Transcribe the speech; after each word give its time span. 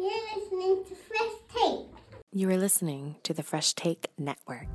You're 0.00 0.10
listening 0.34 0.82
to 0.88 0.94
Fresh 0.94 1.32
Take. 1.54 1.86
You 2.32 2.48
are 2.48 2.56
listening 2.56 3.16
to 3.22 3.34
the 3.34 3.42
Fresh 3.42 3.74
Take 3.74 4.08
Network. 4.16 4.66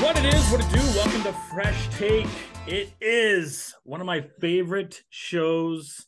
What 0.00 0.16
it 0.18 0.32
is, 0.32 0.50
what 0.52 0.60
it 0.60 0.70
do. 0.70 0.78
Welcome 0.94 1.24
to 1.24 1.32
Fresh 1.52 1.88
Take. 1.98 2.28
It 2.68 2.92
is 3.00 3.74
one 3.82 4.00
of 4.00 4.06
my 4.06 4.20
favorite 4.38 5.02
shows 5.10 6.06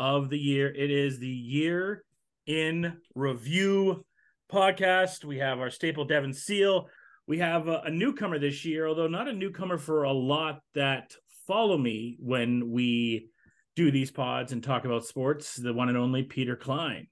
of 0.00 0.30
the 0.30 0.38
year. 0.38 0.74
It 0.74 0.90
is 0.90 1.18
the 1.18 1.28
year 1.28 2.02
in 2.46 2.96
review 3.14 4.04
podcast. 4.50 5.24
We 5.24 5.38
have 5.38 5.60
our 5.60 5.70
staple 5.70 6.06
Devin 6.06 6.32
Seal. 6.32 6.88
We 7.28 7.38
have 7.38 7.68
a, 7.68 7.82
a 7.84 7.90
newcomer 7.90 8.38
this 8.38 8.64
year, 8.64 8.88
although 8.88 9.06
not 9.06 9.28
a 9.28 9.32
newcomer 9.32 9.76
for 9.76 10.04
a 10.04 10.12
lot 10.12 10.62
that 10.74 11.12
follow 11.46 11.76
me 11.76 12.16
when 12.18 12.70
we 12.70 13.28
do 13.76 13.90
these 13.90 14.10
pods 14.10 14.52
and 14.52 14.64
talk 14.64 14.86
about 14.86 15.04
sports. 15.04 15.54
The 15.54 15.74
one 15.74 15.90
and 15.90 15.98
only 15.98 16.22
Peter 16.22 16.56
Klein. 16.56 17.06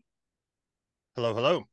Hello, 1.14 1.34
hello. 1.34 1.64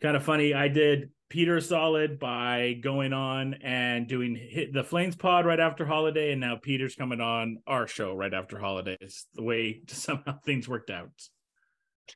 kind 0.00 0.16
of 0.16 0.24
funny. 0.24 0.54
I 0.54 0.68
did 0.68 1.10
Peter 1.28 1.60
solid 1.60 2.18
by 2.18 2.74
going 2.80 3.12
on 3.12 3.54
and 3.54 4.06
doing 4.06 4.36
hit 4.36 4.72
the 4.72 4.84
Flames 4.84 5.16
pod 5.16 5.44
right 5.44 5.58
after 5.58 5.84
holiday, 5.84 6.32
and 6.32 6.40
now 6.40 6.56
Peter's 6.56 6.94
coming 6.94 7.20
on 7.20 7.58
our 7.66 7.86
show 7.86 8.14
right 8.14 8.32
after 8.32 8.58
holiday. 8.58 8.96
It's 9.00 9.26
the 9.34 9.42
way 9.42 9.82
somehow 9.88 10.38
things 10.44 10.68
worked 10.68 10.90
out. 10.90 11.10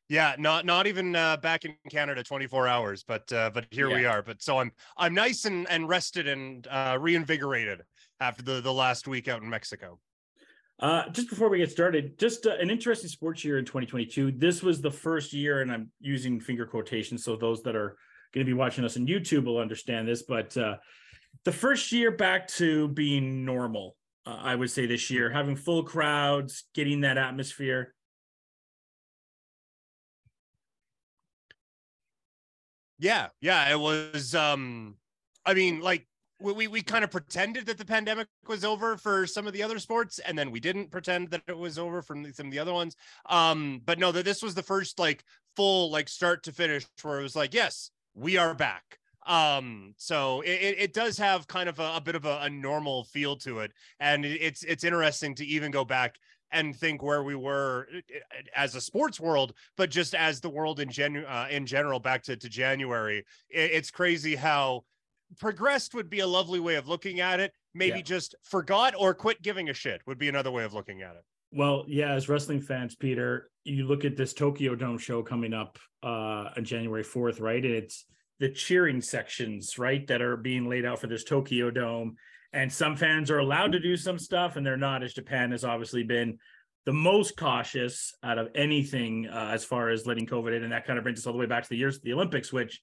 Yeah, 0.08 0.36
not 0.38 0.64
not 0.64 0.86
even 0.86 1.16
uh, 1.16 1.36
back 1.38 1.64
in 1.64 1.74
Canada 1.90 2.22
24 2.22 2.68
hours, 2.68 3.02
but 3.02 3.32
uh, 3.32 3.50
but 3.52 3.66
here 3.72 3.92
we 3.92 4.04
are. 4.04 4.22
But 4.22 4.40
so 4.40 4.58
I'm 4.58 4.70
I'm 4.96 5.14
nice 5.14 5.44
and 5.44 5.68
and 5.68 5.88
rested 5.88 6.28
and 6.28 6.64
uh, 6.68 6.96
reinvigorated 7.00 7.82
after 8.20 8.42
the 8.42 8.60
the 8.60 8.72
last 8.72 9.08
week 9.08 9.26
out 9.26 9.42
in 9.42 9.50
Mexico. 9.50 9.98
Uh, 10.78 11.08
just 11.10 11.28
before 11.28 11.48
we 11.48 11.58
get 11.58 11.70
started, 11.70 12.18
just 12.18 12.46
uh, 12.46 12.56
an 12.60 12.70
interesting 12.70 13.10
sports 13.10 13.44
year 13.44 13.58
in 13.58 13.64
2022. 13.64 14.32
This 14.32 14.62
was 14.62 14.80
the 14.80 14.90
first 14.90 15.32
year, 15.32 15.60
and 15.60 15.70
I'm 15.70 15.90
using 16.00 16.40
finger 16.40 16.64
quotations, 16.64 17.22
so 17.24 17.36
those 17.36 17.62
that 17.64 17.76
are 17.76 17.96
going 18.32 18.44
to 18.44 18.50
be 18.50 18.56
watching 18.56 18.84
us 18.84 18.96
on 18.96 19.06
YouTube 19.06 19.44
will 19.44 19.58
understand 19.58 20.06
this. 20.06 20.22
But 20.22 20.56
uh, 20.56 20.76
the 21.44 21.52
first 21.52 21.92
year 21.92 22.10
back 22.10 22.48
to 22.48 22.88
being 22.88 23.44
normal, 23.44 23.96
uh, 24.26 24.38
I 24.40 24.54
would 24.54 24.70
say 24.70 24.86
this 24.86 25.10
year, 25.10 25.30
having 25.30 25.56
full 25.56 25.82
crowds, 25.82 26.64
getting 26.74 27.00
that 27.02 27.18
atmosphere. 27.18 27.94
Yeah, 32.98 33.28
yeah, 33.40 33.70
it 33.70 33.80
was. 33.80 34.34
Um, 34.34 34.96
I 35.46 35.54
mean, 35.54 35.80
like 35.80 36.06
we 36.40 36.52
we, 36.52 36.68
we 36.68 36.82
kind 36.82 37.02
of 37.02 37.10
pretended 37.10 37.66
that 37.66 37.78
the 37.78 37.84
pandemic 37.84 38.28
was 38.46 38.64
over 38.64 38.96
for 38.96 39.26
some 39.26 39.46
of 39.46 39.52
the 39.54 39.62
other 39.62 39.78
sports, 39.78 40.18
and 40.18 40.38
then 40.38 40.50
we 40.50 40.60
didn't 40.60 40.90
pretend 40.90 41.30
that 41.30 41.42
it 41.48 41.56
was 41.56 41.78
over 41.78 42.02
from 42.02 42.30
some 42.32 42.46
of 42.46 42.52
the 42.52 42.58
other 42.58 42.74
ones. 42.74 42.96
Um, 43.28 43.80
but 43.84 43.98
no, 43.98 44.12
that 44.12 44.26
this 44.26 44.42
was 44.42 44.54
the 44.54 44.62
first 44.62 44.98
like 44.98 45.24
full 45.56 45.90
like 45.90 46.08
start 46.08 46.42
to 46.44 46.52
finish 46.52 46.86
where 47.02 47.20
it 47.20 47.22
was 47.22 47.36
like, 47.36 47.54
yes, 47.54 47.90
we 48.14 48.36
are 48.36 48.54
back. 48.54 48.98
Um, 49.26 49.94
so 49.96 50.40
it, 50.40 50.76
it, 50.78 50.92
does 50.94 51.18
have 51.18 51.46
kind 51.46 51.68
of 51.68 51.78
a, 51.78 51.96
a 51.96 52.00
bit 52.00 52.14
of 52.14 52.24
a, 52.24 52.40
a 52.42 52.50
normal 52.50 53.04
feel 53.04 53.36
to 53.36 53.60
it, 53.60 53.70
and 54.00 54.24
it's 54.24 54.62
it's 54.62 54.82
interesting 54.82 55.34
to 55.36 55.44
even 55.44 55.70
go 55.70 55.84
back 55.84 56.16
and 56.52 56.74
think 56.74 57.02
where 57.02 57.22
we 57.22 57.34
were 57.34 57.86
uh, 57.92 58.42
as 58.56 58.74
a 58.74 58.80
sports 58.80 59.20
world, 59.20 59.52
but 59.76 59.90
just 59.90 60.14
as 60.14 60.40
the 60.40 60.48
world 60.48 60.80
in 60.80 60.90
gen 60.90 61.18
uh, 61.18 61.46
in 61.50 61.66
general 61.66 62.00
back 62.00 62.22
to, 62.24 62.36
to 62.36 62.48
January. 62.48 63.18
It, 63.50 63.70
it's 63.72 63.90
crazy 63.90 64.36
how 64.36 64.84
progressed 65.38 65.94
would 65.94 66.10
be 66.10 66.20
a 66.20 66.26
lovely 66.26 66.60
way 66.60 66.74
of 66.74 66.88
looking 66.88 67.20
at 67.20 67.40
it. 67.40 67.52
Maybe 67.74 67.98
Yeah. 67.98 68.04
just 68.04 68.34
forgot 68.42 68.94
or 68.98 69.14
quit 69.14 69.42
giving 69.42 69.68
a 69.68 69.74
shit 69.74 70.00
would 70.06 70.18
be 70.18 70.28
another 70.28 70.50
way 70.50 70.64
of 70.64 70.74
looking 70.74 71.02
at 71.02 71.14
it. 71.14 71.24
Well, 71.52 71.84
yeah, 71.88 72.12
as 72.12 72.28
wrestling 72.28 72.60
fans, 72.60 72.94
Peter, 72.94 73.50
you 73.64 73.86
look 73.86 74.04
at 74.04 74.16
this 74.16 74.32
Tokyo 74.32 74.74
Dome 74.74 74.98
show 74.98 75.22
coming 75.22 75.52
up 75.52 75.78
uh 76.02 76.50
on 76.56 76.64
January 76.64 77.04
4th, 77.04 77.40
right? 77.40 77.64
And 77.64 77.74
it's 77.74 78.06
the 78.38 78.48
cheering 78.48 79.00
sections, 79.00 79.78
right, 79.78 80.06
that 80.06 80.22
are 80.22 80.36
being 80.36 80.68
laid 80.68 80.84
out 80.84 81.00
for 81.00 81.06
this 81.06 81.24
Tokyo 81.24 81.70
Dome. 81.70 82.16
And 82.52 82.72
some 82.72 82.96
fans 82.96 83.30
are 83.30 83.38
allowed 83.38 83.72
to 83.72 83.80
do 83.80 83.96
some 83.96 84.18
stuff 84.18 84.56
and 84.56 84.66
they're 84.66 84.76
not, 84.76 85.02
as 85.02 85.14
Japan 85.14 85.52
has 85.52 85.64
obviously 85.64 86.02
been 86.02 86.38
the 86.86 86.92
most 86.92 87.36
cautious 87.36 88.14
out 88.22 88.38
of 88.38 88.48
anything 88.54 89.28
uh, 89.28 89.50
as 89.52 89.64
far 89.64 89.90
as 89.90 90.06
letting 90.06 90.26
COVID 90.26 90.56
in. 90.56 90.64
And 90.64 90.72
that 90.72 90.86
kind 90.86 90.98
of 90.98 91.04
brings 91.04 91.20
us 91.20 91.26
all 91.26 91.32
the 91.32 91.38
way 91.38 91.46
back 91.46 91.62
to 91.64 91.68
the 91.68 91.76
years, 91.76 92.00
the 92.00 92.14
Olympics, 92.14 92.52
which 92.52 92.80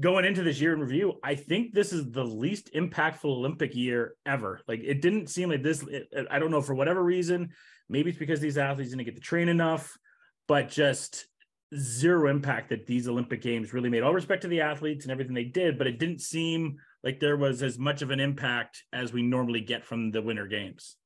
going 0.00 0.24
into 0.24 0.42
this 0.42 0.60
year 0.60 0.72
in 0.72 0.80
review, 0.80 1.14
I 1.22 1.34
think 1.34 1.72
this 1.72 1.92
is 1.92 2.10
the 2.10 2.24
least 2.24 2.72
impactful 2.74 3.24
Olympic 3.24 3.74
year 3.74 4.14
ever. 4.24 4.60
Like 4.66 4.80
it 4.82 5.00
didn't 5.02 5.28
seem 5.28 5.50
like 5.50 5.62
this. 5.62 5.82
It, 5.82 6.08
I 6.30 6.38
don't 6.38 6.50
know 6.50 6.62
for 6.62 6.74
whatever 6.74 7.02
reason. 7.02 7.50
Maybe 7.88 8.10
it's 8.10 8.18
because 8.18 8.40
these 8.40 8.58
athletes 8.58 8.90
didn't 8.90 9.04
get 9.04 9.14
to 9.14 9.20
train 9.20 9.48
enough, 9.48 9.96
but 10.48 10.68
just 10.68 11.26
zero 11.74 12.30
impact 12.30 12.70
that 12.70 12.86
these 12.86 13.08
Olympic 13.08 13.42
Games 13.42 13.72
really 13.72 13.88
made. 13.88 14.02
All 14.02 14.14
respect 14.14 14.42
to 14.42 14.48
the 14.48 14.60
athletes 14.60 15.04
and 15.04 15.12
everything 15.12 15.34
they 15.34 15.44
did, 15.44 15.78
but 15.78 15.86
it 15.86 15.98
didn't 15.98 16.20
seem 16.20 16.76
like 17.02 17.20
there 17.20 17.36
was 17.36 17.62
as 17.62 17.78
much 17.78 18.02
of 18.02 18.10
an 18.10 18.20
impact 18.20 18.84
as 18.92 19.12
we 19.12 19.22
normally 19.22 19.60
get 19.60 19.84
from 19.84 20.10
the 20.10 20.22
Winter 20.22 20.46
Games. 20.46 20.96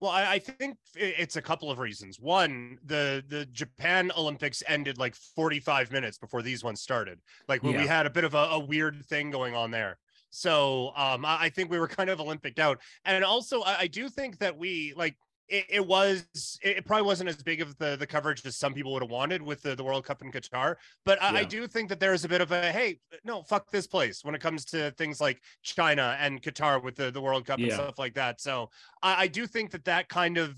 Well, 0.00 0.10
I, 0.10 0.32
I 0.32 0.38
think 0.38 0.78
it's 0.96 1.36
a 1.36 1.42
couple 1.42 1.70
of 1.70 1.78
reasons. 1.78 2.18
One, 2.18 2.78
the 2.84 3.22
the 3.28 3.44
Japan 3.46 4.10
Olympics 4.16 4.62
ended 4.66 4.96
like 4.96 5.14
45 5.14 5.92
minutes 5.92 6.16
before 6.16 6.40
these 6.40 6.64
ones 6.64 6.80
started. 6.80 7.20
Like 7.48 7.62
when 7.62 7.76
we 7.76 7.86
had 7.86 8.06
a 8.06 8.10
bit 8.10 8.24
of 8.24 8.34
a, 8.34 8.48
a 8.52 8.58
weird 8.58 9.04
thing 9.06 9.30
going 9.30 9.54
on 9.54 9.70
there. 9.70 9.98
So 10.30 10.92
um, 10.96 11.26
I, 11.26 11.38
I 11.42 11.48
think 11.50 11.70
we 11.70 11.78
were 11.78 11.88
kind 11.88 12.08
of 12.08 12.18
Olympic 12.18 12.58
out. 12.58 12.80
And 13.04 13.24
also, 13.24 13.60
I, 13.60 13.80
I 13.80 13.86
do 13.88 14.08
think 14.08 14.38
that 14.38 14.56
we 14.56 14.94
like 14.96 15.16
it, 15.50 15.66
it 15.68 15.86
was 15.86 16.58
it, 16.62 16.84
probably 16.86 17.04
wasn't 17.04 17.28
as 17.28 17.36
big 17.42 17.60
of 17.60 17.76
the 17.78 17.96
the 17.96 18.06
coverage 18.06 18.46
as 18.46 18.56
some 18.56 18.72
people 18.72 18.92
would 18.92 19.02
have 19.02 19.10
wanted 19.10 19.42
with 19.42 19.60
the, 19.62 19.74
the 19.74 19.84
World 19.84 20.04
Cup 20.04 20.22
in 20.22 20.30
Qatar. 20.30 20.76
But 21.04 21.20
I, 21.22 21.40
I 21.40 21.44
do 21.44 21.66
think 21.66 21.88
that 21.88 22.00
there 22.00 22.14
is 22.14 22.24
a 22.24 22.28
bit 22.28 22.40
of 22.40 22.52
a 22.52 22.70
hey, 22.72 22.98
no, 23.24 23.42
fuck 23.42 23.70
this 23.70 23.86
place 23.86 24.24
when 24.24 24.34
it 24.34 24.40
comes 24.40 24.64
to 24.66 24.92
things 24.92 25.20
like 25.20 25.42
China 25.62 26.16
and 26.20 26.40
Qatar 26.40 26.82
with 26.82 26.96
the, 26.96 27.10
the 27.10 27.20
World 27.20 27.46
Cup 27.46 27.58
and 27.58 27.72
stuff 27.72 27.98
like 27.98 28.14
that. 28.14 28.40
So 28.40 28.70
I, 29.02 29.24
I 29.24 29.26
do 29.26 29.46
think 29.46 29.72
that 29.72 29.84
that 29.84 30.08
kind 30.08 30.38
of 30.38 30.56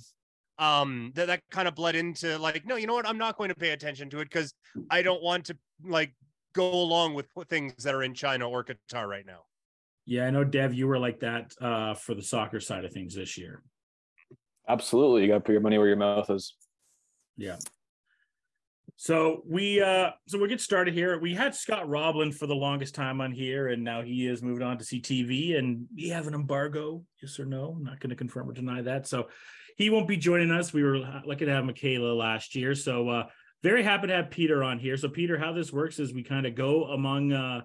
um 0.59 1.13
that 1.15 1.27
that 1.27 1.41
kind 1.51 1.67
of 1.67 1.75
bled 1.75 1.97
into 1.97 2.39
like 2.39 2.67
no 2.67 2.77
you 2.77 2.87
know 2.87 2.93
what 2.93 3.09
i'm 3.09 3.17
not 3.17 3.39
going 3.39 3.49
to 3.49 3.55
pay 3.55 3.71
attention 3.71 4.11
to 4.11 4.21
it 4.21 4.27
because 4.27 4.53
i 4.91 5.01
don't 5.01 5.23
want 5.23 5.47
to 5.47 5.57
like 5.83 6.15
go 6.53 6.71
along 6.71 7.15
with 7.15 7.27
things 7.49 7.73
that 7.83 7.95
are 7.95 8.03
in 8.03 8.13
china 8.13 8.47
or 8.47 8.63
qatar 8.63 9.09
right 9.09 9.25
now 9.25 9.41
Yeah, 10.05 10.27
I 10.27 10.31
know, 10.31 10.45
Dev, 10.45 10.75
you 10.75 10.89
were 10.89 10.99
like 10.99 11.21
that 11.21 11.53
uh, 11.61 11.95
for 11.95 12.15
the 12.15 12.23
soccer 12.23 12.61
side 12.61 12.85
of 12.85 12.93
things 12.93 13.15
this 13.15 13.39
year. 13.39 13.63
Absolutely. 14.73 15.23
You 15.23 15.29
got 15.29 15.35
to 15.35 15.41
put 15.41 15.53
your 15.53 15.61
money 15.61 15.77
where 15.77 15.89
your 15.89 15.97
mouth 15.97 16.31
is. 16.31 16.55
Yeah. 17.37 17.57
So 18.97 19.43
we 19.47 19.83
uh 19.83 20.11
so 20.29 20.39
we'll 20.39 20.49
get 20.49 20.61
started 20.61 20.95
here. 20.95 21.19
We 21.19 21.35
had 21.35 21.55
Scott 21.55 21.89
Roblin 21.89 22.33
for 22.33 22.47
the 22.47 22.55
longest 22.55 22.95
time 22.95 23.21
on 23.21 23.33
here, 23.33 23.69
and 23.69 23.83
now 23.83 24.01
he 24.03 24.27
is 24.27 24.43
moving 24.43 24.63
on 24.63 24.79
to 24.79 24.85
CTV, 24.85 25.59
and 25.59 25.87
we 25.95 26.09
have 26.09 26.27
an 26.27 26.35
embargo. 26.35 27.03
Yes 27.21 27.39
or 27.39 27.45
no? 27.45 27.75
I'm 27.77 27.85
not 27.85 28.01
going 28.01 28.11
to 28.11 28.17
confirm 28.17 28.49
or 28.49 28.53
deny 28.53 28.81
that. 28.83 29.07
So 29.07 29.29
he 29.77 29.91
won't 29.91 30.09
be 30.09 30.17
joining 30.17 30.51
us. 30.51 30.73
We 30.73 30.85
were 30.85 30.99
lucky 31.27 31.47
to 31.47 31.53
have 31.53 31.65
Michaela 31.65 32.15
last 32.15 32.55
year, 32.55 32.75
so 32.75 33.09
uh 33.09 33.25
very 33.63 33.83
happy 33.83 34.07
to 34.07 34.15
have 34.15 34.31
Peter 34.31 34.63
on 34.63 34.79
here. 34.79 34.97
So 34.97 35.09
Peter, 35.09 35.39
how 35.39 35.53
this 35.53 35.73
works 35.73 35.99
is 35.99 36.15
we 36.15 36.23
kind 36.23 36.47
of 36.47 36.55
go 36.55 36.85
among 36.85 37.33
uh 37.33 37.63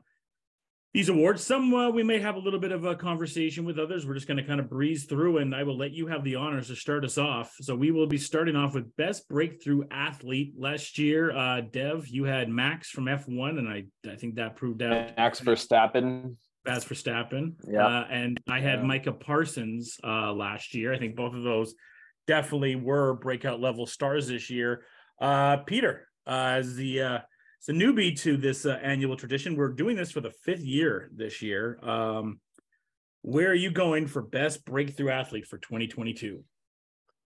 these 0.93 1.09
awards. 1.09 1.43
Some 1.43 1.73
uh, 1.73 1.89
we 1.89 2.01
may 2.03 2.19
have 2.19 2.35
a 2.35 2.39
little 2.39 2.59
bit 2.59 2.71
of 2.71 2.85
a 2.85 2.95
conversation 2.95 3.65
with 3.65 3.77
others. 3.77 4.05
We're 4.07 4.13
just 4.15 4.27
going 4.27 4.37
to 4.37 4.43
kind 4.43 4.59
of 4.59 4.69
breeze 4.69 5.05
through, 5.05 5.37
and 5.39 5.53
I 5.53 5.63
will 5.63 5.77
let 5.77 5.91
you 5.91 6.07
have 6.07 6.23
the 6.23 6.35
honors 6.35 6.67
to 6.67 6.75
start 6.75 7.03
us 7.05 7.17
off. 7.17 7.53
So 7.61 7.75
we 7.75 7.91
will 7.91 8.07
be 8.07 8.17
starting 8.17 8.55
off 8.55 8.73
with 8.73 8.95
best 8.95 9.27
breakthrough 9.27 9.83
athlete 9.91 10.53
last 10.57 10.97
year. 10.97 11.35
Uh, 11.35 11.61
Dev, 11.61 12.07
you 12.07 12.23
had 12.23 12.49
Max 12.49 12.89
from 12.89 13.05
F1, 13.05 13.59
and 13.59 13.67
I 13.67 13.85
I 14.09 14.15
think 14.15 14.35
that 14.35 14.55
proved 14.55 14.81
out 14.81 15.15
Max 15.17 15.39
Verstappen. 15.41 16.35
as 16.65 16.85
Verstappen. 16.85 17.53
Yeah. 17.69 17.85
Uh, 17.85 18.07
and 18.09 18.39
I 18.49 18.59
had 18.61 18.79
Yeah. 18.79 18.85
Micah 18.85 19.13
Parsons 19.13 19.97
uh, 20.03 20.31
last 20.33 20.73
year. 20.73 20.93
I 20.93 20.97
think 20.97 21.15
both 21.15 21.33
of 21.35 21.43
those 21.43 21.75
definitely 22.27 22.75
were 22.75 23.13
breakout 23.13 23.59
level 23.61 23.85
stars 23.85 24.27
this 24.27 24.49
year. 24.49 24.83
Uh, 25.21 25.57
Peter, 25.57 26.07
uh, 26.25 26.55
as 26.57 26.75
the 26.75 27.21
as 27.67 27.75
a 27.75 27.77
newbie 27.77 28.17
to 28.21 28.37
this 28.37 28.65
uh, 28.65 28.79
annual 28.81 29.15
tradition, 29.15 29.55
we're 29.55 29.69
doing 29.69 29.95
this 29.95 30.11
for 30.11 30.21
the 30.21 30.31
fifth 30.31 30.63
year 30.63 31.09
this 31.13 31.41
year. 31.41 31.79
Um, 31.83 32.39
where 33.21 33.49
are 33.49 33.55
you 33.55 33.71
going 33.71 34.07
for 34.07 34.21
best 34.21 34.65
breakthrough 34.65 35.09
athlete 35.09 35.45
for 35.45 35.57
2022? 35.57 36.43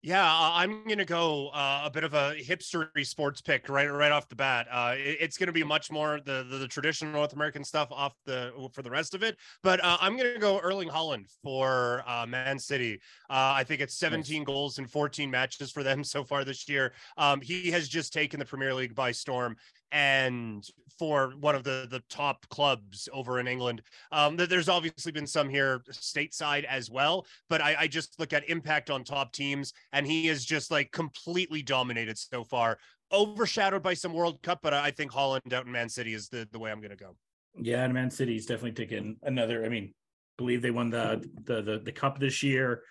Yeah, 0.04 0.26
I'm 0.28 0.88
gonna 0.88 1.06
go 1.06 1.50
uh, 1.50 1.84
a 1.86 1.92
bit 1.92 2.04
of 2.04 2.16
a 2.16 2.34
hipstery 2.36 3.06
sports 3.06 3.40
pick 3.40 3.70
right 3.70 3.86
right 3.86 4.12
off 4.12 4.28
the 4.30 4.36
bat. 4.36 4.66
Uh, 4.72 4.96
it- 4.98 5.18
it's 5.20 5.38
gonna 5.38 5.52
be 5.52 5.64
much 5.64 5.92
more 5.92 6.20
the, 6.26 6.44
the 6.50 6.58
the 6.58 6.68
traditional 6.68 7.12
North 7.14 7.34
American 7.34 7.64
stuff 7.64 7.90
off 7.92 8.16
the 8.26 8.52
for 8.74 8.82
the 8.82 8.90
rest 8.90 9.14
of 9.14 9.22
it. 9.22 9.38
But 9.62 9.80
uh, 9.84 10.00
I'm 10.02 10.18
gonna 10.18 10.40
go 10.40 10.58
Erling 10.58 10.90
Haaland 10.90 11.26
for 11.44 12.04
uh, 12.08 12.26
Man 12.26 12.58
City. 12.58 12.96
Uh, 13.30 13.54
I 13.56 13.64
think 13.64 13.80
it's 13.80 13.96
17 14.00 14.44
goals 14.44 14.80
in 14.80 14.88
14 14.88 15.30
matches 15.30 15.72
for 15.72 15.84
them 15.84 16.04
so 16.16 16.24
far 16.24 16.44
this 16.44 16.68
year. 16.68 16.94
Um, 17.16 17.40
he 17.40 17.70
has 17.70 17.88
just 17.88 18.12
taken 18.12 18.40
the 18.40 18.46
Premier 18.48 18.74
League 18.74 18.96
by 18.96 19.12
storm, 19.12 19.56
and 19.92 20.66
for 20.98 21.34
one 21.40 21.56
of 21.56 21.64
the 21.64 21.88
the 21.90 22.04
top 22.10 22.48
clubs 22.50 23.10
over 23.12 23.40
in 23.40 23.48
England. 23.48 23.82
Um, 24.12 24.38
there's 24.38 24.70
obviously 24.70 25.12
been 25.12 25.28
some 25.28 25.50
here 25.50 25.82
stateside 25.92 26.64
as 26.66 26.92
well, 26.92 27.26
but 27.50 27.62
I, 27.62 27.76
I 27.80 27.88
just 27.88 28.20
look 28.20 28.34
at 28.34 28.48
impact 28.50 28.90
on 28.90 29.04
top 29.04 29.34
teams, 29.34 29.74
and 29.94 30.06
he 30.06 30.28
is 30.28 30.46
just 30.46 30.70
like 30.70 30.92
completely 30.92 31.62
dominated 31.62 32.18
so 32.18 32.44
far. 32.44 32.78
Overshadowed 33.12 33.84
by 33.84 33.94
some 33.94 34.14
World 34.14 34.42
Cup, 34.42 34.60
but 34.62 34.74
I 34.74 34.92
think 34.92 35.12
Haaland 35.12 35.52
out 35.52 35.66
in 35.66 35.72
Man 35.72 35.90
City 35.90 36.14
is 36.14 36.30
the, 36.30 36.48
the 36.52 36.60
way 36.60 36.72
I'm 36.72 36.80
going 36.80 36.92
to 36.92 36.96
go. 36.96 37.16
Yeah, 37.60 37.84
and 37.84 37.94
Man 37.94 38.10
City's 38.10 38.46
definitely 38.46 38.72
taken 38.74 39.18
another. 39.24 39.66
I 39.66 39.70
mean, 39.70 39.94
believe 40.38 40.62
they 40.62 40.72
won 40.72 40.90
the 40.90 41.28
the 41.44 41.62
the, 41.62 41.80
the 41.80 41.92
cup 41.92 42.20
this 42.20 42.44
year. 42.44 42.84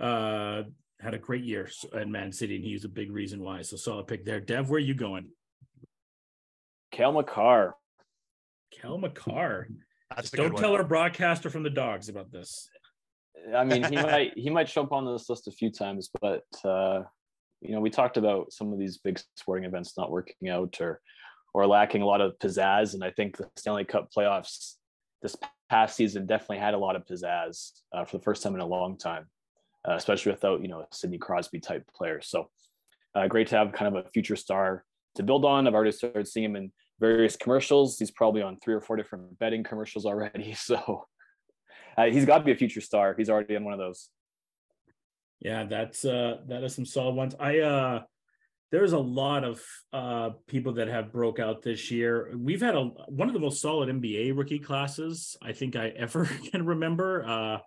Uh, 0.00 0.62
had 1.00 1.14
a 1.14 1.18
great 1.18 1.44
year 1.44 1.68
at 1.94 2.08
Man 2.08 2.32
City, 2.32 2.56
and 2.56 2.64
he's 2.64 2.84
a 2.84 2.88
big 2.88 3.10
reason 3.12 3.42
why. 3.42 3.62
So 3.62 3.76
solid 3.76 4.06
pick 4.06 4.24
there. 4.24 4.40
Dev, 4.40 4.70
where 4.70 4.78
are 4.78 4.80
you 4.80 4.94
going? 4.94 5.28
Cale 6.96 7.12
Makar. 7.12 7.74
Kel 8.72 8.96
Makar. 8.96 9.68
That's 10.14 10.30
Don't 10.30 10.56
tell 10.56 10.72
our 10.72 10.84
broadcaster 10.84 11.50
from 11.50 11.62
the 11.62 11.70
dogs 11.70 12.08
about 12.08 12.32
this. 12.32 12.70
I 13.54 13.64
mean, 13.64 13.84
he 13.84 13.96
might 14.02 14.32
he 14.34 14.48
might 14.48 14.68
show 14.68 14.82
up 14.82 14.92
on 14.92 15.04
this 15.04 15.28
list 15.28 15.46
a 15.46 15.50
few 15.50 15.70
times, 15.70 16.08
but 16.22 16.44
uh, 16.64 17.02
you 17.60 17.74
know, 17.74 17.80
we 17.80 17.90
talked 17.90 18.16
about 18.16 18.50
some 18.50 18.72
of 18.72 18.78
these 18.78 18.96
big 18.96 19.20
sporting 19.36 19.66
events 19.66 19.92
not 19.98 20.10
working 20.10 20.48
out 20.48 20.80
or 20.80 21.02
or 21.52 21.66
lacking 21.66 22.00
a 22.00 22.06
lot 22.06 22.22
of 22.22 22.38
pizzazz, 22.38 22.94
and 22.94 23.04
I 23.04 23.10
think 23.10 23.36
the 23.36 23.50
Stanley 23.56 23.84
Cup 23.84 24.08
playoffs 24.16 24.76
this 25.20 25.36
past 25.68 25.96
season 25.96 26.26
definitely 26.26 26.58
had 26.58 26.72
a 26.72 26.78
lot 26.78 26.96
of 26.96 27.04
pizzazz 27.04 27.72
uh, 27.94 28.06
for 28.06 28.16
the 28.16 28.22
first 28.22 28.42
time 28.42 28.54
in 28.54 28.60
a 28.60 28.66
long 28.66 28.96
time, 28.96 29.26
uh, 29.86 29.96
especially 29.96 30.32
without 30.32 30.62
you 30.62 30.68
know 30.68 30.80
a 30.80 30.86
Sidney 30.92 31.18
Crosby 31.18 31.60
type 31.60 31.84
player. 31.94 32.22
So 32.22 32.48
uh, 33.14 33.26
great 33.26 33.48
to 33.48 33.56
have 33.56 33.72
kind 33.72 33.94
of 33.94 34.06
a 34.06 34.08
future 34.10 34.36
star 34.36 34.82
to 35.16 35.22
build 35.22 35.44
on. 35.44 35.66
I've 35.66 35.74
already 35.74 35.92
started 35.92 36.26
seeing 36.26 36.44
him 36.44 36.56
in 36.56 36.72
various 37.00 37.36
commercials. 37.36 37.98
He's 37.98 38.10
probably 38.10 38.42
on 38.42 38.58
three 38.58 38.74
or 38.74 38.80
four 38.80 38.96
different 38.96 39.38
betting 39.38 39.64
commercials 39.64 40.06
already. 40.06 40.56
So 40.66 41.06
uh, 41.96 42.06
he's 42.06 42.26
got 42.26 42.38
to 42.38 42.44
be 42.44 42.52
a 42.52 42.56
future 42.56 42.80
star. 42.80 43.14
He's 43.16 43.30
already 43.30 43.56
on 43.56 43.64
one 43.64 43.72
of 43.72 43.78
those. 43.78 44.10
Yeah, 45.40 45.64
that's 45.64 46.04
uh 46.04 46.38
that 46.48 46.62
is 46.64 46.74
some 46.74 46.86
solid 46.86 47.14
ones. 47.14 47.34
I 47.38 47.60
uh 47.60 48.02
there's 48.72 48.92
a 48.92 48.98
lot 48.98 49.44
of 49.44 49.62
uh 49.92 50.30
people 50.46 50.74
that 50.74 50.88
have 50.88 51.12
broke 51.12 51.38
out 51.38 51.62
this 51.62 51.90
year. 51.90 52.32
We've 52.36 52.60
had 52.60 52.74
a 52.74 52.84
one 52.84 53.28
of 53.28 53.34
the 53.34 53.40
most 53.40 53.60
solid 53.60 53.88
NBA 53.88 54.36
rookie 54.36 54.58
classes 54.58 55.36
I 55.42 55.52
think 55.52 55.76
I 55.76 55.88
ever 55.96 56.28
can 56.50 56.66
remember. 56.66 57.24
Uh 57.26 57.58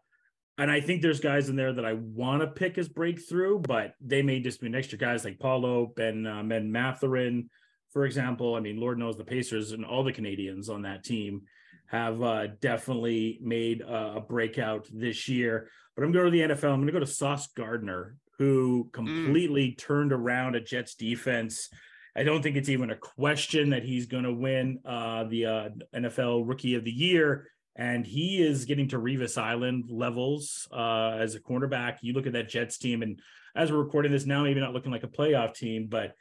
and 0.58 0.70
I 0.70 0.82
think 0.82 1.02
there's 1.02 1.22
guys 1.22 1.48
in 1.48 1.56
there 1.56 1.72
that 1.72 1.86
I 1.86 1.94
want 1.94 2.42
to 2.42 2.48
pick 2.48 2.78
as 2.78 2.90
breakthrough, 2.90 3.60
but 3.60 3.94
they 4.02 4.22
may 4.22 4.42
just 4.42 4.60
be 4.60 4.68
next 4.68 4.92
year 4.92 5.00
guys 5.00 5.24
like 5.24 5.40
Paolo, 5.40 5.94
Ben 5.96 6.26
uh, 6.26 6.44
Ben 6.44 6.72
Mathurin, 6.72 7.50
for 7.92 8.06
example. 8.06 8.56
I 8.56 8.60
mean, 8.60 8.80
Lord 8.80 8.98
knows 8.98 9.18
the 9.18 9.24
Pacers 9.24 9.72
and 9.72 9.86
all 9.86 10.04
the 10.04 10.14
Canadians 10.14 10.70
on 10.70 10.84
that 10.84 11.04
team 11.04 11.44
have 11.88 12.22
uh, 12.22 12.48
definitely 12.62 13.40
made 13.42 13.82
a, 13.82 14.18
a 14.18 14.22
breakout 14.22 14.88
this 14.94 15.28
year. 15.28 15.70
But 15.96 16.04
I'm 16.04 16.12
going 16.12 16.26
to 16.26 16.32
the 16.32 16.54
NFL. 16.54 16.72
I'm 16.72 16.82
going 16.82 16.88
to 16.88 16.94
go 16.94 17.00
to 17.00 17.08
Sauce 17.08 17.48
Gardner, 17.48 18.16
who 18.38 18.90
completely 18.94 19.74
turned 19.74 20.14
around 20.14 20.56
a 20.56 20.62
Jets 20.62 20.96
defense. 20.96 21.70
I 22.16 22.24
don't 22.24 22.42
think 22.42 22.58
it's 22.58 22.70
even 22.70 22.92
a 22.92 22.96
question 22.96 23.72
that 23.72 23.84
he's 23.84 24.06
going 24.06 24.24
to 24.24 24.34
win 24.34 24.80
uh, 24.86 25.26
the 25.26 25.46
uh, 25.46 25.70
NFL 25.96 26.48
Rookie 26.48 26.76
of 26.76 26.84
the 26.84 26.92
Year. 26.92 27.48
And 27.76 28.06
he 28.06 28.42
is 28.42 28.66
getting 28.66 28.90
to 28.90 29.00
Revis 29.00 29.42
Island 29.42 29.86
levels 29.90 30.68
uh, 30.72 31.18
as 31.20 31.36
a 31.36 31.40
cornerback. 31.40 31.98
You 32.02 32.14
look 32.14 32.28
at 32.28 32.34
that 32.34 32.50
Jets 32.50 32.78
team, 32.78 33.02
and 33.02 33.20
as 33.56 33.72
we're 33.72 33.78
recording 33.78 34.12
this 34.12 34.26
now, 34.26 34.44
maybe 34.44 34.60
not 34.60 34.74
looking 34.74 34.92
like 34.92 35.04
a 35.04 35.08
playoff 35.08 35.56
team, 35.56 35.88
but 35.90 36.14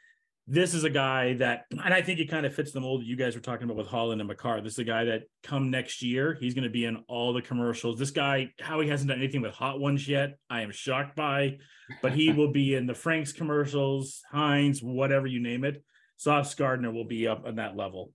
this 0.51 0.73
is 0.73 0.83
a 0.83 0.89
guy 0.89 1.35
that, 1.35 1.65
and 1.69 1.93
I 1.93 2.01
think 2.01 2.19
it 2.19 2.29
kind 2.29 2.43
of 2.43 2.55
fits 2.55 2.71
the 2.71 2.79
mold 2.79 3.01
that 3.01 3.05
you 3.05 3.15
guys 3.15 3.35
were 3.35 3.41
talking 3.41 3.65
about 3.65 3.77
with 3.77 3.87
Haaland 3.87 4.19
and 4.19 4.27
Makar. 4.27 4.61
This 4.61 4.73
is 4.73 4.79
a 4.79 4.83
guy 4.83 5.03
that 5.05 5.21
come 5.43 5.69
next 5.69 6.01
year, 6.01 6.35
he's 6.39 6.55
going 6.55 6.63
to 6.63 6.71
be 6.71 6.85
in 6.85 7.03
all 7.07 7.33
the 7.33 7.41
commercials. 7.43 7.99
This 7.99 8.09
guy, 8.09 8.49
how 8.59 8.81
he 8.81 8.89
hasn't 8.89 9.09
done 9.09 9.19
anything 9.19 9.43
with 9.43 9.53
hot 9.53 9.79
ones 9.79 10.07
yet, 10.07 10.39
I 10.49 10.61
am 10.61 10.71
shocked 10.71 11.15
by, 11.15 11.57
but 12.01 12.13
he 12.13 12.31
will 12.31 12.51
be 12.51 12.73
in 12.73 12.87
the 12.87 12.95
Frank's 12.95 13.31
commercials, 13.31 14.23
Heinz, 14.31 14.81
whatever 14.81 15.27
you 15.27 15.39
name 15.39 15.63
it. 15.63 15.83
Sauce 16.17 16.55
Gardner 16.55 16.91
will 16.91 17.05
be 17.05 17.27
up 17.27 17.45
on 17.45 17.57
that 17.57 17.77
level. 17.77 18.11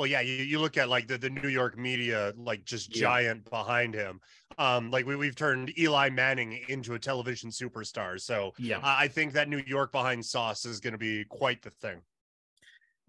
Well, 0.00 0.06
yeah, 0.06 0.22
you, 0.22 0.32
you 0.32 0.58
look 0.60 0.78
at 0.78 0.88
like 0.88 1.08
the, 1.08 1.18
the 1.18 1.28
New 1.28 1.50
York 1.50 1.76
media, 1.76 2.32
like 2.38 2.64
just 2.64 2.96
Yeah. 2.96 3.02
giant 3.02 3.50
behind 3.50 3.92
him. 3.92 4.18
Um, 4.56 4.90
like 4.90 5.04
we, 5.04 5.14
we've 5.14 5.36
turned 5.36 5.78
Eli 5.78 6.08
Manning 6.08 6.58
into 6.70 6.94
a 6.94 6.98
television 6.98 7.50
superstar. 7.50 8.18
So 8.18 8.54
Yeah. 8.56 8.80
I 8.82 9.04
I 9.04 9.08
think 9.08 9.34
that 9.34 9.50
New 9.50 9.62
York 9.66 9.92
behind 9.92 10.24
Sauce 10.24 10.64
is 10.64 10.80
going 10.80 10.92
to 10.92 10.98
be 10.98 11.24
quite 11.24 11.60
the 11.60 11.68
thing. 11.68 12.00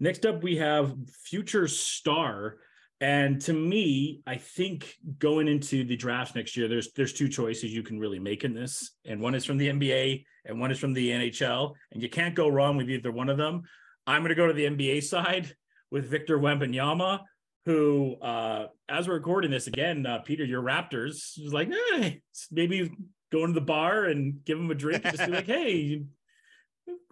Next 0.00 0.26
up, 0.26 0.42
we 0.42 0.58
have 0.58 0.94
future 1.24 1.66
star. 1.66 2.58
And 3.00 3.40
to 3.40 3.54
me, 3.54 4.20
I 4.26 4.36
think 4.36 4.94
going 5.18 5.48
into 5.48 5.84
the 5.84 5.96
draft 5.96 6.36
next 6.36 6.58
year, 6.58 6.68
there's 6.68 6.92
there's 6.92 7.14
two 7.14 7.28
choices 7.30 7.72
you 7.72 7.82
can 7.82 7.98
really 7.98 8.18
make 8.18 8.44
in 8.44 8.52
this, 8.52 8.96
and 9.06 9.18
one 9.18 9.34
is 9.34 9.46
from 9.46 9.56
the 9.56 9.68
NBA 9.68 10.26
and 10.44 10.60
one 10.60 10.70
is 10.70 10.78
from 10.78 10.92
the 10.92 11.08
NHL, 11.08 11.72
and 11.92 12.02
you 12.02 12.10
can't 12.10 12.34
go 12.34 12.48
wrong 12.48 12.76
with 12.76 12.90
either 12.90 13.10
one 13.12 13.30
of 13.30 13.38
them. 13.38 13.62
I'm 14.06 14.20
going 14.20 14.28
to 14.28 14.34
go 14.34 14.46
to 14.46 14.52
the 14.52 14.66
NBA 14.66 15.04
side 15.04 15.56
with 15.92 16.08
Victor 16.08 16.38
Wembanyama, 16.38 17.20
who, 17.66 18.16
uh, 18.20 18.66
as 18.88 19.06
we're 19.06 19.14
recording 19.14 19.50
this 19.50 19.66
again, 19.66 20.06
uh, 20.06 20.18
Peter, 20.20 20.42
your 20.42 20.62
Raptors 20.62 21.38
is 21.38 21.52
like, 21.52 21.70
eh, 21.94 22.14
maybe 22.50 22.90
go 23.30 23.42
into 23.42 23.52
the 23.52 23.60
bar 23.60 24.06
and 24.06 24.42
give 24.44 24.58
him 24.58 24.70
a 24.70 24.74
drink 24.74 25.04
and 25.04 25.16
just 25.16 25.30
be 25.30 25.36
like, 25.36 25.46
hey, 25.46 25.76
you 25.76 26.06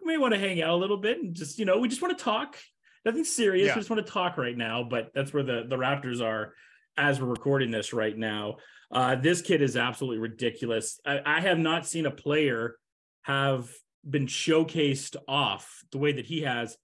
may 0.03 0.17
want 0.17 0.32
to 0.32 0.41
hang 0.41 0.62
out 0.62 0.71
a 0.71 0.77
little 0.77 0.97
bit 0.97 1.19
and 1.19 1.35
just 1.37 1.59
you 1.59 1.67
know, 1.67 1.79
we 1.79 1.88
just 1.88 2.00
want 2.00 2.19
to 2.19 2.25
talk 2.25 2.56
nothing 3.05 3.23
serious. 3.23 3.69
Yeah. 3.69 3.75
We 3.75 3.81
just 3.81 3.91
want 3.91 4.05
to 4.05 4.12
talk 4.12 4.38
right 4.38 4.56
now, 4.56 4.83
but 4.83 5.11
that's 5.15 5.33
where 5.33 5.44
the 5.44 5.67
the 5.69 5.76
Raptors 5.76 6.23
are 6.23 6.55
as 6.97 7.21
we're 7.21 7.29
recording 7.29 7.71
this 7.71 7.93
right 7.93 8.17
now. 8.17 8.56
Uh, 8.91 9.15
this 9.15 9.43
kid 9.43 9.62
is 9.62 9.76
absolutely 9.76 10.19
ridiculous. 10.19 10.99
I, 11.06 11.21
I 11.25 11.41
have 11.41 11.59
not 11.59 11.87
seen 11.87 12.06
a 12.06 12.11
player 12.11 12.76
have 13.23 13.71
been 14.09 14.26
showcased 14.26 15.17
off 15.29 15.83
the 15.93 15.99
way 15.99 16.12
that 16.12 16.26
he 16.26 16.41
has 16.43 16.76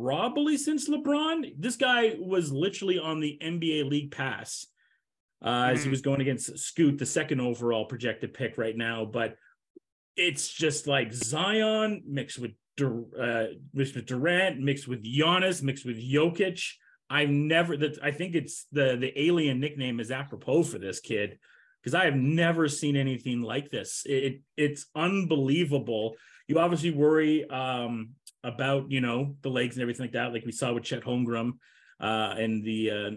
probably 0.00 0.56
since 0.56 0.88
LeBron. 0.88 1.54
This 1.58 1.76
guy 1.76 2.14
was 2.18 2.52
literally 2.52 2.98
on 2.98 3.20
the 3.20 3.38
NBA 3.42 3.88
League 3.88 4.10
Pass 4.10 4.66
uh, 5.44 5.70
as 5.72 5.82
he 5.82 5.88
Mhm. 5.88 5.90
was 5.90 6.00
going 6.00 6.20
against 6.20 6.56
Scoot, 6.58 6.98
the 6.98 7.06
second 7.06 7.40
overall 7.40 7.84
projected 7.86 8.32
pick 8.32 8.56
right 8.56 8.76
now. 8.76 9.04
But 9.04 9.36
it's 10.16 10.52
just 10.52 10.86
like 10.86 11.12
Zion 11.12 12.02
mixed 12.06 12.38
with 12.38 12.52
Dur- 12.76 13.04
uh, 13.18 13.46
mixed 13.74 13.94
with 13.94 14.06
Durant, 14.06 14.58
mixed 14.60 14.88
with 14.88 15.04
Giannis, 15.04 15.62
mixed 15.62 15.84
with 15.84 15.98
Jokic. 15.98 16.62
I've 17.10 17.28
never 17.28 17.76
that 17.76 17.98
I 18.02 18.10
think 18.12 18.34
it's 18.34 18.64
the 18.72 18.96
the 18.96 19.12
alien 19.20 19.60
nickname 19.60 20.00
is 20.00 20.10
apropos 20.10 20.62
for 20.62 20.78
this 20.78 20.98
kid 21.00 21.38
because 21.82 21.94
I 21.94 22.06
have 22.06 22.16
never 22.16 22.68
seen 22.68 22.96
anything 22.96 23.42
like 23.42 23.68
this. 23.70 24.04
It, 24.06 24.24
it 24.24 24.40
it's 24.56 24.86
unbelievable. 24.94 26.16
You 26.48 26.58
obviously 26.58 26.90
worry 26.92 27.48
um, 27.50 28.10
about 28.44 28.90
you 28.90 29.00
know 29.00 29.36
the 29.42 29.50
legs 29.50 29.76
and 29.76 29.82
everything 29.82 30.04
like 30.04 30.12
that, 30.12 30.32
like 30.32 30.44
we 30.44 30.52
saw 30.52 30.72
with 30.72 30.84
Chet 30.84 31.02
Holmgren 31.02 31.52
uh, 32.00 32.34
in 32.38 32.62
the 32.62 32.90
uh, 32.90 33.10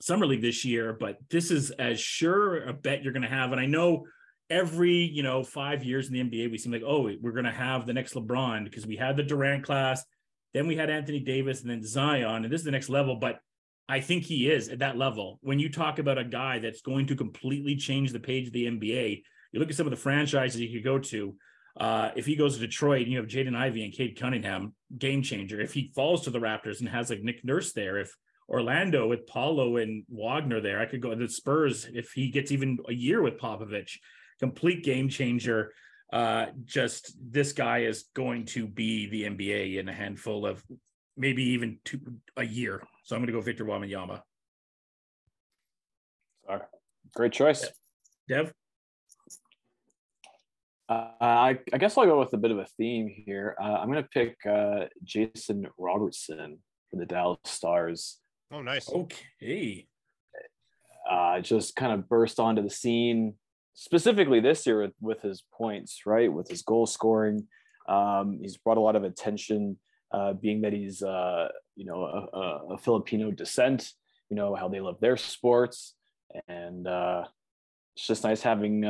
summer 0.00 0.26
league 0.26 0.42
this 0.42 0.64
year. 0.64 0.96
But 0.98 1.18
this 1.30 1.50
is 1.50 1.70
as 1.72 2.00
sure 2.00 2.64
a 2.64 2.72
bet 2.72 3.02
you're 3.02 3.12
going 3.12 3.22
to 3.22 3.28
have, 3.28 3.52
and 3.52 3.60
I 3.60 3.66
know 3.66 4.06
every 4.50 4.94
you 4.94 5.22
know 5.22 5.42
five 5.42 5.84
years 5.84 6.08
in 6.08 6.14
the 6.14 6.20
NBA, 6.20 6.50
we 6.50 6.58
seem 6.58 6.72
like 6.72 6.82
oh 6.86 7.10
we're 7.20 7.32
going 7.32 7.44
to 7.44 7.50
have 7.50 7.86
the 7.86 7.94
next 7.94 8.14
LeBron 8.14 8.64
because 8.64 8.86
we 8.86 8.96
had 8.96 9.16
the 9.16 9.22
Durant 9.22 9.64
class, 9.64 10.04
then 10.54 10.66
we 10.66 10.76
had 10.76 10.90
Anthony 10.90 11.20
Davis, 11.20 11.62
and 11.62 11.70
then 11.70 11.84
Zion, 11.84 12.44
and 12.44 12.52
this 12.52 12.60
is 12.60 12.64
the 12.64 12.70
next 12.70 12.88
level. 12.88 13.16
But 13.16 13.40
I 13.88 14.00
think 14.00 14.24
he 14.24 14.50
is 14.50 14.68
at 14.68 14.78
that 14.78 14.96
level. 14.96 15.38
When 15.42 15.58
you 15.58 15.70
talk 15.70 15.98
about 15.98 16.18
a 16.18 16.24
guy 16.24 16.58
that's 16.58 16.82
going 16.82 17.06
to 17.06 17.16
completely 17.16 17.76
change 17.76 18.12
the 18.12 18.20
page 18.20 18.46
of 18.46 18.52
the 18.52 18.66
NBA, 18.66 19.22
you 19.52 19.60
look 19.60 19.70
at 19.70 19.76
some 19.76 19.86
of 19.86 19.90
the 19.90 19.96
franchises 19.96 20.60
you 20.60 20.72
could 20.72 20.84
go 20.84 20.98
to. 20.98 21.34
Uh, 21.78 22.10
if 22.16 22.26
he 22.26 22.36
goes 22.36 22.54
to 22.54 22.60
Detroit 22.60 23.02
and 23.02 23.12
you 23.12 23.18
have 23.18 23.26
Jaden 23.26 23.56
Ivey 23.56 23.84
and 23.84 23.92
Cade 23.92 24.18
Cunningham, 24.18 24.74
game 24.96 25.22
changer. 25.22 25.60
If 25.60 25.72
he 25.72 25.90
falls 25.94 26.22
to 26.22 26.30
the 26.30 26.38
Raptors 26.38 26.80
and 26.80 26.88
has 26.88 27.10
like 27.10 27.22
Nick 27.22 27.44
Nurse 27.44 27.72
there, 27.72 27.98
if 27.98 28.14
Orlando 28.48 29.08
with 29.08 29.26
Paolo 29.26 29.78
and 29.78 30.04
Wagner 30.08 30.60
there, 30.60 30.80
I 30.80 30.86
could 30.86 31.00
go 31.00 31.10
to 31.10 31.16
the 31.16 31.28
Spurs 31.28 31.88
if 31.92 32.12
he 32.12 32.30
gets 32.30 32.52
even 32.52 32.78
a 32.88 32.92
year 32.92 33.22
with 33.22 33.38
Popovich 33.38 33.98
complete 34.42 34.82
game 34.82 35.08
changer. 35.08 35.72
Uh, 36.12 36.46
just 36.64 37.16
this 37.32 37.52
guy 37.52 37.84
is 37.84 38.04
going 38.14 38.44
to 38.44 38.66
be 38.66 39.08
the 39.08 39.22
NBA 39.22 39.78
in 39.78 39.88
a 39.88 39.92
handful 39.92 40.44
of 40.44 40.62
maybe 41.16 41.42
even 41.50 41.78
two 41.84 42.00
a 42.36 42.44
year. 42.44 42.82
So 43.04 43.16
I'm 43.16 43.22
going 43.22 43.28
to 43.28 43.32
go 43.32 43.40
Victor 43.40 43.64
Wembanyama. 43.64 44.20
Sorry. 46.44 46.60
Great 47.14 47.32
choice. 47.32 47.66
Dev, 48.28 48.52
Uh, 50.88 51.10
I, 51.20 51.58
I 51.72 51.78
guess 51.78 51.96
I'll 51.96 52.06
go 52.06 52.18
with 52.18 52.32
a 52.32 52.38
bit 52.38 52.50
of 52.50 52.58
a 52.58 52.66
theme 52.76 53.08
here. 53.08 53.56
Uh, 53.60 53.74
I'm 53.74 53.90
going 53.90 54.02
to 54.02 54.08
pick 54.08 54.36
uh, 54.46 54.86
Jason 55.04 55.66
Robertson 55.78 56.58
for 56.90 56.96
the 56.96 57.06
Dallas 57.06 57.38
Stars. 57.44 58.18
Oh, 58.52 58.62
nice. 58.62 58.88
Okay. 58.88 59.86
Uh, 61.10 61.40
just 61.40 61.74
kind 61.76 61.92
of 61.92 62.08
burst 62.08 62.38
onto 62.38 62.62
the 62.62 62.70
scene, 62.70 63.34
specifically 63.74 64.40
this 64.40 64.66
year 64.66 64.82
with, 64.82 64.92
with 65.00 65.22
his 65.22 65.42
points, 65.52 66.02
right? 66.06 66.32
With 66.32 66.48
his 66.48 66.62
goal 66.62 66.86
scoring. 66.86 67.46
Um, 67.88 68.38
he's 68.40 68.56
brought 68.56 68.76
a 68.76 68.80
lot 68.80 68.96
of 68.96 69.04
attention, 69.04 69.78
uh, 70.12 70.34
being 70.34 70.60
that 70.60 70.72
he's, 70.72 71.02
uh, 71.02 71.48
you 71.74 71.86
know, 71.86 72.04
a, 72.04 72.36
a, 72.36 72.74
a, 72.74 72.78
Filipino 72.78 73.30
descent, 73.30 73.88
you 74.28 74.36
know, 74.36 74.54
how 74.54 74.68
they 74.68 74.80
love 74.80 75.00
their 75.00 75.16
sports. 75.16 75.94
And 76.46 76.86
uh, 76.86 77.24
it's 77.96 78.06
just 78.06 78.24
nice 78.24 78.42
having 78.42 78.84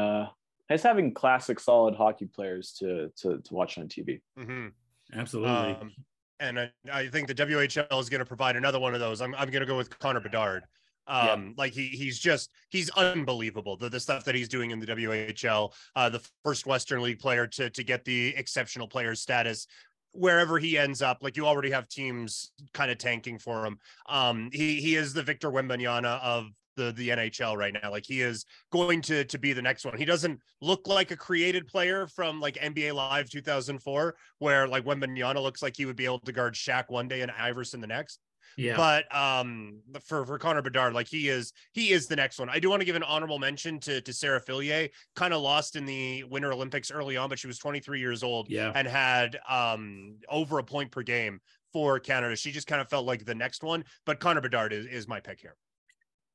nice 0.73 0.83
having 0.83 1.13
classic, 1.13 1.61
solid 1.61 1.95
hockey 1.95 2.27
players 2.27 2.73
to 2.73 3.11
to, 3.17 3.39
to 3.39 3.55
watch 3.55 3.79
on 3.79 3.89
TV. 3.89 4.21
Mm-hmm. 4.39 4.69
Absolutely. 5.15 5.51
Um, 5.51 5.93
and 6.41 6.59
I, 6.59 6.71
I, 6.93 7.09
think 7.09 7.29
the 7.29 7.35
WHL 7.35 8.01
is 8.01 8.09
going 8.09 8.19
to 8.19 8.25
provide 8.25 8.57
another 8.57 8.81
one 8.81 8.95
of 8.95 9.01
those. 9.01 9.21
I'm, 9.21 9.35
I'm 9.37 9.51
going 9.51 9.61
to 9.61 9.67
go 9.67 9.77
with 9.77 9.97
Connor 9.99 10.21
Bedard. 10.21 10.65
Um, 11.07 11.27
yeah. 11.27 11.53
like 11.57 11.73
he 11.73 11.89
he's 11.89 12.19
just 12.19 12.51
he's 12.71 12.89
unbelievable. 12.91 13.77
The, 13.77 13.89
the 13.89 14.01
stuff 14.01 14.25
that 14.25 14.35
he's 14.35 14.49
doing 14.49 14.71
in 14.71 14.81
the 14.81 14.87
WHL, 14.87 15.73
uh, 15.97 16.09
the 16.09 16.27
first 16.45 16.67
Western 16.67 17.03
League 17.03 17.19
player 17.19 17.47
to 17.49 17.71
to 17.71 17.85
get 17.85 18.05
the 18.05 18.35
exceptional 18.37 18.89
player 18.89 19.15
status 19.15 19.67
wherever 20.13 20.59
he 20.59 20.77
ends 20.79 21.03
up, 21.03 21.19
like 21.23 21.37
you 21.37 21.47
already 21.47 21.71
have 21.71 21.89
teams 21.89 22.53
kind 22.75 22.91
of 22.91 22.99
tanking 22.99 23.39
for 23.39 23.67
him. 23.67 23.79
Um, 24.09 24.51
he 24.53 24.81
he 24.81 24.95
is 24.95 25.13
the 25.13 25.23
Victor 25.23 25.51
Wembanyama 25.51 26.21
of 26.23 26.51
the 26.77 26.93
the 26.93 27.11
NHL 27.11 27.57
right 27.57 27.75
now. 27.81 27.91
Like 27.91 28.05
he 28.07 28.21
is 28.21 28.45
going 28.71 29.01
to 29.03 29.25
to 29.25 29.39
be 29.39 29.53
the 29.53 29.63
next 29.63 29.85
one. 29.85 29.97
He 29.97 30.05
doesn't 30.05 30.41
look 30.61 30.87
like 30.87 31.11
a 31.11 31.17
created 31.17 31.67
player 31.67 32.07
from 32.07 32.41
like 32.41 32.57
NBA 32.57 32.95
Live 32.95 33.31
2004, 33.31 34.15
where 34.39 34.69
like 34.69 34.85
Wembanyama 34.85 35.43
looks 35.43 35.63
like 35.63 35.77
he 35.77 35.87
would 35.87 35.97
be 35.97 36.05
able 36.05 36.21
to 36.21 36.33
guard 36.33 36.55
Shaq 36.55 36.85
one 36.89 37.09
day 37.09 37.23
and 37.23 37.31
Iverson 37.31 37.81
the 37.81 37.87
next. 37.87 38.21
Yeah. 38.57 38.77
But 38.77 39.15
um 39.17 39.81
for 40.05 40.27
for 40.27 40.39
Connor 40.39 40.63
Bedard, 40.63 40.95
like 40.95 41.09
he 41.09 41.29
is 41.29 41.53
he 41.73 41.93
is 41.93 42.07
the 42.07 42.17
next 42.17 42.39
one. 42.39 42.49
I 42.49 42.59
do 42.59 42.69
want 42.69 42.81
to 42.81 42.87
give 42.87 42.97
an 42.97 43.03
honorable 43.03 43.39
mention 43.39 43.81
to 43.81 44.01
to 44.01 44.13
Sarah 44.13 44.41
Fillier, 44.41 44.89
kind 45.17 45.33
of 45.35 45.43
lost 45.43 45.77
in 45.77 45.87
the 45.87 46.25
Winter 46.25 46.53
Olympics 46.53 46.91
early 46.91 47.17
on, 47.17 47.29
but 47.29 47.39
she 47.39 47.47
was 47.47 47.59
23 47.59 48.01
years 48.01 48.23
old 48.23 48.49
yeah. 48.51 48.73
and 48.75 48.87
had 48.87 49.39
um 49.49 50.17
over 50.29 50.59
a 50.59 50.65
point 50.65 50.91
per 50.91 51.03
game 51.03 51.41
for 51.73 51.99
Canada. 51.99 52.37
She 52.37 52.53
just 52.53 52.67
kind 52.67 52.81
of 52.81 52.89
felt 52.89 53.07
like 53.07 53.25
the 53.25 53.35
next 53.35 53.63
one. 53.63 53.85
But 54.05 54.21
Connor 54.21 54.41
Bedard 54.41 54.73
is, 54.73 54.87
is 54.87 55.09
my 55.09 55.21
pick 55.21 55.41
here. 55.41 55.57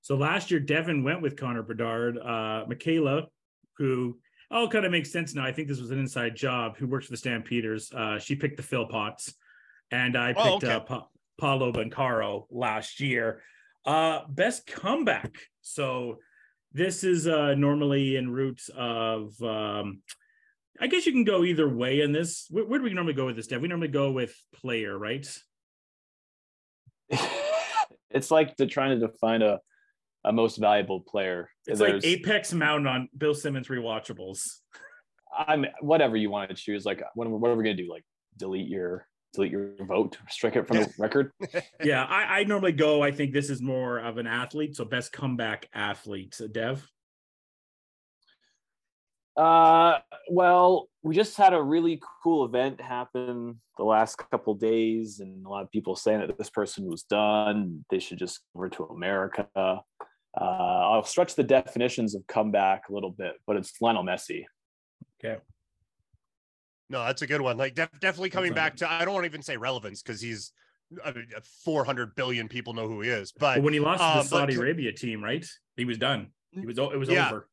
So 0.08 0.16
last 0.16 0.52
year, 0.52 0.62
Devin 0.62 1.04
went 1.04 1.22
with 1.22 1.36
Connor 1.36 1.64
Bedard. 1.64 2.18
Uh, 2.18 2.64
Michaela, 2.66 3.24
who 3.76 4.18
all 4.50 4.70
kind 4.70 4.86
of 4.86 4.92
makes 4.94 5.12
sense 5.12 5.36
now. 5.36 5.44
I 5.44 5.52
think 5.52 5.68
this 5.68 5.82
was 5.82 5.92
an 5.92 6.00
inside 6.00 6.34
job. 6.34 6.78
Who 6.78 6.88
works 6.88 7.08
for 7.08 7.12
the 7.12 7.18
Stampeders? 7.18 7.92
Uh, 7.92 8.18
she 8.18 8.34
picked 8.34 8.56
the 8.56 8.64
Philpots, 8.64 9.34
and 9.92 10.18
I 10.18 10.32
oh, 10.32 10.60
picked 10.60 10.64
oh, 10.64 10.68
okay. 10.68 10.72
uh, 10.72 10.80
pa- 10.80 11.08
Paolo 11.38 11.74
Banchero 11.74 12.46
last 12.50 13.02
year. 13.02 13.42
Uh, 13.86 14.22
best 14.30 14.66
comeback. 14.66 15.36
So 15.62 16.20
this 16.72 17.04
is 17.04 17.28
uh, 17.28 17.56
normally 17.56 18.16
in 18.16 18.30
roots 18.30 18.70
of. 18.78 19.34
Um, 19.42 20.04
I 20.80 20.88
guess 20.88 21.06
you 21.06 21.12
can 21.12 21.26
go 21.26 21.44
either 21.44 21.68
way 21.68 22.00
in 22.00 22.14
this. 22.14 22.48
Where, 22.50 22.64
where 22.64 22.80
do 22.80 22.86
we 22.86 22.94
normally 22.94 23.14
go 23.14 23.26
with 23.26 23.36
this, 23.36 23.48
Dev? 23.48 23.62
We 23.62 23.68
normally 23.68 23.90
go 23.90 24.14
with 24.14 24.34
player, 24.56 24.98
right? 24.98 25.28
it's 28.10 28.32
like 28.32 28.56
they're 28.56 28.68
trying 28.68 28.98
to 28.98 29.06
define 29.06 29.42
a 29.42 29.60
a 30.24 30.33
most 30.33 30.57
valuable 30.57 31.01
player. 31.01 31.50
It's 31.65 31.79
There's, 31.79 32.03
like 32.03 32.05
Apex 32.05 32.53
Mountain 32.53 32.88
on 32.88 33.09
Bill 33.17 33.33
Simmons 33.33 33.67
rewatchables. 33.67 34.41
I'm 35.38 35.65
whatever 35.81 36.15
you 36.17 36.29
want 36.29 36.50
to 36.50 36.55
choose. 36.55 36.86
Like, 36.86 37.01
what, 37.15 37.29
what 37.29 37.51
are 37.51 37.55
we 37.55 37.63
gonna 37.63 37.75
do? 37.75 37.89
Like, 37.89 38.03
delete 38.38 38.67
your 38.67 39.07
delete 39.33 39.51
your 39.51 39.74
vote, 39.81 40.17
strike 40.29 40.55
it 40.55 40.67
from 40.67 40.77
the 40.77 40.93
record. 41.00 41.31
yeah, 41.83 42.03
I, 42.05 42.39
I 42.39 42.43
normally 42.43 42.71
go. 42.71 43.03
I 43.03 43.12
think 43.12 43.33
this 43.33 43.50
is 43.50 43.62
more 43.62 44.00
of 44.00 44.17
an 44.17 44.27
athlete, 44.27 44.75
so 44.75 44.86
best 44.86 45.12
comeback 45.12 45.69
athlete. 45.74 46.39
Dev. 46.51 46.88
Uh, 49.38 50.00
well, 50.29 50.89
we 51.03 51.15
just 51.15 51.38
had 51.38 51.53
a 51.53 51.62
really 51.62 52.01
cool 52.24 52.46
event 52.46 52.82
happen 52.82 53.62
the 53.77 53.84
last 53.84 54.17
couple 54.17 54.56
days, 54.56 55.20
and 55.20 55.46
a 55.46 55.50
lot 55.50 55.63
of 55.63 55.72
people 55.72 55.96
saying 55.96 56.22
that 56.22 56.38
this 56.38 56.50
person 56.50 56.86
was 56.86 57.03
done. 57.03 57.86
They 57.91 58.00
should 58.00 58.17
just 58.17 58.39
go 58.53 58.62
over 58.62 58.70
to 58.70 58.84
America. 58.86 59.48
Uh, 59.56 59.79
I'll 60.39 61.03
stretch 61.03 61.36
the 61.36 61.44
definitions 61.44 62.15
of 62.15 62.25
comeback 62.27 62.89
a 62.89 62.94
little 62.94 63.12
bit, 63.12 63.34
but 63.46 63.56
it's 63.56 63.74
Lionel 63.79 64.03
Messi. 64.03 64.46
Okay. 65.24 65.39
No, 66.89 67.03
that's 67.06 67.22
a 67.22 67.27
good 67.27 67.41
one. 67.41 67.58
Like 67.58 67.75
def- 67.75 68.00
definitely 68.00 68.29
coming 68.29 68.53
back 68.53 68.77
to. 68.77 68.91
I 68.91 69.06
don't 69.06 69.13
want 69.13 69.24
to 69.24 69.29
even 69.29 69.41
say 69.41 69.58
relevance 69.58 70.01
because 70.01 70.22
he's 70.22 70.51
I 71.03 71.12
mean, 71.12 71.27
400 71.65 72.15
billion 72.15 72.48
people 72.48 72.74
know 72.74 72.88
who 72.88 73.01
he 73.01 73.10
is. 73.10 73.34
But, 73.34 73.56
but 73.56 73.63
when 73.63 73.74
he 73.74 73.79
lost 73.79 74.01
um, 74.01 74.17
to 74.17 74.24
the 74.24 74.29
Saudi 74.29 74.56
but, 74.56 74.62
Arabia 74.62 74.91
team, 74.94 75.24
right? 75.24 75.46
He 75.75 75.86
was 75.86 75.98
done. 75.98 76.27
He 76.51 76.65
was. 76.65 76.77
It 76.77 76.98
was 76.98 77.10
yeah. 77.10 77.27
over. 77.27 77.50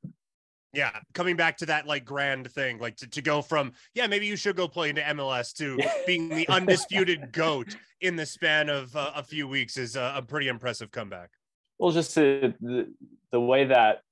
Yeah, 0.75 0.91
coming 1.13 1.37
back 1.37 1.57
to 1.59 1.67
that 1.67 1.87
like 1.87 2.05
grand 2.05 2.51
thing, 2.51 2.79
like 2.79 2.97
to, 2.97 3.09
to 3.09 3.23
go 3.23 3.43
from 3.43 3.73
yeah, 3.95 4.07
maybe 4.07 4.27
you 4.27 4.37
should 4.37 4.57
go 4.57 4.67
play 4.67 4.91
into 4.91 5.03
MLS 5.03 5.53
to 5.55 5.79
being 6.07 6.29
the 6.29 6.49
undisputed 6.49 7.33
goat 7.33 7.77
in 8.01 8.17
the 8.17 8.27
span 8.27 8.69
of 8.69 8.95
uh, 8.97 9.13
a 9.15 9.23
few 9.23 9.49
weeks 9.49 9.77
is 9.77 9.97
a, 9.97 10.15
a 10.17 10.23
pretty 10.23 10.49
impressive 10.49 10.91
comeback. 10.91 11.31
Well, 11.79 11.93
just 11.93 12.15
to, 12.15 12.55
the 12.61 12.93
the 13.31 13.41
way 13.41 13.65
that 13.67 14.03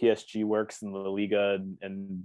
PSG 0.00 0.44
works 0.44 0.82
in 0.82 0.92
the 0.92 0.98
Liga 0.98 1.54
and, 1.54 1.78
and 1.82 2.24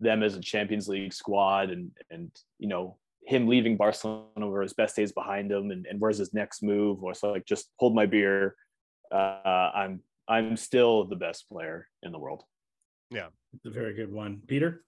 them 0.00 0.22
as 0.22 0.36
a 0.36 0.40
Champions 0.40 0.88
League 0.88 1.12
squad, 1.12 1.70
and 1.70 1.90
and 2.10 2.30
you 2.58 2.68
know 2.68 2.96
him 3.26 3.46
leaving 3.46 3.76
Barcelona 3.76 4.48
where 4.48 4.62
his 4.62 4.72
best 4.72 4.96
days 4.96 5.12
behind 5.12 5.52
him, 5.52 5.70
and, 5.70 5.86
and 5.86 6.00
where's 6.00 6.18
his 6.18 6.32
next 6.32 6.62
move? 6.62 7.02
Or 7.02 7.14
so 7.14 7.30
like 7.32 7.44
just 7.44 7.70
hold 7.76 7.94
my 7.94 8.06
beer. 8.06 8.56
Uh, 9.12 9.70
I'm 9.74 10.00
I'm 10.28 10.56
still 10.56 11.04
the 11.04 11.16
best 11.16 11.48
player 11.48 11.88
in 12.02 12.12
the 12.12 12.18
world. 12.18 12.44
Yeah, 13.10 13.28
it's 13.54 13.66
a 13.66 13.70
very 13.70 13.94
good 13.94 14.12
one, 14.12 14.42
Peter. 14.46 14.82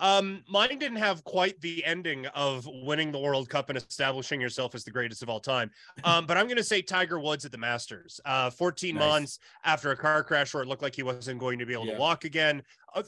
Um, 0.00 0.42
mine 0.48 0.78
didn't 0.78 0.96
have 0.96 1.22
quite 1.24 1.60
the 1.60 1.84
ending 1.84 2.26
of 2.28 2.66
winning 2.66 3.12
the 3.12 3.18
World 3.18 3.48
Cup 3.50 3.68
and 3.68 3.76
establishing 3.76 4.40
yourself 4.40 4.74
as 4.74 4.82
the 4.82 4.90
greatest 4.90 5.22
of 5.22 5.28
all 5.28 5.40
time. 5.40 5.70
Um, 6.04 6.24
but 6.26 6.38
I'm 6.38 6.46
going 6.46 6.56
to 6.56 6.64
say 6.64 6.80
Tiger 6.80 7.20
Woods 7.20 7.44
at 7.44 7.52
the 7.52 7.58
Masters. 7.58 8.18
Uh, 8.24 8.48
14 8.48 8.94
nice. 8.94 9.00
months 9.00 9.38
after 9.64 9.90
a 9.90 9.96
car 9.96 10.24
crash 10.24 10.54
where 10.54 10.62
it 10.62 10.68
looked 10.68 10.82
like 10.82 10.96
he 10.96 11.02
wasn't 11.02 11.38
going 11.38 11.58
to 11.58 11.66
be 11.66 11.74
able 11.74 11.86
yeah. 11.86 11.94
to 11.94 12.00
walk 12.00 12.24
again, 12.24 12.62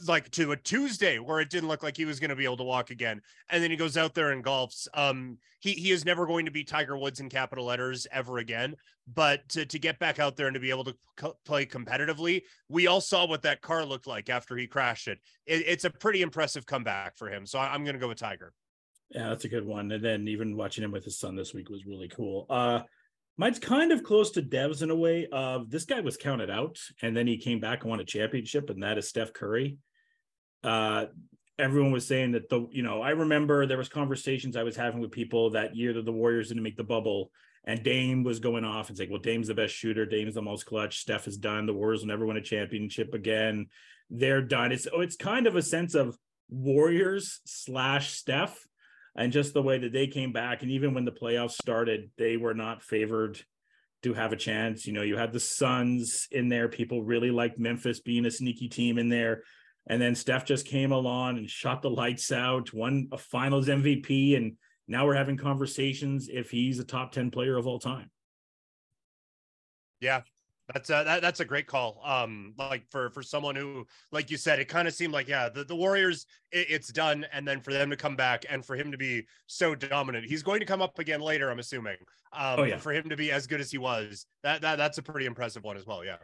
like 0.06 0.30
to 0.32 0.52
a 0.52 0.56
Tuesday 0.56 1.18
where 1.18 1.40
it 1.40 1.50
didn't 1.50 1.68
look 1.68 1.82
like 1.82 1.96
he 1.96 2.04
was 2.04 2.20
going 2.20 2.30
to 2.30 2.36
be 2.36 2.44
able 2.44 2.56
to 2.58 2.64
walk 2.64 2.90
again, 2.90 3.20
and 3.50 3.62
then 3.62 3.70
he 3.70 3.76
goes 3.76 3.96
out 3.96 4.14
there 4.14 4.30
and 4.30 4.44
golfs. 4.44 4.86
Um, 4.94 5.38
he 5.60 5.72
he 5.72 5.90
is 5.90 6.04
never 6.04 6.26
going 6.26 6.44
to 6.44 6.50
be 6.50 6.64
Tiger 6.64 6.96
Woods 6.96 7.20
in 7.20 7.28
capital 7.28 7.64
letters 7.64 8.06
ever 8.12 8.38
again. 8.38 8.76
But 9.12 9.48
to 9.50 9.66
to 9.66 9.78
get 9.78 9.98
back 9.98 10.18
out 10.18 10.36
there 10.36 10.46
and 10.46 10.54
to 10.54 10.60
be 10.60 10.70
able 10.70 10.84
to 10.84 10.96
co- 11.16 11.36
play 11.44 11.66
competitively, 11.66 12.42
we 12.68 12.86
all 12.86 13.00
saw 13.00 13.26
what 13.26 13.42
that 13.42 13.60
car 13.60 13.84
looked 13.84 14.06
like 14.06 14.30
after 14.30 14.56
he 14.56 14.66
crashed 14.66 15.08
it. 15.08 15.18
it 15.46 15.64
it's 15.66 15.84
a 15.84 15.90
pretty 15.90 16.22
impressive 16.22 16.66
comeback 16.66 17.16
for 17.16 17.28
him. 17.28 17.46
So 17.46 17.58
I, 17.58 17.72
I'm 17.72 17.84
going 17.84 17.94
to 17.94 18.00
go 18.00 18.08
with 18.08 18.18
Tiger. 18.18 18.52
Yeah, 19.10 19.28
that's 19.28 19.44
a 19.44 19.48
good 19.48 19.66
one. 19.66 19.92
And 19.92 20.02
then 20.02 20.26
even 20.28 20.56
watching 20.56 20.84
him 20.84 20.92
with 20.92 21.04
his 21.04 21.18
son 21.18 21.36
this 21.36 21.52
week 21.52 21.68
was 21.68 21.84
really 21.84 22.08
cool. 22.08 22.46
Uh, 22.48 22.80
mine's 23.36 23.58
kind 23.58 23.92
of 23.92 24.02
close 24.02 24.32
to 24.32 24.42
Dev's 24.42 24.82
in 24.82 24.90
a 24.90 24.96
way. 24.96 25.26
Of 25.32 25.70
this 25.70 25.84
guy 25.84 26.00
was 26.00 26.16
counted 26.16 26.50
out, 26.50 26.78
and 27.00 27.16
then 27.16 27.26
he 27.26 27.38
came 27.38 27.60
back 27.60 27.82
and 27.82 27.90
won 27.90 28.00
a 28.00 28.04
championship, 28.04 28.70
and 28.70 28.82
that 28.82 28.98
is 28.98 29.08
Steph 29.08 29.32
Curry. 29.32 29.78
Uh, 30.62 31.06
everyone 31.58 31.92
was 31.92 32.06
saying 32.06 32.32
that 32.32 32.48
the 32.48 32.66
you 32.70 32.82
know 32.82 33.02
I 33.02 33.10
remember 33.10 33.66
there 33.66 33.78
was 33.78 33.88
conversations 33.88 34.56
I 34.56 34.62
was 34.62 34.76
having 34.76 35.00
with 35.00 35.10
people 35.10 35.50
that 35.50 35.76
year 35.76 35.92
that 35.92 36.04
the 36.04 36.12
Warriors 36.12 36.48
didn't 36.48 36.62
make 36.62 36.76
the 36.76 36.84
bubble 36.84 37.30
and 37.64 37.82
Dame 37.82 38.24
was 38.24 38.40
going 38.40 38.64
off 38.64 38.88
and 38.88 38.98
saying, 38.98 39.10
well, 39.10 39.20
Dame's 39.20 39.48
the 39.48 39.54
best 39.54 39.74
shooter, 39.74 40.04
Dame's 40.04 40.34
the 40.34 40.42
most 40.42 40.66
clutch, 40.66 40.98
Steph 40.98 41.28
is 41.28 41.36
done, 41.36 41.66
the 41.66 41.72
Warriors 41.72 42.00
will 42.00 42.08
never 42.08 42.26
win 42.26 42.36
a 42.36 42.42
championship 42.42 43.14
again. 43.14 43.66
They're 44.10 44.42
done. 44.42 44.72
It's 44.72 44.86
oh, 44.92 45.00
it's 45.00 45.16
kind 45.16 45.46
of 45.46 45.56
a 45.56 45.62
sense 45.62 45.94
of 45.94 46.18
Warriors 46.50 47.40
slash 47.46 48.12
Steph 48.12 48.66
and 49.14 49.32
just 49.32 49.54
the 49.54 49.62
way 49.62 49.78
that 49.78 49.92
they 49.92 50.06
came 50.06 50.32
back. 50.32 50.62
And 50.62 50.70
even 50.70 50.94
when 50.94 51.04
the 51.04 51.12
playoffs 51.12 51.52
started, 51.52 52.10
they 52.16 52.36
were 52.36 52.54
not 52.54 52.82
favored 52.82 53.40
to 54.02 54.14
have 54.14 54.32
a 54.32 54.36
chance. 54.36 54.86
You 54.86 54.92
know, 54.92 55.02
you 55.02 55.16
had 55.16 55.32
the 55.32 55.40
Suns 55.40 56.26
in 56.30 56.48
there. 56.48 56.68
People 56.68 57.02
really 57.02 57.30
liked 57.30 57.58
Memphis 57.58 58.00
being 58.00 58.26
a 58.26 58.30
sneaky 58.30 58.68
team 58.68 58.98
in 58.98 59.08
there. 59.08 59.42
And 59.86 60.00
then 60.00 60.14
Steph 60.14 60.44
just 60.44 60.66
came 60.66 60.92
along 60.92 61.38
and 61.38 61.50
shot 61.50 61.82
the 61.82 61.90
lights 61.90 62.30
out, 62.32 62.72
won 62.72 63.08
a 63.12 63.18
finals 63.18 63.68
MVP. 63.68 64.36
And 64.36 64.56
now 64.88 65.06
we're 65.06 65.14
having 65.14 65.36
conversations 65.36 66.28
if 66.32 66.50
he's 66.50 66.78
a 66.78 66.84
top 66.84 67.12
10 67.12 67.30
player 67.30 67.56
of 67.56 67.66
all 67.66 67.78
time. 67.78 68.10
Yeah. 70.00 70.22
That's 70.72 70.90
a, 70.90 71.02
that, 71.04 71.22
that's 71.22 71.40
a 71.40 71.44
great 71.44 71.66
call. 71.66 72.00
Um, 72.04 72.54
like 72.56 72.88
for 72.90 73.10
for 73.10 73.22
someone 73.22 73.56
who, 73.56 73.86
like 74.12 74.30
you 74.30 74.36
said, 74.36 74.60
it 74.60 74.68
kind 74.68 74.86
of 74.86 74.94
seemed 74.94 75.12
like 75.12 75.28
yeah, 75.28 75.48
the, 75.48 75.64
the 75.64 75.74
Warriors, 75.74 76.26
it, 76.52 76.66
it's 76.70 76.88
done, 76.88 77.26
and 77.32 77.46
then 77.46 77.60
for 77.60 77.72
them 77.72 77.90
to 77.90 77.96
come 77.96 78.16
back 78.16 78.44
and 78.48 78.64
for 78.64 78.76
him 78.76 78.92
to 78.92 78.98
be 78.98 79.26
so 79.46 79.74
dominant, 79.74 80.26
he's 80.26 80.42
going 80.42 80.60
to 80.60 80.66
come 80.66 80.80
up 80.80 80.98
again 80.98 81.20
later. 81.20 81.50
I'm 81.50 81.58
assuming. 81.58 81.96
Um, 82.32 82.60
oh, 82.60 82.62
yeah. 82.62 82.78
for 82.78 82.92
him 82.92 83.08
to 83.10 83.16
be 83.16 83.30
as 83.32 83.46
good 83.46 83.60
as 83.60 83.70
he 83.70 83.78
was, 83.78 84.26
that 84.42 84.62
that 84.62 84.76
that's 84.76 84.98
a 84.98 85.02
pretty 85.02 85.26
impressive 85.26 85.64
one 85.64 85.76
as 85.76 85.86
well. 85.86 86.04
Yeah. 86.04 86.16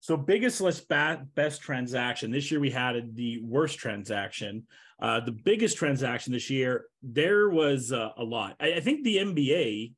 So 0.00 0.16
biggest 0.16 0.60
less 0.60 0.80
ba- 0.80 1.26
best 1.34 1.60
transaction 1.60 2.30
this 2.30 2.50
year 2.50 2.58
we 2.58 2.70
had 2.70 3.14
the 3.14 3.40
worst 3.42 3.78
transaction. 3.78 4.66
Uh, 5.00 5.20
the 5.20 5.32
biggest 5.32 5.76
transaction 5.76 6.32
this 6.32 6.50
year 6.50 6.86
there 7.02 7.48
was 7.50 7.92
uh, 7.92 8.10
a 8.16 8.24
lot. 8.24 8.56
I, 8.60 8.74
I 8.74 8.80
think 8.80 9.04
the 9.04 9.18
NBA 9.18 9.92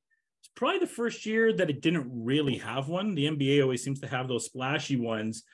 probably 0.55 0.79
the 0.79 0.87
first 0.87 1.27
year 1.27 1.53
that 1.53 1.71
it 1.71 1.81
didn't 1.81 2.11
really 2.13 2.59
have 2.59 2.89
one. 2.89 3.15
The 3.15 3.27
NBA 3.27 3.63
always 3.63 3.83
seems 3.83 4.01
to 4.01 4.09
have 4.09 4.29
those 4.29 4.47
splashy 4.47 4.97
ones. 4.97 5.45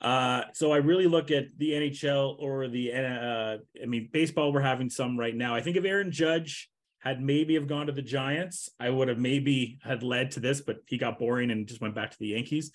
Uh, 0.00 0.42
so 0.52 0.72
I 0.72 0.76
really 0.76 1.06
look 1.06 1.30
at 1.30 1.46
the 1.58 1.70
NHL 1.70 2.36
or 2.38 2.68
the 2.68 2.92
uh, 2.92 3.56
I 3.82 3.86
mean 3.86 4.08
baseball. 4.12 4.52
We're 4.52 4.60
having 4.60 4.90
some 4.90 5.18
right 5.18 5.34
now. 5.34 5.54
I 5.54 5.60
think 5.60 5.76
if 5.76 5.84
Aaron 5.84 6.12
Judge 6.12 6.70
had 7.00 7.20
maybe 7.20 7.54
have 7.54 7.68
gone 7.68 7.86
to 7.86 7.92
the 7.92 8.02
Giants, 8.02 8.70
I 8.78 8.90
would 8.90 9.08
have 9.08 9.18
maybe 9.18 9.78
had 9.82 10.02
led 10.02 10.32
to 10.32 10.40
this, 10.40 10.60
but 10.60 10.78
he 10.86 10.98
got 10.98 11.18
boring 11.18 11.50
and 11.50 11.66
just 11.66 11.80
went 11.80 11.94
back 11.94 12.10
to 12.10 12.18
the 12.18 12.28
Yankees. 12.28 12.72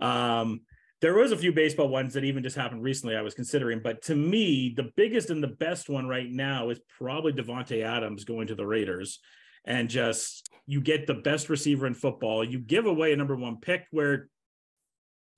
Um, 0.00 0.62
there 1.02 1.14
was 1.14 1.30
a 1.30 1.36
few 1.36 1.52
baseball 1.52 1.88
ones 1.88 2.14
that 2.14 2.24
even 2.24 2.42
just 2.42 2.56
happened 2.56 2.82
recently 2.82 3.16
I 3.16 3.22
was 3.22 3.34
considering, 3.34 3.80
but 3.82 4.02
to 4.02 4.14
me, 4.14 4.72
the 4.74 4.90
biggest 4.96 5.28
and 5.28 5.42
the 5.42 5.48
best 5.48 5.90
one 5.90 6.08
right 6.08 6.30
now 6.30 6.70
is 6.70 6.80
probably 6.98 7.32
Davante 7.32 7.84
Adams 7.84 8.24
going 8.24 8.46
to 8.46 8.54
the 8.54 8.66
Raiders. 8.66 9.20
And 9.66 9.88
just 9.88 10.48
you 10.66 10.80
get 10.80 11.06
the 11.06 11.14
best 11.14 11.48
receiver 11.48 11.86
in 11.86 11.94
football. 11.94 12.44
You 12.44 12.58
give 12.58 12.86
away 12.86 13.12
a 13.12 13.16
number 13.16 13.36
one 13.36 13.58
pick 13.60 13.86
where 13.90 14.28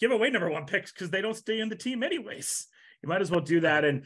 give 0.01 0.11
away 0.11 0.31
number 0.31 0.51
one 0.51 0.67
picks 0.67 0.93
because 0.93 1.11
they 1.11 1.21
don't 1.21 1.37
stay 1.37 1.61
in 1.61 1.69
the 1.69 1.77
team 1.77 2.03
anyways. 2.03 2.67
You 3.03 3.09
might 3.09 3.21
as 3.21 3.31
well 3.31 3.41
do 3.41 3.61
that. 3.61 3.85
And 3.85 4.05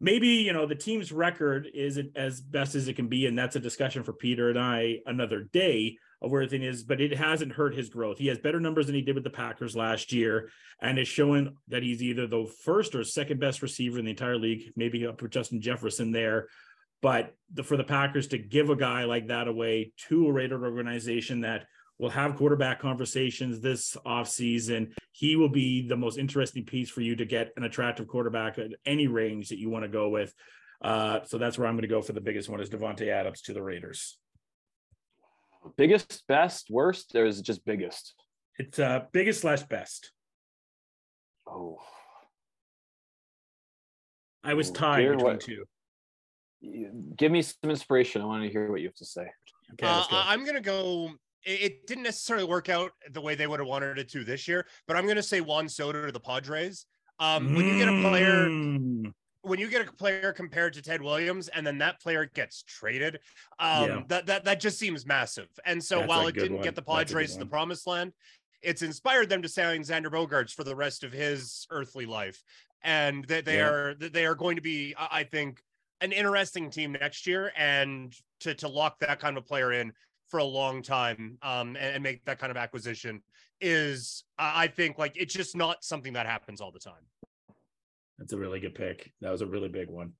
maybe 0.00 0.28
you 0.28 0.52
know 0.52 0.66
the 0.66 0.74
team's 0.74 1.12
record 1.12 1.68
isn't 1.72 2.16
as 2.16 2.40
best 2.40 2.74
as 2.74 2.88
it 2.88 2.94
can 2.94 3.08
be, 3.08 3.26
and 3.26 3.38
that's 3.38 3.56
a 3.56 3.60
discussion 3.60 4.02
for 4.02 4.12
Peter 4.12 4.48
and 4.50 4.58
I 4.58 4.98
another 5.06 5.48
day 5.52 5.96
of 6.22 6.30
where 6.30 6.44
the 6.44 6.50
thing 6.50 6.62
is, 6.62 6.82
but 6.82 7.00
it 7.00 7.14
hasn't 7.14 7.52
hurt 7.52 7.74
his 7.74 7.90
growth. 7.90 8.18
He 8.18 8.28
has 8.28 8.38
better 8.38 8.60
numbers 8.60 8.86
than 8.86 8.94
he 8.94 9.02
did 9.02 9.14
with 9.14 9.24
the 9.24 9.30
Packers 9.30 9.76
last 9.76 10.12
year, 10.12 10.50
and 10.80 10.98
is 10.98 11.08
showing 11.08 11.56
that 11.68 11.82
he's 11.82 12.02
either 12.02 12.26
the 12.26 12.50
first 12.64 12.94
or 12.94 13.04
second 13.04 13.40
best 13.40 13.62
receiver 13.62 13.98
in 13.98 14.04
the 14.04 14.10
entire 14.10 14.38
league, 14.38 14.72
maybe 14.76 15.06
up 15.06 15.20
with 15.20 15.32
Justin 15.32 15.60
Jefferson 15.60 16.12
there. 16.12 16.48
But 17.04 17.34
the, 17.52 17.62
for 17.62 17.76
the 17.76 17.84
Packers 17.84 18.28
to 18.28 18.38
give 18.38 18.70
a 18.70 18.76
guy 18.76 19.04
like 19.04 19.28
that 19.28 19.46
away 19.46 19.92
to 20.08 20.26
a 20.26 20.32
Raider 20.32 20.64
organization 20.64 21.42
that 21.42 21.66
will 21.98 22.08
have 22.08 22.34
quarterback 22.34 22.80
conversations 22.80 23.60
this 23.60 23.94
offseason, 24.06 24.90
he 25.12 25.36
will 25.36 25.50
be 25.50 25.86
the 25.86 25.98
most 25.98 26.16
interesting 26.16 26.64
piece 26.64 26.88
for 26.88 27.02
you 27.02 27.14
to 27.16 27.26
get 27.26 27.50
an 27.58 27.64
attractive 27.64 28.08
quarterback 28.08 28.58
at 28.58 28.70
any 28.86 29.06
range 29.06 29.50
that 29.50 29.58
you 29.58 29.68
want 29.68 29.84
to 29.84 29.88
go 29.90 30.08
with. 30.08 30.32
Uh, 30.82 31.20
so 31.24 31.36
that's 31.36 31.58
where 31.58 31.68
I'm 31.68 31.74
going 31.74 31.82
to 31.82 31.88
go 31.88 32.00
for 32.00 32.14
the 32.14 32.22
biggest 32.22 32.48
one 32.48 32.62
is 32.62 32.70
Davante 32.70 33.08
Adams 33.08 33.42
to 33.42 33.52
the 33.52 33.62
Raiders. 33.62 34.16
Biggest, 35.76 36.26
best, 36.26 36.70
worst, 36.70 37.14
or 37.14 37.26
is 37.26 37.38
it 37.38 37.44
just 37.44 37.66
biggest? 37.66 38.14
It's 38.58 38.78
uh 38.78 39.00
biggest 39.12 39.42
slash 39.42 39.62
best. 39.64 40.10
Oh, 41.46 41.80
I 44.42 44.54
was 44.54 44.70
tied 44.70 45.06
between 45.06 45.22
what- 45.22 45.40
two. 45.40 45.64
Give 47.16 47.30
me 47.32 47.42
some 47.42 47.70
inspiration. 47.70 48.22
I 48.22 48.24
want 48.24 48.42
to 48.44 48.50
hear 48.50 48.70
what 48.70 48.80
you 48.80 48.88
have 48.88 48.94
to 48.96 49.04
say. 49.04 49.28
Okay, 49.74 49.86
Uh, 49.86 50.04
go. 50.10 50.16
I- 50.16 50.32
I'm 50.32 50.44
gonna 50.44 50.60
go. 50.60 51.10
It, 51.44 51.60
it 51.62 51.86
didn't 51.86 52.04
necessarily 52.04 52.44
work 52.46 52.68
out 52.68 52.92
the 53.10 53.20
way 53.20 53.34
they 53.34 53.46
would 53.46 53.60
have 53.60 53.68
wanted 53.68 53.98
it 53.98 54.08
to 54.10 54.24
this 54.24 54.48
year, 54.48 54.66
but 54.86 54.96
I'm 54.96 55.06
gonna 55.06 55.22
say 55.22 55.40
Juan 55.40 55.68
Soto 55.68 56.06
to 56.06 56.12
the 56.12 56.20
Padres. 56.20 56.86
Um, 57.18 57.54
when 57.54 57.66
you 57.66 57.78
get 57.78 57.88
a 57.88 58.00
player, 58.00 58.46
Mm, 58.48 59.12
when 59.42 59.58
you 59.60 59.68
get 59.68 59.86
a 59.86 59.92
player 59.92 60.32
compared 60.32 60.72
to 60.74 60.82
Ted 60.82 61.00
Williams, 61.02 61.48
and 61.48 61.66
then 61.66 61.78
that 61.78 62.00
player 62.00 62.24
gets 62.26 62.62
traded, 62.62 63.20
um, 63.58 63.88
Yeah. 63.88 64.02
that 64.08 64.26
that 64.26 64.44
that 64.44 64.60
just 64.60 64.78
seems 64.78 65.04
massive. 65.06 65.48
And 65.64 65.82
so 65.82 65.98
That's 65.98 66.08
while 66.08 66.26
it 66.26 66.34
didn't 66.34 66.54
one. 66.54 66.62
get 66.64 66.74
the 66.74 66.80
That's 66.82 66.88
a 66.88 67.04
good 67.04 67.08
Padres 67.08 67.32
to 67.34 67.38
the 67.40 67.46
promised 67.46 67.86
land, 67.86 68.12
it's 68.62 68.82
inspired 68.82 69.28
them 69.28 69.42
to 69.42 69.48
sign 69.48 69.82
Xander 69.82 70.10
Bogaerts 70.10 70.52
for 70.52 70.64
the 70.64 70.74
rest 70.74 71.04
of 71.04 71.12
his 71.12 71.66
earthly 71.70 72.06
life, 72.06 72.42
and 72.82 73.24
that 73.26 73.44
they 73.44 73.58
Yeah. 73.58 73.68
are 73.68 73.94
that 73.94 74.12
they 74.12 74.24
are 74.26 74.34
going 74.34 74.56
to 74.56 74.62
be, 74.62 74.94
I 74.96 75.20
I 75.20 75.24
think, 75.24 75.62
an 76.00 76.12
interesting 76.12 76.70
team 76.70 76.92
next 76.92 77.26
year, 77.26 77.52
and 77.56 78.12
to 78.40 78.54
to 78.54 78.68
lock 78.68 78.98
that 79.00 79.20
kind 79.20 79.36
of 79.36 79.46
player 79.46 79.72
in 79.72 79.92
for 80.28 80.38
a 80.38 80.44
long 80.44 80.82
time, 80.82 81.38
um, 81.42 81.76
and, 81.76 81.94
and 81.94 82.02
make 82.02 82.24
that 82.24 82.38
kind 82.38 82.50
of 82.50 82.56
acquisition 82.56 83.22
is, 83.60 84.24
I 84.38 84.64
I 84.64 84.66
think, 84.68 84.98
like 84.98 85.16
it's 85.16 85.34
just 85.34 85.56
not 85.56 85.84
something 85.84 86.14
that 86.14 86.26
happens 86.26 86.60
all 86.60 86.72
the 86.72 86.78
time. 86.78 86.94
That's 88.18 88.32
a 88.32 88.38
really 88.38 88.60
good 88.60 88.74
pick. 88.74 89.12
That 89.20 89.30
was 89.30 89.42
a 89.42 89.46
really 89.46 89.68
big 89.68 89.90
one. 89.90 90.12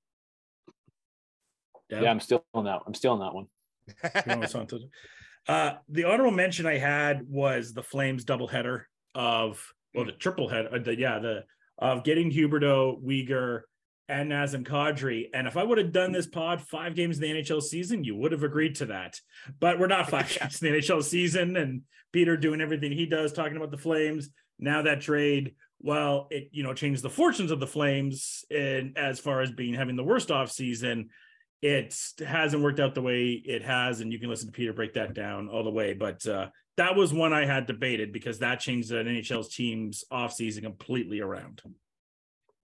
Yeah, 1.89 2.09
I'm 2.09 2.19
still 2.19 2.43
on 2.53 2.65
that. 2.65 2.81
I'm 2.85 2.93
still 2.93 3.13
on 3.13 3.19
that 3.19 3.33
one. 3.33 3.47
Uh, 5.47 5.73
the 5.89 6.05
honorable 6.05 6.31
mention 6.31 6.65
I 6.65 6.79
had 6.79 7.21
was 7.29 7.71
the 7.71 7.83
Flames 7.83 8.25
doubleheader 8.25 8.85
of 9.13 9.63
well, 9.93 10.05
the 10.05 10.11
triple 10.13 10.49
head. 10.49 10.65
Uh, 10.73 10.79
the, 10.79 10.97
yeah, 10.97 11.19
the 11.19 11.43
of 11.77 12.03
getting 12.03 12.31
Huberdeau, 12.31 12.99
Weegar, 13.03 13.61
and 14.07 14.31
Nazem 14.31 14.65
Kadri. 14.65 15.29
And 15.33 15.47
if 15.47 15.57
I 15.57 15.63
would 15.63 15.77
have 15.77 15.91
done 15.91 16.11
this 16.11 16.27
pod 16.27 16.61
five 16.61 16.95
games 16.95 17.17
in 17.17 17.21
the 17.21 17.41
NHL 17.41 17.61
season, 17.61 18.03
you 18.03 18.15
would 18.15 18.31
have 18.31 18.43
agreed 18.43 18.75
to 18.75 18.87
that. 18.87 19.19
But 19.59 19.79
we're 19.79 19.87
not 19.87 20.09
five 20.09 20.29
games 20.39 20.61
in 20.61 20.71
the 20.71 20.79
NHL 20.79 21.03
season, 21.03 21.55
and 21.57 21.81
Peter 22.11 22.37
doing 22.37 22.61
everything 22.61 22.91
he 22.91 23.05
does, 23.05 23.33
talking 23.33 23.57
about 23.57 23.71
the 23.71 23.77
Flames. 23.77 24.29
Now 24.59 24.83
that 24.83 25.01
trade, 25.01 25.55
well, 25.79 26.27
it 26.29 26.49
you 26.51 26.63
know 26.63 26.73
changed 26.73 27.03
the 27.03 27.09
fortunes 27.09 27.51
of 27.51 27.59
the 27.59 27.67
Flames, 27.67 28.45
and 28.49 28.97
as 28.97 29.19
far 29.19 29.41
as 29.41 29.51
being 29.51 29.73
having 29.73 29.95
the 29.95 30.03
worst 30.03 30.31
off 30.31 30.51
season 30.51 31.09
it 31.61 31.95
hasn't 32.25 32.61
worked 32.61 32.79
out 32.79 32.93
the 32.93 33.01
way 33.01 33.29
it 33.31 33.63
has 33.63 34.01
and 34.01 34.13
you 34.13 34.19
can 34.19 34.29
listen 34.29 34.47
to 34.47 34.51
peter 34.51 34.73
break 34.73 34.93
that 34.93 35.13
down 35.13 35.49
all 35.49 35.63
the 35.63 35.71
way 35.71 35.93
but 35.93 36.25
uh, 36.27 36.47
that 36.77 36.95
was 36.95 37.13
one 37.13 37.33
i 37.33 37.45
had 37.45 37.65
debated 37.65 38.11
because 38.11 38.39
that 38.39 38.59
changed 38.59 38.89
the 38.89 38.95
nhl's 38.95 39.53
team's 39.53 40.03
offseason 40.11 40.61
completely 40.61 41.21
around 41.21 41.61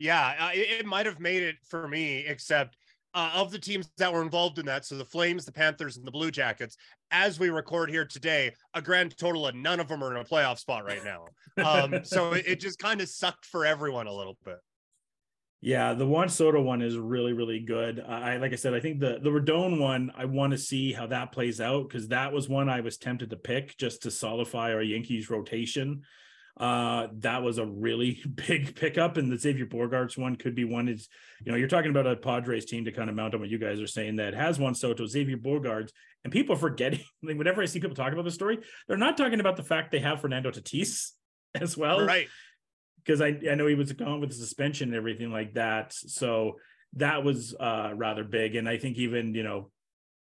Yeah, 0.02 0.34
uh, 0.40 0.50
it, 0.52 0.80
it 0.80 0.86
might 0.88 1.06
have 1.06 1.20
made 1.20 1.44
it 1.44 1.58
for 1.70 1.88
me, 1.88 2.26
except 2.26 2.76
uh, 3.14 3.32
of 3.36 3.52
the 3.52 3.60
teams 3.60 3.88
that 4.00 4.12
were 4.12 4.24
involved 4.24 4.58
in 4.58 4.66
that. 4.66 4.84
So 4.84 4.98
the 4.98 5.06
Flames, 5.06 5.46
the 5.46 5.52
Panthers, 5.52 5.98
and 5.98 6.08
the 6.08 6.12
Blue 6.12 6.32
Jackets, 6.32 6.76
as 7.12 7.40
we 7.40 7.52
record 7.52 7.92
here 7.92 8.06
today, 8.06 8.52
a 8.74 8.82
grand 8.82 9.16
total 9.16 9.46
of 9.46 9.54
none 9.54 9.80
of 9.80 9.88
them 9.88 10.04
are 10.04 10.16
in 10.16 10.20
a 10.20 10.26
playoff 10.26 10.58
spot 10.58 10.86
right 10.86 11.04
now. 11.06 11.26
Um, 11.64 12.00
so 12.04 12.34
it, 12.34 12.46
it 12.48 12.60
just 12.60 12.80
kind 12.80 13.00
of 13.00 13.10
sucked 13.10 13.46
for 13.46 13.64
everyone 13.64 14.08
a 14.08 14.14
little 14.14 14.40
bit. 14.44 14.58
yeah 15.62 15.94
the 15.94 16.08
Juan 16.08 16.30
Soto 16.30 16.62
one 16.64 16.82
is 16.82 16.98
really 16.98 17.34
really 17.34 17.60
good 17.60 18.00
i 18.00 18.38
like 18.38 18.54
i 18.54 18.56
said 18.56 18.74
i 18.74 18.80
think 18.80 19.00
the 19.00 19.20
the 19.22 19.30
Rodón 19.30 19.80
one 19.80 20.12
i 20.18 20.26
want 20.26 20.52
to 20.52 20.58
see 20.58 20.94
how 20.94 21.06
that 21.08 21.32
plays 21.32 21.62
out 21.62 21.88
because 21.88 22.08
that 22.08 22.34
was 22.34 22.50
one 22.50 22.70
i 22.70 22.82
was 22.82 22.98
tempted 22.98 23.30
to 23.30 23.36
pick 23.36 23.78
just 23.78 24.02
to 24.04 24.10
solidify 24.12 24.74
our 24.74 24.82
yankees 24.82 25.30
rotation 25.30 26.02
uh 26.58 27.08
that 27.14 27.42
was 27.42 27.58
a 27.58 27.66
really 27.66 28.22
big 28.48 28.76
pickup 28.76 29.18
and 29.18 29.32
the 29.32 29.38
xavier 29.38 29.66
bogaerts 29.66 30.18
one 30.18 30.36
could 30.36 30.56
be 30.56 30.66
one 30.66 30.88
is 30.90 31.08
you 31.46 31.52
know 31.52 31.58
you're 31.58 31.68
talking 31.68 31.92
about 31.92 32.06
a 32.06 32.16
padres 32.16 32.66
team 32.66 32.86
to 32.86 32.92
kind 32.92 33.10
of 33.10 33.16
mount 33.16 33.34
on 33.34 33.40
what 33.40 33.50
you 33.50 33.58
guys 33.58 33.80
are 33.80 33.88
saying 33.88 34.18
that 34.18 34.34
has 34.34 34.60
juan 34.60 34.76
soto 34.76 35.06
xavier 35.06 35.38
bogaerts 35.38 35.92
and 36.24 36.34
people 36.34 36.56
are 36.56 36.60
forgetting 36.60 37.04
like 37.24 37.38
whenever 37.38 37.62
i 37.62 37.66
see 37.66 37.80
people 37.80 37.96
talk 37.96 38.14
about 38.14 38.26
the 38.26 38.32
story 38.32 38.60
they're 38.88 38.98
not 38.98 39.18
talking 39.18 39.40
about 39.40 39.56
the 39.56 39.64
fact 39.64 39.92
they 39.92 40.00
have 40.00 40.20
fernando 40.20 40.52
tatis 40.52 41.12
as 41.56 41.78
well 41.78 42.06
right. 42.06 42.28
because 43.04 43.22
I, 43.22 43.40
I 43.50 43.56
know 43.56 43.68
he 43.68 43.76
was 43.76 43.92
gone 43.94 44.22
with 44.22 44.30
the 44.30 44.36
suspension 44.36 44.90
and 44.90 44.96
everything 44.96 45.32
like 45.32 45.56
that. 45.56 45.94
So 45.94 46.58
that 46.94 47.24
was 47.24 47.56
uh, 47.60 47.92
rather 47.96 48.24
big. 48.24 48.56
And 48.56 48.68
I 48.68 48.78
think 48.78 48.98
even, 48.98 49.34
you 49.34 49.44
know, 49.44 49.70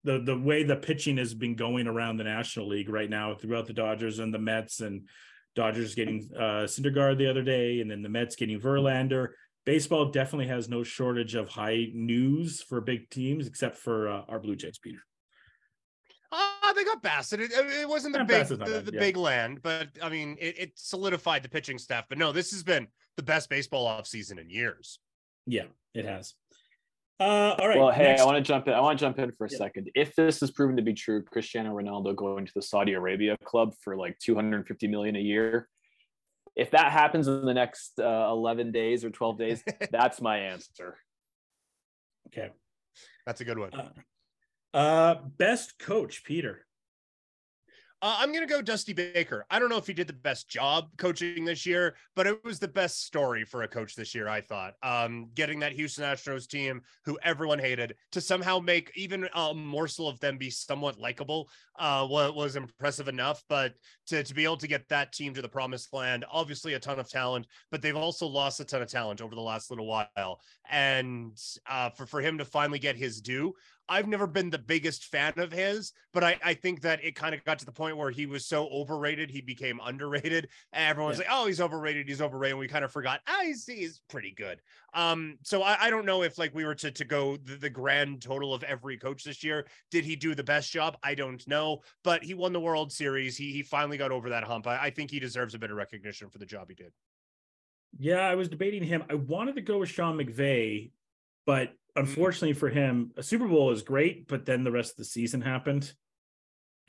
the 0.02 0.18
the 0.18 0.36
way 0.36 0.62
the 0.62 0.76
pitching 0.76 1.18
has 1.18 1.34
been 1.34 1.56
going 1.56 1.86
around 1.86 2.16
the 2.16 2.24
National 2.24 2.68
League 2.68 2.88
right 2.88 3.10
now 3.10 3.34
throughout 3.34 3.66
the 3.66 3.74
Dodgers 3.74 4.18
and 4.18 4.32
the 4.32 4.38
Mets 4.38 4.80
and 4.80 5.08
Dodgers 5.56 5.94
getting 5.94 6.28
uh 6.36 6.64
Syndergaard 6.64 7.18
the 7.18 7.28
other 7.28 7.42
day 7.42 7.80
and 7.80 7.90
then 7.90 8.02
the 8.02 8.08
Mets 8.08 8.36
getting 8.36 8.60
Verlander. 8.60 9.28
Baseball 9.66 10.06
definitely 10.06 10.46
has 10.46 10.68
no 10.68 10.82
shortage 10.82 11.34
of 11.34 11.48
high 11.48 11.88
news 11.92 12.62
for 12.62 12.80
big 12.80 13.10
teams 13.10 13.46
except 13.46 13.76
for 13.76 14.08
uh, 14.08 14.22
our 14.28 14.38
Blue 14.38 14.56
Jays, 14.56 14.78
Peter. 14.78 15.00
Uh, 16.32 16.72
they 16.74 16.84
got 16.84 17.02
Bassitt. 17.02 17.40
It, 17.40 17.52
it 17.52 17.88
wasn't 17.88 18.14
the 18.14 18.24
big 18.24 18.46
the, 18.46 18.56
bad, 18.56 18.86
the 18.86 18.92
yeah. 18.92 19.00
big 19.00 19.16
land, 19.16 19.60
but 19.62 19.88
I 20.02 20.08
mean, 20.08 20.36
it, 20.40 20.58
it 20.58 20.72
solidified 20.76 21.42
the 21.42 21.48
pitching 21.48 21.78
staff. 21.78 22.06
But 22.08 22.18
no, 22.18 22.32
this 22.32 22.52
has 22.52 22.62
been 22.62 22.88
the 23.16 23.22
best 23.22 23.50
baseball 23.50 23.86
offseason 23.86 24.40
in 24.40 24.48
years. 24.48 24.98
Yeah, 25.46 25.64
it 25.94 26.04
has. 26.04 26.34
Uh, 27.20 27.54
all 27.58 27.68
right. 27.68 27.78
well, 27.78 27.90
hey, 27.90 28.04
next- 28.04 28.22
I 28.22 28.24
want 28.24 28.38
to 28.38 28.42
jump 28.42 28.66
in. 28.66 28.72
I 28.74 28.80
want 28.80 28.98
to 28.98 29.04
jump 29.04 29.18
in 29.18 29.30
for 29.32 29.44
a 29.44 29.50
Yeah. 29.50 29.58
second. 29.58 29.90
If 29.94 30.16
this 30.16 30.42
is 30.42 30.50
proven 30.50 30.76
to 30.76 30.82
be 30.82 30.94
true, 30.94 31.22
Cristiano 31.22 31.74
Ronaldo 31.76 32.16
going 32.16 32.46
to 32.46 32.52
the 32.54 32.62
Saudi 32.62 32.94
Arabia 32.94 33.36
club 33.44 33.74
for 33.82 33.94
like 33.94 34.18
250 34.20 34.86
million 34.88 35.16
a 35.16 35.20
year. 35.20 35.68
If 36.56 36.70
that 36.70 36.90
happens 36.92 37.28
in 37.28 37.44
the 37.44 37.52
next 37.54 38.00
uh, 38.00 38.26
11 38.30 38.72
days 38.72 39.04
or 39.04 39.10
12 39.10 39.38
days, 39.38 39.62
that's 39.90 40.20
my 40.22 40.38
answer. 40.38 40.96
okay. 42.28 42.50
That's 43.26 43.40
a 43.42 43.44
good 43.44 43.58
one. 43.58 43.72
Uh, 43.74 43.90
uh, 44.72 45.14
best 45.36 45.78
coach, 45.78 46.24
Peter. 46.24 46.64
Uh, 48.02 48.16
I'm 48.18 48.32
going 48.32 48.46
to 48.46 48.52
go 48.52 48.62
Dusty 48.62 48.94
Baker. 48.94 49.44
I 49.50 49.58
don't 49.58 49.68
know 49.68 49.76
if 49.76 49.86
he 49.86 49.92
did 49.92 50.06
the 50.06 50.14
best 50.14 50.48
job 50.48 50.88
coaching 50.96 51.44
this 51.44 51.66
year, 51.66 51.96
but 52.16 52.26
it 52.26 52.42
was 52.44 52.58
the 52.58 52.66
best 52.66 53.04
story 53.04 53.44
for 53.44 53.62
a 53.62 53.68
coach 53.68 53.94
this 53.94 54.14
year, 54.14 54.26
I 54.26 54.40
thought. 54.40 54.72
Um, 54.82 55.28
getting 55.34 55.60
that 55.60 55.72
Houston 55.72 56.04
Astros 56.04 56.48
team, 56.48 56.80
who 57.04 57.18
everyone 57.22 57.58
hated, 57.58 57.94
to 58.12 58.22
somehow 58.22 58.58
make 58.58 58.90
even 58.96 59.28
a 59.34 59.52
morsel 59.52 60.08
of 60.08 60.18
them 60.20 60.38
be 60.38 60.48
somewhat 60.48 60.98
likable 60.98 61.50
uh, 61.78 62.06
was, 62.08 62.56
impressive 62.56 63.06
enough. 63.06 63.44
But 63.50 63.74
to, 64.06 64.22
to 64.22 64.34
be 64.34 64.44
able 64.44 64.56
to 64.58 64.68
get 64.68 64.88
that 64.88 65.12
team 65.12 65.34
to 65.34 65.42
the 65.42 65.48
promised 65.48 65.92
land, 65.92 66.24
obviously 66.30 66.74
a 66.74 66.78
ton 66.78 66.98
of 66.98 67.08
talent, 67.10 67.46
but 67.70 67.82
they've 67.82 67.94
also 67.94 68.26
lost 68.26 68.60
a 68.60 68.64
ton 68.64 68.80
of 68.80 68.88
talent 68.88 69.20
over 69.20 69.34
the 69.34 69.40
last 69.42 69.70
little 69.70 69.86
while. 69.86 70.40
And 70.70 71.38
uh, 71.68 71.90
for, 71.90 72.06
for 72.06 72.22
him 72.22 72.38
to 72.38 72.46
finally 72.46 72.78
get 72.78 72.96
his 72.96 73.20
due, 73.20 73.54
I've 73.90 74.06
never 74.06 74.26
been 74.26 74.48
the 74.48 74.58
biggest 74.58 75.04
fan 75.06 75.34
of 75.36 75.52
his, 75.52 75.92
but 76.14 76.22
I, 76.24 76.38
I 76.44 76.54
think 76.54 76.82
that 76.82 77.04
it 77.04 77.16
kind 77.16 77.34
of 77.34 77.44
got 77.44 77.58
to 77.58 77.66
the 77.66 77.72
point 77.72 77.96
where 77.96 78.10
he 78.10 78.24
was 78.24 78.46
so 78.46 78.68
overrated, 78.68 79.30
he 79.30 79.40
became 79.40 79.80
underrated. 79.84 80.48
And 80.72 80.88
everyone's 80.88 81.18
Yeah. 81.18 81.24
like, 81.24 81.32
oh, 81.32 81.46
he's 81.46 81.60
overrated, 81.60 82.08
he's 82.08 82.22
overrated. 82.22 82.52
And 82.52 82.60
we 82.60 82.68
kind 82.68 82.84
of 82.84 82.92
forgot, 82.92 83.20
ah, 83.26 83.40
he's, 83.42 83.66
he's 83.66 84.00
pretty 84.08 84.32
good. 84.32 84.60
Um, 84.94 85.38
so 85.42 85.62
I, 85.62 85.76
I 85.86 85.90
don't 85.90 86.06
know 86.06 86.22
if 86.22 86.38
like 86.38 86.54
we 86.54 86.64
were 86.64 86.76
to, 86.76 86.90
to 86.92 87.04
go 87.04 87.36
the, 87.36 87.56
the 87.56 87.70
grand 87.70 88.22
total 88.22 88.54
of 88.54 88.62
every 88.62 88.96
coach 88.96 89.24
this 89.24 89.42
year, 89.44 89.66
did 89.90 90.04
he 90.04 90.14
do 90.16 90.34
the 90.34 90.44
best 90.44 90.70
job? 90.70 90.96
I 91.02 91.14
don't 91.16 91.46
know, 91.48 91.80
but 92.04 92.22
he 92.22 92.34
won 92.34 92.52
the 92.52 92.60
World 92.60 92.92
Series. 92.92 93.36
He, 93.36 93.52
he 93.52 93.62
finally 93.62 93.98
got 93.98 94.12
over 94.12 94.30
that 94.30 94.44
hump. 94.44 94.66
I, 94.68 94.78
I 94.84 94.90
think 94.90 95.10
he 95.10 95.18
deserves 95.18 95.54
a 95.54 95.58
bit 95.58 95.70
of 95.70 95.76
recognition 95.76 96.30
for 96.30 96.38
the 96.38 96.46
job 96.46 96.68
he 96.68 96.76
did. 96.76 96.92
Yeah, 97.98 98.20
I 98.20 98.36
was 98.36 98.48
debating 98.48 98.84
him. 98.84 99.02
I 99.10 99.14
wanted 99.14 99.56
to 99.56 99.62
go 99.62 99.78
with 99.78 99.88
Sean 99.88 100.16
McVay, 100.16 100.92
but 101.44 101.72
unfortunately 101.96 102.54
for 102.54 102.68
him, 102.68 103.12
a 103.16 103.22
Super 103.22 103.48
Bowl 103.48 103.70
is 103.70 103.82
great, 103.82 104.28
but 104.28 104.46
then 104.46 104.64
the 104.64 104.72
rest 104.72 104.92
of 104.92 104.96
the 104.98 105.04
season 105.04 105.40
happened. 105.40 105.92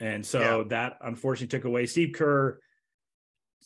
And 0.00 0.24
so 0.24 0.40
Yeah. 0.40 0.64
that 0.68 0.98
unfortunately 1.00 1.56
took 1.58 1.64
away 1.64 1.86
Steve 1.86 2.12
Kerr 2.14 2.58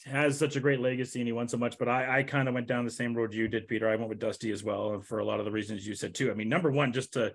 has 0.04 0.38
such 0.38 0.56
a 0.56 0.60
great 0.60 0.80
legacy 0.80 1.20
and 1.20 1.26
he 1.26 1.32
won 1.32 1.48
so 1.48 1.56
much, 1.56 1.78
but 1.78 1.88
I, 1.88 2.18
I 2.18 2.22
kind 2.22 2.48
of 2.48 2.54
went 2.54 2.66
down 2.66 2.84
the 2.84 2.90
same 2.90 3.14
road 3.14 3.32
you 3.32 3.48
did, 3.48 3.66
Peter. 3.66 3.88
I 3.88 3.96
went 3.96 4.10
with 4.10 4.18
Dusty 4.18 4.50
as 4.50 4.62
well 4.62 4.92
and 4.94 5.06
for 5.06 5.20
a 5.20 5.24
lot 5.24 5.38
of 5.38 5.46
the 5.46 5.50
reasons 5.52 5.86
you 5.86 5.94
said 5.94 6.14
too. 6.14 6.30
I 6.30 6.34
mean, 6.34 6.50
number 6.50 6.70
one, 6.70 6.92
just 6.92 7.14
to 7.14 7.32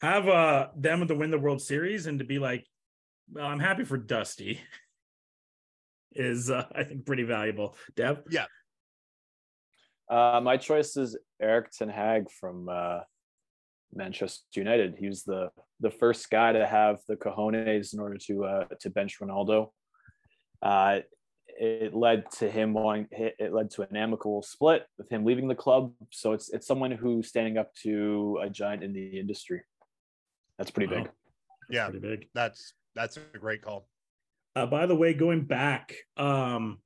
have 0.00 0.28
uh 0.28 0.68
them 0.76 1.06
to 1.08 1.14
win 1.16 1.30
the 1.30 1.38
World 1.40 1.60
Series 1.60 2.06
and 2.06 2.20
to 2.20 2.24
be 2.24 2.38
like, 2.38 2.64
well, 3.32 3.46
I'm 3.46 3.58
happy 3.58 3.84
for 3.84 3.96
Dusty 3.96 4.60
is 6.12 6.50
uh, 6.50 6.66
I 6.72 6.84
think 6.84 7.04
pretty 7.04 7.24
valuable. 7.24 7.76
Dev? 7.96 8.22
Yeah. 8.30 8.46
Uh, 10.08 10.40
my 10.42 10.56
choice 10.56 10.96
is 10.96 11.18
Erik 11.40 11.70
Ten 11.70 11.88
Hag 11.88 12.30
from 12.30 12.68
uh, 12.68 13.00
Manchester 13.94 14.60
United. 14.60 14.96
He 14.98 15.08
was 15.08 15.24
the 15.24 15.50
the 15.80 15.90
first 15.90 16.28
guy 16.30 16.52
to 16.52 16.66
have 16.66 16.98
the 17.08 17.16
cojones 17.16 17.94
in 17.94 18.00
order 18.00 18.18
to 18.26 18.44
uh, 18.44 18.64
to 18.80 18.90
bench 18.90 19.18
Ronaldo. 19.20 19.70
Uh, 20.62 21.00
it 21.60 21.94
led 21.94 22.30
to 22.38 22.48
him 22.48 22.72
wanting. 22.72 23.08
It 23.10 23.52
led 23.52 23.70
to 23.72 23.82
an 23.82 23.96
amicable 23.96 24.42
split 24.42 24.86
with 24.96 25.10
him 25.10 25.24
leaving 25.24 25.48
the 25.48 25.54
club. 25.54 25.92
So 26.10 26.32
it's 26.32 26.50
it's 26.50 26.66
someone 26.66 26.92
who's 26.92 27.28
standing 27.28 27.58
up 27.58 27.74
to 27.82 28.38
a 28.42 28.50
giant 28.50 28.84
in 28.84 28.92
the 28.92 29.18
industry. 29.18 29.62
That's 30.56 30.70
pretty 30.70 30.92
big. 30.92 31.04
Wow. 31.04 31.12
Yeah. 31.70 31.88
Pretty 31.90 32.06
big. 32.06 32.28
That's, 32.34 32.74
that's 32.94 33.16
a 33.16 33.38
great 33.38 33.62
call. 33.62 33.88
Uh, 34.56 34.66
by 34.66 34.86
the 34.86 34.96
way, 34.96 35.14
going 35.14 35.44
back 35.44 35.94
um, 36.16 36.78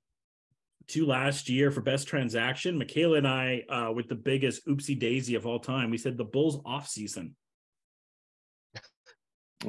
to 0.89 1.07
last 1.07 1.49
year 1.49 1.71
for 1.71 1.81
best 1.81 2.09
transaction, 2.09 2.79
Michaela 2.79 3.19
and 3.19 3.29
I, 3.29 3.63
uh, 3.69 3.93
with 3.93 4.09
the 4.09 4.15
biggest 4.15 4.67
oopsie 4.67 4.99
daisy 4.99 5.35
of 5.35 5.47
all 5.47 5.59
time, 5.59 5.91
we 5.91 5.99
said 5.99 6.17
the 6.17 6.25
Bulls 6.25 6.61
off 6.65 6.89
season 6.89 7.35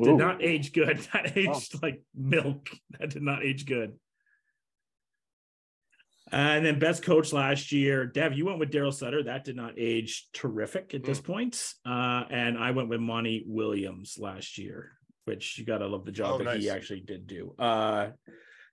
did 0.02 0.08
Ooh. 0.08 0.18
not 0.18 0.44
age 0.44 0.74
good. 0.74 1.00
That 1.14 1.38
aged 1.38 1.82
like 1.82 2.02
milk. 2.16 2.70
That 3.00 3.12
did 3.12 3.22
not 3.22 3.44
age 3.44 3.66
good. 3.66 3.94
And 6.32 6.66
then 6.66 6.80
best 6.80 7.04
coach 7.04 7.32
last 7.32 7.72
year, 7.72 8.08
Dev, 8.08 8.34
you 8.34 8.46
went 8.46 8.58
with 8.58 8.72
Darryl 8.72 8.94
Sutter. 8.94 9.22
That 9.24 9.44
did 9.44 9.56
not 9.56 9.74
age 9.78 10.30
terrific 10.34 10.96
at 10.96 11.04
this 11.04 11.22
point. 11.22 11.64
Uh, 11.86 12.24
and 12.30 12.58
I 12.58 12.72
went 12.72 12.90
with 12.90 13.00
Monty 13.00 13.44
Williams 13.46 14.18
last 14.18 14.58
year, 14.58 14.94
which 15.26 15.60
you 15.60 15.66
gotta 15.66 15.86
love 15.86 16.06
the 16.06 16.12
job 16.12 16.42
Oh, 16.42 16.44
that 16.44 16.60
he 16.60 16.72
actually 16.72 17.02
did 17.02 17.28
do. 17.28 17.54
Uh, 17.60 18.10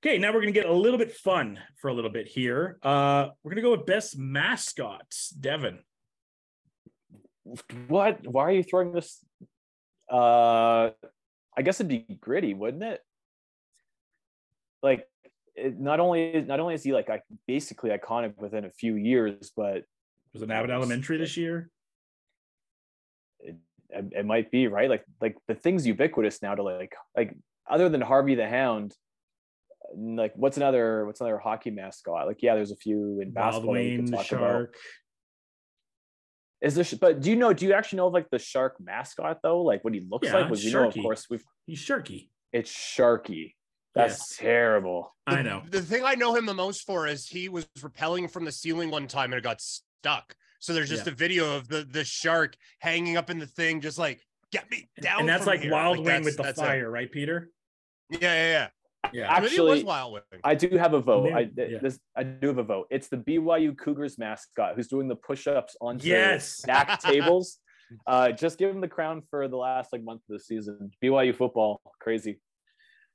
okay, 0.04 0.18
now 0.18 0.32
we're 0.32 0.40
gonna 0.40 0.52
get 0.52 0.66
a 0.66 0.72
little 0.72 0.98
bit 0.98 1.12
fun 1.12 1.58
for 1.80 1.88
a 1.88 1.94
little 1.94 2.10
bit 2.10 2.26
here. 2.26 2.78
Uh, 2.82 3.28
we're 3.42 3.50
gonna 3.50 3.62
go 3.62 3.72
with 3.72 3.86
best 3.86 4.18
mascots, 4.18 5.30
Devin. 5.30 5.80
What? 7.88 8.26
Why 8.26 8.44
are 8.44 8.52
you 8.52 8.62
throwing 8.62 8.92
this? 8.92 9.24
Uh, 10.10 10.90
I 11.56 11.62
guess 11.62 11.80
it'd 11.80 11.88
be 11.88 12.18
gritty, 12.20 12.54
wouldn't 12.54 12.82
it? 12.82 13.00
Like, 14.82 15.06
it, 15.54 15.78
not 15.78 16.00
only 16.00 16.42
not 16.42 16.60
only 16.60 16.74
is 16.74 16.82
he 16.82 16.92
like 16.92 17.10
I, 17.10 17.20
basically 17.46 17.90
iconic 17.90 18.36
within 18.38 18.64
a 18.64 18.70
few 18.70 18.94
years, 18.94 19.52
but 19.56 19.84
Was 20.32 20.42
it 20.42 20.50
Abbott 20.50 20.70
Elementary 20.70 21.18
this 21.18 21.36
year? 21.36 21.70
it, 23.92 24.04
it 24.12 24.26
might 24.26 24.50
be 24.50 24.68
right. 24.68 24.88
Like 24.88 25.04
like 25.20 25.36
the 25.48 25.54
thing's 25.54 25.86
ubiquitous 25.86 26.42
now 26.42 26.54
to 26.54 26.62
like 26.62 26.94
like 27.16 27.34
other 27.68 27.88
than 27.88 28.00
Harvey 28.00 28.34
the 28.34 28.48
Hound. 28.48 28.94
Like 29.96 30.32
what's 30.36 30.56
another 30.56 31.04
what's 31.06 31.20
another 31.20 31.38
hockey 31.38 31.70
mascot? 31.70 32.26
Like 32.26 32.42
yeah, 32.42 32.54
there's 32.54 32.70
a 32.70 32.76
few 32.76 33.20
in 33.20 33.32
basketball. 33.32 33.74
that 33.74 33.80
we 33.80 33.88
Wayne, 33.88 33.96
can 33.96 34.04
the 34.06 34.16
talk 34.16 34.32
about. 34.32 34.40
Shark. 34.50 34.76
Is 36.60 36.74
this? 36.74 36.92
But 36.94 37.20
do 37.20 37.30
you 37.30 37.36
know? 37.36 37.52
Do 37.52 37.66
you 37.66 37.72
actually 37.72 37.96
know 37.98 38.08
of 38.08 38.12
like 38.12 38.28
the 38.30 38.38
shark 38.38 38.76
mascot 38.80 39.38
though? 39.42 39.62
Like 39.62 39.82
what 39.82 39.94
he 39.94 40.00
looks 40.08 40.28
Yeah, 40.28 40.34
like? 40.36 40.50
Was 40.50 40.64
you 40.64 40.72
know? 40.72 40.88
Of 40.88 40.94
course, 40.94 41.26
we've 41.30 41.44
He's 41.66 41.80
Sharkie. 41.80 42.28
it's 42.52 42.70
Sharkie. 42.70 43.54
That's 43.94 44.36
terrible. 44.36 45.14
I 45.26 45.42
know. 45.42 45.62
The 45.68 45.80
thing 45.82 46.02
I 46.04 46.14
know 46.14 46.34
him 46.36 46.46
the 46.46 46.54
most 46.54 46.82
for 46.86 47.06
is 47.08 47.26
he 47.26 47.48
was 47.48 47.66
repelling 47.82 48.28
from 48.28 48.44
the 48.44 48.52
ceiling 48.52 48.90
one 48.90 49.06
time 49.08 49.32
and 49.32 49.38
it 49.38 49.42
got 49.42 49.60
stuck. 49.60 50.34
So 50.60 50.72
there's 50.74 50.88
just 50.90 51.06
Yeah. 51.06 51.12
a 51.12 51.16
video 51.16 51.56
of 51.56 51.66
the 51.68 51.82
the 51.84 52.04
shark 52.04 52.54
hanging 52.80 53.16
up 53.16 53.30
in 53.30 53.38
the 53.38 53.46
thing, 53.46 53.80
just 53.80 53.98
like 53.98 54.20
get 54.52 54.70
me 54.70 54.88
down. 55.00 55.20
and 55.20 55.28
that's 55.28 55.44
from 55.44 55.54
like 55.54 55.60
here." 55.62 55.72
Wild 55.72 55.98
Like, 55.98 56.06
Wing 56.06 56.24
with 56.24 56.36
the 56.36 56.42
that's 56.42 56.58
it. 56.58 56.62
fire, 56.62 56.90
right, 56.90 57.10
Peter? 57.10 57.50
Yeah, 58.10 58.18
yeah, 58.20 58.50
Yeah. 58.50 58.68
Yeah. 59.12 59.28
Maybe 59.32 59.46
it 59.46 59.50
Actually, 59.50 59.70
was 59.76 59.84
Wild 59.84 60.12
Wing. 60.12 60.22
I 60.44 60.54
do 60.54 60.76
have 60.78 60.94
a 60.94 61.00
vote. 61.00 61.32
Maybe- 61.32 61.50
I 61.58 61.62
yeah. 61.64 61.78
this 61.80 61.98
I 62.16 62.22
do 62.22 62.48
have 62.48 62.58
a 62.58 62.62
vote. 62.62 62.86
It's 62.90 63.08
the 63.08 63.16
BYU 63.16 63.76
Cougars 63.76 64.18
mascot 64.18 64.74
who's 64.76 64.88
doing 64.88 65.08
the 65.08 65.16
push-ups 65.16 65.76
onto 65.80 66.06
Yes. 66.08 66.48
stacked 66.48 67.02
tables. 67.04 67.58
Uh, 68.06 68.30
just 68.30 68.56
give 68.58 68.70
him 68.70 68.80
the 68.80 68.88
crown 68.88 69.22
for 69.30 69.48
the 69.48 69.56
last 69.56 69.92
like 69.92 70.04
month 70.04 70.20
of 70.28 70.34
the 70.34 70.40
season. 70.40 70.90
BYU 71.02 71.34
football, 71.34 71.80
crazy. 72.00 72.40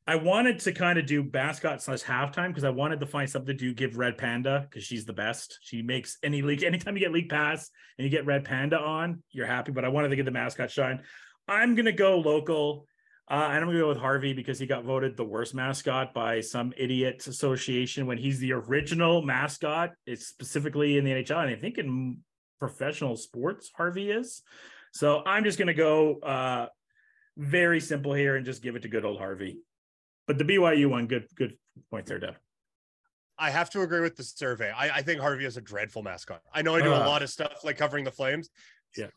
I 0.07 0.17
wanted 0.17 0.59
to 0.59 0.71
kind 0.71 0.99
of 0.99 1.07
do 1.07 1.27
mascot 1.33 1.81
slash 1.81 2.03
halftime 2.03 2.49
because 2.49 2.63
I 2.63 2.69
wanted 2.69 2.99
to 2.99 3.07
find 3.07 3.27
something 3.27 3.57
to 3.57 3.73
give 3.73 3.97
Red 3.97 4.17
Panda 4.19 4.67
because 4.69 4.83
she's 4.83 5.03
the 5.05 5.13
best. 5.13 5.57
She 5.61 5.81
makes 5.81 6.17
any 6.21 6.43
league. 6.43 6.61
Anytime 6.63 6.95
you 6.95 6.99
get 6.99 7.11
league 7.11 7.29
pass 7.29 7.71
and 7.97 8.03
you 8.05 8.11
get 8.11 8.25
Red 8.25 8.43
Panda 8.45 8.77
on, 8.79 9.23
you're 9.31 9.47
happy. 9.47 9.71
But 9.71 9.83
I 9.83 9.87
wanted 9.87 10.09
to 10.09 10.15
get 10.15 10.25
the 10.25 10.31
mascot 10.31 10.69
shine. 10.69 11.01
I'm 11.47 11.73
gonna 11.73 11.91
go 11.91 12.19
local. 12.19 12.85
Uh, 13.29 13.49
and 13.51 13.57
I'm 13.57 13.65
gonna 13.65 13.79
go 13.79 13.87
with 13.87 13.97
Harvey 13.97 14.33
because 14.33 14.59
he 14.59 14.67
got 14.67 14.83
voted 14.83 15.17
the 15.17 15.23
worst 15.23 15.55
mascot 15.55 16.13
by 16.13 16.41
some 16.41 16.73
idiot 16.77 17.25
association 17.25 18.05
when 18.05 18.19
he's 18.19 18.37
the 18.39 18.53
original 18.53 19.23
mascot. 19.23 19.91
It's 20.05 20.27
specifically 20.27 20.97
in 20.97 21.05
the 21.05 21.11
NHL, 21.11 21.43
and 21.43 21.49
I 21.49 21.55
think 21.55 21.79
in 21.79 22.19
professional 22.59 23.15
sports, 23.15 23.71
Harvey 23.75 24.11
is. 24.11 24.43
So 24.91 25.23
I'm 25.25 25.43
just 25.43 25.57
gonna 25.57 25.73
go 25.73 26.19
uh, 26.19 26.67
very 27.35 27.79
simple 27.79 28.13
here 28.13 28.35
and 28.35 28.45
just 28.45 28.61
give 28.61 28.75
it 28.75 28.83
to 28.83 28.87
good 28.87 29.05
old 29.05 29.17
Harvey. 29.17 29.57
But 30.27 30.37
the 30.37 30.43
BYU 30.43 30.87
one, 30.87 31.07
good 31.07 31.25
good 31.35 31.57
point 31.89 32.05
there, 32.05 32.19
Dev. 32.19 32.39
I 33.37 33.49
have 33.49 33.69
to 33.71 33.81
agree 33.81 34.01
with 34.01 34.15
the 34.15 34.23
survey. 34.23 34.71
I, 34.71 34.97
I 34.97 35.01
think 35.01 35.19
Harvey 35.19 35.45
is 35.45 35.57
a 35.57 35.61
dreadful 35.61 36.03
mascot. 36.03 36.41
I 36.53 36.61
know 36.61 36.75
I 36.75 36.81
do 36.81 36.93
a 36.93 36.95
lot 36.95 37.21
of 37.21 37.29
stuff 37.29 37.63
like 37.63 37.77
covering 37.77 38.05
the 38.05 38.11
Flames. 38.11 38.49
Yeah. 38.95 39.07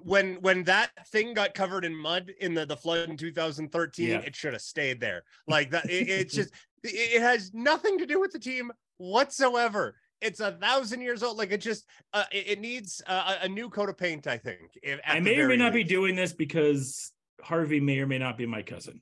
When 0.00 0.34
when 0.42 0.64
that 0.64 0.90
thing 1.08 1.32
got 1.34 1.54
covered 1.54 1.84
in 1.84 1.94
mud 1.96 2.30
in 2.40 2.54
the, 2.54 2.66
the 2.66 2.76
flood 2.76 3.08
in 3.08 3.16
2013, 3.16 4.08
Yeah. 4.08 4.18
it 4.18 4.36
should 4.36 4.52
have 4.52 4.62
stayed 4.62 5.00
there. 5.00 5.22
Like 5.48 5.70
that, 5.70 5.88
it, 5.90 6.08
it's 6.08 6.34
just 6.34 6.52
it, 6.84 6.88
it 6.94 7.22
has 7.22 7.52
nothing 7.54 7.98
to 7.98 8.06
do 8.06 8.20
with 8.20 8.32
the 8.32 8.38
team 8.38 8.70
whatsoever. 8.98 9.96
It's 10.20 10.40
a 10.40 10.52
thousand 10.52 11.00
years 11.02 11.22
old. 11.22 11.38
Like 11.38 11.50
it 11.52 11.58
just 11.62 11.86
uh, 12.12 12.24
it, 12.32 12.48
it 12.48 12.60
needs 12.60 13.00
a 13.06 13.36
a 13.42 13.48
new 13.48 13.68
coat 13.70 13.88
of 13.88 13.96
paint. 13.96 14.26
I 14.26 14.36
think. 14.38 14.60
if- 14.82 15.00
I 15.06 15.20
may 15.20 15.38
or 15.38 15.48
may 15.48 15.56
not 15.56 15.72
be 15.72 15.84
doing 15.84 16.14
this 16.14 16.32
because 16.32 17.12
Harvey 17.42 17.80
may 17.80 17.98
or 18.00 18.06
may 18.06 18.18
not 18.18 18.36
be 18.38 18.46
my 18.46 18.62
cousin. 18.62 19.00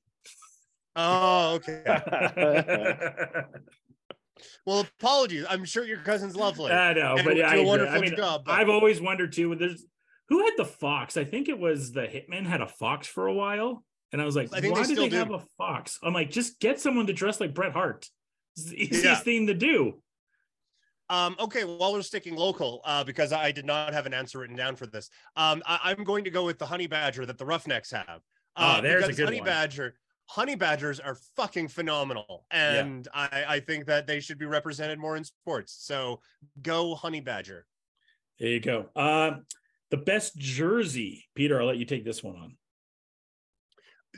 Oh, 0.97 1.55
okay. 1.55 1.83
Well, 4.67 4.81
apologies. 4.99 5.45
I'm 5.49 5.65
sure 5.65 5.85
your 5.85 5.99
cousin's 5.99 6.35
lovely. 6.37 6.73
I 6.73 6.93
know, 6.95 7.15
but 7.17 7.27
would 7.27 7.37
yeah, 7.37 7.55
do 7.55 7.61
I, 7.61 7.65
wonderful 7.65 7.95
I 7.97 8.01
mean, 8.01 8.17
job, 8.17 8.43
but- 8.45 8.53
I've 8.53 8.69
always 8.69 9.01
wondered 9.01 9.33
too. 9.33 9.51
when 9.51 9.59
There's 9.59 9.85
who 10.29 10.41
had 10.45 10.53
the 10.57 10.65
fox? 10.65 11.17
I 11.17 11.25
think 11.25 11.49
it 11.49 11.59
was 11.59 11.93
the 11.93 12.03
Hitman 12.03 12.47
had 12.47 12.61
a 12.61 12.67
fox 12.69 13.07
for 13.07 13.27
a 13.27 13.33
while, 13.35 13.85
and 14.13 14.21
I 14.23 14.25
was 14.25 14.37
like, 14.37 14.49
I 14.53 14.57
why 14.57 14.61
they 14.61 14.69
do 14.69 14.75
they 14.75 14.85
still 14.85 15.11
have 15.11 15.31
a 15.31 15.43
fox? 15.59 15.99
I'm 16.03 16.15
like, 16.15 16.31
just 16.31 16.59
get 16.61 16.81
someone 16.81 17.07
to 17.09 17.13
dress 17.13 17.41
like 17.41 17.55
Bret 17.55 17.73
Hart. 17.73 18.09
It's 18.57 18.67
the 18.71 18.77
easiest 18.83 19.05
Yeah. 19.05 19.15
thing 19.17 19.47
to 19.49 19.55
do. 19.55 20.01
Um, 21.11 21.37
okay, 21.39 21.65
while 21.65 21.93
we're 21.93 22.01
sticking 22.03 22.35
local, 22.35 22.81
uh, 22.85 23.05
because 23.05 23.33
I 23.33 23.53
did 23.53 23.67
not 23.67 23.93
have 23.93 24.07
an 24.07 24.15
answer 24.15 24.39
written 24.39 24.57
down 24.57 24.75
for 24.77 24.87
this, 24.87 25.11
um, 25.37 25.63
I, 25.67 25.79
I'm 25.85 26.03
going 26.03 26.25
to 26.25 26.31
go 26.31 26.45
with 26.47 26.59
the 26.59 26.65
honey 26.67 26.87
badger 26.87 27.27
that 27.27 27.37
the 27.37 27.45
Roughnecks 27.45 27.91
have. 27.91 28.21
Uh, 28.57 28.77
Oh, 28.79 28.83
there's 28.83 29.07
a 29.09 29.13
good 29.13 29.27
honey 29.27 29.41
one. 29.41 29.47
badger. 29.47 29.97
honey 30.27 30.55
badgers 30.55 31.01
are 31.01 31.19
fucking 31.37 31.69
phenomenal, 31.69 32.47
and 32.51 33.07
I, 33.13 33.45
I 33.47 33.61
think 33.61 33.85
that 33.87 34.07
they 34.07 34.21
should 34.21 34.39
be 34.39 34.47
represented 34.47 34.99
more 34.99 35.17
in 35.17 35.25
sports. 35.25 35.77
So 35.81 36.21
go 36.63 36.95
honey 36.95 37.21
badger. 37.21 37.67
There 38.41 38.49
you 38.49 38.61
go. 38.61 38.87
Uh, 38.97 39.33
the 39.91 39.97
best 39.97 40.37
jersey, 40.37 41.27
Peter. 41.35 41.61
I'll 41.61 41.67
let 41.67 41.77
you 41.77 41.85
take 41.85 42.05
this 42.05 42.23
one 42.23 42.37
on. 42.37 42.57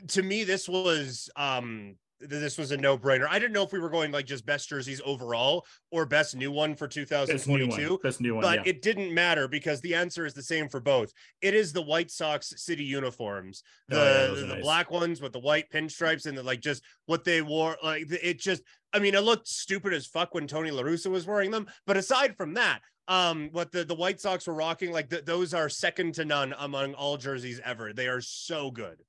To 0.09 0.23
me, 0.23 0.43
this 0.43 0.69
was 0.69 1.29
um 1.35 1.95
this 2.19 2.57
was 2.57 2.71
a 2.71 2.77
no-brainer. 2.77 3.27
I 3.29 3.39
didn't 3.39 3.53
know 3.53 3.63
if 3.63 3.71
we 3.71 3.79
were 3.79 3.89
going 3.89 4.11
like 4.11 4.25
just 4.25 4.45
best 4.45 4.69
jerseys 4.69 5.01
overall 5.05 5.65
or 5.91 6.05
best 6.05 6.35
new 6.35 6.51
one 6.51 6.75
for 6.75 6.87
Best 6.87 6.97
new 6.97 7.05
2022. 7.05 7.89
one. 7.91 7.99
Best 8.01 8.21
new 8.21 8.35
one. 8.35 8.41
but 8.41 8.57
yeah. 8.65 8.71
it 8.71 8.81
didn't 8.81 9.13
matter 9.13 9.47
because 9.47 9.81
the 9.81 9.93
answer 9.95 10.25
is 10.25 10.33
the 10.33 10.41
same 10.43 10.67
for 10.69 10.79
both. 10.79 11.11
It 11.41 11.53
is 11.53 11.73
the 11.73 11.81
White 11.81 12.09
Sox 12.11 12.53
city 12.57 12.83
uniforms, 12.83 13.63
the 13.87 13.99
Oh, 13.99 14.33
yeah, 14.35 14.41
the 14.41 14.47
nice. 14.55 14.63
black 14.63 14.91
ones 14.91 15.21
with 15.21 15.33
the 15.33 15.39
white 15.39 15.69
pinstripes 15.69 16.25
and 16.25 16.37
the, 16.37 16.43
like 16.43 16.61
just 16.61 16.83
what 17.05 17.23
they 17.23 17.41
wore. 17.41 17.77
Like 17.83 18.05
it 18.11 18.39
just, 18.39 18.61
I 18.93 18.99
mean, 18.99 19.15
it 19.15 19.21
looked 19.23 19.47
stupid 19.47 19.93
as 19.93 20.05
fuck 20.07 20.33
when 20.33 20.47
Tony 20.47 20.71
La 20.71 20.81
Russa 20.83 21.11
was 21.11 21.27
wearing 21.27 21.51
them. 21.51 21.67
But 21.85 21.97
aside 21.97 22.35
from 22.35 22.53
that, 22.55 22.79
um, 23.09 23.49
what 23.53 23.71
the 23.71 23.85
the 23.85 23.95
White 23.95 24.19
Sox 24.19 24.47
were 24.47 24.53
rocking, 24.53 24.91
like 24.91 25.09
th- 25.09 25.23
those 25.23 25.53
are 25.53 25.69
second 25.69 26.15
to 26.15 26.25
none 26.25 26.53
among 26.59 26.93
all 26.93 27.15
jerseys 27.15 27.61
ever. 27.63 27.93
They 27.93 28.07
are 28.07 28.19
so 28.21 28.69
good. 28.71 29.01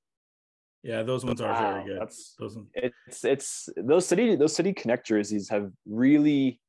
Yeah, 0.83 1.03
those 1.03 1.25
ones 1.25 1.41
are 1.41 1.51
Wow, 1.51 1.73
very 1.73 1.85
good. 1.85 1.95
that's- 2.01 2.35
Those 2.39 2.55
ones. 2.55 2.69
it's 2.75 3.23
it's 3.25 3.69
those 3.77 4.05
city 4.05 4.35
those 4.35 4.55
city 4.55 4.73
connect 4.73 5.07
jerseys 5.07 5.49
have 5.49 5.71
really 5.85 6.59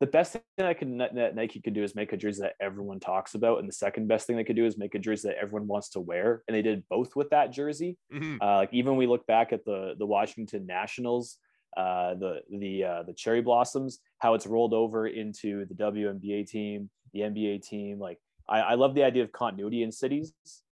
the 0.00 0.06
best 0.06 0.32
thing 0.32 0.42
that 0.58 0.78
could 0.78 0.98
that 0.98 1.36
Nike 1.36 1.60
could 1.60 1.74
do 1.74 1.84
is 1.84 1.94
make 1.94 2.12
a 2.12 2.16
jersey 2.16 2.42
that 2.42 2.54
everyone 2.60 2.98
talks 2.98 3.34
about, 3.36 3.60
and 3.60 3.68
the 3.68 3.72
second 3.72 4.08
best 4.08 4.26
thing 4.26 4.34
they 4.36 4.42
could 4.42 4.56
do 4.56 4.66
is 4.66 4.76
make 4.76 4.96
a 4.96 4.98
jersey 4.98 5.28
that 5.28 5.36
everyone 5.38 5.68
wants 5.68 5.90
to 5.90 6.00
wear. 6.00 6.42
And 6.48 6.56
they 6.56 6.62
did 6.62 6.82
both 6.88 7.14
with 7.14 7.30
that 7.30 7.52
jersey. 7.52 7.96
Mhm. 8.12 8.38
Uh, 8.42 8.56
like 8.56 8.74
even 8.74 8.96
we 8.96 9.06
look 9.06 9.24
back 9.28 9.52
at 9.52 9.64
the 9.64 9.94
the 9.96 10.04
Washington 10.06 10.66
Nationals, 10.66 11.38
uh, 11.76 12.14
the 12.14 12.40
the 12.50 12.82
uh, 12.84 13.02
the 13.04 13.12
cherry 13.14 13.42
blossoms, 13.42 14.00
how 14.18 14.34
it's 14.34 14.46
rolled 14.46 14.74
over 14.74 15.06
into 15.06 15.66
the 15.66 15.74
WNBA 15.74 16.48
team, 16.48 16.90
the 17.12 17.20
NBA 17.20 17.62
team. 17.62 18.00
Like 18.00 18.18
I, 18.48 18.58
I 18.60 18.74
love 18.74 18.96
the 18.96 19.04
idea 19.04 19.22
of 19.22 19.30
continuity 19.30 19.84
in 19.84 19.92
cities. 19.92 20.34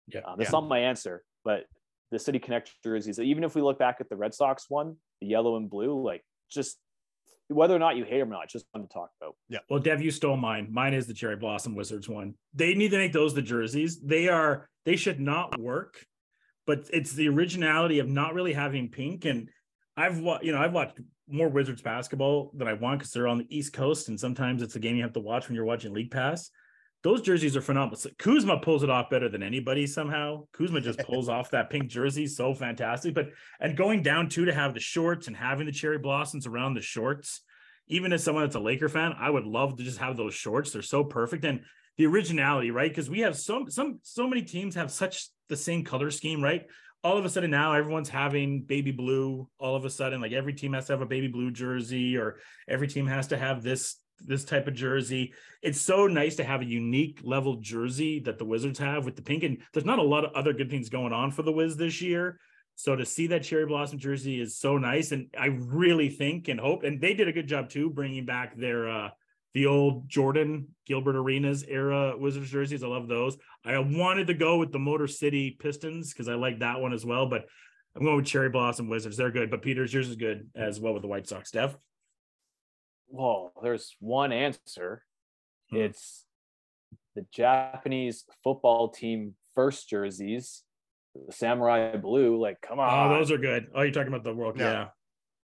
Yeah. 0.08 0.22
Um, 0.22 0.34
that's 0.36 0.48
Yeah. 0.52 0.58
not 0.58 0.66
my 0.68 0.80
answer, 0.80 1.22
but 1.44 1.66
the 2.12 2.18
City 2.18 2.38
Connect 2.38 2.70
jerseys. 2.84 3.18
Even 3.18 3.42
if 3.42 3.56
we 3.56 3.62
look 3.62 3.78
back 3.78 3.96
at 3.98 4.08
the 4.08 4.16
Red 4.16 4.34
Sox 4.34 4.66
one, 4.68 4.96
the 5.20 5.26
yellow 5.26 5.56
and 5.56 5.68
blue, 5.68 6.00
like 6.00 6.22
just 6.50 6.76
whether 7.48 7.74
or 7.74 7.78
not 7.78 7.96
you 7.96 8.04
hate 8.04 8.18
them 8.20 8.28
or 8.28 8.34
not, 8.34 8.48
just 8.48 8.66
fun 8.72 8.82
to 8.82 8.88
talk 8.88 9.10
about. 9.20 9.34
Yeah. 9.48 9.58
Well, 9.68 9.80
Dev, 9.80 10.00
you 10.00 10.10
stole 10.10 10.36
mine. 10.36 10.68
Mine 10.70 10.94
is 10.94 11.06
the 11.06 11.14
Cherry 11.14 11.36
Blossom 11.36 11.74
Wizards 11.74 12.08
one. 12.08 12.34
They 12.54 12.74
need 12.74 12.90
to 12.90 12.98
make 12.98 13.12
those 13.12 13.34
the 13.34 13.42
jerseys. 13.42 14.00
They 14.00 14.28
are 14.28 14.68
they 14.84 14.96
should 14.96 15.20
not 15.20 15.58
work, 15.58 16.04
but 16.66 16.88
it's 16.92 17.12
the 17.12 17.28
originality 17.28 17.98
of 17.98 18.08
not 18.08 18.34
really 18.34 18.52
having 18.52 18.90
pink. 18.90 19.24
And 19.24 19.48
I've 19.96 20.18
you 20.42 20.52
know 20.52 20.58
I've 20.58 20.72
watched 20.72 21.00
more 21.28 21.48
Wizards 21.48 21.80
basketball 21.80 22.52
than 22.54 22.68
I 22.68 22.74
want 22.74 23.00
because 23.00 23.12
they're 23.12 23.28
on 23.28 23.38
the 23.38 23.56
East 23.56 23.72
Coast, 23.72 24.08
and 24.08 24.20
sometimes 24.20 24.60
it's 24.60 24.76
a 24.76 24.80
game 24.80 24.96
you 24.96 25.02
have 25.02 25.14
to 25.14 25.20
watch 25.20 25.48
when 25.48 25.56
you're 25.56 25.64
watching 25.64 25.94
League 25.94 26.10
Pass. 26.10 26.50
Those 27.02 27.20
jerseys 27.20 27.56
are 27.56 27.60
phenomenal. 27.60 27.96
So 27.96 28.10
Kuzma 28.18 28.58
pulls 28.58 28.84
it 28.84 28.90
off 28.90 29.10
better 29.10 29.28
than 29.28 29.42
anybody 29.42 29.86
somehow. 29.86 30.44
Kuzma 30.52 30.80
just 30.80 30.98
pulls 31.06 31.28
off 31.28 31.50
that 31.50 31.70
pink 31.70 31.88
jersey 31.88 32.26
so 32.26 32.54
fantastic. 32.54 33.14
But 33.14 33.30
and 33.60 33.76
going 33.76 34.02
down 34.02 34.28
too 34.28 34.44
to 34.44 34.54
have 34.54 34.74
the 34.74 34.80
shorts 34.80 35.26
and 35.26 35.36
having 35.36 35.66
the 35.66 35.72
cherry 35.72 35.98
blossoms 35.98 36.46
around 36.46 36.74
the 36.74 36.80
shorts, 36.80 37.42
even 37.88 38.12
as 38.12 38.22
someone 38.22 38.44
that's 38.44 38.56
a 38.56 38.60
Laker 38.60 38.88
fan, 38.88 39.14
I 39.18 39.30
would 39.30 39.44
love 39.44 39.76
to 39.76 39.82
just 39.82 39.98
have 39.98 40.16
those 40.16 40.34
shorts. 40.34 40.72
They're 40.72 40.82
so 40.82 41.02
perfect 41.02 41.44
and 41.44 41.60
the 41.98 42.06
originality, 42.06 42.70
right? 42.70 42.90
Because 42.90 43.10
we 43.10 43.20
have 43.20 43.36
so 43.36 43.66
some 43.68 43.98
so 44.02 44.28
many 44.28 44.42
teams 44.42 44.74
have 44.76 44.90
such 44.90 45.28
the 45.48 45.56
same 45.56 45.84
color 45.84 46.10
scheme, 46.10 46.42
right? 46.42 46.66
All 47.04 47.18
of 47.18 47.24
a 47.24 47.28
sudden 47.28 47.50
now 47.50 47.72
everyone's 47.72 48.08
having 48.08 48.62
baby 48.62 48.92
blue. 48.92 49.48
All 49.58 49.74
of 49.74 49.84
a 49.84 49.90
sudden, 49.90 50.20
like 50.20 50.32
every 50.32 50.54
team 50.54 50.72
has 50.72 50.86
to 50.86 50.92
have 50.92 51.02
a 51.02 51.06
baby 51.06 51.26
blue 51.26 51.50
jersey, 51.50 52.16
or 52.16 52.38
every 52.68 52.86
team 52.86 53.06
has 53.08 53.26
to 53.28 53.36
have 53.36 53.62
this 53.62 53.96
this 54.24 54.44
type 54.44 54.66
of 54.66 54.74
jersey. 54.74 55.32
It's 55.62 55.80
so 55.80 56.06
nice 56.06 56.36
to 56.36 56.44
have 56.44 56.60
a 56.60 56.66
unique 56.66 57.20
level 57.22 57.56
jersey 57.56 58.20
that 58.20 58.38
the 58.38 58.44
Wizards 58.44 58.78
have 58.78 59.04
with 59.04 59.16
the 59.16 59.22
pink. 59.22 59.42
And 59.42 59.58
there's 59.72 59.86
not 59.86 59.98
a 59.98 60.02
lot 60.02 60.24
of 60.24 60.32
other 60.34 60.52
good 60.52 60.70
things 60.70 60.88
going 60.88 61.12
on 61.12 61.30
for 61.30 61.42
the 61.42 61.52
Wiz 61.52 61.76
this 61.76 62.00
year. 62.00 62.38
So 62.74 62.96
to 62.96 63.04
see 63.04 63.26
that 63.28 63.42
cherry 63.42 63.66
blossom 63.66 63.98
jersey 63.98 64.40
is 64.40 64.56
so 64.56 64.78
nice, 64.78 65.12
and 65.12 65.28
I 65.38 65.46
really 65.46 66.08
think 66.08 66.48
and 66.48 66.58
hope, 66.58 66.84
and 66.84 67.00
they 67.00 67.14
did 67.14 67.28
a 67.28 67.32
good 67.32 67.46
job 67.46 67.68
too, 67.68 67.90
bringing 67.90 68.24
back 68.24 68.56
their 68.56 68.88
uh 68.88 69.08
the 69.54 69.66
old 69.66 70.08
Jordan 70.08 70.68
Gilbert 70.86 71.14
Arenas 71.14 71.62
era 71.68 72.16
Wizards 72.16 72.50
jerseys. 72.50 72.82
I 72.82 72.86
love 72.86 73.08
those. 73.08 73.36
I 73.64 73.78
wanted 73.78 74.28
to 74.28 74.34
go 74.34 74.56
with 74.56 74.72
the 74.72 74.78
Motor 74.78 75.06
City 75.06 75.56
Pistons 75.60 76.12
because 76.12 76.28
I 76.28 76.34
like 76.34 76.60
that 76.60 76.80
one 76.80 76.94
as 76.94 77.04
well, 77.04 77.26
but 77.26 77.44
I'm 77.94 78.04
going 78.04 78.16
with 78.16 78.26
Cherry 78.26 78.48
Blossom 78.48 78.88
Wizards. 78.88 79.16
They're 79.16 79.30
good, 79.30 79.50
but 79.50 79.60
Peter's 79.60 79.92
yours 79.92 80.08
is 80.08 80.16
good 80.16 80.48
as 80.56 80.80
well 80.80 80.94
with 80.94 81.02
the 81.02 81.08
White 81.08 81.28
Sox. 81.28 81.50
Steph, 81.50 81.76
Well, 83.12 83.52
there's 83.62 83.94
one 84.00 84.32
answer. 84.32 85.04
Hmm. 85.70 85.76
It's 85.76 86.24
the 87.14 87.26
Japanese 87.30 88.24
football 88.42 88.88
team 88.88 89.34
first 89.54 89.88
jerseys, 89.88 90.62
the 91.14 91.32
samurai 91.32 91.96
blue. 91.96 92.40
Like, 92.40 92.60
come 92.62 92.80
on. 92.80 93.12
oh, 93.12 93.18
those 93.18 93.30
are 93.30 93.38
good. 93.38 93.68
Oh, 93.74 93.82
you're 93.82 93.92
talking 93.92 94.08
about 94.08 94.24
the 94.24 94.34
World? 94.34 94.56
Cup. 94.56 94.92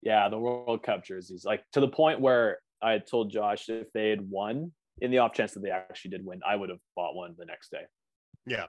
Yeah. 0.03 0.23
yeah, 0.25 0.29
the 0.29 0.39
World 0.39 0.85
Cup 0.85 1.05
jerseys. 1.05 1.45
Like 1.45 1.65
to 1.73 1.81
the 1.81 1.89
point 1.89 2.21
where 2.21 2.59
I 2.81 2.99
told 2.99 3.33
Josh 3.33 3.69
if 3.69 3.93
they 3.93 4.11
had 4.11 4.21
won, 4.23 4.73
in 5.01 5.11
the 5.11 5.19
off 5.19 5.33
chance 5.35 5.53
that 5.53 5.61
they 5.61 5.71
actually 5.71 6.13
did 6.13 6.25
win, 6.25 6.41
I 6.47 6.57
would 6.57 6.71
have 6.71 6.79
bought 6.95 7.15
one 7.15 7.35
the 7.37 7.45
next 7.45 7.71
day. 7.71 7.83
Yeah, 8.47 8.67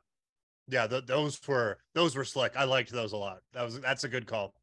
yeah. 0.68 0.88
th- 0.88 1.06
those 1.06 1.40
were 1.48 1.78
those 1.94 2.16
were 2.16 2.26
slick. 2.26 2.54
I 2.58 2.64
liked 2.64 2.92
those 2.92 3.14
a 3.14 3.18
lot. 3.18 3.38
That 3.54 3.64
was 3.64 3.80
that's 3.80 4.04
a 4.04 4.10
good 4.10 4.26
call. 4.26 4.56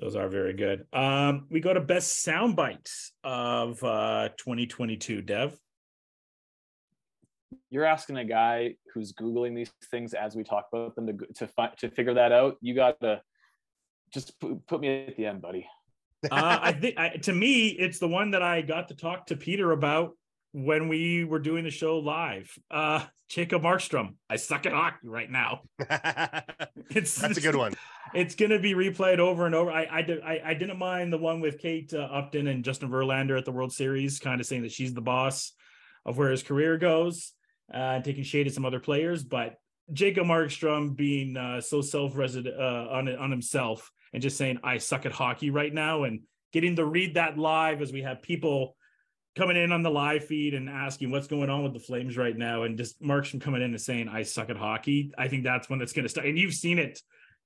Those 0.00 0.16
are 0.16 0.28
very 0.28 0.54
good. 0.54 0.86
Um, 0.94 1.46
we 1.50 1.60
go 1.60 1.74
to 1.74 1.80
best 1.80 2.22
sound 2.22 2.56
bites 2.56 3.12
of 3.22 3.82
uh 3.84 4.30
2022. 4.38 5.20
Dev. 5.20 5.58
You're 7.68 7.84
asking 7.84 8.16
a 8.16 8.24
guy 8.24 8.76
who's 8.94 9.12
googling 9.12 9.54
these 9.54 9.70
things 9.90 10.14
as 10.14 10.34
we 10.34 10.42
talk 10.42 10.68
about 10.72 10.96
them 10.96 11.06
to 11.06 11.26
to 11.36 11.46
find 11.46 11.76
to 11.78 11.90
figure 11.90 12.14
that 12.14 12.32
out. 12.32 12.56
You 12.62 12.74
got 12.74 12.98
to 13.00 13.20
just 14.12 14.40
put, 14.40 14.66
put 14.66 14.80
me 14.80 15.06
at 15.06 15.16
the 15.16 15.26
end, 15.26 15.42
buddy. 15.42 15.66
uh, 16.30 16.58
I 16.62 16.72
think 16.72 16.98
I, 16.98 17.10
to 17.10 17.32
me, 17.32 17.68
it's 17.68 17.98
the 17.98 18.08
one 18.08 18.30
that 18.30 18.42
I 18.42 18.62
got 18.62 18.88
to 18.88 18.94
talk 18.94 19.26
to 19.26 19.36
Peter 19.36 19.72
about 19.72 20.16
when 20.52 20.88
we 20.88 21.24
were 21.24 21.38
doing 21.38 21.64
the 21.64 21.70
show 21.70 21.98
live. 21.98 22.52
Uh, 22.70 23.04
Jacob 23.28 23.62
Markstrom. 23.62 24.16
I 24.28 24.36
suck 24.36 24.66
at 24.66 24.72
hockey 24.72 25.06
right 25.06 25.30
now. 25.30 25.62
It's 26.90 27.14
that's 27.20 27.38
a 27.38 27.40
good 27.40 27.54
one. 27.54 27.74
It's 28.12 28.34
going 28.34 28.50
to 28.50 28.58
be 28.58 28.74
replayed 28.74 29.20
over 29.20 29.46
and 29.46 29.54
over. 29.54 29.70
I 29.70 29.86
I, 29.88 30.02
did, 30.02 30.20
I 30.22 30.40
I 30.44 30.54
didn't 30.54 30.78
mind 30.78 31.12
the 31.12 31.18
one 31.18 31.40
with 31.40 31.58
Kate 31.58 31.94
uh, 31.94 31.98
Upton 31.98 32.48
and 32.48 32.64
Justin 32.64 32.90
Verlander 32.90 33.38
at 33.38 33.44
the 33.44 33.52
World 33.52 33.72
Series, 33.72 34.18
kind 34.18 34.40
of 34.40 34.46
saying 34.46 34.62
that 34.62 34.72
she's 34.72 34.92
the 34.92 35.00
boss 35.00 35.52
of 36.04 36.18
where 36.18 36.30
his 36.30 36.42
career 36.42 36.76
goes, 36.76 37.32
uh, 37.72 37.76
and 37.76 38.04
taking 38.04 38.24
shade 38.24 38.48
at 38.48 38.54
some 38.54 38.64
other 38.64 38.80
players. 38.80 39.22
But 39.22 39.54
Jacob 39.92 40.26
Markstrom 40.26 40.96
being 40.96 41.36
uh, 41.36 41.60
so 41.60 41.80
self-resident 41.80 42.58
uh, 42.58 42.88
on 42.90 43.08
on 43.16 43.30
himself 43.30 43.92
and 44.12 44.20
just 44.20 44.36
saying 44.36 44.58
I 44.64 44.78
suck 44.78 45.06
at 45.06 45.12
hockey 45.12 45.50
right 45.50 45.72
now, 45.72 46.02
and 46.02 46.22
getting 46.52 46.74
to 46.76 46.84
read 46.84 47.14
that 47.14 47.38
live 47.38 47.80
as 47.80 47.92
we 47.92 48.02
have 48.02 48.22
people 48.22 48.74
coming 49.36 49.56
in 49.56 49.72
on 49.72 49.82
the 49.82 49.90
live 49.90 50.24
feed 50.24 50.54
and 50.54 50.68
asking 50.68 51.10
what's 51.10 51.26
going 51.26 51.50
on 51.50 51.62
with 51.62 51.72
the 51.72 51.80
Flames 51.80 52.16
right 52.16 52.36
now, 52.36 52.64
and 52.64 52.76
just 52.76 53.00
Markstrom 53.00 53.40
coming 53.40 53.62
in 53.62 53.70
and 53.70 53.80
saying 53.80 54.08
I 54.08 54.22
suck 54.22 54.50
at 54.50 54.56
hockey. 54.56 55.12
I 55.16 55.28
think 55.28 55.44
that's 55.44 55.70
when 55.70 55.80
it's 55.80 55.92
going 55.92 56.04
to 56.04 56.08
start, 56.08 56.26
and 56.26 56.38
you've 56.38 56.54
seen 56.54 56.78
it 56.78 57.00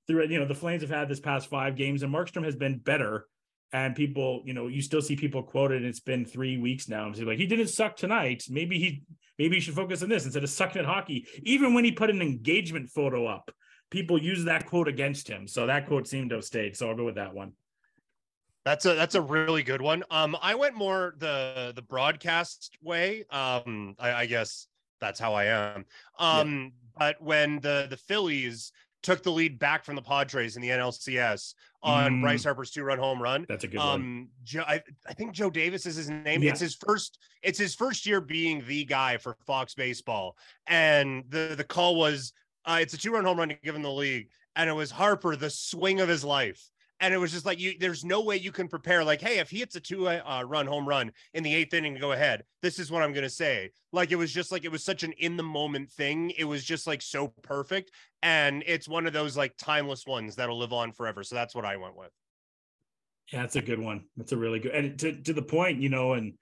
through. 0.06 0.26
You 0.26 0.38
know, 0.38 0.46
the 0.46 0.54
Flames 0.54 0.82
have 0.82 0.90
had 0.90 1.08
this 1.08 1.20
past 1.20 1.48
five 1.48 1.76
games, 1.76 2.02
and 2.02 2.12
Markstrom 2.12 2.44
has 2.44 2.56
been 2.56 2.78
better. 2.78 3.26
And 3.72 3.96
people, 3.96 4.42
you 4.44 4.54
know, 4.54 4.68
you 4.68 4.80
still 4.80 5.02
see 5.02 5.16
people 5.16 5.42
quoted. 5.42 5.78
And 5.78 5.86
it's 5.86 5.98
been 5.98 6.24
three 6.24 6.58
weeks 6.58 6.88
now. 6.88 7.06
And 7.06 7.16
so 7.16 7.24
like 7.24 7.38
he 7.38 7.46
didn't 7.46 7.66
suck 7.66 7.96
tonight. 7.96 8.44
Maybe 8.48 8.78
he, 8.78 9.02
maybe 9.36 9.56
he 9.56 9.60
should 9.60 9.74
focus 9.74 10.00
on 10.00 10.08
this 10.08 10.24
instead 10.24 10.44
of 10.44 10.50
sucking 10.50 10.78
at 10.78 10.86
hockey. 10.86 11.26
Even 11.42 11.74
when 11.74 11.84
he 11.84 11.90
put 11.90 12.08
an 12.08 12.22
engagement 12.22 12.88
photo 12.90 13.26
up, 13.26 13.50
people 13.90 14.16
use 14.16 14.44
that 14.44 14.66
quote 14.66 14.86
against 14.86 15.26
him. 15.26 15.48
So 15.48 15.66
that 15.66 15.88
quote 15.88 16.06
seemed 16.06 16.30
to 16.30 16.36
have 16.36 16.44
stayed. 16.44 16.76
So 16.76 16.88
I'll 16.88 16.96
go 16.96 17.04
with 17.04 17.16
that 17.16 17.34
one. 17.34 17.54
That's 18.64 18.86
a 18.86 18.94
that's 18.94 19.14
a 19.14 19.20
really 19.20 19.62
good 19.62 19.82
one. 19.82 20.02
Um, 20.10 20.36
I 20.40 20.54
went 20.54 20.74
more 20.74 21.14
the 21.18 21.72
the 21.74 21.82
broadcast 21.82 22.76
way. 22.82 23.24
Um, 23.30 23.94
I, 23.98 24.12
I 24.12 24.26
guess 24.26 24.66
that's 25.00 25.20
how 25.20 25.34
I 25.34 25.44
am. 25.44 25.84
Um, 26.18 26.72
but 26.98 27.20
when 27.20 27.60
the 27.60 27.86
the 27.90 27.96
Phillies 27.96 28.72
took 29.02 29.22
the 29.22 29.30
lead 29.30 29.58
back 29.58 29.84
from 29.84 29.96
the 29.96 30.02
Padres 30.02 30.56
in 30.56 30.62
the 30.62 30.70
NLCS 30.70 31.52
on 31.82 32.12
Mm. 32.14 32.20
Bryce 32.22 32.42
Harper's 32.44 32.70
two 32.70 32.82
run 32.82 32.98
home 32.98 33.20
run, 33.20 33.44
That's 33.46 33.64
a 33.64 33.68
good 33.68 33.76
one. 33.76 33.88
um, 34.00 34.28
Joe, 34.44 34.64
I, 34.66 34.82
I 35.06 35.12
think 35.12 35.32
Joe 35.34 35.50
Davis 35.50 35.84
is 35.84 35.96
his 35.96 36.08
name. 36.08 36.42
Yeah. 36.42 36.52
It's 36.52 36.60
his 36.60 36.74
first. 36.74 37.18
It's 37.42 37.58
his 37.58 37.74
first 37.74 38.06
year 38.06 38.22
being 38.22 38.64
the 38.66 38.86
guy 38.86 39.18
for 39.18 39.36
Fox 39.46 39.74
Baseball, 39.74 40.38
and 40.66 41.24
the 41.28 41.52
the 41.54 41.64
call 41.64 41.96
was 41.96 42.32
uh, 42.64 42.78
it's 42.80 42.94
a 42.94 42.96
two 42.96 43.12
run 43.12 43.26
home 43.26 43.36
run 43.38 43.50
to 43.50 43.56
give 43.62 43.74
him 43.74 43.82
the 43.82 43.92
league, 43.92 44.30
and 44.56 44.70
it 44.70 44.72
was 44.72 44.90
Harper 44.90 45.36
the 45.36 45.50
swing 45.50 46.00
of 46.00 46.08
his 46.08 46.24
life, 46.24 46.70
And 47.00 47.12
it 47.12 47.18
was 47.18 47.32
just 47.32 47.44
like 47.44 47.58
you 47.58 47.74
there's 47.78 48.04
no 48.04 48.20
way 48.20 48.36
you 48.36 48.52
can 48.52 48.68
prepare 48.68 49.04
like, 49.04 49.20
hey, 49.20 49.38
if 49.38 49.50
he 49.50 49.58
hits 49.58 49.76
a 49.76 49.80
two 49.80 50.08
uh, 50.08 50.44
run 50.46 50.66
home 50.66 50.86
run 50.86 51.12
in 51.34 51.42
the 51.42 51.54
eighth 51.54 51.74
inning 51.74 51.96
go 51.98 52.12
ahead, 52.12 52.44
this 52.62 52.78
is 52.78 52.90
what 52.90 53.02
I'm 53.02 53.12
gonna 53.12 53.28
say. 53.28 53.70
Like 53.92 54.12
it 54.12 54.16
was 54.16 54.32
just 54.32 54.52
like 54.52 54.64
it 54.64 54.72
was 54.72 54.84
such 54.84 55.02
an 55.02 55.12
in 55.12 55.36
the 55.36 55.42
moment 55.42 55.90
thing. 55.90 56.30
It 56.30 56.44
was 56.44 56.64
just 56.64 56.86
like 56.86 57.02
so 57.02 57.28
perfect. 57.42 57.90
And 58.22 58.62
it's 58.66 58.88
one 58.88 59.06
of 59.06 59.12
those 59.12 59.36
like 59.36 59.56
timeless 59.56 60.06
ones 60.06 60.36
that'll 60.36 60.58
live 60.58 60.72
on 60.72 60.92
forever. 60.92 61.22
So 61.24 61.34
that's 61.34 61.54
what 61.54 61.64
I 61.64 61.76
went 61.76 61.96
with. 61.96 62.10
Yeah, 63.32 63.40
that's 63.40 63.56
a 63.56 63.62
good 63.62 63.80
one. 63.80 64.04
That's 64.16 64.32
a 64.32 64.36
really 64.36 64.60
good 64.60 64.72
and 64.72 64.98
to, 65.00 65.12
to 65.22 65.32
the 65.32 65.42
point, 65.42 65.80
you 65.80 65.88
know, 65.88 66.12
and 66.12 66.34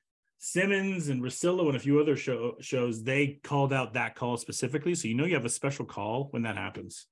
Simmons 0.44 1.08
and 1.08 1.22
Russillo 1.22 1.68
and 1.68 1.76
a 1.76 1.78
few 1.80 2.00
other 2.00 2.16
show, 2.16 2.56
shows, 2.60 3.04
they 3.04 3.38
called 3.44 3.72
out 3.72 3.94
that 3.94 4.16
call 4.16 4.36
specifically. 4.36 4.92
So 4.96 5.06
you 5.06 5.14
know 5.14 5.24
you 5.24 5.34
have 5.34 5.44
a 5.44 5.48
special 5.48 5.84
call 5.84 6.28
when 6.32 6.42
that 6.42 6.56
happens. 6.56 7.06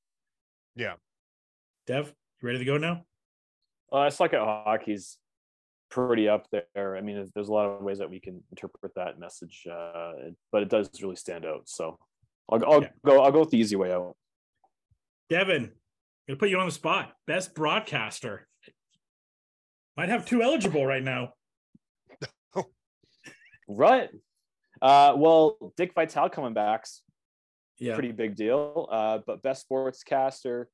Yeah. 0.75 0.95
Dev, 1.87 2.13
you 2.43 2.47
ready 2.47 2.59
to 2.59 2.65
go 2.65 2.77
now? 2.77 3.05
Uh, 3.93 3.99
I 3.99 4.09
suck 4.09 4.33
at 4.33 4.41
hockey's 4.41 5.19
pretty 5.91 6.29
up 6.29 6.47
there. 6.53 6.97
I 6.97 7.01
mean, 7.01 7.29
there's, 7.35 7.49
a 7.49 7.53
lot 7.53 7.67
of 7.67 7.83
ways 7.83 7.99
that 7.99 8.09
we 8.11 8.21
can 8.21 8.43
interpret 8.51 8.95
that 8.95 9.19
message, 9.19 9.67
uh, 9.71 10.13
but 10.53 10.63
it 10.63 10.69
does 10.69 10.89
really 11.03 11.17
stand 11.17 11.45
out. 11.45 11.63
So 11.69 11.99
I'll, 12.51 12.65
I'll 12.65 12.83
Yeah. 12.83 12.89
go. 13.05 13.23
I'll 13.23 13.33
go 13.33 13.41
with 13.41 13.51
the 13.51 13.59
easy 13.59 13.77
way 13.77 13.93
out. 13.93 14.17
Devin, 15.29 15.73
gonna 16.29 16.39
put 16.39 16.49
you 16.51 16.59
on 16.59 16.67
the 16.67 16.73
spot. 16.73 17.13
Best 17.27 17.55
broadcaster. 17.55 18.47
Might 19.97 20.09
have 20.09 20.25
two 20.25 20.43
eligible 20.43 20.87
right 20.87 21.03
now. 21.03 21.33
Right. 23.73 24.11
Uh, 24.83 25.15
well, 25.17 25.57
Dick 25.77 25.93
Vitale 25.95 26.29
coming 26.29 26.55
back's 26.55 27.03
Yeah. 27.79 27.95
pretty 27.95 28.11
big 28.11 28.35
deal. 28.35 28.89
Uh, 28.91 29.19
but 29.25 29.43
best 29.43 29.69
sportscaster. 29.71 30.65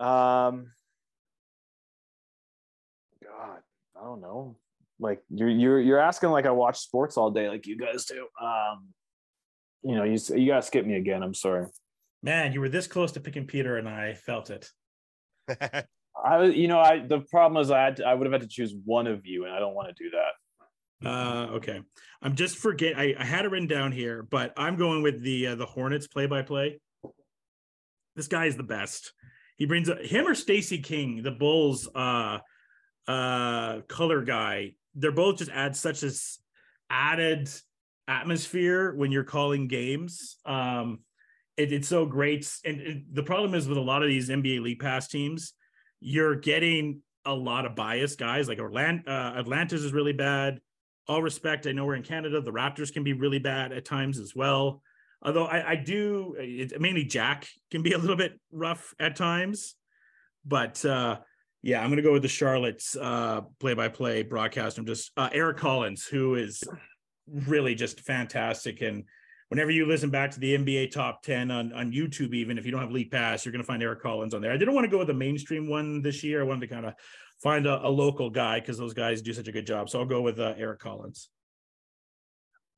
Um, 0.00 0.72
God, 3.40 3.58
I 3.96 4.04
don't 4.04 4.20
know. 4.20 4.56
Like 4.98 5.22
you're 5.30 5.48
you're 5.48 5.80
you're 5.80 5.98
asking 5.98 6.30
like 6.30 6.46
I 6.46 6.50
watch 6.50 6.78
sports 6.78 7.16
all 7.16 7.30
day, 7.30 7.48
like 7.48 7.66
you 7.66 7.76
guys 7.76 8.04
do. 8.04 8.26
Um, 8.40 8.88
you 9.82 9.94
know, 9.94 10.04
you 10.04 10.18
you 10.36 10.46
gotta 10.46 10.62
skip 10.62 10.84
me 10.84 10.96
again. 10.96 11.22
I'm 11.22 11.34
sorry. 11.34 11.66
Man, 12.22 12.52
you 12.52 12.60
were 12.60 12.68
this 12.68 12.86
close 12.86 13.12
to 13.12 13.20
picking 13.20 13.46
Peter, 13.46 13.78
and 13.78 13.88
I 13.88 14.14
felt 14.14 14.50
it. 14.50 14.68
I 15.48 16.36
was, 16.36 16.54
you 16.54 16.68
know, 16.68 16.80
I 16.80 16.98
the 17.06 17.20
problem 17.20 17.60
is 17.62 17.70
I 17.70 17.80
had 17.80 17.96
to, 17.96 18.06
I 18.06 18.12
would 18.12 18.26
have 18.26 18.32
had 18.32 18.42
to 18.42 18.48
choose 18.48 18.74
one 18.84 19.06
of 19.06 19.24
you, 19.24 19.46
and 19.46 19.54
I 19.54 19.58
don't 19.58 19.74
want 19.74 19.88
to 19.88 20.04
do 20.04 20.10
that. 20.10 20.32
Uh, 21.02 21.46
okay. 21.52 21.80
I'm 22.20 22.34
just 22.34 22.58
forget. 22.58 22.98
I, 22.98 23.14
I 23.18 23.24
had 23.24 23.46
it 23.46 23.50
written 23.50 23.68
down 23.68 23.90
here, 23.92 24.22
but 24.22 24.52
I'm 24.58 24.76
going 24.76 25.02
with 25.02 25.22
the 25.22 25.48
uh, 25.48 25.54
the 25.54 25.64
Hornets 25.64 26.06
play 26.06 26.26
by 26.26 26.42
play. 26.42 26.78
This 28.16 28.28
guy 28.28 28.44
is 28.46 28.56
the 28.56 28.62
best. 28.62 29.14
He 29.56 29.64
brings 29.64 29.88
a, 29.88 29.94
him 29.94 30.26
or 30.26 30.34
Stacy 30.34 30.78
King, 30.78 31.22
the 31.22 31.30
Bulls 31.30 31.88
uh 31.94 32.40
uh 33.08 33.80
color 33.82 34.22
guy. 34.22 34.74
They're 34.94 35.12
both 35.12 35.38
just 35.38 35.50
add 35.50 35.76
such 35.76 36.02
as 36.02 36.38
added 36.88 37.48
atmosphere 38.08 38.94
when 38.94 39.12
you're 39.12 39.24
calling 39.24 39.68
games. 39.68 40.38
Um, 40.44 41.00
it, 41.56 41.72
it's 41.72 41.88
so 41.88 42.06
great. 42.06 42.50
And 42.64 42.80
it- 42.80 43.14
the 43.14 43.22
problem 43.22 43.54
is 43.54 43.68
with 43.68 43.78
a 43.78 43.82
lot 43.82 44.02
of 44.02 44.08
these 44.08 44.28
NBA 44.28 44.60
League 44.60 44.80
Pass 44.80 45.08
teams, 45.08 45.52
you're 46.00 46.34
getting 46.34 47.02
a 47.24 47.34
lot 47.34 47.66
of 47.66 47.76
biased 47.76 48.18
guys. 48.18 48.48
Like 48.48 48.58
Orlando, 48.58 49.10
uh, 49.10 49.34
Atlanta's 49.36 49.84
is 49.84 49.92
really 49.92 50.12
bad 50.12 50.60
all 51.10 51.22
respect, 51.22 51.66
I 51.66 51.72
know 51.72 51.84
we're 51.84 51.96
in 51.96 52.04
Canada. 52.04 52.40
The 52.40 52.52
Raptors 52.52 52.92
can 52.92 53.02
be 53.02 53.14
really 53.14 53.40
bad 53.40 53.72
at 53.72 53.84
times 53.84 54.20
as 54.20 54.36
well. 54.36 54.80
Although 55.22 55.46
I, 55.46 55.70
I 55.70 55.74
do, 55.74 56.36
it, 56.38 56.80
mainly 56.80 57.02
Jack 57.04 57.48
can 57.72 57.82
be 57.82 57.92
a 57.92 57.98
little 57.98 58.14
bit 58.16 58.38
rough 58.52 58.94
at 59.00 59.16
times. 59.16 59.74
But 60.44 60.84
uh, 60.84 61.18
yeah, 61.62 61.80
I'm 61.80 61.88
going 61.88 61.96
to 61.98 62.02
go 62.02 62.12
with 62.12 62.22
the 62.22 62.28
Charlotte's 62.28 62.96
uh, 62.96 63.42
play-by-play 63.58 64.22
broadcast. 64.22 64.78
I'm 64.78 64.86
just 64.86 65.10
uh, 65.16 65.28
Eric 65.32 65.58
Collins, 65.58 66.06
who 66.06 66.34
is 66.36 66.62
really 67.28 67.74
just 67.74 68.00
fantastic. 68.00 68.80
And 68.82 69.04
whenever 69.48 69.70
you 69.70 69.86
listen 69.86 70.10
back 70.10 70.30
to 70.32 70.40
the 70.40 70.56
NBA 70.56 70.90
top 70.90 71.22
10 71.22 71.50
on, 71.50 71.72
on 71.72 71.92
YouTube, 71.92 72.34
even 72.34 72.56
if 72.58 72.64
you 72.64 72.72
don't 72.72 72.80
have 72.80 72.90
League 72.92 73.10
Pass, 73.10 73.44
you're 73.44 73.52
going 73.52 73.62
to 73.62 73.66
find 73.66 73.82
Eric 73.82 74.00
Collins 74.02 74.32
on 74.34 74.40
there. 74.40 74.52
I 74.52 74.56
didn't 74.56 74.74
want 74.74 74.84
to 74.84 74.90
go 74.90 74.98
with 74.98 75.08
the 75.08 75.14
mainstream 75.14 75.68
one 75.68 76.02
this 76.02 76.24
year. 76.24 76.40
I 76.40 76.44
wanted 76.44 76.68
to 76.68 76.74
kind 76.74 76.86
of 76.86 76.94
find 77.42 77.66
a, 77.66 77.86
a 77.86 77.88
local 77.88 78.30
guy 78.30 78.60
because 78.60 78.78
those 78.78 78.94
guys 78.94 79.22
do 79.22 79.32
such 79.32 79.48
a 79.48 79.52
good 79.52 79.66
job. 79.66 79.88
So 79.90 79.98
I'll 79.98 80.06
go 80.06 80.22
with 80.22 80.40
uh, 80.40 80.54
Eric 80.56 80.80
Collins. 80.80 81.28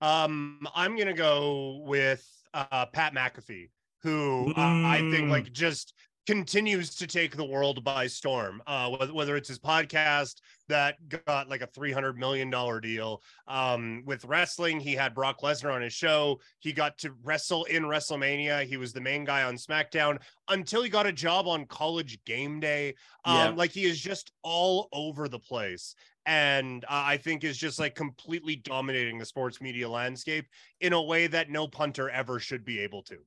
Um, 0.00 0.66
I'm 0.74 0.96
gonna 0.96 1.14
go 1.14 1.82
with 1.86 2.26
uh, 2.52 2.86
Pat 2.86 3.14
McAfee, 3.14 3.70
who 4.02 4.52
uh, 4.56 4.60
I 4.84 4.98
think 5.12 5.26
Mm. 5.26 5.30
like 5.30 5.52
just 5.52 5.94
continues 6.26 6.94
to 6.96 7.06
take 7.06 7.36
the 7.36 7.44
world 7.44 7.82
by 7.82 8.06
storm. 8.06 8.62
Uh, 8.66 8.90
whether, 9.12 9.36
it's 9.36 9.48
his 9.48 9.58
podcast 9.58 10.40
that 10.68 10.96
got 11.26 11.48
like 11.48 11.62
a 11.62 11.66
three 11.66 11.92
hundred 11.92 12.16
million 12.18 12.50
dollar 12.50 12.80
deal. 12.80 13.22
Um, 13.48 14.02
with 14.06 14.24
wrestling, 14.24 14.80
he 14.80 14.94
had 14.94 15.14
Brock 15.14 15.40
Lesnar 15.40 15.74
on 15.74 15.82
his 15.82 15.92
show. 15.92 16.40
He 16.60 16.72
got 16.72 16.98
to 16.98 17.12
wrestle 17.22 17.64
in 17.64 17.82
WrestleMania. 17.84 18.64
He 18.64 18.76
was 18.76 18.92
the 18.92 19.00
main 19.00 19.24
guy 19.24 19.42
on 19.42 19.56
SmackDown 19.56 20.20
until 20.48 20.82
he 20.82 20.88
got 20.88 21.06
a 21.06 21.12
job 21.12 21.48
on 21.48 21.66
College 21.66 22.18
Game 22.24 22.60
Day. 22.60 22.94
Um, 23.24 23.34
Yeah. 23.36 23.48
like 23.50 23.72
he 23.72 23.84
is 23.84 24.00
just 24.00 24.32
all 24.42 24.88
over 24.92 25.28
the 25.28 25.38
place 25.38 25.94
and 26.26 26.84
uh, 26.84 27.02
I 27.06 27.16
think 27.16 27.42
is 27.42 27.58
just 27.58 27.78
like 27.78 27.94
completely 27.94 28.56
dominating 28.56 29.18
the 29.18 29.24
sports 29.26 29.60
media 29.60 29.88
landscape 29.88 30.46
in 30.80 30.92
a 30.92 31.02
way 31.02 31.26
that 31.26 31.50
no 31.50 31.66
punter 31.66 32.08
ever 32.10 32.38
should 32.38 32.64
be 32.64 32.78
able 32.80 33.02
to. 33.04 33.18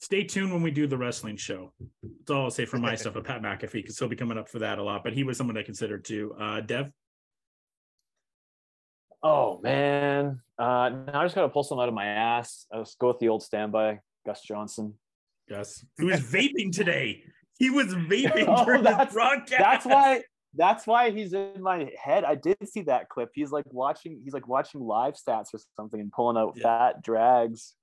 Stay 0.00 0.22
tuned 0.24 0.52
when 0.52 0.62
we 0.62 0.70
do 0.70 0.86
the 0.86 0.96
wrestling 0.96 1.36
show. 1.36 1.72
That's 2.02 2.30
all 2.30 2.44
I'll 2.44 2.50
say 2.50 2.64
for 2.66 2.78
my 2.78 2.94
stuff. 2.94 3.14
But 3.14 3.24
Pat 3.24 3.42
McAfee 3.42 3.84
can 3.84 3.92
still 3.92 4.08
be 4.08 4.16
coming 4.16 4.38
up 4.38 4.48
for 4.48 4.60
that 4.60 4.78
a 4.78 4.82
lot. 4.82 5.02
But 5.02 5.12
he 5.12 5.24
was 5.24 5.36
someone 5.36 5.56
I 5.58 5.62
considered 5.62 6.04
too. 6.04 6.34
Uh, 6.38 6.60
Dev. 6.60 6.92
Oh 9.22 9.58
man, 9.62 10.40
uh, 10.58 10.90
now 10.90 11.20
I 11.20 11.24
just 11.24 11.34
gotta 11.34 11.48
pull 11.48 11.64
some 11.64 11.80
out 11.80 11.88
of 11.88 11.94
my 11.94 12.06
ass. 12.06 12.66
Let's 12.72 12.94
go 12.94 13.08
with 13.08 13.18
the 13.18 13.28
old 13.28 13.42
standby, 13.42 13.98
Gus 14.24 14.42
Johnson. 14.42 14.94
Yes. 15.50 15.84
He 15.98 16.04
was 16.04 16.20
vaping 16.20 16.70
today. 16.72 17.24
He 17.58 17.68
was 17.70 17.86
vaping 17.94 18.44
Oh, 18.46 18.64
during 18.64 18.84
the 18.84 18.90
that's- 18.90 19.12
broadcast. 19.12 19.58
That's 19.58 19.86
why. 19.86 20.22
That's 20.54 20.86
why 20.86 21.10
he's 21.10 21.34
in 21.34 21.60
my 21.60 21.90
head. 22.02 22.24
I 22.24 22.34
did 22.34 22.56
see 22.66 22.82
that 22.82 23.08
clip. 23.10 23.30
He's 23.34 23.50
like 23.50 23.64
watching. 23.70 24.20
He's 24.24 24.32
like 24.32 24.48
watching 24.48 24.80
live 24.80 25.14
stats 25.14 25.52
or 25.52 25.58
something 25.76 26.00
and 26.00 26.10
pulling 26.10 26.36
out 26.38 26.54
Yeah. 26.56 26.62
fat 26.62 27.02
drags. 27.02 27.74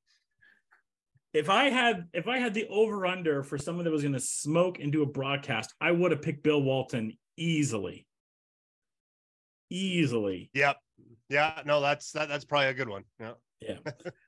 If 1.36 1.50
I 1.50 1.66
had 1.66 2.08
if 2.14 2.30
I 2.30 2.40
had 2.40 2.54
the 2.54 2.66
over 2.70 3.06
under 3.06 3.44
for 3.44 3.58
someone 3.58 3.84
that 3.84 3.92
was 3.92 4.04
going 4.04 4.14
to 4.14 4.22
smoke 4.22 4.80
and 4.80 4.90
do 4.90 5.04
a 5.04 5.06
broadcast, 5.06 5.74
I 5.82 5.92
would 5.92 6.12
have 6.12 6.22
picked 6.22 6.44
Bill 6.44 6.62
Walton 6.62 7.18
easily. 7.36 8.08
Easily. 9.70 10.50
Yep. 10.54 10.78
Yeah. 11.28 11.62
No, 11.66 11.82
that's 11.82 12.14
that, 12.14 12.30
that's 12.30 12.46
probably 12.46 12.70
a 12.70 12.74
good 12.74 12.88
one. 12.88 13.04
Yeah. 13.20 13.34
Yeah. 13.60 13.78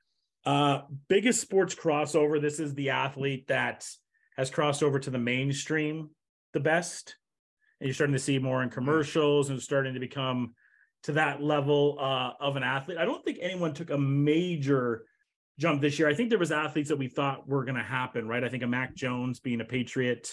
uh 0.44 0.82
biggest 1.08 1.40
sports 1.40 1.74
crossover. 1.74 2.42
This 2.42 2.60
is 2.60 2.74
the 2.74 2.90
athlete 2.90 3.48
that 3.48 3.88
has 4.36 4.50
crossed 4.50 4.82
over 4.82 4.98
to 4.98 5.08
the 5.08 5.18
mainstream 5.18 6.10
the 6.52 6.60
best. 6.60 7.16
And 7.80 7.88
you're 7.88 7.94
starting 7.94 8.16
to 8.16 8.18
see 8.18 8.38
more 8.38 8.62
in 8.62 8.68
commercials 8.68 9.48
and 9.48 9.62
starting 9.62 9.94
to 9.94 10.00
become 10.00 10.54
to 11.04 11.12
that 11.12 11.42
level 11.42 11.96
uh, 11.98 12.32
of 12.38 12.56
an 12.56 12.64
athlete. 12.64 12.98
I 12.98 13.06
don't 13.06 13.24
think 13.24 13.38
anyone 13.40 13.72
took 13.72 13.88
a 13.88 13.98
major 13.98 15.04
jump 15.58 15.80
this 15.80 15.98
year. 15.98 16.08
I 16.08 16.14
think 16.14 16.30
there 16.30 16.38
was 16.38 16.52
athletes 16.52 16.88
that 16.88 16.98
we 16.98 17.08
thought 17.08 17.48
were 17.48 17.64
going 17.64 17.76
to 17.76 17.82
happen, 17.82 18.28
right? 18.28 18.44
I 18.44 18.48
think 18.48 18.62
a 18.62 18.66
Mac 18.66 18.94
Jones 18.94 19.40
being 19.40 19.60
a 19.60 19.64
Patriot, 19.64 20.32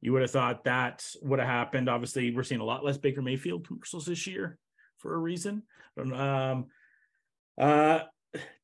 you 0.00 0.12
would 0.12 0.22
have 0.22 0.30
thought 0.30 0.64
that 0.64 1.04
would 1.22 1.38
have 1.38 1.48
happened. 1.48 1.88
Obviously, 1.88 2.34
we're 2.34 2.42
seeing 2.42 2.60
a 2.60 2.64
lot 2.64 2.84
less 2.84 2.98
Baker 2.98 3.22
Mayfield 3.22 3.66
commercials 3.66 4.06
this 4.06 4.26
year 4.26 4.58
for 4.98 5.14
a 5.14 5.18
reason. 5.18 5.62
Um, 5.98 6.66
uh, 7.58 8.00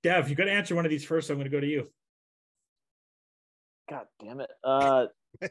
Dev, 0.03 0.29
you 0.29 0.35
got 0.35 0.45
to 0.45 0.53
answer 0.53 0.75
one 0.75 0.85
of 0.85 0.91
these 0.91 1.05
first. 1.05 1.29
So 1.29 1.35
I'm 1.35 1.39
going 1.39 1.51
to 1.51 1.57
go 1.57 1.61
to 1.61 1.67
you. 1.67 1.89
God 3.89 4.07
damn 4.23 4.41
it. 4.41 4.51
Uh, 4.65 5.07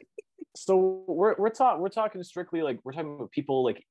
so 0.55 1.03
we're 1.07 1.35
we're 1.37 1.49
talking 1.49 1.81
we're 1.81 1.89
talking 1.89 2.23
strictly 2.23 2.61
like 2.61 2.79
we're 2.83 2.91
talking 2.91 3.15
about 3.15 3.31
people 3.31 3.63
like 3.63 3.85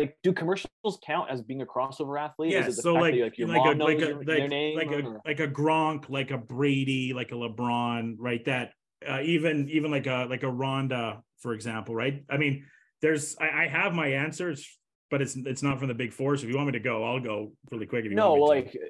like 0.00 0.16
do 0.22 0.32
commercials 0.32 0.98
count 1.04 1.30
as 1.30 1.42
being 1.42 1.62
a 1.62 1.66
crossover 1.66 2.20
athlete? 2.20 2.52
Yeah, 2.52 2.66
Is 2.66 2.78
it 2.78 2.82
so 2.82 2.94
like 2.94 3.14
that, 3.14 3.22
like 3.22 3.38
your 3.38 3.48
like 3.48 3.74
a 3.74 3.74
knows 3.74 3.88
like 3.88 3.98
a 3.98 4.06
your, 4.08 4.24
their 4.24 4.40
like, 4.40 4.50
name? 4.50 4.76
like 4.76 4.90
a 4.90 5.02
or- 5.06 5.20
like 5.24 5.40
a 5.40 5.48
Gronk, 5.48 6.08
like 6.08 6.30
a 6.30 6.38
Brady, 6.38 7.12
like 7.12 7.32
a 7.32 7.34
LeBron, 7.34 8.16
right? 8.18 8.44
That 8.44 8.72
uh, 9.08 9.20
even 9.22 9.68
even 9.70 9.90
like 9.90 10.06
a 10.06 10.26
like 10.28 10.42
a 10.42 10.50
Ronda, 10.50 11.22
for 11.40 11.52
example, 11.54 11.94
right? 11.94 12.24
I 12.30 12.36
mean, 12.36 12.64
there's 13.02 13.36
I, 13.40 13.64
I 13.64 13.68
have 13.68 13.92
my 13.94 14.08
answers, 14.08 14.66
but 15.10 15.22
it's 15.22 15.36
it's 15.36 15.62
not 15.62 15.78
from 15.78 15.88
the 15.88 15.94
big 15.94 16.12
four. 16.12 16.36
So 16.36 16.44
if 16.44 16.50
you 16.50 16.56
want 16.56 16.68
me 16.68 16.72
to 16.72 16.80
go, 16.80 17.04
I'll 17.04 17.20
go 17.20 17.52
really 17.70 17.86
quick. 17.86 18.04
If 18.04 18.10
you 18.10 18.16
no, 18.16 18.34
want 18.34 18.56
me 18.56 18.62
to. 18.62 18.78
like 18.78 18.80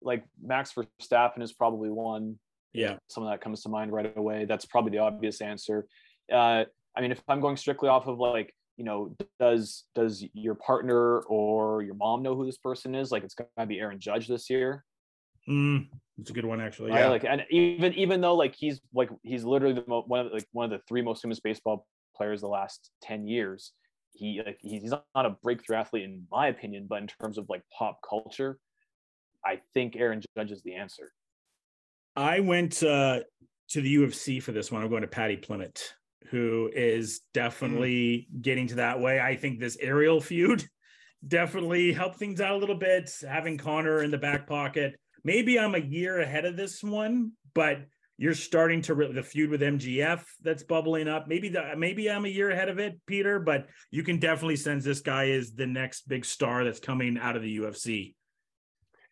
like 0.00 0.24
Max 0.42 0.72
Verstappen 0.74 1.42
is 1.42 1.52
probably 1.52 1.90
one. 1.90 2.36
yeah, 2.72 2.96
Someone 3.08 3.32
that 3.32 3.40
comes 3.40 3.62
to 3.62 3.68
mind 3.68 3.92
right 3.92 4.16
away. 4.16 4.44
That's 4.44 4.64
probably 4.64 4.92
the 4.92 4.98
obvious 4.98 5.40
answer. 5.40 5.86
Uh, 6.32 6.64
I 6.96 7.00
mean, 7.00 7.12
if 7.12 7.20
I'm 7.28 7.40
going 7.40 7.56
strictly 7.56 7.88
off 7.88 8.06
of 8.06 8.18
like 8.18 8.54
you 8.78 8.84
know, 8.84 9.14
does 9.38 9.84
does 9.94 10.24
your 10.32 10.54
partner 10.54 11.18
or 11.22 11.82
your 11.82 11.96
mom 11.96 12.22
know 12.22 12.34
who 12.34 12.46
this 12.46 12.56
person 12.56 12.94
is? 12.94 13.10
Like, 13.12 13.24
it's 13.24 13.34
gonna 13.34 13.66
be 13.66 13.80
Aaron 13.80 13.98
Judge 14.00 14.28
this 14.28 14.48
year. 14.48 14.84
mm, 15.48 15.86
it's 16.18 16.30
a 16.30 16.32
good 16.32 16.46
one 16.46 16.60
actually. 16.60 16.92
right? 16.92 17.00
Yeah, 17.00 17.08
Like, 17.08 17.24
and 17.24 17.44
even 17.50 17.92
even 17.94 18.20
though 18.20 18.36
like 18.36 18.54
he's 18.54 18.80
like 18.94 19.10
he's 19.22 19.44
literally 19.44 19.74
the 19.74 19.84
mo- 19.86 20.04
one 20.06 20.26
of 20.26 20.32
like 20.32 20.46
one 20.52 20.64
of 20.64 20.70
the 20.70 20.80
three 20.88 21.02
most 21.02 21.22
famous 21.22 21.40
baseball 21.40 21.86
players 22.16 22.40
the 22.40 22.48
last 22.48 22.90
10 23.02 23.26
years. 23.26 23.72
He 24.12 24.40
like 24.44 24.58
he's 24.62 24.90
not 24.92 25.26
a 25.26 25.30
breakthrough 25.42 25.76
athlete 25.76 26.04
in 26.04 26.26
my 26.30 26.48
opinion, 26.48 26.86
but 26.88 27.02
in 27.02 27.08
terms 27.08 27.36
of 27.36 27.46
like 27.48 27.62
pop 27.76 28.00
culture, 28.08 28.58
I 29.44 29.60
think 29.74 29.96
Aaron 29.96 30.22
Judge 30.36 30.52
is 30.52 30.62
the 30.62 30.74
answer. 30.74 31.12
I 32.16 32.40
went 32.40 32.82
uh, 32.82 33.20
to 33.70 33.80
the 33.80 33.96
UFC 33.96 34.42
for 34.42 34.52
this 34.52 34.72
one. 34.72 34.82
I'm 34.82 34.88
going 34.88 35.02
to 35.02 35.08
Paddy 35.08 35.36
Pimblett, 35.36 35.80
who 36.30 36.70
is 36.74 37.20
definitely 37.34 38.28
mm. 38.32 38.42
getting 38.42 38.66
to 38.68 38.76
that 38.76 39.00
way. 39.00 39.20
I 39.20 39.36
think 39.36 39.58
this 39.58 39.76
Ariel 39.80 40.20
feud 40.20 40.64
definitely 41.26 41.92
helped 41.92 42.16
things 42.16 42.40
out 42.40 42.54
a 42.54 42.58
little 42.58 42.76
bit. 42.76 43.10
Having 43.28 43.58
Connor 43.58 44.02
in 44.02 44.10
the 44.10 44.18
back 44.18 44.46
pocket. 44.46 44.98
Maybe 45.24 45.58
I'm 45.58 45.74
a 45.74 45.78
year 45.78 46.20
ahead 46.20 46.44
of 46.44 46.56
this 46.56 46.82
one, 46.82 47.32
but 47.54 47.78
you're 48.16 48.34
starting 48.34 48.82
to 48.82 48.94
re- 48.94 49.12
the 49.12 49.22
feud 49.22 49.50
with 49.50 49.60
MJF 49.60 50.22
that's 50.42 50.64
bubbling 50.64 51.08
up. 51.08 51.28
Maybe 51.28 51.48
the, 51.48 51.74
maybe 51.76 52.10
I'm 52.10 52.24
a 52.24 52.28
year 52.28 52.50
ahead 52.50 52.68
of 52.68 52.78
it, 52.78 52.98
Peter, 53.06 53.38
but 53.38 53.68
you 53.90 54.02
can 54.02 54.18
definitely 54.18 54.56
sense 54.56 54.84
this 54.84 55.00
guy 55.00 55.24
is 55.24 55.54
the 55.54 55.66
next 55.66 56.08
big 56.08 56.24
star 56.24 56.64
that's 56.64 56.80
coming 56.80 57.16
out 57.18 57.36
of 57.36 57.42
the 57.42 57.58
UFC. 57.58 58.14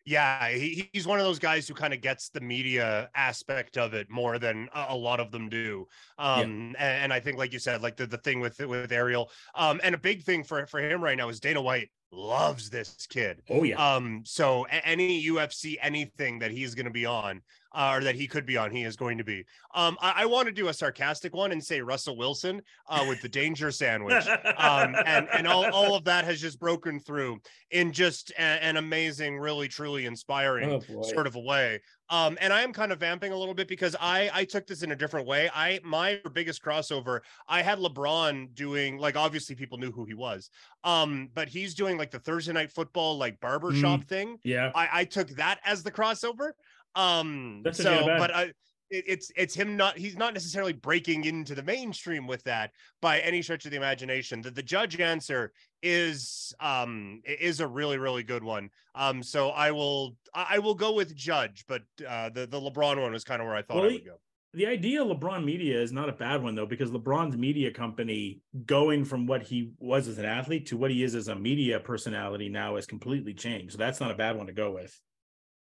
Yeah, 0.07 0.47
he, 0.47 0.87
he's 0.93 1.05
one 1.05 1.19
of 1.19 1.25
those 1.25 1.37
guys 1.37 1.67
who 1.67 1.73
kind 1.73 1.93
of 1.93 1.99
gets 1.99 2.29
the 2.29 2.39
media 2.39 3.09
aspect 3.13 3.77
of 3.77 3.93
it 3.93 4.09
more 4.09 4.39
than 4.39 4.69
a, 4.73 4.85
a 4.91 4.95
lot 4.95 5.19
of 5.19 5.31
them 5.31 5.49
do. 5.49 5.85
Um, 6.17 6.39
yeah. 6.39 6.45
and, 6.45 7.03
and, 7.03 7.13
I 7.13 7.19
think, 7.19 7.37
like 7.37 7.51
you 7.51 7.59
said, 7.59 7.81
like 7.81 7.97
the, 7.97 8.07
the 8.07 8.17
thing 8.17 8.39
with 8.39 8.57
with 8.59 8.93
Ariel, 8.93 9.29
um, 9.53 9.81
and 9.83 9.93
a 9.93 9.97
big 9.97 10.23
thing 10.23 10.45
for 10.45 10.65
for 10.65 10.79
him 10.79 11.03
right 11.03 11.17
now 11.17 11.27
is 11.27 11.41
Dana 11.41 11.61
White 11.61 11.89
loves 12.13 12.69
this 12.69 13.05
kid. 13.09 13.41
Oh 13.49 13.63
yeah. 13.63 13.95
Um, 13.95 14.21
so 14.25 14.63
any 14.63 15.25
UFC 15.25 15.75
anything 15.81 16.39
that 16.39 16.51
he's 16.51 16.73
going 16.73 16.85
to 16.85 16.91
be 16.91 17.05
on, 17.05 17.41
uh, 17.73 17.93
or 17.95 18.03
that 18.03 18.15
he 18.15 18.27
could 18.27 18.45
be 18.45 18.57
on, 18.57 18.71
he 18.71 18.83
is 18.83 18.95
going 18.95 19.17
to 19.17 19.23
be. 19.23 19.45
Um, 19.73 19.97
I, 20.01 20.23
I 20.23 20.25
want 20.25 20.47
to 20.47 20.51
do 20.51 20.67
a 20.69 20.73
sarcastic 20.73 21.35
one 21.35 21.51
and 21.51 21.63
say 21.63 21.81
Russell 21.81 22.17
Wilson 22.17 22.61
uh, 22.87 23.05
with 23.07 23.21
the 23.21 23.29
danger 23.29 23.71
sandwich. 23.71 24.25
Um, 24.57 24.95
and 25.05 25.27
and 25.31 25.47
all, 25.47 25.65
all 25.71 25.95
of 25.95 26.03
that 26.05 26.25
has 26.25 26.41
just 26.41 26.59
broken 26.59 26.99
through 26.99 27.39
in 27.71 27.91
just 27.91 28.31
a, 28.31 28.41
an 28.41 28.77
amazing, 28.77 29.37
really 29.37 29.67
truly 29.67 30.05
inspiring 30.05 30.81
oh, 30.89 31.01
sort 31.03 31.27
of 31.27 31.35
a 31.35 31.39
way. 31.39 31.81
Um, 32.09 32.37
and 32.39 32.53
I 32.53 32.61
am 32.61 32.71
kind 32.71 32.91
of 32.91 32.99
vamping 32.99 33.33
a 33.33 33.37
little 33.37 33.53
bit 33.53 33.67
because 33.67 33.95
I 33.99 34.29
I 34.33 34.45
took 34.45 34.65
this 34.65 34.81
in 34.81 34.91
a 34.91 34.95
different 34.95 35.27
way. 35.27 35.49
I 35.53 35.79
my 35.83 36.19
biggest 36.33 36.63
crossover, 36.63 37.19
I 37.47 37.61
had 37.61 37.79
LeBron 37.79 38.55
doing 38.55 38.97
like 38.97 39.15
obviously 39.15 39.55
people 39.55 39.77
knew 39.77 39.91
who 39.91 40.05
he 40.05 40.13
was. 40.13 40.49
Um, 40.83 41.29
but 41.33 41.49
he's 41.49 41.75
doing 41.75 41.97
like 41.97 42.11
the 42.11 42.19
Thursday 42.19 42.53
night 42.53 42.71
football 42.71 43.17
like 43.17 43.39
barbershop 43.41 44.01
mm, 44.01 44.07
thing. 44.07 44.39
Yeah. 44.43 44.71
I, 44.73 44.89
I 44.91 45.03
took 45.03 45.29
that 45.31 45.59
as 45.65 45.83
the 45.83 45.91
crossover. 45.91 46.51
Um, 46.97 47.61
That's 47.63 47.77
so, 47.77 48.05
but 48.05 48.35
I, 48.35 48.43
it, 48.89 49.03
it's 49.07 49.31
it's 49.35 49.53
him 49.53 49.77
not 49.77 49.97
he's 49.97 50.17
not 50.17 50.33
necessarily 50.33 50.73
breaking 50.73 51.25
into 51.25 51.53
the 51.53 51.61
mainstream 51.61 52.25
with 52.25 52.43
that 52.43 52.71
by 53.01 53.19
any 53.19 53.41
stretch 53.41 53.65
of 53.65 53.71
the 53.71 53.77
imagination. 53.77 54.41
That 54.41 54.55
the 54.55 54.63
judge 54.63 54.99
answer 54.99 55.53
is 55.83 56.53
um 56.59 57.21
is 57.23 57.59
a 57.59 57.67
really 57.67 57.99
really 57.99 58.23
good 58.23 58.43
one. 58.43 58.69
Um, 58.95 59.21
so 59.21 59.49
I 59.49 59.71
will 59.71 60.17
I 60.33 60.57
will 60.57 60.73
go 60.73 60.93
with 60.93 61.15
judge, 61.15 61.65
but 61.67 61.83
uh, 62.07 62.29
the 62.29 62.47
the 62.47 62.59
LeBron 62.59 62.99
one 62.99 63.13
was 63.13 63.23
kind 63.23 63.41
of 63.41 63.47
where 63.47 63.55
I 63.55 63.61
thought 63.61 63.77
well, 63.77 63.85
I 63.85 63.93
would 63.93 64.05
go. 64.05 64.15
The 64.53 64.65
idea 64.65 65.03
of 65.03 65.09
LeBron 65.09 65.43
Media 65.43 65.79
is 65.79 65.91
not 65.91 66.09
a 66.09 66.13
bad 66.13 66.41
one 66.41 66.55
though, 66.55 66.65
because 66.65 66.89
LeBron's 66.89 67.37
media 67.37 67.69
company 67.69 68.41
going 68.65 69.05
from 69.05 69.27
what 69.27 69.43
he 69.43 69.71
was 69.77 70.07
as 70.07 70.17
an 70.17 70.25
athlete 70.25 70.65
to 70.67 70.77
what 70.77 70.89
he 70.89 71.03
is 71.03 71.13
as 71.13 71.27
a 71.27 71.35
media 71.35 71.79
personality 71.79 72.49
now 72.49 72.75
has 72.75 72.87
completely 72.87 73.35
changed. 73.35 73.73
So 73.73 73.77
that's 73.77 73.99
not 73.99 74.09
a 74.09 74.15
bad 74.15 74.35
one 74.35 74.47
to 74.47 74.53
go 74.53 74.71
with. 74.71 74.99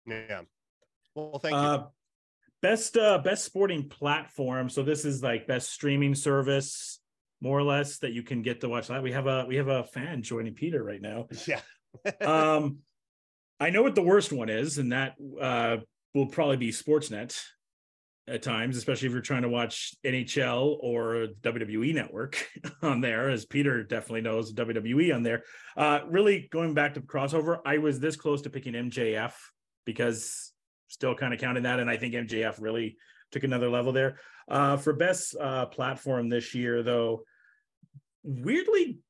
Yeah. 0.06 0.42
Well, 1.16 1.38
thank 1.38 1.54
you. 1.54 1.58
Uh, 1.58 1.86
best 2.62 2.96
uh 2.96 3.18
best 3.18 3.44
sporting 3.44 3.88
platform. 3.88 4.68
So 4.68 4.82
this 4.82 5.04
is 5.04 5.22
like 5.22 5.46
best 5.46 5.70
streaming 5.70 6.14
service, 6.14 7.00
more 7.40 7.58
or 7.58 7.62
less, 7.62 7.98
that 7.98 8.12
you 8.12 8.22
can 8.22 8.42
get 8.42 8.60
to 8.60 8.68
watch 8.68 8.88
that. 8.88 9.02
We 9.02 9.12
have 9.12 9.26
a 9.26 9.46
we 9.46 9.56
have 9.56 9.68
a 9.68 9.84
fan 9.84 10.22
joining 10.22 10.54
Peter 10.54 10.82
right 10.82 11.00
now. 11.00 11.28
Yeah. 11.46 11.60
um 12.20 12.78
I 13.58 13.70
know 13.70 13.82
what 13.82 13.94
the 13.94 14.02
worst 14.02 14.32
one 14.32 14.50
is, 14.50 14.76
and 14.76 14.92
that 14.92 15.14
uh 15.40 15.78
will 16.14 16.26
probably 16.26 16.58
be 16.58 16.70
Sportsnet 16.70 17.38
at 18.28 18.42
times, 18.42 18.76
especially 18.76 19.06
if 19.06 19.12
you're 19.12 19.22
trying 19.22 19.42
to 19.42 19.48
watch 19.48 19.94
NHL 20.04 20.76
or 20.80 21.28
WWE 21.42 21.94
network 21.94 22.46
on 22.82 23.00
there, 23.00 23.30
as 23.30 23.46
Peter 23.46 23.84
definitely 23.84 24.22
knows 24.22 24.52
WWE 24.52 25.14
on 25.14 25.22
there. 25.22 25.44
Uh, 25.76 26.00
really 26.08 26.48
going 26.50 26.74
back 26.74 26.94
to 26.94 27.00
crossover, 27.00 27.60
I 27.64 27.78
was 27.78 28.00
this 28.00 28.16
close 28.16 28.42
to 28.42 28.50
picking 28.50 28.74
MJF 28.74 29.32
because 29.84 30.45
still 30.88 31.14
kind 31.14 31.34
of 31.34 31.40
counting 31.40 31.64
that. 31.64 31.80
And 31.80 31.90
I 31.90 31.96
think 31.96 32.14
MJF 32.14 32.60
really 32.60 32.96
took 33.32 33.44
another 33.44 33.68
level 33.68 33.92
there. 33.92 34.18
Uh, 34.48 34.76
for 34.76 34.92
best 34.92 35.34
uh, 35.40 35.66
platform 35.66 36.28
this 36.28 36.54
year, 36.54 36.82
though, 36.82 37.22
weirdly, 38.22 39.00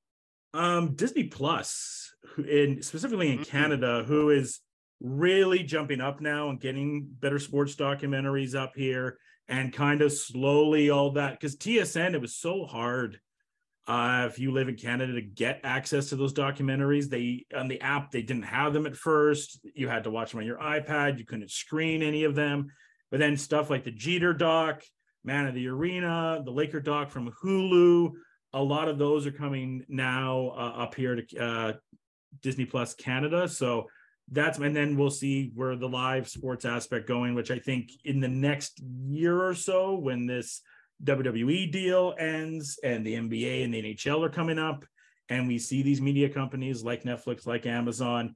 um, 0.55 0.95
Disney 0.95 1.25
Plus, 1.25 2.15
in 2.39 2.83
specifically 2.83 3.29
in 3.29 3.39
mm-hmm. 3.39 3.51
Canada, 3.51 4.05
who 4.07 4.31
is 4.31 4.61
really 5.01 5.63
jumping 5.63 6.01
up 6.01 6.21
now 6.21 6.49
and 6.49 6.61
getting 6.61 7.07
better 7.21 7.39
sports 7.39 7.77
documentaries 7.77 8.55
up 8.55 8.73
here, 8.75 9.19
and 9.49 9.73
kind 9.73 10.01
of 10.01 10.13
slowly 10.13 10.89
all 10.89 11.13
that 11.13 11.39
because 11.39 11.57
TSN 11.57 12.15
it 12.15 12.21
was 12.21 12.35
so 12.35 12.65
hard 12.65 13.21
uh, 13.87 14.27
if 14.29 14.39
you 14.39 14.51
live 14.51 14.69
in 14.69 14.77
Canada 14.77 15.13
to 15.13 15.23
get 15.23 15.61
access 15.63 16.09
to 16.09 16.17
those 16.17 16.35
documentaries, 16.35 17.09
they 17.09 17.47
on 17.57 17.69
the 17.69 17.81
app 17.81 18.11
they 18.11 18.23
didn't 18.23 18.43
have 18.45 18.73
them 18.73 18.87
at 18.87 18.97
first. 18.97 19.61
You 19.75 19.89
had 19.89 20.05
to 20.05 20.11
watch 20.11 20.33
them 20.33 20.41
on 20.41 20.47
your 20.47 20.59
iPad. 20.59 21.19
You 21.19 21.25
couldn't 21.25 21.51
screen 21.51 22.03
any 22.03 22.25
of 22.25 22.35
them. 22.35 22.67
But 23.11 23.21
then 23.21 23.37
stuff 23.37 23.71
like 23.71 23.85
the 23.85 23.93
Jeter 23.93 24.33
doc, 24.33 24.83
Man 25.25 25.47
of 25.47 25.55
the 25.55 25.69
Arena, 25.69 26.43
the 26.45 26.51
Laker 26.51 26.81
doc 26.81 27.11
from 27.11 27.33
Hulu, 27.43 28.11
a 28.53 28.63
lot 28.63 28.89
of 28.89 28.99
those 28.99 29.27
are 29.27 29.33
coming 29.33 29.85
now 29.89 30.53
uh, 30.57 30.83
up 30.83 30.95
here 30.95 31.17
to 31.17 31.39
uh, 31.39 31.73
Disney 32.43 32.65
Plus 32.65 32.95
Canada. 32.95 33.49
So 33.49 33.87
that's 34.33 34.59
and 34.59 34.75
then 34.75 34.97
we'll 34.97 35.11
see 35.11 35.53
where 35.55 35.77
the 35.77 35.89
live 35.89 36.29
sports 36.29 36.65
aspect 36.65 37.07
going, 37.07 37.35
which 37.35 37.51
I 37.51 37.59
think 37.59 37.91
in 38.05 38.21
the 38.21 38.29
next 38.29 38.81
year 38.81 39.41
or 39.41 39.55
so, 39.55 39.95
when 39.95 40.27
this 40.27 40.63
WWE 41.05 41.71
deal 41.71 42.15
ends 42.19 42.79
and 42.83 43.07
the 43.07 43.15
NBA 43.15 43.65
and 43.65 43.73
the 43.73 43.83
NHL 43.83 44.25
are 44.25 44.31
coming 44.31 44.59
up, 44.59 44.85
and 45.29 45.47
we 45.47 45.59
see 45.59 45.83
these 45.83 46.01
media 46.01 46.29
companies 46.29 46.83
like 46.83 47.05
Netflix, 47.05 47.47
like 47.47 47.67
Amazon, 47.67 48.35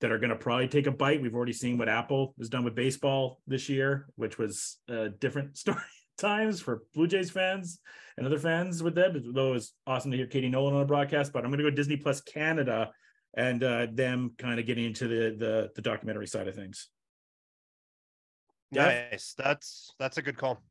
that 0.00 0.10
are 0.10 0.18
going 0.18 0.30
to 0.30 0.36
probably 0.36 0.68
take 0.68 0.86
a 0.86 0.90
bite. 0.90 1.22
We've 1.22 1.34
already 1.34 1.52
seen 1.52 1.78
what 1.78 1.88
Apple 1.88 2.34
has 2.38 2.48
done 2.48 2.64
with 2.64 2.74
baseball 2.74 3.40
this 3.46 3.68
year, 3.68 4.06
which 4.16 4.38
was 4.38 4.78
a 4.88 5.08
different 5.08 5.56
story 5.58 5.78
times 6.18 6.60
for 6.60 6.82
Blue 6.94 7.06
Jays 7.06 7.30
fans 7.30 7.80
and 8.16 8.26
other 8.26 8.38
fans 8.38 8.82
with 8.82 8.94
them. 8.94 9.32
Though 9.32 9.50
it 9.50 9.54
was 9.54 9.72
awesome 9.86 10.10
to 10.10 10.16
hear 10.16 10.26
Katie 10.26 10.48
Nolan 10.48 10.74
on 10.74 10.82
a 10.82 10.86
broadcast, 10.86 11.32
but 11.32 11.44
I'm 11.44 11.50
going 11.50 11.58
to 11.58 11.70
go 11.70 11.74
Disney 11.74 11.96
Plus 11.96 12.20
Canada 12.20 12.90
and 13.36 13.62
uh, 13.62 13.86
them 13.92 14.32
kind 14.38 14.60
of 14.60 14.66
getting 14.66 14.84
into 14.84 15.08
the, 15.08 15.36
the 15.36 15.70
the 15.74 15.82
documentary 15.82 16.26
side 16.26 16.48
of 16.48 16.54
things. 16.54 16.88
Nice. 18.70 19.34
That's 19.36 19.94
that's 19.98 20.18
a 20.18 20.22
good 20.22 20.36
call. 20.36 20.62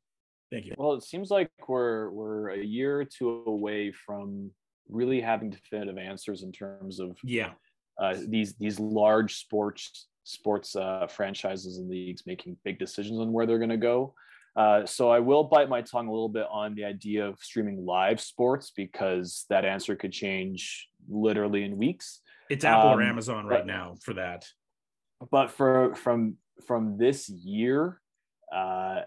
Thank 0.53 0.67
you. 0.67 0.75
Well, 0.77 0.93
it 0.93 1.03
seems 1.03 1.31
like 1.31 1.49
we're 1.67 2.11
we're 2.11 2.49
a 2.49 2.63
year 2.63 3.01
or 3.01 3.05
two 3.05 3.43
away 3.47 3.91
from 3.91 4.51
really 4.87 5.19
having 5.19 5.49
definitive 5.49 5.97
answers 5.97 6.43
in 6.43 6.51
terms 6.51 6.99
of 6.99 7.17
yeah 7.23 7.53
uh, 7.99 8.15
these 8.27 8.53
these 8.57 8.79
large 8.79 9.33
sports 9.33 10.09
sports 10.25 10.75
uh, 10.75 11.07
franchises 11.07 11.79
and 11.79 11.89
leagues 11.89 12.27
making 12.27 12.55
big 12.63 12.77
decisions 12.77 13.19
on 13.19 13.33
where 13.33 13.47
they're 13.47 13.57
going 13.57 13.69
to 13.71 13.77
go. 13.77 14.13
Uh, 14.55 14.85
so 14.85 15.09
I 15.09 15.19
will 15.19 15.43
bite 15.43 15.69
my 15.69 15.81
tongue 15.81 16.07
a 16.07 16.11
little 16.11 16.29
bit 16.29 16.45
on 16.51 16.75
the 16.75 16.85
idea 16.85 17.25
of 17.27 17.39
streaming 17.39 17.83
live 17.83 18.21
sports 18.21 18.71
because 18.75 19.45
that 19.49 19.65
answer 19.65 19.95
could 19.95 20.11
change 20.11 20.87
literally 21.09 21.63
in 21.63 21.77
weeks. 21.77 22.21
It's 22.51 22.63
Apple 22.63 22.91
um, 22.91 22.99
or 22.99 23.01
Amazon 23.01 23.47
right 23.47 23.61
but, 23.61 23.65
now 23.65 23.95
for 24.03 24.13
that. 24.13 24.45
But 25.31 25.49
for 25.49 25.95
from 25.95 26.37
from 26.67 26.99
this 26.99 27.27
year, 27.27 27.99
uh, 28.55 29.01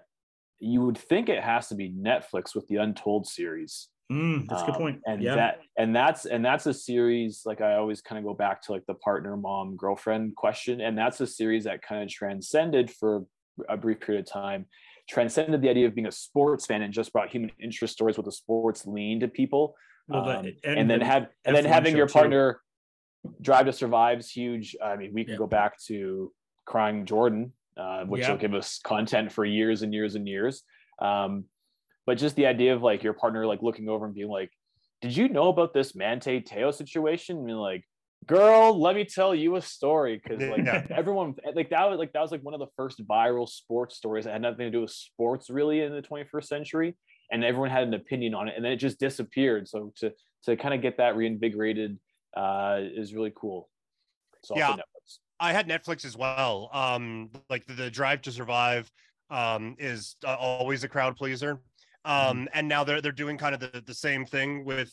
you 0.59 0.83
would 0.83 0.99
think 0.99 1.29
it 1.29 1.43
has 1.43 1.69
to 1.69 1.75
be 1.75 1.91
Netflix 1.91 2.55
with 2.55 2.67
the 2.69 2.77
Untold 2.77 3.27
series. 3.27 3.89
Mm, 4.11 4.47
that's 4.49 4.63
a 4.63 4.67
good 4.67 4.77
um, 4.77 4.81
point. 4.81 5.01
and 5.05 5.21
yeah. 5.21 5.35
that 5.35 5.61
and 5.77 5.95
that's 5.95 6.27
and 6.27 6.45
that's 6.45 6.67
a 6.67 6.75
series 6.75 7.43
like 7.45 7.61
I 7.61 7.75
always 7.75 8.01
kind 8.01 8.21
of 8.21 8.25
go 8.25 8.35
back 8.35 8.63
to 8.63 8.73
like 8.73 8.87
the 8.87 8.95
partner, 8.95 9.37
mom, 9.37 9.77
girlfriend 9.77 10.37
question, 10.37 10.81
and 10.81 10.97
that's 10.97 11.21
a 11.21 11.27
series 11.27 11.65
that 11.65 11.83
kind 11.83 12.05
of 12.05 12.09
transcended 12.09 12.91
for 12.91 13.25
a 13.69 13.77
brief 13.77 13.99
period 13.99 14.25
of 14.25 14.33
time, 14.33 14.67
transcended 15.09 15.61
the 15.61 15.69
idea 15.69 15.89
of 15.89 15.95
being 15.95 16.07
a 16.07 16.13
sports 16.13 16.67
fan 16.67 16.83
and 16.83 16.93
just 16.93 17.13
brought 17.13 17.31
human 17.31 17.51
interest 17.61 17.95
stories 17.95 18.17
with 18.17 18.29
a 18.29 18.33
sports 18.33 18.87
lean 18.87 19.21
to 19.21 19.29
people. 19.29 19.75
Well, 20.09 20.29
um, 20.29 20.47
and, 20.63 20.79
and, 20.79 20.91
then 20.91 21.01
have 21.01 21.27
and 21.45 21.57
then 21.57 21.65
having 21.65 21.97
your 21.97 22.07
partner 22.07 22.61
too. 23.25 23.35
drive 23.43 23.67
to 23.67 23.73
survive's 23.73 24.31
huge. 24.31 24.77
I 24.83 24.95
mean, 24.95 25.13
we 25.15 25.25
can 25.25 25.33
yeah. 25.33 25.39
go 25.39 25.49
back 25.49 25.83
to 25.87 26.33
crying 26.65 27.07
Jordan 27.07 27.53
uh, 27.77 28.05
which 28.05 28.23
yeah. 28.23 28.31
will 28.31 28.39
give 28.39 28.55
us 28.55 28.79
content 28.79 29.33
for 29.33 29.45
years 29.45 29.83
and 29.83 29.93
years 29.93 30.15
and 30.15 30.27
years. 30.27 30.63
Um, 31.01 31.45
but 32.07 32.19
just 32.19 32.37
the 32.37 32.47
idea 32.47 32.75
of 32.75 32.83
like 32.83 33.03
your 33.03 33.13
partner 33.13 33.47
like 33.47 33.63
looking 33.63 33.89
over 33.89 34.07
and 34.07 34.15
being 34.15 34.29
like, 34.29 34.51
"Did 35.03 35.17
you 35.17 35.29
know 35.29 35.49
about 35.49 35.75
this 35.75 35.95
Manti 35.95 36.41
Te'o 36.41 36.73
situation?" 36.73 37.39
And 37.39 37.61
like, 37.61 37.85
"Girl, 38.27 38.81
let 38.81 38.95
me 38.95 39.05
tell 39.05 39.35
you 39.35 39.57
a 39.57 39.63
story," 39.63 40.21
because 40.23 40.43
like 40.43 40.65
yeah. 40.65 40.87
everyone 40.91 41.35
like 41.55 41.71
that 41.71 41.91
was 41.91 41.99
like 41.99 42.13
that 42.13 42.23
was 42.23 42.31
like 42.31 42.43
one 42.43 42.55
of 42.55 42.61
the 42.61 42.69
first 42.77 43.07
viral 43.07 43.49
sports 43.49 43.97
stories 43.97 44.25
that 44.25 44.33
had 44.33 44.43
nothing 44.43 44.67
to 44.67 44.71
do 44.71 44.83
with 44.83 44.93
sports 44.93 45.51
really 45.51 45.81
in 45.81 45.93
the 45.93 46.03
21st 46.03 46.45
century. 46.45 46.97
and 47.33 47.45
everyone 47.45 47.71
had 47.71 47.83
an 47.83 47.95
opinion 47.95 48.35
on 48.35 48.49
it, 48.49 48.55
and 48.57 48.65
then 48.65 48.73
it 48.73 48.77
just 48.77 49.01
disappeared. 49.01 49.69
So 49.69 49.93
to 49.97 50.13
to 50.45 50.57
kind 50.57 50.75
of 50.75 50.81
get 50.81 50.99
that 50.99 51.17
reinvigorated 51.17 51.99
uh, 52.37 52.79
is 52.81 53.15
really 53.15 53.33
cool. 53.35 53.69
So 54.45 54.57
yeah, 54.57 54.77
I 55.39 55.53
had 55.53 55.69
Netflix 55.69 56.05
as 56.05 56.17
well. 56.17 56.71
Um, 56.73 57.31
like 57.51 57.67
the, 57.67 57.75
the 57.75 57.91
Drive 57.91 58.23
to 58.23 58.33
Survive 58.33 58.91
um, 59.31 59.77
is 59.79 60.17
uh, 60.25 60.35
always 60.35 60.85
a 60.85 60.89
crowd 60.89 61.17
pleaser. 61.17 61.61
Mm-hmm. 62.07 62.31
Um, 62.31 62.49
and 62.55 62.69
now 62.69 62.85
they're 62.85 63.01
they're 63.01 63.13
doing 63.13 63.37
kind 63.37 63.55
of 63.55 63.61
the, 63.61 63.83
the 63.85 63.95
same 63.95 64.25
thing 64.25 64.65
with 64.65 64.93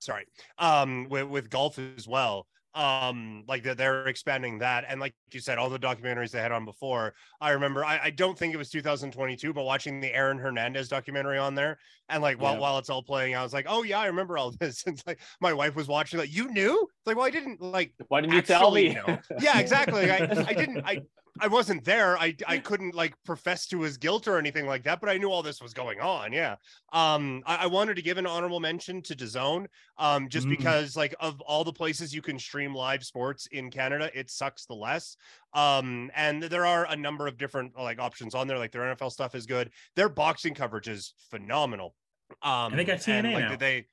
sorry 0.00 0.24
um 0.58 1.06
with, 1.10 1.28
with 1.28 1.50
golf 1.50 1.78
as 1.78 2.08
well 2.08 2.46
um 2.74 3.42
like 3.48 3.64
that 3.64 3.76
they're 3.76 4.06
expanding 4.06 4.58
that 4.58 4.84
and 4.88 5.00
like 5.00 5.12
you 5.32 5.40
said 5.40 5.58
all 5.58 5.68
the 5.68 5.78
documentaries 5.78 6.30
they 6.30 6.40
had 6.40 6.52
on 6.52 6.64
before 6.64 7.12
i 7.40 7.50
remember 7.50 7.84
I, 7.84 7.98
I 8.04 8.10
don't 8.10 8.38
think 8.38 8.54
it 8.54 8.56
was 8.56 8.70
2022 8.70 9.52
but 9.52 9.64
watching 9.64 10.00
the 10.00 10.14
aaron 10.14 10.38
hernandez 10.38 10.88
documentary 10.88 11.36
on 11.36 11.56
there 11.56 11.78
and 12.08 12.22
like 12.22 12.40
while, 12.40 12.54
yeah. 12.54 12.60
while 12.60 12.78
it's 12.78 12.88
all 12.88 13.02
playing 13.02 13.34
i 13.34 13.42
was 13.42 13.52
like 13.52 13.66
oh 13.68 13.82
yeah 13.82 13.98
i 13.98 14.06
remember 14.06 14.38
all 14.38 14.52
this 14.60 14.84
and 14.86 15.02
like 15.04 15.18
my 15.40 15.52
wife 15.52 15.74
was 15.74 15.88
watching 15.88 16.20
like 16.20 16.32
you 16.32 16.48
knew? 16.52 16.74
It's 16.82 17.06
like 17.06 17.16
well 17.16 17.26
i 17.26 17.30
didn't 17.30 17.60
like 17.60 17.92
why 18.06 18.20
didn't 18.20 18.34
you 18.34 18.42
tell 18.42 18.70
me? 18.70 18.96
yeah 19.40 19.58
exactly 19.58 20.08
I, 20.08 20.18
I 20.18 20.52
didn't 20.54 20.84
i 20.84 21.02
I 21.38 21.46
wasn't 21.46 21.84
there. 21.84 22.18
I 22.18 22.34
I 22.46 22.58
couldn't 22.58 22.94
like 22.94 23.14
profess 23.24 23.66
to 23.68 23.82
his 23.82 23.96
guilt 23.96 24.26
or 24.26 24.38
anything 24.38 24.66
like 24.66 24.82
that, 24.84 25.00
but 25.00 25.08
I 25.08 25.16
knew 25.18 25.30
all 25.30 25.42
this 25.42 25.60
was 25.60 25.72
going 25.72 26.00
on. 26.00 26.32
Yeah. 26.32 26.56
Um, 26.92 27.42
I, 27.46 27.56
I 27.56 27.66
wanted 27.66 27.96
to 27.96 28.02
give 28.02 28.18
an 28.18 28.26
honorable 28.26 28.60
mention 28.60 29.02
to 29.02 29.14
DAZN, 29.14 29.66
um, 29.98 30.28
just 30.28 30.46
mm. 30.46 30.50
because 30.50 30.96
like 30.96 31.14
of 31.20 31.40
all 31.42 31.64
the 31.64 31.72
places 31.72 32.14
you 32.14 32.22
can 32.22 32.38
stream 32.38 32.74
live 32.74 33.04
sports 33.04 33.46
in 33.52 33.70
Canada, 33.70 34.10
it 34.14 34.30
sucks 34.30 34.66
the 34.66 34.74
less. 34.74 35.16
Um, 35.54 36.10
and 36.14 36.42
there 36.42 36.66
are 36.66 36.86
a 36.90 36.96
number 36.96 37.26
of 37.26 37.36
different 37.36 37.78
like 37.78 38.00
options 38.00 38.34
on 38.34 38.46
there. 38.46 38.58
Like 38.58 38.72
their 38.72 38.94
NFL 38.94 39.12
stuff 39.12 39.34
is 39.34 39.46
good. 39.46 39.70
Their 39.96 40.08
boxing 40.08 40.54
coverage 40.54 40.88
is 40.88 41.14
phenomenal. 41.30 41.94
Um, 42.42 42.72
and 42.72 42.78
they 42.78 42.84
got 42.84 42.98
TNA 42.98 43.24
and, 43.24 43.32
like, 43.32 43.44
now. 43.44 43.56
They 43.56 43.86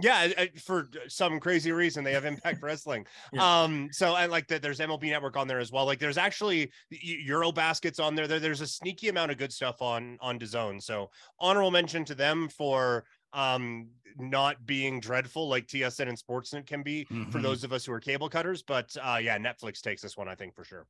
yeah, 0.00 0.28
for 0.58 0.88
some 1.08 1.40
crazy 1.40 1.72
reason 1.72 2.04
they 2.04 2.12
have 2.12 2.24
Impact 2.24 2.62
Wrestling. 2.62 3.06
Yeah. 3.32 3.62
Um, 3.62 3.88
so 3.92 4.16
and 4.16 4.30
like 4.30 4.48
that, 4.48 4.62
there's 4.62 4.80
MLB 4.80 5.04
Network 5.04 5.36
on 5.36 5.46
there 5.46 5.60
as 5.60 5.70
well. 5.70 5.84
Like 5.84 5.98
there's 5.98 6.18
actually 6.18 6.72
Euro 6.90 7.52
baskets 7.52 7.98
on 7.98 8.14
there. 8.14 8.26
there. 8.26 8.40
There's 8.40 8.60
a 8.60 8.66
sneaky 8.66 9.08
amount 9.08 9.30
of 9.30 9.38
good 9.38 9.52
stuff 9.52 9.80
on 9.82 10.16
on 10.20 10.38
DAZN. 10.38 10.82
So 10.82 11.10
honorable 11.38 11.70
mention 11.70 12.04
to 12.06 12.14
them 12.14 12.48
for 12.48 13.04
um 13.32 13.88
not 14.18 14.64
being 14.66 14.98
dreadful 14.98 15.48
like 15.48 15.66
TSN 15.66 16.08
and 16.08 16.18
Sportsnet 16.18 16.66
can 16.66 16.82
be 16.82 17.04
mm-hmm. 17.04 17.30
for 17.30 17.40
those 17.40 17.62
of 17.62 17.72
us 17.72 17.84
who 17.84 17.92
are 17.92 18.00
cable 18.00 18.28
cutters. 18.28 18.62
But 18.62 18.96
uh 19.00 19.18
yeah, 19.22 19.38
Netflix 19.38 19.80
takes 19.80 20.02
this 20.02 20.16
one, 20.16 20.28
I 20.28 20.34
think 20.34 20.54
for 20.54 20.64
sure. 20.64 20.86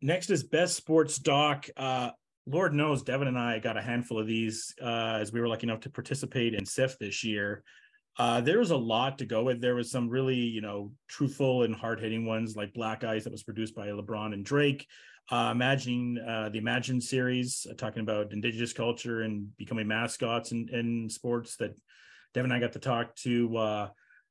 Next 0.00 0.30
is 0.30 0.42
best 0.42 0.76
sports 0.76 1.18
doc. 1.18 1.66
Uh 1.76 2.10
Lord 2.46 2.72
knows 2.74 3.02
Devin 3.02 3.28
and 3.28 3.38
I 3.38 3.58
got 3.58 3.76
a 3.76 3.82
handful 3.82 4.18
of 4.18 4.26
these 4.26 4.74
uh, 4.82 5.18
as 5.20 5.32
we 5.32 5.40
were 5.40 5.48
lucky 5.48 5.66
enough 5.66 5.80
to 5.80 5.90
participate 5.90 6.54
in 6.54 6.64
CIFF 6.64 6.96
this 6.98 7.22
year. 7.22 7.62
Uh, 8.18 8.40
there 8.40 8.58
was 8.58 8.70
a 8.70 8.76
lot 8.76 9.18
to 9.18 9.24
go 9.24 9.44
with. 9.44 9.60
There 9.60 9.74
was 9.74 9.90
some 9.90 10.08
really, 10.08 10.34
you 10.34 10.60
know, 10.60 10.92
truthful 11.08 11.62
and 11.62 11.74
hard 11.74 12.00
hitting 12.00 12.26
ones 12.26 12.56
like 12.56 12.74
Black 12.74 13.04
Ice 13.04 13.24
that 13.24 13.32
was 13.32 13.42
produced 13.42 13.74
by 13.74 13.88
LeBron 13.88 14.34
and 14.34 14.44
Drake. 14.44 14.86
Uh, 15.30 15.50
imagining 15.52 16.18
uh, 16.26 16.48
the 16.48 16.58
Imagine 16.58 17.00
series, 17.00 17.66
uh, 17.70 17.74
talking 17.74 18.02
about 18.02 18.32
indigenous 18.32 18.72
culture 18.72 19.22
and 19.22 19.56
becoming 19.56 19.86
mascots 19.86 20.50
in, 20.50 20.68
in 20.72 21.08
sports 21.08 21.56
that 21.56 21.78
Devin 22.34 22.50
and 22.50 22.56
I 22.56 22.60
got 22.60 22.72
to 22.72 22.80
talk 22.80 23.14
to 23.16 23.56
uh, 23.56 23.88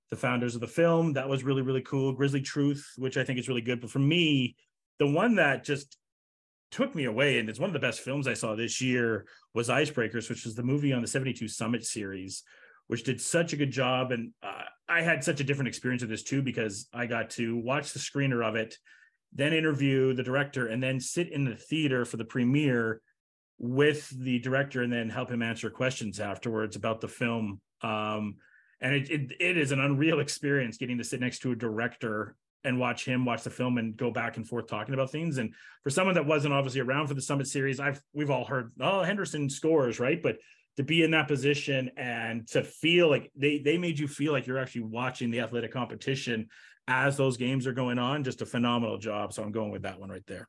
the 0.10 0.18
founders 0.18 0.56
of 0.56 0.62
the 0.62 0.68
film. 0.68 1.14
That 1.14 1.30
was 1.30 1.44
really, 1.44 1.62
really 1.62 1.82
cool. 1.82 2.12
Grizzly 2.12 2.42
Truth, 2.42 2.86
which 2.98 3.16
I 3.16 3.24
think 3.24 3.40
is 3.40 3.48
really 3.48 3.62
good. 3.62 3.80
But 3.80 3.92
for 3.92 4.00
me, 4.00 4.58
the 4.98 5.08
one 5.08 5.36
that 5.36 5.64
just 5.64 5.98
took 6.70 6.94
me 6.94 7.06
away, 7.06 7.40
and 7.40 7.50
it's 7.50 7.60
one 7.60 7.70
of 7.70 7.74
the 7.74 7.80
best 7.80 8.02
films 8.02 8.28
I 8.28 8.34
saw 8.34 8.56
this 8.56 8.82
year, 8.82 9.26
was 9.54 9.70
Icebreakers, 9.70 10.30
which 10.30 10.44
was 10.44 10.56
the 10.56 10.64
movie 10.64 10.92
on 10.92 11.02
the 11.02 11.08
72 11.08 11.48
Summit 11.48 11.86
series 11.86 12.44
which 12.90 13.04
did 13.04 13.22
such 13.22 13.54
a 13.54 13.56
good 13.56 13.70
job. 13.70 14.12
And 14.12 14.32
uh, 14.42 14.64
I 14.90 15.04
had 15.04 15.24
such 15.24 15.40
a 15.40 15.44
different 15.44 15.68
experience 15.68 16.02
of 16.02 16.10
this 16.10 16.24
too, 16.24 16.42
because 16.42 16.88
I 16.92 17.06
got 17.06 17.30
to 17.32 17.56
watch 17.56 17.94
the 17.94 18.00
screener 18.00 18.44
of 18.44 18.56
it, 18.56 18.76
then 19.32 19.54
interview 19.54 20.16
the 20.16 20.24
director, 20.24 20.66
and 20.66 20.82
then 20.82 21.00
sit 21.00 21.32
in 21.32 21.46
the 21.46 21.56
theater 21.56 22.04
for 22.04 22.18
the 22.18 22.26
premiere 22.26 23.02
with 23.60 24.10
the 24.10 24.40
director 24.40 24.82
and 24.82 24.92
then 24.92 25.08
help 25.08 25.30
him 25.30 25.44
answer 25.44 25.70
questions 25.70 26.20
afterwards 26.20 26.76
about 26.76 27.00
the 27.00 27.08
film. 27.08 27.62
Um, 27.84 28.38
and 28.82 28.96
it, 28.96 29.12
it, 29.12 29.32
it 29.40 29.58
is 29.58 29.72
an 29.72 29.80
unreal 29.80 30.20
experience 30.20 30.78
getting 30.78 30.98
to 30.98 31.04
sit 31.04 31.20
next 31.20 31.40
to 31.40 31.52
a 31.52 31.56
director 31.56 32.36
and 32.64 32.80
watch 32.80 33.06
him 33.06 33.24
watch 33.24 33.44
the 33.44 33.52
film 33.52 33.78
and 33.78 33.96
go 33.96 34.10
back 34.10 34.36
and 34.36 34.48
forth 34.48 34.68
talking 34.68 34.96
about 34.96 35.12
things. 35.12 35.38
And 35.38 35.54
for 35.84 35.92
someone 35.92 36.16
that 36.16 36.26
wasn't 36.26 36.56
obviously 36.56 36.82
around 36.82 37.06
for 37.06 37.14
the 37.14 37.22
Summit 37.22 37.46
series, 37.46 37.80
I've 37.80 38.02
we've 38.14 38.32
all 38.32 38.46
heard, 38.46 38.72
oh, 38.82 39.04
Henderson 39.04 39.48
scores, 39.48 40.00
right? 40.00 40.22
But 40.22 40.38
to 40.80 40.84
be 40.86 41.04
in 41.04 41.12
that 41.12 41.28
position 41.28 41.92
and 41.98 42.48
to 42.48 42.64
feel 42.64 43.10
like 43.10 43.30
they 43.36 43.60
they 43.60 43.78
made 43.78 44.00
you 44.00 44.08
feel 44.08 44.32
like 44.32 44.48
you're 44.48 44.58
actually 44.58 44.84
watching 44.84 45.30
the 45.30 45.42
athletic 45.42 45.74
competition 45.74 46.48
as 46.88 47.18
those 47.18 47.36
games 47.36 47.68
are 47.68 47.74
going 47.74 48.00
on 48.00 48.24
just 48.24 48.42
a 48.42 48.46
phenomenal 48.46 48.98
job. 48.98 49.34
So 49.34 49.44
i'm 49.44 49.52
going 49.52 49.72
with 49.72 49.82
that 49.82 50.00
one 50.00 50.10
right 50.10 50.26
there. 50.26 50.48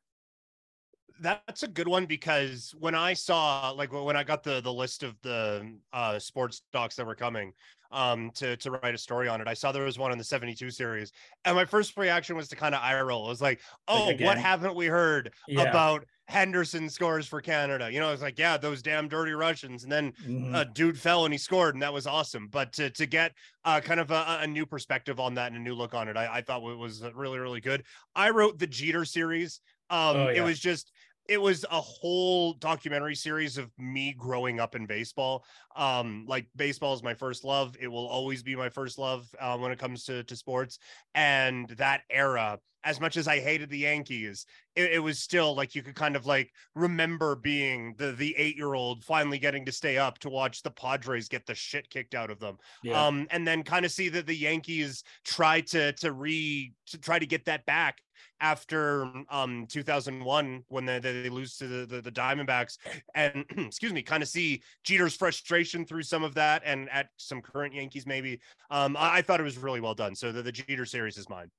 That's 1.19 1.63
a 1.63 1.67
good 1.67 1.89
one 1.89 2.05
because 2.05 2.73
when 2.79 2.95
I 2.95 3.13
saw 3.13 3.71
like 3.71 3.91
when 3.91 4.15
I 4.15 4.23
got 4.23 4.41
the 4.41 4.61
the 4.61 4.71
list 4.71 5.03
of 5.03 5.17
the 5.21 5.69
uh 5.91 6.17
sports 6.17 6.61
docs 6.71 6.95
that 6.95 7.05
were 7.05 7.13
coming 7.13 7.51
um 7.91 8.31
to 8.35 8.57
to 8.57 8.71
write 8.71 8.93
a 8.93 8.97
story 8.97 9.27
on 9.27 9.41
it, 9.41 9.47
I 9.47 9.53
saw 9.53 9.71
there 9.71 9.83
was 9.83 9.99
one 9.99 10.11
on 10.11 10.17
the 10.17 10.23
72 10.23 10.69
series. 10.71 11.11
And 11.45 11.55
my 11.55 11.65
first 11.65 11.97
reaction 11.97 12.35
was 12.35 12.47
to 12.49 12.55
kind 12.55 12.75
of 12.75 12.81
eye 12.81 12.99
roll. 13.01 13.25
It 13.25 13.29
was 13.29 13.41
like, 13.41 13.59
oh, 13.87 14.05
like 14.07 14.19
what 14.19 14.37
haven't 14.37 14.75
we 14.75 14.87
heard 14.87 15.33
yeah. 15.47 15.63
about 15.63 16.05
Henderson 16.25 16.89
scores 16.89 17.27
for 17.27 17.41
Canada? 17.41 17.91
You 17.91 17.99
know, 17.99 18.11
it's 18.11 18.21
like, 18.21 18.39
yeah, 18.39 18.57
those 18.57 18.81
damn 18.81 19.07
dirty 19.07 19.33
Russians. 19.33 19.83
And 19.83 19.91
then 19.91 20.13
mm-hmm. 20.25 20.55
a 20.55 20.65
dude 20.65 20.99
fell 20.99 21.25
and 21.25 21.33
he 21.33 21.37
scored, 21.37 21.75
and 21.75 21.81
that 21.81 21.93
was 21.93 22.07
awesome. 22.07 22.47
But 22.47 22.73
to 22.73 22.89
to 22.91 23.05
get 23.05 23.33
uh 23.65 23.81
kind 23.81 23.99
of 23.99 24.11
a, 24.11 24.39
a 24.41 24.47
new 24.47 24.65
perspective 24.65 25.19
on 25.19 25.35
that 25.35 25.51
and 25.51 25.57
a 25.57 25.63
new 25.63 25.75
look 25.75 25.93
on 25.93 26.07
it, 26.07 26.17
I, 26.17 26.37
I 26.37 26.41
thought 26.41 26.63
it 26.69 26.77
was 26.77 27.03
really, 27.13 27.39
really 27.39 27.61
good. 27.61 27.83
I 28.15 28.29
wrote 28.29 28.59
the 28.59 28.67
Jeter 28.67 29.05
series. 29.05 29.61
Um, 29.89 30.15
oh, 30.15 30.29
yeah. 30.29 30.39
it 30.39 30.41
was 30.41 30.57
just 30.57 30.89
it 31.31 31.41
was 31.41 31.63
a 31.71 31.79
whole 31.79 32.51
documentary 32.55 33.15
series 33.15 33.57
of 33.57 33.71
me 33.77 34.13
growing 34.17 34.59
up 34.59 34.75
in 34.75 34.85
baseball. 34.85 35.45
Um, 35.77 36.25
like 36.27 36.45
baseball 36.57 36.93
is 36.93 37.01
my 37.01 37.13
first 37.13 37.45
love. 37.45 37.73
It 37.79 37.87
will 37.87 38.05
always 38.05 38.43
be 38.43 38.53
my 38.53 38.67
first 38.67 38.99
love 38.99 39.33
uh, 39.39 39.57
when 39.57 39.71
it 39.71 39.79
comes 39.79 40.03
to, 40.05 40.25
to 40.25 40.35
sports. 40.35 40.77
And 41.15 41.69
that 41.77 42.01
era, 42.09 42.59
as 42.83 42.99
much 42.99 43.15
as 43.15 43.29
I 43.29 43.39
hated 43.39 43.69
the 43.69 43.77
Yankees, 43.77 44.45
it, 44.75 44.91
it 44.91 44.99
was 44.99 45.19
still 45.19 45.55
like 45.55 45.73
you 45.73 45.83
could 45.83 45.95
kind 45.95 46.17
of 46.17 46.25
like 46.25 46.51
remember 46.75 47.37
being 47.37 47.95
the 47.97 48.11
the 48.11 48.35
eight 48.37 48.57
year 48.57 48.73
old 48.73 49.05
finally 49.05 49.39
getting 49.39 49.63
to 49.67 49.71
stay 49.71 49.97
up 49.97 50.19
to 50.19 50.29
watch 50.29 50.63
the 50.63 50.71
Padres 50.71 51.29
get 51.29 51.45
the 51.45 51.55
shit 51.55 51.89
kicked 51.89 52.13
out 52.13 52.29
of 52.29 52.39
them. 52.39 52.57
Yeah. 52.83 53.01
Um, 53.05 53.25
and 53.31 53.47
then 53.47 53.63
kind 53.63 53.85
of 53.85 53.91
see 53.93 54.09
that 54.09 54.25
the 54.25 54.35
Yankees 54.35 55.05
try 55.23 55.61
to 55.61 55.93
to 55.93 56.11
re 56.11 56.73
to 56.87 56.97
try 56.97 57.19
to 57.19 57.25
get 57.25 57.45
that 57.45 57.65
back 57.65 57.99
after 58.39 59.11
um 59.29 59.65
2001 59.67 60.63
when 60.67 60.85
they, 60.85 60.99
they 60.99 61.29
lose 61.29 61.57
to 61.57 61.67
the, 61.67 61.85
the, 61.85 62.01
the 62.01 62.11
Diamondbacks. 62.11 62.77
And 63.15 63.45
excuse 63.57 63.93
me 63.93 64.01
kind 64.01 64.23
of 64.23 64.29
see 64.29 64.61
Jeter's 64.83 65.15
frustration 65.15 65.85
through 65.85 66.03
some 66.03 66.23
of 66.23 66.33
that 66.35 66.61
and 66.65 66.89
at 66.89 67.09
some 67.17 67.41
current 67.41 67.73
Yankees 67.73 68.05
maybe. 68.05 68.39
Um 68.69 68.97
I, 68.97 69.17
I 69.17 69.21
thought 69.21 69.39
it 69.39 69.43
was 69.43 69.57
really 69.57 69.81
well 69.81 69.95
done. 69.95 70.15
So 70.15 70.31
the, 70.31 70.41
the 70.41 70.51
Jeter 70.51 70.85
series 70.85 71.17
is 71.17 71.29
mine. 71.29 71.51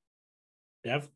Dev 0.85 1.09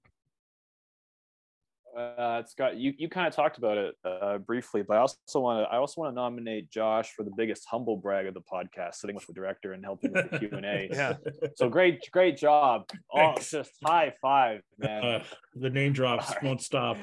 uh, 1.97 2.45
Scott, 2.45 2.77
you, 2.77 2.93
you 2.99 3.09
kind 3.09 3.27
of 3.27 3.35
talked 3.35 3.59
about 3.59 3.79
it 3.79 3.95
uh, 4.05 4.39
briefly, 4.39 4.83
but 4.83 4.97
I 4.97 5.01
also 5.01 5.41
want 5.41 5.65
to 5.65 5.73
I 5.73 5.79
also 5.79 6.01
want 6.01 6.13
to 6.13 6.15
nominate 6.15 6.71
Josh 6.71 7.13
for 7.13 7.23
the 7.23 7.31
biggest 7.37 7.67
humble 7.71 7.97
brag 7.97 8.27
of 8.27 8.35
the 8.35 8.43
podcast, 8.43 8.97
sitting 8.97 9.17
with 9.17 9.27
the 9.27 9.33
director 9.33 9.73
and 9.73 9.85
helping 9.85 10.13
with 10.13 10.31
the 10.31 10.39
Q 10.39 10.51
and 10.53 10.67
A. 10.67 10.89
yeah. 10.93 11.15
So 11.57 11.69
great, 11.69 12.07
great 12.13 12.37
job. 12.37 12.89
Oh, 13.15 13.35
just 13.41 13.73
high 13.83 14.13
five, 14.21 14.61
man. 14.79 15.05
Uh, 15.05 15.25
the 15.55 15.71
name 15.71 15.93
drops 15.93 16.33
won't 16.43 16.61
stop. 16.61 16.99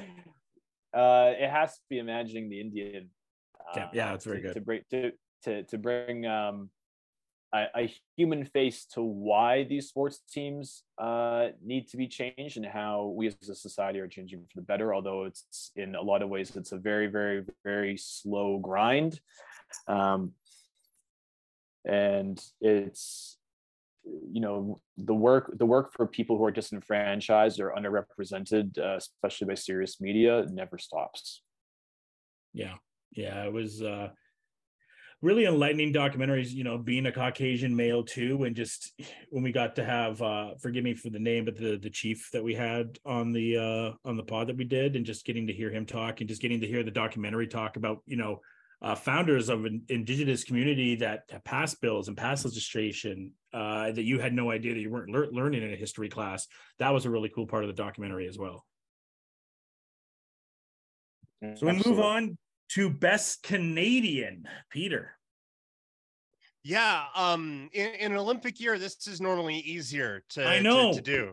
Uh, 0.92 1.32
it 1.36 1.50
has 1.50 1.74
to 1.74 1.80
be 1.90 1.98
imagining 1.98 2.48
the 2.48 2.60
Indian. 2.60 3.10
yeah, 3.74 3.88
yeah, 3.92 4.10
that's 4.12 4.24
very 4.24 4.42
to, 4.42 4.42
good. 4.42 4.54
To 4.54 4.60
bring 4.60 4.80
to 4.90 5.12
to 5.44 5.62
to 5.64 5.78
bring 5.78 6.24
um 6.26 6.70
a, 7.54 7.94
human 8.16 8.44
face 8.44 8.84
to 8.94 9.02
why 9.02 9.64
these 9.64 9.88
sports 9.88 10.20
teams 10.30 10.82
uh, 10.98 11.48
need 11.62 11.88
to 11.88 11.96
be 11.96 12.06
changed 12.06 12.56
and 12.56 12.66
how 12.66 13.12
we 13.16 13.28
as 13.28 13.48
a 13.48 13.54
society 13.54 14.00
are 14.00 14.08
changing 14.08 14.40
for 14.40 14.60
the 14.60 14.66
better. 14.66 14.94
Although 14.94 15.24
it's 15.24 15.70
in 15.76 15.94
a 15.94 16.02
lot 16.02 16.22
of 16.22 16.28
ways, 16.28 16.54
it's 16.56 16.72
a 16.72 16.78
very, 16.78 17.06
very, 17.06 17.44
very 17.64 17.96
slow 17.96 18.58
grind. 18.58 19.20
Um, 19.88 20.32
and 21.84 22.42
it's 22.60 23.38
you 24.04 24.40
know 24.40 24.80
the 24.98 25.14
work 25.14 25.56
the 25.58 25.66
work 25.66 25.92
for 25.92 26.06
people 26.06 26.36
who 26.36 26.44
are 26.44 26.50
disenfranchised 26.50 27.58
or 27.60 27.74
underrepresented 27.76 28.78
uh, 28.78 28.96
especially 28.96 29.46
by 29.46 29.54
serious 29.54 30.00
media 30.00 30.46
never 30.50 30.76
stops 30.76 31.42
yeah 32.52 32.74
yeah 33.12 33.44
it 33.44 33.52
was 33.52 33.82
uh 33.82 34.08
really 35.24 35.46
enlightening 35.46 35.90
documentaries 35.90 36.50
you 36.50 36.64
know 36.64 36.76
being 36.76 37.06
a 37.06 37.12
caucasian 37.12 37.74
male 37.74 38.04
too 38.04 38.44
and 38.44 38.54
just 38.54 38.92
when 39.30 39.42
we 39.42 39.50
got 39.50 39.74
to 39.74 39.82
have 39.84 40.20
uh 40.20 40.54
forgive 40.60 40.84
me 40.84 40.94
for 40.94 41.08
the 41.08 41.18
name 41.18 41.46
but 41.46 41.56
the 41.56 41.78
the 41.78 41.88
chief 41.88 42.28
that 42.30 42.44
we 42.44 42.54
had 42.54 42.98
on 43.06 43.32
the 43.32 43.56
uh 43.56 44.08
on 44.08 44.18
the 44.18 44.22
pod 44.22 44.46
that 44.46 44.56
we 44.56 44.64
did 44.64 44.96
and 44.96 45.06
just 45.06 45.24
getting 45.24 45.46
to 45.46 45.52
hear 45.52 45.70
him 45.70 45.86
talk 45.86 46.20
and 46.20 46.28
just 46.28 46.42
getting 46.42 46.60
to 46.60 46.66
hear 46.66 46.82
the 46.82 46.90
documentary 46.90 47.46
talk 47.46 47.76
about 47.76 48.02
you 48.06 48.16
know 48.16 48.38
uh, 48.82 48.94
founders 48.94 49.48
of 49.48 49.64
an 49.64 49.80
indigenous 49.88 50.44
community 50.44 50.94
that 50.94 51.22
passed 51.44 51.80
bills 51.80 52.08
and 52.08 52.18
passed 52.18 52.44
legislation 52.44 53.32
uh, 53.54 53.90
that 53.92 54.02
you 54.02 54.18
had 54.18 54.34
no 54.34 54.50
idea 54.50 54.74
that 54.74 54.80
you 54.80 54.90
weren't 54.90 55.08
lear- 55.08 55.30
learning 55.32 55.62
in 55.62 55.72
a 55.72 55.76
history 55.76 56.10
class. 56.10 56.46
That 56.80 56.92
was 56.92 57.06
a 57.06 57.10
really 57.10 57.30
cool 57.30 57.46
part 57.46 57.64
of 57.64 57.68
the 57.68 57.82
documentary 57.82 58.28
as 58.28 58.36
well. 58.36 58.66
So 61.54 61.66
we 61.66 61.72
move 61.72 61.98
on 61.98 62.36
to 62.70 62.90
best 62.90 63.42
Canadian, 63.42 64.46
Peter. 64.70 65.12
Yeah, 66.62 67.04
um, 67.14 67.68
in, 67.74 67.90
in 67.94 68.12
an 68.12 68.18
Olympic 68.18 68.58
year, 68.58 68.78
this 68.78 69.06
is 69.06 69.20
normally 69.20 69.56
easier 69.56 70.24
to 70.30 70.48
I 70.48 70.56
to- 70.58 70.62
know. 70.62 70.92
to, 70.94 71.00
do. 71.02 71.32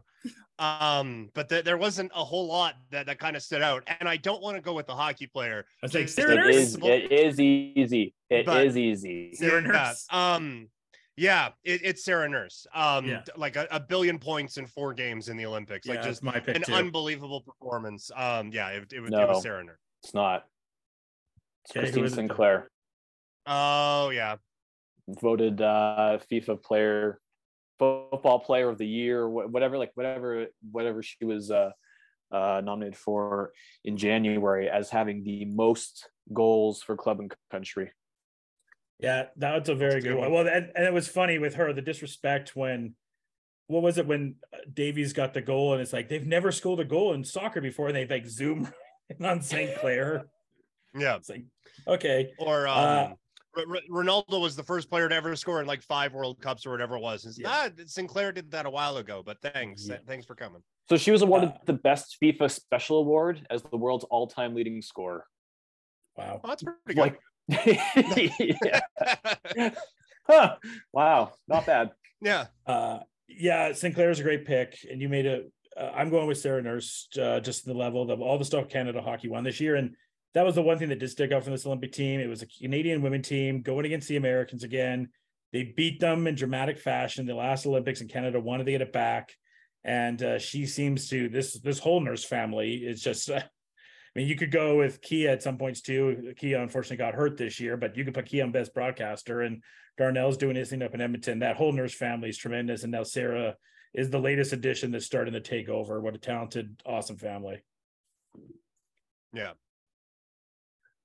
Um, 0.59 1.29
but 1.33 1.47
th- 1.49 1.63
there 1.63 1.77
wasn't 1.77 2.11
a 2.13 2.23
whole 2.23 2.47
lot 2.47 2.75
that, 2.91 3.05
that 3.05 3.17
kind 3.17 3.35
of 3.37 3.41
stood 3.41 3.61
out, 3.61 3.83
and 3.99 4.09
I 4.09 4.17
don't 4.17 4.41
want 4.43 4.57
to 4.57 4.61
go 4.61 4.73
with 4.73 4.87
the 4.87 4.93
hockey 4.93 5.27
player. 5.27 5.65
I 5.81 5.85
was 5.85 5.93
like, 5.93 6.03
Just- 6.03 6.17
Sarah 6.17 6.33
It 6.33 6.35
Nurse. 6.35 6.55
is. 6.55 6.75
It 6.83 7.11
is 7.11 7.39
easy. 7.39 8.13
It 8.29 8.39
is 8.41 8.45
But- 8.45 8.77
easy. 8.77 9.33
Sarah 9.35 9.61
Yeah, 9.61 9.67
Nurse. 9.67 10.05
Um, 10.11 10.67
yeah, 11.15 11.49
it, 11.63 11.81
it's 11.83 12.03
Sarah 12.03 12.27
Nurse. 12.29 12.67
Um, 12.75 13.05
Yeah. 13.05 13.21
like 13.37 13.55
a, 13.55 13.67
a 13.71 13.79
billion 13.79 14.19
points 14.19 14.57
in 14.57 14.65
four 14.65 14.93
games 14.93 15.29
in 15.29 15.37
the 15.37 15.45
Olympics, 15.45 15.87
like 15.87 15.97
that's 15.99 16.07
just 16.07 16.23
my 16.23 16.39
pick 16.41 16.57
an 16.57 16.63
too. 16.63 16.73
unbelievable 16.73 17.39
performance. 17.41 18.11
Um, 18.15 18.51
yeah, 18.51 18.67
it, 18.69 18.91
it, 18.93 18.99
was, 18.99 19.09
it 19.09 19.13
No. 19.15 19.27
was 19.27 19.41
Sarah 19.43 19.63
Nurse. 19.63 19.77
It's 20.03 20.13
not. 20.13 20.45
It's 21.65 21.71
Okay, 21.71 21.79
Christine 21.81 22.05
is 22.05 22.13
it 22.13 22.15
then? 22.15 22.27
Sinclair 22.27 22.67
Oh 23.45 24.09
yeah, 24.09 24.35
voted 25.07 25.61
uh, 25.61 26.19
FIFA 26.31 26.61
player, 26.61 27.19
football 27.79 28.39
player 28.39 28.69
of 28.69 28.77
the 28.77 28.87
year, 28.87 29.27
whatever, 29.27 29.77
like 29.77 29.91
whatever, 29.95 30.47
whatever 30.71 31.01
she 31.01 31.25
was 31.25 31.49
uh, 31.51 31.71
uh, 32.31 32.61
nominated 32.63 32.97
for 32.97 33.51
in 33.83 33.97
January 33.97 34.69
as 34.69 34.89
having 34.89 35.23
the 35.23 35.45
most 35.45 36.09
goals 36.31 36.81
for 36.81 36.95
club 36.95 37.19
and 37.19 37.33
country. 37.49 37.91
Yeah, 38.99 39.25
that 39.37 39.59
was 39.59 39.69
a 39.69 39.75
very 39.75 39.93
That's 39.93 40.03
good 40.05 40.09
good 40.09 40.19
one. 40.19 40.31
one. 40.31 40.45
Well, 40.45 40.55
and, 40.55 40.71
and 40.75 40.85
it 40.85 40.93
was 40.93 41.07
funny 41.07 41.39
with 41.39 41.55
her 41.55 41.73
the 41.73 41.81
disrespect 41.81 42.55
when 42.55 42.93
what 43.67 43.81
was 43.81 43.97
it 43.97 44.05
when 44.05 44.35
uh, 44.53 44.57
Davies 44.71 45.13
got 45.13 45.33
the 45.33 45.41
goal 45.41 45.73
and 45.73 45.81
it's 45.81 45.93
like 45.93 46.09
they've 46.09 46.27
never 46.27 46.51
scored 46.51 46.79
a 46.79 46.85
goal 46.85 47.13
in 47.13 47.23
soccer 47.23 47.61
before 47.61 47.87
and 47.87 47.95
they 47.95 48.05
like 48.05 48.27
zoom 48.27 48.71
on 49.21 49.41
Sinclair. 49.41 50.27
Yeah. 50.97 51.15
It's 51.15 51.29
like 51.29 51.43
okay, 51.87 52.31
Or 52.39 52.67
um, 52.67 52.77
Uh, 52.77 53.07
R- 53.57 53.65
R- 53.69 54.03
Ronaldo 54.03 54.41
was 54.41 54.55
the 54.55 54.63
first 54.63 54.89
player 54.89 55.09
to 55.09 55.15
ever 55.15 55.35
score 55.35 55.59
in 55.61 55.67
like 55.67 55.81
five 55.81 56.13
World 56.13 56.39
Cups 56.41 56.65
or 56.65 56.71
whatever 56.71 56.95
it 56.95 57.01
was. 57.01 57.25
It's, 57.25 57.37
Yeah. 57.39 57.49
ah, 57.49 57.83
Sinclair 57.85 58.31
did 58.31 58.51
that 58.51 58.65
a 58.65 58.69
while 58.69 58.97
ago, 58.97 59.21
but 59.25 59.41
thanks, 59.41 59.87
Yeah. 59.87 59.97
thanks 60.07 60.25
for 60.25 60.35
coming. 60.35 60.63
So 60.89 60.95
she 60.97 61.11
was 61.11 61.21
awarded 61.21 61.49
Uh, 61.49 61.57
the 61.65 61.73
best 61.73 62.17
FIFA 62.21 62.49
special 62.51 62.97
award 62.99 63.45
as 63.49 63.61
the 63.63 63.77
world's 63.77 64.05
all-time 64.05 64.53
leading 64.55 64.81
scorer. 64.81 65.25
wow. 66.17 66.39
Oh, 66.43 66.47
that's 66.47 66.63
pretty 66.63 66.79
good. 66.87 66.95
Like, 66.97 67.19
yeah. 68.65 69.71
Huh. 70.27 70.55
Wow, 70.93 71.33
not 71.47 71.65
bad. 71.65 71.91
yeah, 72.21 72.45
Uh, 72.65 72.99
yeah, 73.27 73.73
Sinclair's 73.73 74.19
a 74.19 74.23
great 74.23 74.45
pick, 74.45 74.77
and 74.89 75.01
you 75.01 75.09
made 75.09 75.25
a. 75.25 75.45
Uh, 75.75 75.91
I'm 75.95 76.09
going 76.09 76.27
with 76.27 76.37
Sarah 76.37 76.61
Nurse, 76.61 77.07
uh, 77.19 77.39
just 77.39 77.65
the 77.65 77.73
level 77.73 78.09
of 78.11 78.21
all 78.21 78.37
the 78.37 78.45
stuff 78.45 78.69
Canada 78.69 79.01
hockey 79.01 79.29
won 79.29 79.43
this 79.43 79.59
year, 79.59 79.75
and 79.75 79.95
that 80.33 80.45
was 80.45 80.55
the 80.55 80.61
one 80.61 80.77
thing 80.77 80.89
that 80.89 80.99
did 80.99 81.09
stick 81.09 81.31
out 81.31 81.43
from 81.43 81.51
this 81.51 81.65
Olympic 81.65 81.91
team. 81.91 82.19
It 82.19 82.29
was 82.29 82.41
a 82.41 82.47
Canadian 82.47 83.01
women 83.01 83.21
team 83.21 83.61
going 83.61 83.85
against 83.85 84.07
the 84.07 84.17
Americans 84.17 84.63
again. 84.63 85.09
They 85.51 85.63
beat 85.63 85.99
them 85.99 86.27
in 86.27 86.35
dramatic 86.35 86.79
fashion. 86.79 87.25
The 87.25 87.33
last 87.33 87.65
Olympics, 87.65 88.01
in 88.01 88.07
Canada 88.07 88.39
wanted 88.39 88.65
to 88.65 88.71
get 88.71 88.81
it 88.81 88.93
back, 88.93 89.33
and 89.83 90.21
uh, 90.21 90.39
she 90.39 90.65
seems 90.65 91.09
to 91.09 91.27
this 91.29 91.59
this 91.59 91.79
whole 91.79 91.99
Nurse 91.99 92.23
family 92.23 92.75
is 92.75 93.01
just. 93.01 93.29
Uh, 93.29 93.41
I 94.13 94.19
mean, 94.19 94.27
you 94.27 94.35
could 94.35 94.51
go 94.51 94.75
with 94.75 95.01
Kia 95.01 95.29
at 95.29 95.41
some 95.41 95.57
points 95.57 95.79
too. 95.79 96.33
Kia 96.35 96.59
unfortunately 96.59 96.97
got 96.97 97.13
hurt 97.13 97.37
this 97.37 97.61
year, 97.61 97.77
but 97.77 97.95
you 97.95 98.03
could 98.03 98.13
put 98.13 98.25
Kia 98.25 98.43
on 98.43 98.51
best 98.51 98.73
broadcaster, 98.73 99.39
and 99.39 99.63
Darnell's 99.97 100.37
doing 100.37 100.55
his 100.55 100.69
thing 100.69 100.81
up 100.81 100.93
in 100.93 101.01
Edmonton. 101.01 101.39
That 101.39 101.57
whole 101.57 101.71
nurse 101.71 101.93
family 101.93 102.29
is 102.29 102.37
tremendous. 102.37 102.83
And 102.83 102.91
now 102.91 103.03
Sarah 103.03 103.55
is 103.93 104.09
the 104.09 104.19
latest 104.19 104.53
addition 104.53 104.91
that's 104.91 105.05
starting 105.05 105.33
to 105.33 105.41
take 105.41 105.69
over. 105.69 105.99
What 106.01 106.15
a 106.15 106.17
talented, 106.17 106.81
awesome 106.85 107.17
family. 107.17 107.61
Yeah. 109.33 109.51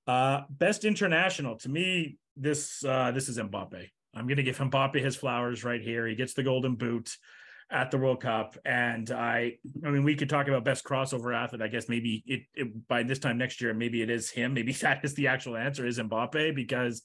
Uh 0.07 0.41
best 0.49 0.85
international. 0.85 1.57
To 1.57 1.69
me, 1.69 2.17
this 2.35 2.83
uh 2.83 3.11
this 3.11 3.29
is 3.29 3.37
Mbappe. 3.37 3.89
I'm 4.15 4.27
gonna 4.27 4.43
give 4.43 4.57
Mbappe 4.57 5.01
his 5.03 5.15
flowers 5.15 5.63
right 5.63 5.81
here. 5.81 6.07
He 6.07 6.15
gets 6.15 6.33
the 6.33 6.43
golden 6.43 6.75
boot 6.75 7.15
at 7.69 7.91
the 7.91 7.97
World 7.97 8.21
Cup. 8.21 8.57
And 8.65 9.11
I 9.11 9.57
I 9.85 9.89
mean 9.89 10.03
we 10.03 10.15
could 10.15 10.29
talk 10.29 10.47
about 10.47 10.63
best 10.63 10.85
crossover 10.85 11.35
athlete. 11.35 11.61
I 11.61 11.67
guess 11.67 11.89
maybe 11.89 12.23
it, 12.25 12.41
it 12.55 12.87
by 12.87 13.03
this 13.03 13.19
time 13.19 13.37
next 13.37 13.61
year, 13.61 13.73
maybe 13.73 14.01
it 14.01 14.09
is 14.09 14.29
him. 14.29 14.53
Maybe 14.53 14.71
that 14.81 15.03
is 15.03 15.13
the 15.13 15.27
actual 15.27 15.57
answer 15.57 15.85
is 15.85 15.99
Mbappe 15.99 16.55
because 16.55 17.03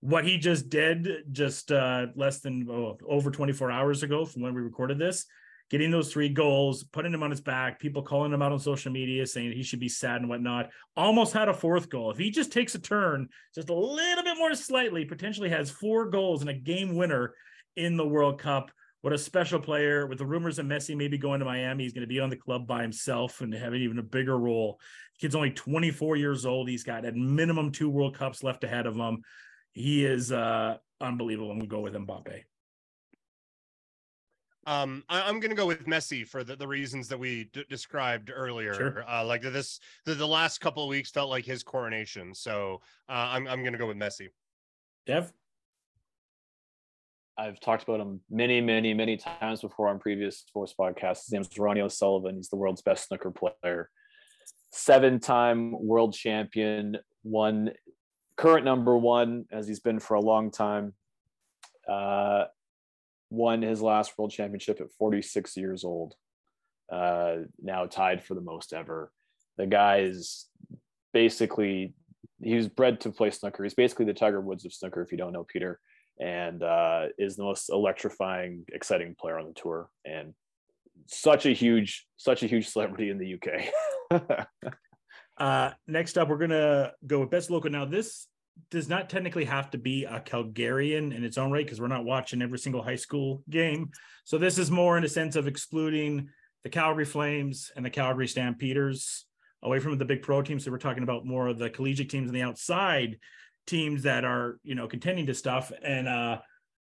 what 0.00 0.24
he 0.24 0.36
just 0.36 0.68
did 0.68 1.08
just 1.30 1.70
uh, 1.70 2.06
less 2.16 2.40
than 2.40 2.66
oh, 2.68 2.98
over 3.08 3.30
24 3.30 3.70
hours 3.70 4.02
ago 4.02 4.24
from 4.24 4.42
when 4.42 4.52
we 4.52 4.60
recorded 4.60 4.98
this, 4.98 5.26
getting 5.72 5.90
those 5.90 6.12
three 6.12 6.28
goals, 6.28 6.84
putting 6.84 7.12
him 7.12 7.24
on 7.24 7.30
his 7.30 7.40
back, 7.40 7.80
people 7.80 8.02
calling 8.02 8.32
him 8.32 8.42
out 8.42 8.52
on 8.52 8.60
social 8.60 8.92
media 8.92 9.26
saying 9.26 9.50
he 9.50 9.64
should 9.64 9.80
be 9.80 9.88
sad 9.88 10.20
and 10.20 10.28
whatnot. 10.28 10.70
Almost 10.96 11.32
had 11.32 11.48
a 11.48 11.54
fourth 11.54 11.88
goal. 11.88 12.12
If 12.12 12.18
he 12.18 12.30
just 12.30 12.52
takes 12.52 12.76
a 12.76 12.78
turn, 12.78 13.28
just 13.54 13.70
a 13.70 13.74
little 13.74 14.22
bit 14.22 14.38
more 14.38 14.54
slightly, 14.54 15.04
potentially 15.04 15.48
has 15.48 15.70
four 15.70 16.10
goals 16.10 16.42
and 16.42 16.50
a 16.50 16.54
game 16.54 16.94
winner 16.94 17.34
in 17.74 17.96
the 17.96 18.06
World 18.06 18.38
Cup. 18.38 18.70
What 19.00 19.12
a 19.12 19.18
special 19.18 19.58
player! 19.58 20.06
With 20.06 20.18
the 20.18 20.26
rumors 20.26 20.60
of 20.60 20.66
Messi 20.66 20.96
maybe 20.96 21.18
going 21.18 21.40
to 21.40 21.44
Miami, 21.44 21.82
he's 21.82 21.92
going 21.92 22.02
to 22.02 22.06
be 22.06 22.20
on 22.20 22.30
the 22.30 22.36
club 22.36 22.68
by 22.68 22.82
himself 22.82 23.40
and 23.40 23.52
having 23.52 23.82
even 23.82 23.98
a 23.98 24.02
bigger 24.02 24.38
role. 24.38 24.78
Kid's 25.18 25.34
only 25.34 25.50
24 25.50 26.14
years 26.14 26.46
old. 26.46 26.68
He's 26.68 26.84
got 26.84 27.04
at 27.04 27.16
minimum 27.16 27.72
two 27.72 27.90
World 27.90 28.16
Cups 28.16 28.44
left 28.44 28.62
ahead 28.62 28.86
of 28.86 28.94
him 28.94 29.22
he 29.72 30.04
is 30.04 30.30
uh 30.30 30.76
unbelievable. 31.00 31.50
I'm 31.50 31.58
gonna 31.58 31.68
go 31.68 31.80
with 31.80 31.94
Mbappe. 31.94 32.44
Um, 34.66 35.02
I, 35.08 35.22
I'm 35.22 35.40
going 35.40 35.50
to 35.50 35.56
go 35.56 35.66
with 35.66 35.86
Messi 35.86 36.26
for 36.26 36.44
the, 36.44 36.54
the 36.54 36.68
reasons 36.68 37.08
that 37.08 37.18
we 37.18 37.50
d- 37.52 37.64
described 37.68 38.30
earlier. 38.32 38.74
Sure. 38.74 39.04
Uh, 39.10 39.24
like 39.24 39.42
this, 39.42 39.80
the, 40.04 40.14
the 40.14 40.26
last 40.26 40.60
couple 40.60 40.84
of 40.84 40.88
weeks 40.88 41.10
felt 41.10 41.30
like 41.30 41.44
his 41.44 41.62
coronation. 41.62 42.34
So 42.34 42.80
uh, 43.08 43.30
I'm 43.32 43.48
I'm 43.48 43.62
going 43.62 43.72
to 43.72 43.78
go 43.78 43.88
with 43.88 43.96
Messi. 43.96 44.28
Dev, 45.04 45.32
I've 47.36 47.58
talked 47.58 47.82
about 47.82 47.98
him 48.00 48.20
many, 48.30 48.60
many, 48.60 48.94
many 48.94 49.16
times 49.16 49.62
before 49.62 49.88
on 49.88 49.98
previous 49.98 50.38
sports 50.38 50.74
podcasts. 50.78 51.24
His 51.24 51.32
name 51.32 51.42
is 51.42 51.58
Ronnie 51.58 51.80
O'Sullivan. 51.80 52.36
He's 52.36 52.48
the 52.48 52.56
world's 52.56 52.82
best 52.82 53.08
snooker 53.08 53.32
player, 53.32 53.90
seven-time 54.70 55.74
world 55.84 56.14
champion, 56.14 56.98
one 57.22 57.72
current 58.36 58.64
number 58.64 58.96
one 58.96 59.46
as 59.50 59.66
he's 59.66 59.80
been 59.80 59.98
for 59.98 60.14
a 60.14 60.20
long 60.20 60.50
time. 60.52 60.94
Uh, 61.88 62.44
won 63.32 63.62
his 63.62 63.80
last 63.80 64.16
world 64.16 64.30
championship 64.30 64.80
at 64.80 64.92
46 64.98 65.56
years 65.56 65.84
old. 65.84 66.14
Uh, 66.90 67.38
now 67.62 67.86
tied 67.86 68.22
for 68.22 68.34
the 68.34 68.40
most 68.40 68.72
ever. 68.72 69.10
The 69.56 69.66
guy 69.66 70.00
is 70.00 70.46
basically 71.12 71.94
he 72.42 72.54
was 72.54 72.68
bred 72.68 73.00
to 73.00 73.10
play 73.10 73.30
snooker. 73.30 73.62
He's 73.62 73.74
basically 73.74 74.04
the 74.04 74.14
Tiger 74.14 74.40
Woods 74.40 74.64
of 74.64 74.72
snooker, 74.72 75.00
if 75.02 75.12
you 75.12 75.18
don't 75.18 75.32
know 75.32 75.44
Peter 75.44 75.80
and 76.20 76.62
uh, 76.62 77.06
is 77.18 77.36
the 77.36 77.42
most 77.42 77.70
electrifying, 77.70 78.64
exciting 78.72 79.14
player 79.18 79.38
on 79.38 79.46
the 79.46 79.54
tour, 79.54 79.88
and 80.04 80.34
such 81.06 81.46
a 81.46 81.50
huge, 81.50 82.06
such 82.16 82.42
a 82.42 82.46
huge 82.46 82.68
celebrity 82.68 83.10
in 83.10 83.18
the 83.18 83.34
UK. 83.34 84.46
uh, 85.38 85.70
next 85.86 86.18
up, 86.18 86.28
we're 86.28 86.38
gonna 86.38 86.92
go 87.06 87.20
with 87.20 87.30
best 87.30 87.50
local. 87.50 87.70
Now, 87.70 87.84
this 87.84 88.28
does 88.70 88.88
not 88.88 89.10
technically 89.10 89.44
have 89.44 89.70
to 89.70 89.78
be 89.78 90.04
a 90.04 90.20
Calgarian 90.20 91.14
in 91.14 91.24
its 91.24 91.38
own 91.38 91.50
right 91.50 91.64
because 91.64 91.80
we're 91.80 91.88
not 91.88 92.04
watching 92.04 92.42
every 92.42 92.58
single 92.58 92.82
high 92.82 92.96
school 92.96 93.42
game. 93.50 93.90
So 94.24 94.38
this 94.38 94.58
is 94.58 94.70
more 94.70 94.96
in 94.96 95.04
a 95.04 95.08
sense 95.08 95.36
of 95.36 95.46
excluding 95.46 96.28
the 96.62 96.70
Calgary 96.70 97.04
Flames 97.04 97.70
and 97.76 97.84
the 97.84 97.90
Calgary 97.90 98.28
Stampeders 98.28 99.26
away 99.62 99.78
from 99.78 99.96
the 99.98 100.04
big 100.04 100.22
pro 100.22 100.42
teams. 100.42 100.64
So 100.64 100.70
we're 100.70 100.78
talking 100.78 101.02
about 101.02 101.26
more 101.26 101.48
of 101.48 101.58
the 101.58 101.70
collegiate 101.70 102.10
teams 102.10 102.28
and 102.28 102.36
the 102.36 102.42
outside 102.42 103.18
teams 103.66 104.02
that 104.02 104.24
are 104.24 104.58
you 104.62 104.74
know 104.74 104.88
contending 104.88 105.26
to 105.26 105.34
stuff 105.34 105.72
and 105.84 106.08
uh 106.08 106.38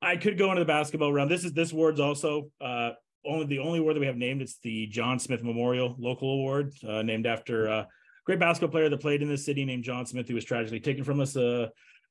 i 0.01 0.17
could 0.17 0.37
go 0.37 0.49
into 0.49 0.61
the 0.61 0.65
basketball 0.65 1.13
round 1.13 1.29
this 1.29 1.43
is 1.43 1.53
this 1.53 1.71
award's 1.71 1.99
also 1.99 2.49
uh 2.61 2.91
only 3.25 3.45
the 3.45 3.59
only 3.59 3.79
award 3.79 3.95
that 3.95 3.99
we 3.99 4.05
have 4.05 4.17
named 4.17 4.41
it's 4.41 4.57
the 4.63 4.87
john 4.87 5.19
smith 5.19 5.43
memorial 5.43 5.95
local 5.99 6.31
award 6.33 6.73
uh, 6.87 7.01
named 7.01 7.27
after 7.27 7.67
a 7.67 7.87
great 8.25 8.39
basketball 8.39 8.71
player 8.71 8.89
that 8.89 9.01
played 9.01 9.21
in 9.21 9.29
the 9.29 9.37
city 9.37 9.65
named 9.65 9.83
john 9.83 10.05
smith 10.05 10.27
who 10.27 10.35
was 10.35 10.45
tragically 10.45 10.79
taken 10.79 11.03
from 11.03 11.19
us 11.19 11.35
a 11.35 11.69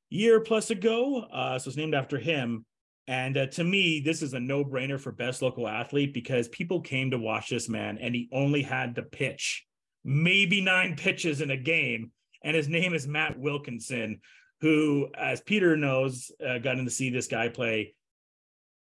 year 0.09 0.39
plus 0.39 0.69
ago 0.69 1.21
uh 1.33 1.57
so 1.57 1.67
it's 1.67 1.77
named 1.77 1.95
after 1.95 2.17
him 2.17 2.65
and 3.07 3.37
uh, 3.37 3.45
to 3.47 3.63
me 3.63 4.01
this 4.03 4.21
is 4.21 4.33
a 4.33 4.39
no-brainer 4.39 4.99
for 4.99 5.11
best 5.11 5.41
local 5.41 5.67
athlete 5.67 6.13
because 6.13 6.47
people 6.49 6.81
came 6.81 7.11
to 7.11 7.17
watch 7.17 7.49
this 7.49 7.69
man 7.69 7.97
and 7.99 8.15
he 8.15 8.29
only 8.31 8.61
had 8.61 8.95
to 8.95 9.01
pitch 9.03 9.65
maybe 10.03 10.61
nine 10.61 10.95
pitches 10.95 11.41
in 11.41 11.51
a 11.51 11.57
game 11.57 12.11
and 12.43 12.55
his 12.55 12.69
name 12.69 12.93
is 12.93 13.07
matt 13.07 13.37
wilkinson 13.37 14.19
who, 14.61 15.09
as 15.15 15.41
Peter 15.41 15.75
knows, 15.75 16.31
uh, 16.45 16.57
got 16.57 16.77
in 16.77 16.85
to 16.85 16.91
see 16.91 17.09
this 17.09 17.27
guy 17.27 17.49
play. 17.49 17.93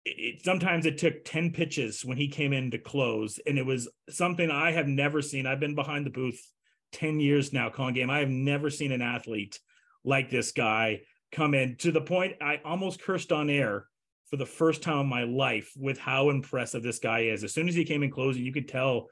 It- 0.05 0.45
sometimes 0.45 0.87
it 0.87 0.99
took 0.99 1.25
10 1.25 1.53
pitches 1.53 2.05
when 2.05 2.17
he 2.17 2.29
came 2.29 2.53
in 2.53 2.71
to 2.71 2.79
close, 2.79 3.41
and 3.47 3.59
it 3.59 3.67
was 3.67 3.89
something 4.09 4.51
I 4.51 4.73
have 4.73 4.87
never 4.87 5.23
seen. 5.23 5.47
I've 5.47 5.61
been 5.61 5.75
behind 5.75 6.07
the 6.07 6.11
booth 6.11 6.41
10 6.93 7.21
years 7.21 7.53
now 7.53 7.71
calling 7.71 7.95
game. 7.95 8.11
I 8.11 8.21
have 8.21 8.31
never 8.31 8.71
seen 8.71 8.93
an 8.93 9.03
athlete 9.03 9.59
like 10.05 10.31
this 10.31 10.53
guy 10.53 11.01
come 11.33 11.55
in 11.55 11.77
to 11.77 11.93
the 11.93 12.01
point 12.01 12.35
I 12.41 12.61
almost 12.65 13.03
cursed 13.03 13.33
on 13.33 13.51
air 13.51 13.87
for 14.31 14.37
the 14.37 14.47
first 14.47 14.83
time 14.83 15.01
in 15.01 15.07
my 15.07 15.25
life 15.25 15.73
with 15.77 15.99
how 15.99 16.31
impressive 16.31 16.83
this 16.83 16.99
guy 16.99 17.21
is. 17.21 17.45
As 17.45 17.53
soon 17.55 17.69
as 17.69 17.75
he 17.75 17.85
came 17.85 18.03
in 18.03 18.11
closing, 18.11 18.45
you 18.45 18.53
could 18.53 18.69
tell 18.69 19.09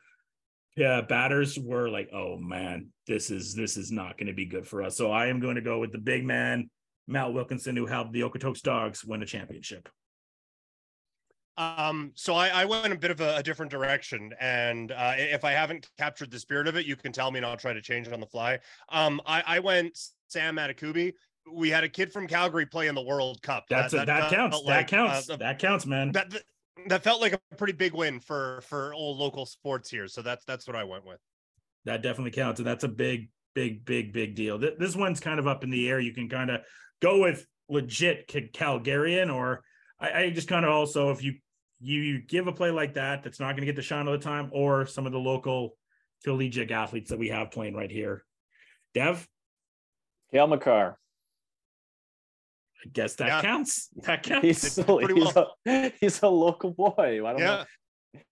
yeah, 0.76 1.02
batters 1.02 1.56
were 1.56 1.88
like, 1.88 2.10
"Oh 2.12 2.36
man, 2.36 2.88
this 3.06 3.30
is 3.30 3.54
this 3.54 3.76
is 3.76 3.92
not 3.92 4.18
going 4.18 4.26
to 4.26 4.32
be 4.32 4.46
good 4.46 4.66
for 4.66 4.82
us." 4.82 4.96
So 4.96 5.12
I 5.12 5.26
am 5.26 5.38
going 5.38 5.54
to 5.54 5.60
go 5.60 5.78
with 5.78 5.92
the 5.92 5.98
big 5.98 6.24
man, 6.24 6.68
Matt 7.06 7.32
Wilkinson, 7.32 7.76
who 7.76 7.86
helped 7.86 8.12
the 8.12 8.22
Okotoks 8.22 8.60
Dawgs 8.60 9.04
win 9.04 9.22
a 9.22 9.26
championship. 9.26 9.88
Um, 11.56 12.12
so 12.14 12.34
I, 12.34 12.48
I 12.48 12.64
went 12.64 12.92
a 12.92 12.96
bit 12.96 13.10
of 13.10 13.20
a, 13.20 13.36
a 13.36 13.42
different 13.42 13.70
direction, 13.70 14.32
and 14.40 14.90
uh, 14.90 15.14
if 15.16 15.44
I 15.44 15.52
haven't 15.52 15.88
captured 15.98 16.30
the 16.30 16.38
spirit 16.38 16.66
of 16.66 16.76
it, 16.76 16.86
you 16.86 16.96
can 16.96 17.12
tell 17.12 17.30
me, 17.30 17.38
and 17.38 17.46
I'll 17.46 17.56
try 17.56 17.72
to 17.72 17.82
change 17.82 18.06
it 18.06 18.12
on 18.12 18.20
the 18.20 18.26
fly. 18.26 18.58
Um, 18.88 19.20
I, 19.24 19.42
I 19.46 19.58
went 19.60 19.98
Sam 20.28 20.56
Adekugbe. 20.56 21.12
We 21.52 21.70
had 21.70 21.84
a 21.84 21.88
kid 21.88 22.12
from 22.12 22.26
Calgary 22.26 22.66
play 22.66 22.88
in 22.88 22.94
the 22.94 23.02
World 23.02 23.40
Cup. 23.42 23.66
That's 23.68 23.92
that, 23.92 24.04
a, 24.04 24.06
that, 24.06 24.20
that 24.20 24.30
counts. 24.30 24.62
Like, 24.64 24.66
that 24.66 24.96
counts. 24.96 25.30
Uh, 25.30 25.36
that 25.36 25.58
counts, 25.58 25.86
man. 25.86 26.10
That, 26.12 26.30
that 26.30 26.42
that 26.88 27.04
felt 27.04 27.20
like 27.20 27.34
a 27.34 27.56
pretty 27.56 27.72
big 27.72 27.94
win 27.94 28.18
for 28.18 28.60
for 28.62 28.92
old 28.94 29.18
local 29.18 29.46
sports 29.46 29.90
here. 29.90 30.08
So 30.08 30.22
that's 30.22 30.44
that's 30.44 30.66
what 30.66 30.76
I 30.76 30.84
went 30.84 31.06
with. 31.06 31.20
That 31.84 32.02
definitely 32.02 32.30
counts, 32.30 32.60
and 32.60 32.66
that's 32.66 32.84
a 32.84 32.88
big, 32.88 33.28
big, 33.54 33.84
big, 33.84 34.12
big 34.12 34.34
deal. 34.34 34.58
This 34.58 34.96
one's 34.96 35.20
kind 35.20 35.38
of 35.38 35.46
up 35.46 35.64
in 35.64 35.70
the 35.70 35.88
air. 35.88 36.00
You 36.00 36.14
can 36.14 36.28
kind 36.28 36.50
of 36.50 36.62
go 37.00 37.20
with 37.20 37.46
legit 37.68 38.26
Calgarian, 38.28 39.32
or 39.32 39.62
I, 40.00 40.22
I 40.22 40.30
just 40.30 40.48
kind 40.48 40.64
of 40.64 40.70
also 40.70 41.10
if 41.10 41.22
you 41.22 41.34
you 41.92 42.20
give 42.20 42.46
a 42.46 42.52
play 42.52 42.70
like 42.70 42.94
that 42.94 43.22
that's 43.22 43.40
not 43.40 43.52
going 43.52 43.60
to 43.60 43.66
get 43.66 43.76
the 43.76 43.82
shine 43.82 44.06
all 44.06 44.12
the 44.12 44.18
time, 44.18 44.48
or 44.52 44.86
some 44.86 45.06
of 45.06 45.12
the 45.12 45.18
local 45.18 45.76
collegiate 46.24 46.70
athletes 46.70 47.10
that 47.10 47.18
we 47.18 47.28
have 47.28 47.50
playing 47.50 47.74
right 47.74 47.90
here. 47.90 48.24
Dev? 48.94 49.26
Cale 50.32 50.46
Makar. 50.46 50.98
I 52.84 52.88
guess 52.92 53.14
that 53.16 53.28
yeah. 53.28 53.42
counts. 53.42 53.88
That 54.02 54.22
counts. 54.24 54.44
He's, 54.44 54.72
so, 54.72 54.98
he's, 54.98 55.34
well. 55.34 55.56
a, 55.66 55.92
he's 56.00 56.22
a 56.22 56.28
local 56.28 56.70
boy. 56.70 56.94
I 56.98 57.32
don't 57.32 57.38
yeah. 57.38 57.44
know. 57.44 57.64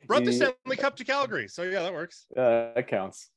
Brought 0.07 0.25
the 0.25 0.33
Stanley 0.33 0.77
Cup 0.77 0.97
to 0.97 1.05
Calgary. 1.05 1.49
So 1.49 1.63
yeah, 1.65 1.83
that 1.83 1.93
works. 1.93 2.27
Uh, 2.37 2.73
that 2.75 2.89
counts. 2.89 3.31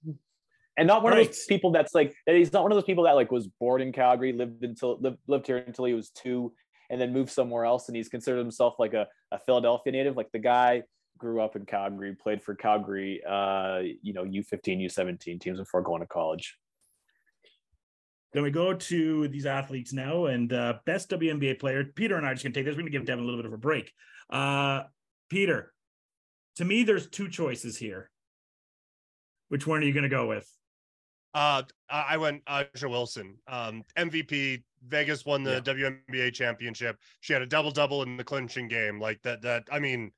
And 0.77 0.87
not 0.87 1.03
one 1.03 1.13
right. 1.13 1.21
of 1.21 1.27
those 1.27 1.45
people 1.45 1.71
that's 1.71 1.95
like 1.95 2.13
he's 2.25 2.51
not 2.51 2.63
one 2.63 2.71
of 2.71 2.75
those 2.75 2.83
people 2.83 3.05
that 3.05 3.13
like 3.13 3.31
was 3.31 3.47
born 3.47 3.81
in 3.81 3.91
Calgary, 3.91 4.33
lived 4.33 4.63
until 4.63 4.99
lived, 4.99 5.17
lived 5.27 5.47
here 5.47 5.57
until 5.57 5.85
he 5.85 5.93
was 5.93 6.09
two, 6.09 6.53
and 6.89 6.99
then 6.99 7.13
moved 7.13 7.31
somewhere 7.31 7.65
else 7.65 7.87
and 7.87 7.95
he's 7.95 8.09
considered 8.09 8.39
himself 8.39 8.75
like 8.79 8.93
a, 8.93 9.07
a 9.31 9.39
Philadelphia 9.39 9.91
native. 9.91 10.15
Like 10.17 10.31
the 10.31 10.39
guy 10.39 10.83
grew 11.17 11.41
up 11.41 11.55
in 11.55 11.65
Calgary, 11.65 12.15
played 12.15 12.41
for 12.41 12.55
Calgary, 12.55 13.21
uh, 13.27 13.79
you 14.01 14.13
know, 14.13 14.23
U15, 14.23 14.85
U17 14.85 15.39
teams 15.39 15.59
before 15.59 15.81
going 15.81 16.01
to 16.01 16.07
college. 16.07 16.57
Then 18.33 18.43
we 18.43 18.51
go 18.51 18.73
to 18.73 19.29
these 19.29 19.45
athletes 19.45 19.93
now, 19.93 20.25
and 20.25 20.51
uh, 20.51 20.73
best 20.85 21.09
WNBA 21.09 21.57
player. 21.57 21.85
Peter 21.85 22.17
and 22.17 22.25
I 22.25 22.31
are 22.31 22.33
just 22.33 22.43
gonna 22.43 22.53
take 22.53 22.65
this. 22.65 22.75
We're 22.75 22.81
gonna 22.81 22.91
give 22.91 23.05
Devin 23.05 23.23
a 23.23 23.25
little 23.25 23.39
bit 23.39 23.45
of 23.45 23.53
a 23.53 23.57
break. 23.57 23.93
Uh, 24.29 24.83
Peter, 25.29 25.71
to 26.57 26.65
me, 26.65 26.83
there's 26.83 27.07
two 27.07 27.29
choices 27.29 27.77
here. 27.77 28.11
Which 29.47 29.65
one 29.65 29.79
are 29.81 29.85
you 29.85 29.93
gonna 29.93 30.09
go 30.09 30.27
with? 30.27 30.51
Uh, 31.33 31.63
I 31.89 32.17
went 32.17 32.43
A'ja 32.43 32.89
Wilson, 32.89 33.37
um, 33.47 33.83
MVP. 33.97 34.63
Vegas 34.87 35.25
won 35.25 35.43
the 35.43 35.61
yeah. 35.65 35.91
WNBA 36.11 36.33
championship. 36.33 36.97
She 37.21 37.33
had 37.33 37.41
a 37.41 37.47
double 37.47 37.71
double 37.71 38.03
in 38.03 38.17
the 38.17 38.23
clinching 38.23 38.67
game. 38.67 38.99
Like 38.99 39.21
that. 39.23 39.41
That 39.41 39.63
I 39.71 39.79
mean, 39.79 40.11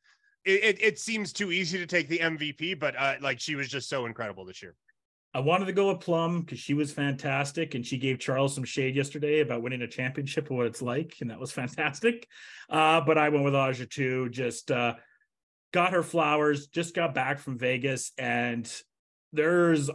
it, 0.45 0.63
it, 0.63 0.81
it 0.81 0.99
seems 0.99 1.33
too 1.33 1.51
easy 1.51 1.77
to 1.77 1.85
take 1.85 2.07
the 2.07 2.19
MVP, 2.19 2.79
but 2.79 2.95
uh, 2.97 3.15
like 3.21 3.39
she 3.39 3.55
was 3.55 3.67
just 3.67 3.89
so 3.89 4.05
incredible 4.05 4.45
this 4.45 4.61
year. 4.61 4.75
I 5.33 5.39
wanted 5.39 5.65
to 5.65 5.73
go 5.73 5.91
with 5.91 5.99
Plum 5.99 6.41
because 6.41 6.59
she 6.59 6.73
was 6.73 6.91
fantastic, 6.91 7.75
and 7.75 7.85
she 7.85 7.97
gave 7.97 8.17
Charles 8.17 8.55
some 8.55 8.63
shade 8.63 8.95
yesterday 8.95 9.41
about 9.41 9.61
winning 9.61 9.81
a 9.81 9.87
championship 9.87 10.49
and 10.49 10.57
what 10.57 10.67
it's 10.67 10.81
like, 10.81 11.15
and 11.21 11.29
that 11.29 11.39
was 11.39 11.51
fantastic. 11.53 12.27
Uh, 12.69 13.01
but 13.01 13.17
I 13.17 13.29
went 13.29 13.45
with 13.45 13.53
A'ja 13.53 13.89
too. 13.89 14.29
Just 14.29 14.71
uh, 14.71 14.95
got 15.73 15.93
her 15.93 16.03
flowers. 16.03 16.67
Just 16.67 16.95
got 16.95 17.13
back 17.13 17.39
from 17.39 17.57
Vegas, 17.57 18.13
and 18.17 18.71
there's 19.33 19.89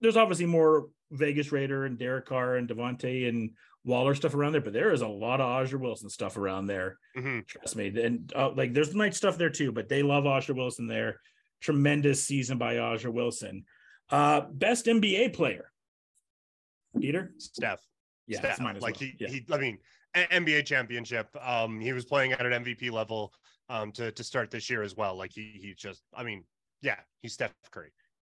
there's 0.00 0.16
obviously 0.16 0.46
more 0.46 0.88
Vegas 1.10 1.52
Raider 1.52 1.84
and 1.84 1.98
Derek 1.98 2.26
Carr 2.26 2.56
and 2.56 2.68
Davante 2.68 3.28
and 3.28 3.52
Waller 3.84 4.14
stuff 4.14 4.34
around 4.34 4.52
there, 4.52 4.60
but 4.60 4.72
there 4.72 4.92
is 4.92 5.02
a 5.02 5.08
lot 5.08 5.40
of 5.40 5.46
A'ja 5.46 5.78
Wilson 5.78 6.10
stuff 6.10 6.36
around 6.36 6.66
there. 6.66 6.98
Mm-hmm. 7.16 7.40
Trust 7.46 7.76
me. 7.76 7.88
And 8.00 8.32
uh, 8.34 8.50
like 8.50 8.74
there's 8.74 8.94
nice 8.94 9.16
stuff 9.16 9.38
there 9.38 9.50
too, 9.50 9.72
but 9.72 9.88
they 9.88 10.02
love 10.02 10.24
A'ja 10.24 10.54
Wilson 10.54 10.86
there. 10.86 11.20
Tremendous 11.60 12.24
season 12.24 12.58
by 12.58 12.74
A'ja 12.74 13.12
Wilson. 13.12 13.64
Uh, 14.10 14.42
best 14.52 14.86
NBA 14.86 15.34
player. 15.34 15.70
Peter? 16.98 17.32
Steph. 17.38 17.80
Yeah, 18.26 18.38
Steph. 18.38 18.60
like 18.60 18.80
well. 18.80 18.92
he, 18.98 19.14
yeah. 19.18 19.28
he, 19.28 19.46
I 19.50 19.58
mean, 19.58 19.78
NBA 20.14 20.66
championship. 20.66 21.28
Um, 21.40 21.80
he 21.80 21.92
was 21.92 22.04
playing 22.04 22.32
at 22.32 22.44
an 22.44 22.64
MVP 22.64 22.90
level 22.90 23.32
um 23.70 23.92
to 23.92 24.10
to 24.12 24.24
start 24.24 24.50
this 24.50 24.70
year 24.70 24.82
as 24.82 24.96
well. 24.96 25.16
Like 25.16 25.32
he 25.32 25.58
he 25.62 25.74
just, 25.76 26.02
I 26.14 26.22
mean, 26.22 26.44
yeah, 26.82 26.96
he's 27.20 27.34
Steph 27.34 27.52
Curry. 27.70 27.92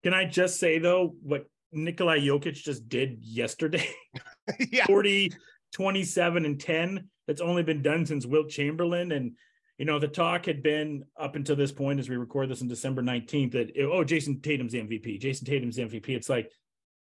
Can 0.03 0.15
I 0.15 0.25
just 0.25 0.59
say 0.59 0.79
though, 0.79 1.15
what 1.23 1.47
Nikolai 1.73 2.19
Jokic 2.19 2.55
just 2.55 2.89
did 2.89 3.19
yesterday? 3.21 3.89
yeah. 4.71 4.87
40, 4.87 5.33
27, 5.73 6.45
and 6.45 6.61
10. 6.61 7.09
That's 7.27 7.41
only 7.41 7.63
been 7.63 7.83
done 7.83 8.07
since 8.07 8.25
Wilt 8.25 8.49
Chamberlain. 8.49 9.13
And, 9.13 9.33
you 9.77 9.85
know, 9.85 9.99
the 9.99 10.09
talk 10.09 10.47
had 10.47 10.63
been 10.63 11.05
up 11.19 11.37
until 11.37 11.57
this 11.57 11.73
point 11.73 12.01
as 12.01 12.09
we 12.09 12.17
record 12.17 12.49
this 12.49 12.63
on 12.63 12.69
December 12.69 13.03
19th 13.03 13.53
that, 13.53 13.73
oh, 13.81 14.05
Jayson 14.05 14.41
Tatum's 14.41 14.73
MVP. 14.73 15.21
Jayson 15.21 15.47
Tatum's 15.47 15.77
MVP. 15.77 16.09
It's 16.11 16.31
like, 16.31 16.51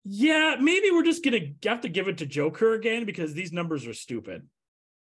yeah, 0.05 0.57
maybe 0.61 0.91
we're 0.91 1.05
just 1.05 1.25
going 1.25 1.57
to 1.63 1.69
have 1.69 1.81
to 1.83 1.89
give 1.89 2.09
it 2.09 2.19
to 2.19 2.27
Joker 2.27 2.75
again 2.75 3.07
because 3.07 3.33
these 3.33 3.53
numbers 3.53 3.87
are 3.87 3.95
stupid. 3.95 4.47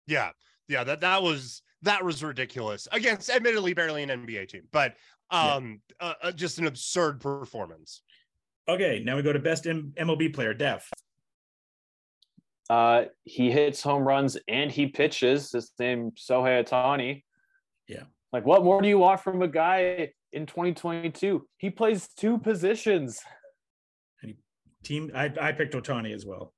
Yeah. 0.06 0.30
Yeah. 0.68 0.84
That, 0.84 1.00
that 1.02 1.22
was, 1.22 1.62
that 1.82 2.04
was 2.04 2.22
ridiculous 2.22 2.88
against 2.92 3.28
admittedly 3.28 3.74
barely 3.74 4.02
an 4.02 4.08
NBA 4.08 4.48
team, 4.48 4.62
but 4.70 4.94
um, 5.30 5.80
yeah. 6.00 6.08
uh, 6.08 6.14
uh, 6.22 6.32
just 6.32 6.58
an 6.58 6.66
absurd 6.66 7.20
performance. 7.20 8.02
Okay, 8.68 9.02
now 9.04 9.16
we 9.16 9.22
go 9.22 9.32
to 9.32 9.38
best 9.38 9.66
M- 9.66 9.92
MLB 9.98 10.32
player, 10.32 10.54
Dev. 10.54 10.84
Uh, 12.70 13.04
he 13.24 13.50
hits 13.50 13.82
home 13.82 14.06
runs 14.06 14.38
and 14.48 14.70
he 14.70 14.86
pitches. 14.86 15.52
His 15.52 15.72
name 15.78 16.12
Shohei 16.12 16.64
Ohtani. 16.64 17.22
Yeah. 17.88 18.04
Like, 18.32 18.46
what 18.46 18.64
more 18.64 18.80
do 18.80 18.88
you 18.88 18.98
want 18.98 19.20
from 19.20 19.42
a 19.42 19.48
guy 19.48 20.12
in 20.32 20.46
2022? 20.46 21.46
He 21.58 21.70
plays 21.70 22.08
two 22.16 22.38
positions. 22.38 23.20
team, 24.82 25.10
I, 25.14 25.30
I 25.40 25.52
picked 25.52 25.74
Ohtani 25.74 26.14
as 26.14 26.24
well. 26.24 26.54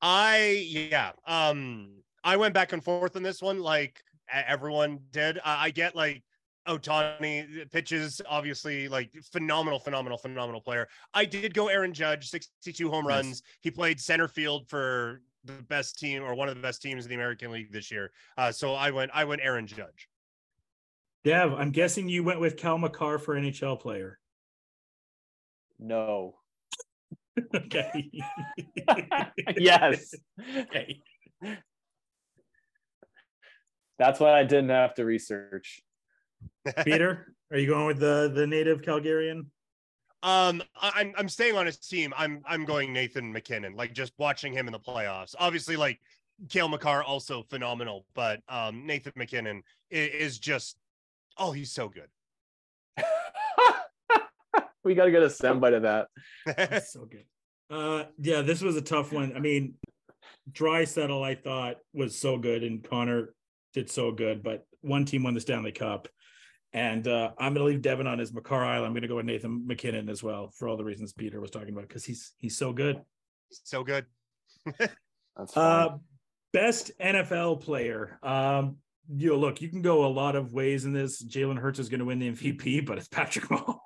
I 0.00 0.66
yeah. 0.68 1.12
Um, 1.26 2.02
I 2.24 2.36
went 2.36 2.54
back 2.54 2.72
and 2.72 2.82
forth 2.82 3.16
on 3.16 3.22
this 3.22 3.40
one, 3.40 3.60
like 3.60 4.00
everyone 4.32 4.98
did. 5.10 5.38
I, 5.44 5.66
I 5.66 5.70
get 5.70 5.94
like 5.94 6.22
Ohtani 6.68 7.70
pitches, 7.70 8.20
obviously, 8.28 8.88
like 8.88 9.10
phenomenal, 9.32 9.78
phenomenal, 9.78 10.18
phenomenal 10.18 10.60
player. 10.60 10.88
I 11.12 11.24
did 11.24 11.54
go 11.54 11.68
Aaron 11.68 11.92
Judge, 11.92 12.30
62 12.30 12.90
home 12.90 13.06
runs. 13.06 13.26
Nice. 13.26 13.42
He 13.60 13.70
played 13.70 14.00
center 14.00 14.28
field 14.28 14.68
for 14.68 15.22
the 15.44 15.54
best 15.54 15.98
team 15.98 16.22
or 16.22 16.34
one 16.34 16.48
of 16.48 16.54
the 16.54 16.62
best 16.62 16.82
teams 16.82 17.04
in 17.04 17.08
the 17.08 17.14
American 17.14 17.50
League 17.50 17.72
this 17.72 17.90
year. 17.90 18.12
Uh, 18.38 18.52
so 18.52 18.74
I 18.74 18.90
went, 18.90 19.10
I 19.14 19.24
went 19.24 19.42
Aaron 19.42 19.66
Judge. 19.66 20.08
Dev, 21.24 21.52
I'm 21.52 21.70
guessing 21.70 22.08
you 22.08 22.24
went 22.24 22.40
with 22.40 22.56
Cale 22.56 22.78
Makar 22.78 23.18
for 23.18 23.34
NHL 23.34 23.80
player. 23.80 24.18
No. 25.78 26.34
okay. 27.54 28.10
yes. 29.56 30.14
Okay. 30.56 31.00
That's 33.98 34.18
why 34.18 34.38
I 34.38 34.42
didn't 34.42 34.70
have 34.70 34.94
to 34.94 35.04
research. 35.04 35.82
Peter, 36.84 37.34
are 37.50 37.58
you 37.58 37.66
going 37.66 37.86
with 37.86 37.98
the 37.98 38.30
the 38.34 38.46
native 38.46 38.82
Calgarian? 38.82 39.46
Um, 40.22 40.62
I'm 40.80 41.12
I'm 41.16 41.28
staying 41.28 41.56
on 41.56 41.66
his 41.66 41.78
team. 41.78 42.14
I'm 42.16 42.42
I'm 42.46 42.64
going 42.64 42.92
Nathan 42.92 43.32
MacKinnon. 43.32 43.74
Like 43.74 43.92
just 43.92 44.12
watching 44.18 44.52
him 44.52 44.66
in 44.66 44.72
the 44.72 44.78
playoffs. 44.78 45.34
Obviously, 45.38 45.76
like 45.76 45.98
Cale 46.48 46.68
Makar 46.68 47.02
also 47.02 47.42
phenomenal, 47.42 48.06
but 48.14 48.40
um, 48.48 48.86
Nathan 48.86 49.12
MacKinnon 49.16 49.62
is, 49.90 50.10
is 50.10 50.38
just 50.38 50.76
oh, 51.38 51.52
he's 51.52 51.72
so 51.72 51.88
good. 51.88 52.08
we 54.84 54.94
got 54.94 55.06
to 55.06 55.10
get 55.10 55.22
a 55.22 55.26
soundbite 55.26 55.74
of 55.74 55.82
that. 55.82 56.08
That's 56.56 56.92
so 56.92 57.06
good. 57.06 57.24
Uh, 57.70 58.04
yeah, 58.18 58.42
this 58.42 58.60
was 58.60 58.76
a 58.76 58.82
tough 58.82 59.12
one. 59.12 59.32
I 59.34 59.40
mean, 59.40 59.74
Draisaitl, 60.52 61.24
I 61.24 61.34
thought 61.34 61.76
was 61.94 62.18
so 62.18 62.38
good, 62.38 62.62
and 62.62 62.82
Connor 62.82 63.34
did 63.72 63.90
so 63.90 64.12
good, 64.12 64.42
but 64.42 64.66
one 64.82 65.04
team 65.04 65.22
won 65.22 65.34
the 65.34 65.40
Stanley 65.40 65.72
Cup. 65.72 66.08
And 66.72 67.06
uh, 67.06 67.32
I'm 67.38 67.52
going 67.54 67.66
to 67.66 67.70
leave 67.70 67.82
Devin 67.82 68.06
on 68.06 68.18
his 68.18 68.32
Makar 68.32 68.64
Island. 68.64 68.86
I'm 68.86 68.92
going 68.92 69.02
to 69.02 69.08
go 69.08 69.16
with 69.16 69.26
Nathan 69.26 69.66
MacKinnon 69.66 70.08
as 70.08 70.22
well 70.22 70.50
for 70.56 70.68
all 70.68 70.76
the 70.76 70.84
reasons 70.84 71.12
Peter 71.12 71.40
was 71.40 71.50
talking 71.50 71.70
about 71.70 71.86
because 71.86 72.04
he's 72.04 72.32
he's 72.38 72.56
so 72.56 72.72
good. 72.72 73.00
So 73.50 73.84
good. 73.84 74.06
uh, 75.56 75.88
best 76.52 76.92
NFL 76.98 77.60
player. 77.60 78.18
Um, 78.22 78.76
you 79.14 79.30
know, 79.30 79.36
look, 79.36 79.60
you 79.60 79.68
can 79.68 79.82
go 79.82 80.06
a 80.06 80.08
lot 80.08 80.34
of 80.34 80.54
ways 80.54 80.86
in 80.86 80.92
this. 80.92 81.22
Jalen 81.22 81.58
Hurts 81.58 81.78
is 81.78 81.90
going 81.90 82.00
to 82.00 82.06
win 82.06 82.18
the 82.18 82.32
MVP, 82.32 82.86
but 82.86 82.98
it's 82.98 83.08
Patrick 83.08 83.46
Mahomes. 83.46 83.78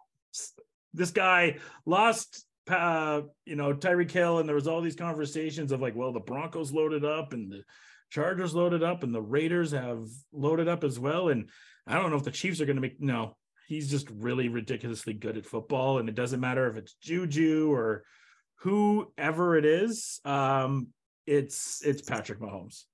this 0.95 1.11
guy 1.11 1.57
lost 1.87 2.47
uh, 2.69 3.23
you 3.45 3.57
know, 3.57 3.73
Tyreek 3.73 4.11
Hill, 4.11 4.39
and 4.39 4.49
there 4.49 4.57
was 4.57 4.67
all 4.67 4.81
these 4.81 4.97
conversations 4.97 5.73
of 5.73 5.81
like, 5.81 5.95
well, 5.95 6.13
the 6.13 6.21
Broncos 6.21 6.73
loaded 6.73 7.05
up 7.05 7.33
and 7.33 7.51
the 7.51 7.63
Chargers 8.11 8.55
loaded 8.55 8.83
up 8.83 9.03
and 9.03 9.15
the 9.15 9.23
Raiders 9.23 9.73
have 9.73 10.07
loaded 10.33 10.69
up 10.69 10.85
as 10.85 10.99
well. 10.99 11.29
And 11.29 11.49
I 11.87 11.95
don't 11.95 12.11
know 12.11 12.17
if 12.17 12.25
the 12.25 12.31
Chiefs 12.31 12.61
are 12.61 12.67
going 12.67 12.77
to 12.77 12.83
make 12.83 13.01
no. 13.01 13.37
He's 13.69 13.91
just 13.91 14.09
really 14.11 14.49
ridiculously 14.49 15.13
good 15.13 15.37
at 15.37 15.45
football, 15.47 15.99
and 15.99 16.09
it 16.09 16.15
doesn't 16.15 16.41
matter 16.41 16.69
if 16.69 16.77
it's 16.77 16.95
Juju 16.95 17.73
or 17.73 18.05
whoever 18.57 19.57
it 19.57 19.65
is. 19.65 20.21
Um, 20.25 20.89
it's 21.27 21.85
it's 21.85 22.03
Patrick 22.03 22.41
Mahomes. 22.41 22.85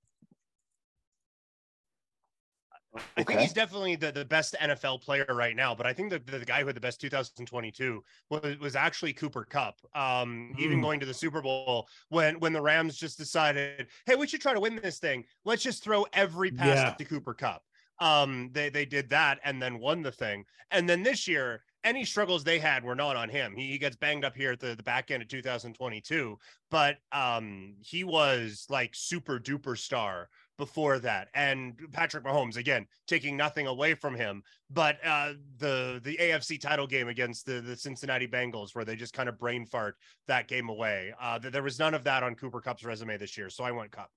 I 3.17 3.23
think 3.23 3.39
he's 3.39 3.53
definitely 3.53 3.95
the, 3.95 4.11
the 4.11 4.23
best 4.25 4.55
NFL 4.61 5.01
player 5.01 5.25
right 5.29 5.55
now, 5.55 5.73
but 5.73 5.87
I 5.87 5.93
think 5.93 6.11
that 6.11 6.27
the, 6.27 6.37
the 6.37 6.45
guy 6.45 6.61
who 6.61 6.67
had 6.67 6.75
the 6.75 6.79
best 6.79 7.01
2022 7.01 8.03
was, 8.29 8.59
was 8.59 8.75
actually 8.75 9.13
Cooper 9.13 9.45
Kupp. 9.45 9.79
Um, 9.95 10.53
even 10.59 10.77
Mm. 10.77 10.83
going 10.83 10.99
to 10.99 11.05
the 11.07 11.13
Super 11.13 11.41
Bowl 11.41 11.87
when 12.09 12.39
when 12.39 12.53
the 12.53 12.61
Rams 12.61 12.95
just 12.95 13.17
decided, 13.17 13.87
hey, 14.05 14.15
we 14.15 14.27
should 14.27 14.41
try 14.41 14.53
to 14.53 14.59
win 14.59 14.75
this 14.81 14.99
thing. 14.99 15.25
Let's 15.43 15.63
just 15.63 15.83
throw 15.83 16.05
every 16.13 16.51
pass 16.51 16.67
Yeah. 16.77 16.93
to 16.93 17.05
Cooper 17.05 17.33
Kupp. 17.33 17.63
Um, 17.99 18.49
they 18.53 18.69
they 18.69 18.85
did 18.85 19.09
that 19.09 19.39
and 19.43 19.61
then 19.61 19.79
won 19.79 20.01
the 20.01 20.11
thing. 20.11 20.45
And 20.71 20.89
then 20.89 21.03
this 21.03 21.27
year, 21.27 21.63
any 21.83 22.05
struggles 22.05 22.43
they 22.43 22.59
had 22.59 22.83
were 22.83 22.95
not 22.95 23.15
on 23.15 23.29
him. 23.29 23.55
He, 23.55 23.71
he 23.71 23.77
gets 23.77 23.95
banged 23.95 24.25
up 24.25 24.35
here 24.35 24.53
at 24.53 24.59
the, 24.59 24.75
the 24.75 24.83
back 24.83 25.11
end 25.11 25.21
of 25.21 25.27
2022, 25.29 26.37
but 26.71 26.97
um, 27.11 27.75
he 27.81 28.03
was 28.03 28.65
like 28.69 28.91
super 28.93 29.39
duper 29.39 29.77
star 29.77 30.29
before 30.57 30.99
that. 30.99 31.27
And 31.33 31.77
Patrick 31.91 32.23
Mahomes, 32.23 32.57
again, 32.57 32.87
taking 33.07 33.35
nothing 33.35 33.67
away 33.67 33.95
from 33.95 34.15
him, 34.15 34.43
but 34.69 34.97
uh, 35.05 35.33
the 35.57 35.99
the 36.03 36.17
AFC 36.17 36.59
title 36.59 36.87
game 36.87 37.07
against 37.07 37.45
the, 37.45 37.61
the 37.61 37.75
Cincinnati 37.75 38.27
Bengals, 38.27 38.73
where 38.73 38.85
they 38.85 38.95
just 38.95 39.13
kind 39.13 39.29
of 39.29 39.37
brain 39.37 39.65
fart 39.65 39.95
that 40.27 40.47
game 40.47 40.69
away. 40.69 41.13
Uh, 41.19 41.39
th- 41.39 41.51
there 41.51 41.63
was 41.63 41.79
none 41.79 41.93
of 41.93 42.03
that 42.05 42.23
on 42.23 42.35
Cooper 42.35 42.61
Kupp's 42.61 42.83
resume 42.83 43.17
this 43.17 43.37
year. 43.37 43.49
So 43.49 43.63
I 43.63 43.71
went 43.71 43.91
Cup. 43.91 44.09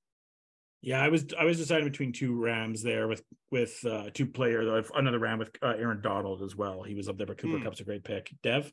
Yeah, 0.83 1.03
I 1.03 1.09
was 1.09 1.27
I 1.39 1.45
was 1.45 1.59
deciding 1.59 1.89
between 1.89 2.13
two 2.13 2.35
Rams 2.35 2.83
there 2.83 3.09
with 3.09 3.23
with 3.51 3.85
uh, 3.85 4.11
two 4.13 4.27
players. 4.27 4.89
Another 4.95 5.19
Ram 5.19 5.39
with 5.39 5.51
uh, 5.63 5.75
Aaron 5.77 6.01
Donald 6.01 6.43
as 6.43 6.55
well. 6.55 6.83
He 6.83 6.95
was 6.95 7.09
up 7.09 7.17
there, 7.17 7.27
but 7.27 7.39
Cooper 7.39 7.59
Hmm. 7.59 7.65
Kupp's 7.65 7.81
a 7.81 7.85
great 7.85 8.05
pick. 8.05 8.33
Dev. 8.43 8.73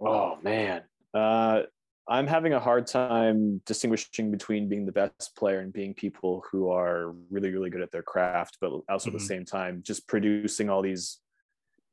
Oh 0.00 0.36
man, 0.42 0.82
uh, 1.14 1.62
I'm 2.08 2.26
having 2.26 2.54
a 2.54 2.58
hard 2.60 2.88
time 2.88 3.62
distinguishing 3.66 4.32
between 4.32 4.68
being 4.68 4.84
the 4.84 4.90
best 4.92 5.36
player 5.36 5.60
and 5.60 5.72
being 5.72 5.94
people 5.94 6.42
who 6.50 6.70
are 6.70 7.12
really, 7.30 7.50
really 7.52 7.70
good 7.70 7.82
at 7.82 7.92
their 7.92 8.02
craft, 8.02 8.58
but 8.60 8.72
also 8.88 9.10
at 9.10 9.14
Mhm. 9.14 9.18
the 9.18 9.24
same 9.24 9.44
time 9.44 9.82
just 9.84 10.08
producing 10.08 10.68
all 10.68 10.82
these 10.82 11.20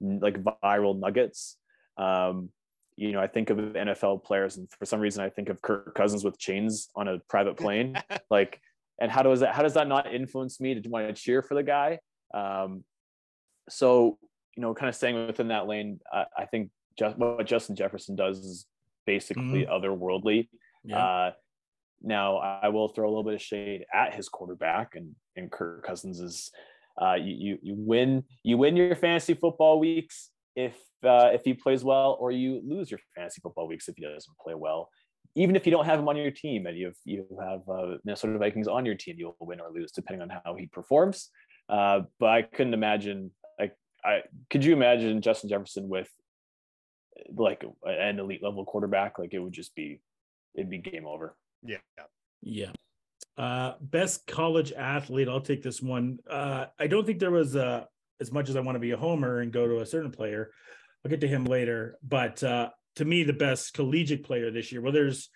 like 0.02 0.42
viral 0.42 0.98
nuggets. 0.98 1.58
Um, 1.98 2.52
you 3.00 3.14
know, 3.14 3.22
I 3.22 3.28
think 3.28 3.50
of 3.50 3.58
NFL 3.58 4.26
players, 4.26 4.58
and 4.58 4.70
for 4.70 4.86
some 4.86 5.00
reason, 5.00 5.24
I 5.24 5.30
think 5.30 5.48
of 5.48 5.62
Kirk 5.62 5.96
Cousins 5.96 6.26
with 6.26 6.38
chains 6.38 6.90
on 6.96 7.08
a 7.08 7.20
private 7.30 7.56
plane. 7.64 7.96
like, 8.30 8.60
and 9.00 9.10
how 9.10 9.24
does 9.24 9.40
that 9.40 9.56
how 9.56 9.64
does 9.64 9.76
that 9.76 9.88
not 9.88 10.14
influence 10.14 10.60
me 10.60 10.80
to 10.80 10.90
want 10.90 11.08
to 11.08 11.14
cheer 11.14 11.42
for 11.42 11.56
the 11.56 11.64
guy? 11.64 12.00
Um, 12.34 12.84
so 13.70 14.18
you 14.58 14.62
know, 14.62 14.74
kind 14.74 14.90
of 14.90 14.96
staying 14.96 15.28
within 15.28 15.48
that 15.48 15.68
lane, 15.68 16.02
I, 16.12 16.26
I 16.40 16.46
think 16.46 16.72
just 16.98 17.18
what 17.18 17.46
Justin 17.46 17.78
Jefferson 17.78 18.18
does 18.18 18.40
is 18.40 18.66
basically 19.06 19.66
otherworldly. 19.66 20.50
Yeah. 20.84 20.98
Uh, 20.98 21.32
now 22.02 22.38
I 22.38 22.68
will 22.68 22.90
throw 22.90 23.08
a 23.08 23.10
little 23.10 23.24
bit 23.24 23.36
of 23.36 23.42
shade 23.42 23.86
at 23.94 24.14
his 24.14 24.28
quarterback 24.28 24.96
and 24.96 25.16
and 25.38 25.50
Kirk 25.50 25.86
Cousins 25.86 26.20
is 26.20 26.52
uh, 27.02 27.16
you, 27.16 27.36
you 27.36 27.60
you 27.62 27.76
win 27.78 28.24
you 28.44 28.58
win 28.58 28.76
your 28.76 28.96
fantasy 28.96 29.34
football 29.34 29.80
weeks 29.80 30.32
if 30.56 30.76
uh, 31.04 31.30
if 31.34 31.44
he 31.44 31.54
plays 31.54 31.84
well, 31.84 32.18
or 32.20 32.32
you 32.32 32.62
lose 32.66 32.92
your 32.92 33.00
fantasy 33.16 33.42
football 33.42 33.68
weeks 33.68 33.88
if 33.88 33.96
he 33.96 34.04
doesn't 34.04 34.38
play 34.42 34.56
well. 34.56 34.90
Even 35.36 35.56
if 35.56 35.66
you 35.66 35.72
don't 35.72 35.86
have 35.86 36.00
him 36.00 36.08
on 36.10 36.18
your 36.18 36.32
team 36.32 36.66
and 36.66 36.78
you 36.78 36.88
have 36.88 36.96
you 37.06 37.26
have 37.42 37.62
uh, 37.70 37.98
Minnesota 38.04 38.38
Vikings 38.38 38.68
on 38.68 38.86
your 38.86 38.96
team, 38.96 39.16
you'll 39.18 39.36
win 39.40 39.60
or 39.60 39.72
lose 39.72 39.92
depending 39.92 40.22
on 40.22 40.42
how 40.44 40.56
he 40.56 40.66
performs. 40.68 41.30
Uh, 41.70 42.02
but 42.20 42.30
I 42.30 42.42
couldn't 42.42 42.74
imagine 42.74 43.32
like 43.60 43.76
I 44.04 44.22
could 44.50 44.66
you 44.66 44.74
imagine 44.74 45.22
Justin 45.22 45.50
Jefferson 45.50 45.88
with 45.88 46.10
like 47.36 47.64
an 47.84 48.20
elite 48.20 48.44
level 48.44 48.66
quarterback? 48.66 49.20
Like 49.20 49.34
it 49.34 49.40
would 49.40 49.54
just 49.54 49.76
be 49.76 50.02
it'd 50.56 50.70
be 50.70 50.80
game 50.80 51.06
over. 51.06 51.36
Yeah. 51.64 51.78
Yeah. 52.42 52.72
Uh, 53.38 53.74
best 53.80 54.28
college 54.28 54.74
athlete. 54.74 55.30
I'll 55.30 55.42
take 55.42 55.64
this 55.64 55.82
one. 55.82 56.20
Uh, 56.30 56.66
I 56.80 56.88
don't 56.88 57.06
think 57.06 57.20
there 57.20 57.32
was 57.32 57.56
uh, 57.56 57.86
as 58.20 58.32
much 58.32 58.50
as 58.50 58.56
I 58.56 58.60
want 58.60 58.76
to 58.76 58.80
be 58.80 58.92
a 58.92 58.98
homer 58.98 59.40
and 59.40 59.52
go 59.52 59.68
to 59.68 59.80
a 59.80 59.86
certain 59.86 60.12
player. 60.12 60.52
I'll 61.04 61.10
get 61.10 61.22
to 61.22 61.28
him 61.28 61.46
later. 61.46 61.98
But 62.04 62.44
uh, 62.44 62.70
to 62.96 63.06
me, 63.06 63.24
the 63.24 63.34
best 63.34 63.74
collegiate 63.74 64.24
player 64.24 64.52
this 64.52 64.72
year. 64.72 64.82
Well, 64.82 64.92
there's 64.92 65.30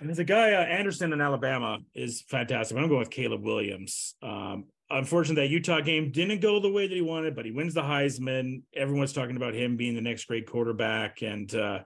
there's 0.00 0.18
a 0.18 0.24
guy 0.24 0.52
uh, 0.52 0.62
Anderson 0.64 1.12
in 1.12 1.20
Alabama 1.20 1.78
is 1.94 2.22
fantastic. 2.22 2.76
I'm 2.76 2.88
going 2.88 3.00
with 3.00 3.10
Caleb 3.10 3.44
Williams. 3.44 4.14
Um, 4.22 4.66
unfortunately, 4.90 5.42
that 5.42 5.52
Utah 5.52 5.80
game 5.80 6.12
didn't 6.12 6.40
go 6.40 6.60
the 6.60 6.70
way 6.70 6.86
that 6.86 6.94
he 6.94 7.00
wanted, 7.00 7.34
but 7.34 7.44
he 7.44 7.50
wins 7.50 7.74
the 7.74 7.82
Heisman. 7.82 8.62
Everyone's 8.74 9.12
talking 9.12 9.36
about 9.36 9.54
him 9.54 9.76
being 9.76 9.94
the 9.94 10.00
next 10.00 10.26
great 10.26 10.48
quarterback, 10.48 11.22
and 11.22 11.52
uh, 11.54 11.80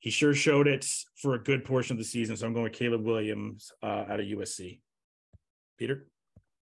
he 0.00 0.10
sure 0.10 0.34
showed 0.34 0.66
it 0.66 0.86
for 1.16 1.34
a 1.34 1.42
good 1.42 1.64
portion 1.64 1.94
of 1.94 1.98
the 1.98 2.04
season. 2.04 2.36
So 2.36 2.46
I'm 2.46 2.52
going 2.52 2.64
with 2.64 2.72
Caleb 2.72 3.04
Williams 3.04 3.72
uh, 3.82 4.04
out 4.08 4.20
of 4.20 4.26
USC. 4.26 4.80
Peter. 5.78 6.06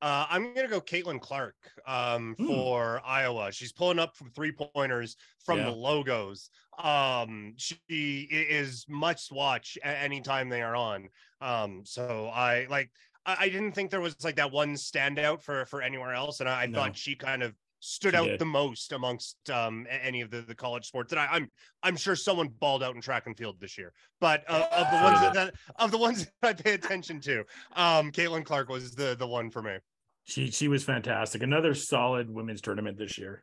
Uh, 0.01 0.27
I'm 0.31 0.55
gonna 0.55 0.69
go 0.69 0.81
Caitlin 0.81 1.21
Clark 1.21 1.57
um, 1.85 2.37
Hmm. 2.39 2.47
for 2.47 3.05
Iowa. 3.05 3.51
She's 3.51 3.73
pulling 3.73 3.99
up 3.99 4.15
from 4.15 4.31
three 4.31 4.53
pointers 4.53 5.17
from 5.45 5.59
Yeah. 5.59 5.65
the 5.65 5.73
logos. 5.73 6.51
Um, 6.79 7.55
she 7.59 8.29
is 8.31 8.87
much 8.89 9.33
watch 9.33 9.77
anytime 9.83 10.49
they 10.51 10.63
are 10.63 10.77
on. 10.77 11.09
Um, 11.41 11.85
so 11.85 12.29
I 12.29 12.67
like. 12.67 12.93
I, 13.27 13.37
I 13.41 13.49
didn't 13.49 13.73
think 13.73 13.91
there 13.91 14.01
was 14.01 14.23
like 14.23 14.37
that 14.37 14.53
one 14.53 14.75
standout 14.75 15.43
for 15.43 15.67
for 15.67 15.83
anywhere 15.83 16.15
else, 16.15 16.39
and 16.39 16.49
I, 16.49 16.63
I 16.63 16.67
No. 16.67 16.69
thought 16.69 16.97
she 16.97 17.17
kind 17.17 17.43
of 17.43 17.57
stood 17.81 18.13
She 18.13 18.17
out 18.17 18.27
did. 18.27 18.39
the 18.41 18.45
most 18.45 18.93
amongst 18.93 19.37
um 19.51 19.87
any 20.03 20.21
of 20.21 20.31
the, 20.31 20.43
the 20.43 20.55
college 20.55 20.87
sports. 20.87 21.13
And 21.13 21.21
I, 21.21 21.27
I'm 21.31 21.49
I'm 21.83 21.97
sure 21.97 22.17
someone 22.17 22.49
balled 22.61 22.83
out 22.83 22.95
in 22.95 23.01
track 23.01 23.27
and 23.27 23.37
field 23.37 23.57
this 23.61 23.79
year, 23.79 23.93
but 24.21 24.43
uh, 24.49 24.67
of 24.73 24.87
the 24.91 24.97
ones 25.03 25.21
Yeah. 25.23 25.31
that 25.33 25.55
of 25.77 25.91
the 25.91 25.99
ones 25.99 26.27
that 26.43 26.49
I 26.49 26.53
pay 26.63 26.75
attention 26.75 27.21
to, 27.23 27.45
um, 27.77 28.11
Caitlin 28.13 28.45
Clark 28.45 28.69
was 28.69 28.93
the 28.95 29.15
the 29.19 29.27
one 29.27 29.51
for 29.51 29.63
me. 29.63 29.77
She 30.25 30.51
she 30.51 30.69
was 30.69 30.85
fantastic. 30.85 31.43
Another 31.43 31.75
solid 31.75 32.29
women's 32.29 32.61
tournament 32.61 32.99
this 32.99 33.17
year. 33.17 33.43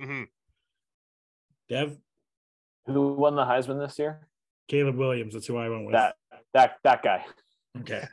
Mm-hmm. 0.00 0.24
Dev, 1.68 1.96
Who 2.86 3.12
won 3.14 3.36
the 3.36 3.44
Heisman 3.44 3.78
this 3.84 3.98
year? 3.98 4.26
Caleb 4.68 4.96
Williams. 4.96 5.34
That's 5.34 5.46
who 5.46 5.56
I 5.56 5.68
went 5.68 5.86
with. 5.86 5.92
That 5.94 6.16
that 6.54 6.76
that 6.84 7.02
guy. 7.02 7.24
okay. 7.80 8.04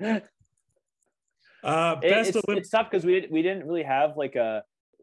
Uh, 1.66 1.96
best 1.96 2.30
it's, 2.36 2.38
Olymp- 2.46 2.56
it's 2.58 2.70
tough 2.70 2.88
because 2.90 3.04
we 3.04 3.12
didn't 3.14 3.32
we 3.32 3.42
didn't 3.42 3.66
really 3.66 3.82
have 3.82 4.16
like 4.16 4.36
a 4.36 4.62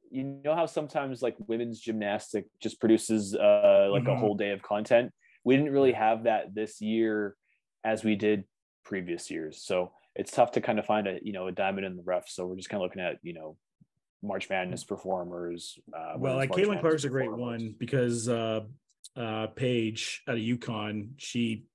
you 0.09 0.23
know 0.23 0.55
how 0.55 0.65
sometimes 0.65 1.21
like 1.21 1.35
women's 1.47 1.79
gymnastic 1.79 2.45
just 2.61 2.79
produces 2.79 3.35
uh 3.35 3.89
like 3.91 4.03
a 4.03 4.11
Mhm. 4.11 4.19
whole 4.19 4.35
day 4.35 4.51
of 4.51 4.61
content? 4.61 5.11
We 5.43 5.57
didn't 5.57 5.73
really 5.73 5.91
have 5.93 6.23
that 6.23 6.55
this 6.55 6.79
year 6.81 7.35
as 7.83 8.03
we 8.03 8.15
did 8.15 8.45
previous 8.85 9.29
years. 9.29 9.61
So 9.63 9.91
it's 10.15 10.31
tough 10.31 10.51
to 10.51 10.61
kind 10.61 10.79
of 10.79 10.85
find 10.85 11.07
a 11.07 11.19
you 11.21 11.33
know 11.33 11.47
a 11.47 11.51
diamond 11.51 11.85
in 11.85 11.97
the 11.97 12.03
rough. 12.03 12.29
So 12.29 12.45
we're 12.45 12.55
just 12.55 12.69
kind 12.69 12.81
of 12.81 12.85
looking 12.87 13.01
at 13.01 13.17
you 13.23 13.33
know 13.33 13.57
march 14.21 14.49
madness 14.49 14.85
performers 14.85 15.77
uh 15.93 16.13
well, 16.17 16.37
like 16.37 16.49
March 16.49 16.59
Caitlin 16.61 16.67
Madness 16.75 16.81
Clark's 16.81 17.03
a 17.03 17.09
great 17.09 17.31
one 17.31 17.75
because 17.77 18.29
uh, 18.29 18.61
uh, 19.17 19.47
Paige 19.47 20.21
out 20.29 20.35
of 20.35 20.41
UConn, 20.41 21.09
she 21.17 21.65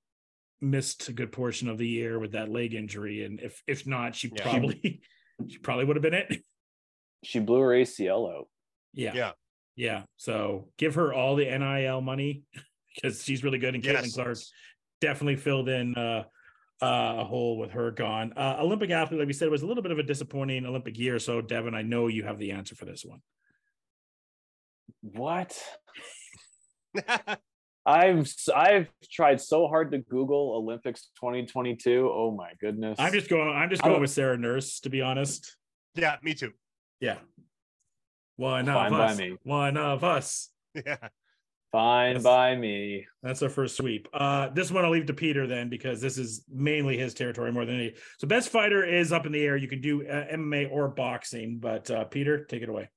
missed 0.60 1.08
a 1.08 1.12
good 1.12 1.30
portion 1.32 1.68
of 1.68 1.78
the 1.78 1.86
year 1.86 2.18
with 2.18 2.32
that 2.32 2.48
leg 2.48 2.74
injury, 2.74 3.24
and 3.24 3.40
if 3.40 3.62
if 3.66 3.86
not, 3.86 4.14
she 4.14 4.28
Yeah. 4.34 4.42
probably 4.42 5.00
she 5.48 5.58
probably 5.58 5.84
would 5.84 5.96
have 5.96 6.02
been 6.02 6.14
it. 6.14 6.42
she 7.24 7.38
blew 7.40 7.60
her 7.60 7.68
acl 7.68 8.32
out 8.34 8.48
Yeah. 8.92 9.12
Yeah. 9.14 9.32
Yeah. 9.76 10.02
So 10.16 10.70
give 10.76 10.96
her 10.96 11.12
all 11.14 11.36
the 11.36 11.44
NIL 11.44 12.00
money 12.00 12.42
because 12.94 13.22
she's 13.22 13.44
really 13.44 13.58
good. 13.58 13.74
And 13.74 13.82
Caitlin 13.84 14.02
Yes. 14.04 14.14
Clark 14.14 14.38
definitely 15.00 15.36
filled 15.36 15.68
in 15.68 15.94
uh, 15.94 16.24
uh, 16.82 17.14
a 17.18 17.24
hole 17.24 17.58
with 17.58 17.70
her 17.72 17.90
gone. 17.92 18.32
Uh, 18.36 18.56
Olympic 18.60 18.90
athlete, 18.90 19.20
like 19.20 19.26
we 19.28 19.32
said, 19.32 19.48
was 19.50 19.62
a 19.62 19.66
little 19.66 19.82
bit 19.82 19.92
of 19.92 19.98
a 20.00 20.02
disappointing 20.02 20.66
Olympic 20.66 20.98
year. 20.98 21.18
So, 21.20 21.40
Devin, 21.40 21.74
I 21.74 21.82
know 21.82 22.08
you 22.08 22.24
have 22.24 22.38
the 22.40 22.50
answer 22.52 22.74
for 22.74 22.84
this 22.86 23.04
one. 23.04 23.20
what 25.02 25.60
I've 27.86 28.30
I've 28.54 28.88
tried 29.10 29.40
so 29.40 29.66
hard 29.66 29.92
to 29.92 29.98
Google 29.98 30.54
Olympics 30.56 31.08
2022. 31.20 32.10
Oh 32.12 32.30
my 32.36 32.50
goodness! 32.60 32.96
I'm 32.98 33.12
just 33.12 33.30
going. 33.30 33.48
I'm 33.48 33.70
just 33.70 33.82
going 33.82 34.00
with 34.00 34.10
Sarah 34.10 34.36
Nurse, 34.36 34.80
to 34.80 34.90
be 34.90 35.00
honest. 35.00 35.56
yeah, 35.94 36.16
me 36.22 36.34
too. 36.34 36.52
Yeah. 37.00 37.18
One 38.36 38.66
Fine 38.66 38.86
of 38.86 38.98
by 38.98 39.04
us. 39.06 39.18
me. 39.18 39.36
One 39.42 39.76
of 39.76 40.04
us. 40.04 40.50
Yeah. 40.74 40.96
fine 41.72 42.14
Yes. 42.14 42.22
by 42.22 42.54
me. 42.56 43.06
That's 43.22 43.42
our 43.42 43.48
first 43.48 43.76
sweep. 43.76 44.06
Uh, 44.12 44.48
this 44.50 44.70
one 44.70 44.84
I'll 44.84 44.90
leave 44.90 45.06
to 45.06 45.12
Peter 45.14 45.46
then 45.46 45.68
because 45.68 46.00
this 46.00 46.16
is 46.18 46.44
mainly 46.52 46.96
his 46.96 47.14
territory 47.14 47.52
more 47.52 47.64
than 47.64 47.74
any. 47.76 47.94
So, 48.18 48.26
best 48.28 48.50
fighter 48.50 48.84
is 48.84 49.12
up 49.12 49.26
in 49.26 49.32
the 49.32 49.42
air. 49.42 49.56
You 49.56 49.66
can 49.68 49.80
do 49.80 50.06
uh, 50.06 50.26
MMA 50.32 50.70
or 50.70 50.88
boxing, 50.88 51.58
but 51.58 51.90
uh, 51.90 52.04
Peter, 52.04 52.44
take 52.44 52.62
it 52.62 52.68
away. 52.68 52.88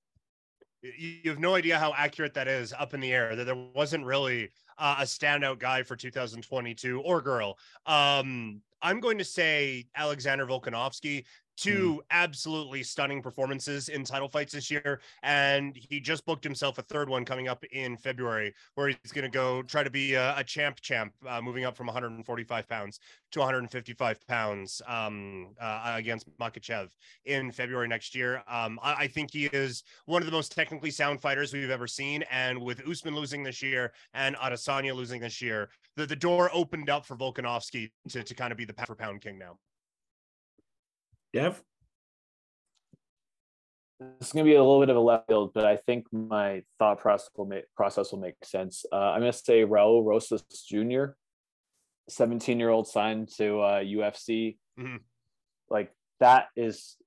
You, 0.82 1.30
have 1.30 1.40
no 1.40 1.56
idea 1.56 1.78
how 1.78 1.94
accurate 1.96 2.34
that 2.34 2.48
is 2.48 2.74
up 2.78 2.94
in 2.94 3.00
the 3.00 3.14
air. 3.14 3.36
That 3.36 3.46
there 3.46 3.56
wasn't 3.74 4.06
really 4.06 4.50
uh, 4.78 4.98
a 5.00 5.04
standout 5.04 5.60
guy 5.60 5.84
for 5.84 5.96
2022 5.96 7.02
or 7.02 7.22
girl. 7.22 7.58
Um, 7.86 8.62
I'm 8.82 9.00
going 9.00 9.18
to 9.20 9.24
say 9.24 9.86
Alexander 9.96 10.46
Volkanovski 10.46 11.26
two 11.62 12.01
absolutely 12.09 12.82
stunning 12.82 13.22
performances 13.22 13.89
in 13.89 14.03
title 14.03 14.28
fights 14.28 14.53
this 14.53 14.72
year. 14.72 14.99
And 15.22 15.76
he 15.76 15.99
just 15.99 16.26
booked 16.26 16.43
himself 16.43 16.80
a 16.80 16.82
third 16.82 17.07
one 17.07 17.24
coming 17.24 17.47
up 17.47 17.64
in 17.66 17.97
February, 17.97 18.53
where 18.76 18.88
he's 18.88 19.12
going 19.12 19.24
to 19.24 19.30
go 19.30 19.62
try 19.62 19.84
to 19.84 19.91
be 19.91 20.16
a, 20.16 20.36
a 20.38 20.43
champ 20.43 20.82
champ, 20.82 21.14
uh, 21.28 21.39
moving 21.39 21.66
up 21.66 21.78
from 21.78 21.86
145 21.86 22.68
pounds 22.68 22.99
to 23.32 23.39
155 23.39 24.28
pounds 24.28 24.82
um, 24.88 25.49
uh, 25.59 25.93
against 25.95 26.28
Makhachev 26.39 26.89
in 27.26 27.51
February 27.51 27.88
next 27.88 28.16
year. 28.16 28.43
Um, 28.47 28.80
I, 28.82 28.93
I, 29.03 29.07
think 29.07 29.32
he 29.32 29.45
is 29.45 29.84
one 30.05 30.22
of 30.22 30.26
the 30.26 30.32
most 30.32 30.51
technically 30.53 30.91
sound 30.91 31.22
fighters 31.22 31.53
we've 31.53 31.70
ever 31.70 31.88
seen. 31.88 32.24
And 32.32 32.59
with 32.59 32.86
Usman 32.88 33.16
losing 33.16 33.43
this 33.43 33.62
year 33.62 33.93
and 34.14 34.36
Adesanya 34.38 34.93
losing 34.95 35.22
this 35.22 35.41
year, 35.41 35.70
the, 35.95 36.05
the 36.05 36.16
door 36.16 36.49
opened 36.53 36.89
up 36.89 37.05
for 37.05 37.16
Volkanovski 37.16 37.91
to, 38.09 38.24
to 38.24 38.36
kind 38.36 38.51
of 38.51 38.57
be 38.57 38.66
the 38.66 38.74
pound 38.74 38.88
for 38.88 38.95
pound 38.95 39.22
king 39.22 39.38
now. 39.38 39.57
Dev? 41.34 41.62
This 44.00 44.28
is 44.28 44.34
going 44.34 44.46
to 44.46 44.50
be 44.50 44.56
a 44.56 44.64
little 44.64 44.80
bit 44.80 44.90
of 44.90 44.96
a 44.96 45.00
left 45.00 45.28
field, 45.28 45.52
but 45.54 45.66
I 45.66 45.78
think 45.78 46.08
my 46.12 46.64
thought 46.80 47.00
process 47.00 47.30
will 47.36 47.46
make 47.46 47.66
process 47.76 48.12
will 48.12 48.20
make 48.20 48.34
sense. 48.44 48.84
Uh, 48.92 48.96
I'm 48.96 49.22
going 49.22 49.32
to 49.32 49.38
say 49.38 49.64
Raul 49.64 50.04
Rosas 50.04 50.44
Jr., 50.68 51.14
17 52.10 52.60
year 52.60 52.70
old 52.70 52.88
signed 52.88 53.30
to 53.38 53.60
uh, 53.60 53.82
UFC. 53.82 54.58
Mm-hmm. 54.80 54.98
Like 55.70 55.92
that 56.20 56.48
is, 56.56 56.98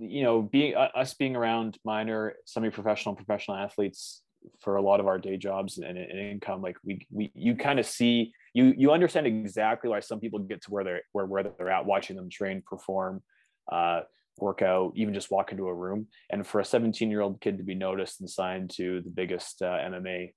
you 0.00 0.24
know, 0.24 0.42
being 0.42 0.74
uh, 0.74 0.88
us 0.94 1.14
being 1.14 1.36
around 1.36 1.78
minor, 1.84 2.34
semi-professional, 2.46 3.14
professional 3.14 3.56
athletes 3.56 4.22
for 4.60 4.76
a 4.76 4.82
lot 4.82 4.98
of 4.98 5.06
our 5.06 5.18
day 5.18 5.36
jobs 5.36 5.78
and, 5.78 5.96
and 5.96 6.18
income. 6.18 6.62
Like 6.62 6.76
we, 6.84 7.06
we, 7.10 7.30
you 7.34 7.54
kind 7.54 7.78
of 7.78 7.86
see, 7.86 8.32
you, 8.54 8.74
you 8.76 8.90
understand 8.90 9.26
exactly 9.26 9.88
why 9.88 10.00
some 10.00 10.18
people 10.18 10.40
get 10.40 10.62
to 10.62 10.70
where 10.70 10.84
they're 10.84 11.02
where 11.12 11.26
where 11.26 11.44
they're 11.44 11.70
at, 11.70 11.86
watching 11.86 12.16
them 12.16 12.28
train, 12.28 12.62
perform 12.66 13.22
uh, 13.70 14.00
workout, 14.38 14.92
even 14.96 15.14
just 15.14 15.30
walk 15.30 15.52
into 15.52 15.66
a 15.66 15.74
room. 15.74 16.06
And 16.30 16.46
for 16.46 16.60
a 16.60 16.64
17 16.64 17.10
year 17.10 17.20
old 17.20 17.40
kid 17.40 17.58
to 17.58 17.64
be 17.64 17.74
noticed 17.74 18.20
and 18.20 18.30
signed 18.30 18.70
to 18.76 19.00
the 19.02 19.10
biggest 19.10 19.62
uh, 19.62 19.66
MMA 19.66 20.32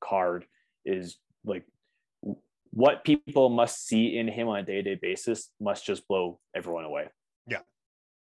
card 0.00 0.44
is 0.84 1.18
like 1.44 1.64
what 2.70 3.04
people 3.04 3.48
must 3.48 3.86
see 3.86 4.18
in 4.18 4.28
him 4.28 4.48
on 4.48 4.58
a 4.58 4.62
day 4.62 4.82
to 4.82 4.82
day 4.82 4.98
basis 5.00 5.50
must 5.60 5.84
just 5.86 6.06
blow 6.08 6.38
everyone 6.54 6.84
away. 6.84 7.08
Yeah. 7.46 7.60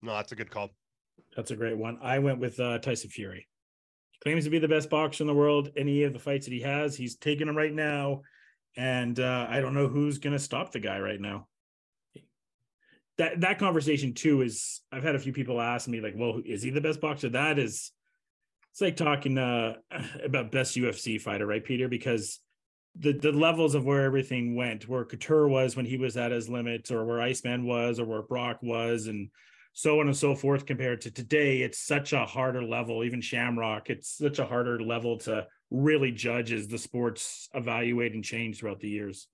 No, 0.03 0.15
that's 0.15 0.33
a 0.33 0.37
good 0.37 0.51
call. 0.51 0.71
That's 1.37 1.51
a 1.51 1.57
great 1.57 1.77
one. 1.77 1.99
I 2.03 2.19
went 2.19 2.41
with 2.41 2.59
uh, 2.59 2.79
Tyson 2.79 3.11
Fury. 3.11 3.47
Claims 4.23 4.45
to 4.45 4.51
be 4.51 4.59
the 4.59 4.69
best 4.69 4.89
boxer 4.89 5.23
in 5.23 5.27
the 5.27 5.35
world. 5.35 5.71
Any 5.77 6.05
of 6.05 6.13
the 6.13 6.19
fights 6.19 6.47
that 6.47 6.53
he 6.53 6.61
has, 6.61 6.97
he's 6.97 7.17
taking 7.17 7.47
them 7.47 7.57
right 7.57 7.73
now. 7.73 8.23
And 8.77 9.19
uh, 9.19 9.47
I 9.49 9.61
don't 9.61 9.75
know 9.75 9.89
who's 9.89 10.19
going 10.19 10.33
to 10.33 10.39
stop 10.39 10.73
the 10.73 10.81
guy 10.81 10.99
right 10.99 11.21
now 11.21 11.49
that 13.23 13.41
that 13.41 13.59
conversation 13.59 14.15
too 14.15 14.43
is 14.43 14.81
I've 14.91 15.05
had 15.05 15.15
a 15.15 15.21
few 15.21 15.33
people 15.33 15.61
ask 15.61 15.87
me 15.87 16.01
like, 16.01 16.15
well, 16.17 16.41
is 16.45 16.63
he 16.63 16.71
the 16.71 16.81
best 16.81 17.01
boxer? 17.01 17.29
That 17.29 17.59
is 17.59 17.93
it's 18.73 18.81
like 18.81 18.97
talking 18.97 19.39
uh 19.39 19.75
about 20.25 20.51
best 20.51 20.77
UFC 20.77 21.21
fighter, 21.21 21.47
right, 21.47 21.65
Peter? 21.65 21.89
Because 21.89 22.41
the 22.97 23.13
the 23.13 23.33
levels 23.33 23.77
of 23.77 23.85
where 23.85 24.03
everything 24.03 24.57
went, 24.57 24.89
where 24.89 25.05
Couture 25.05 25.47
was 25.47 25.77
when 25.77 25.87
he 25.87 25.99
was 25.99 26.17
at 26.17 26.33
his 26.33 26.49
limits, 26.49 26.91
or 26.91 27.05
where 27.05 27.21
Iceman 27.21 27.65
was, 27.65 28.01
or 28.01 28.07
where 28.07 28.23
Brock 28.23 28.59
was, 28.61 29.07
and 29.07 29.31
so 29.73 30.01
on 30.01 30.09
and 30.09 30.17
so 30.17 30.35
forth, 30.35 30.67
compared 30.67 31.01
to 31.03 31.11
today, 31.11 31.63
it's 31.63 31.79
such 31.79 32.13
a 32.13 32.27
harder 32.27 32.65
level. 32.65 33.05
Even 33.05 33.21
Shamrock, 33.21 33.89
it's 33.89 34.19
such 34.19 34.41
a 34.41 34.47
harder 34.47 34.83
level 34.83 35.19
to 35.19 35.47
really 35.71 36.11
judge 36.11 36.53
as 36.53 36.67
the 36.67 36.77
sports 36.77 37.49
evaluate 37.55 38.15
and 38.15 38.25
change 38.25 38.59
throughout 38.59 38.81
the 38.81 38.91
years 38.91 39.29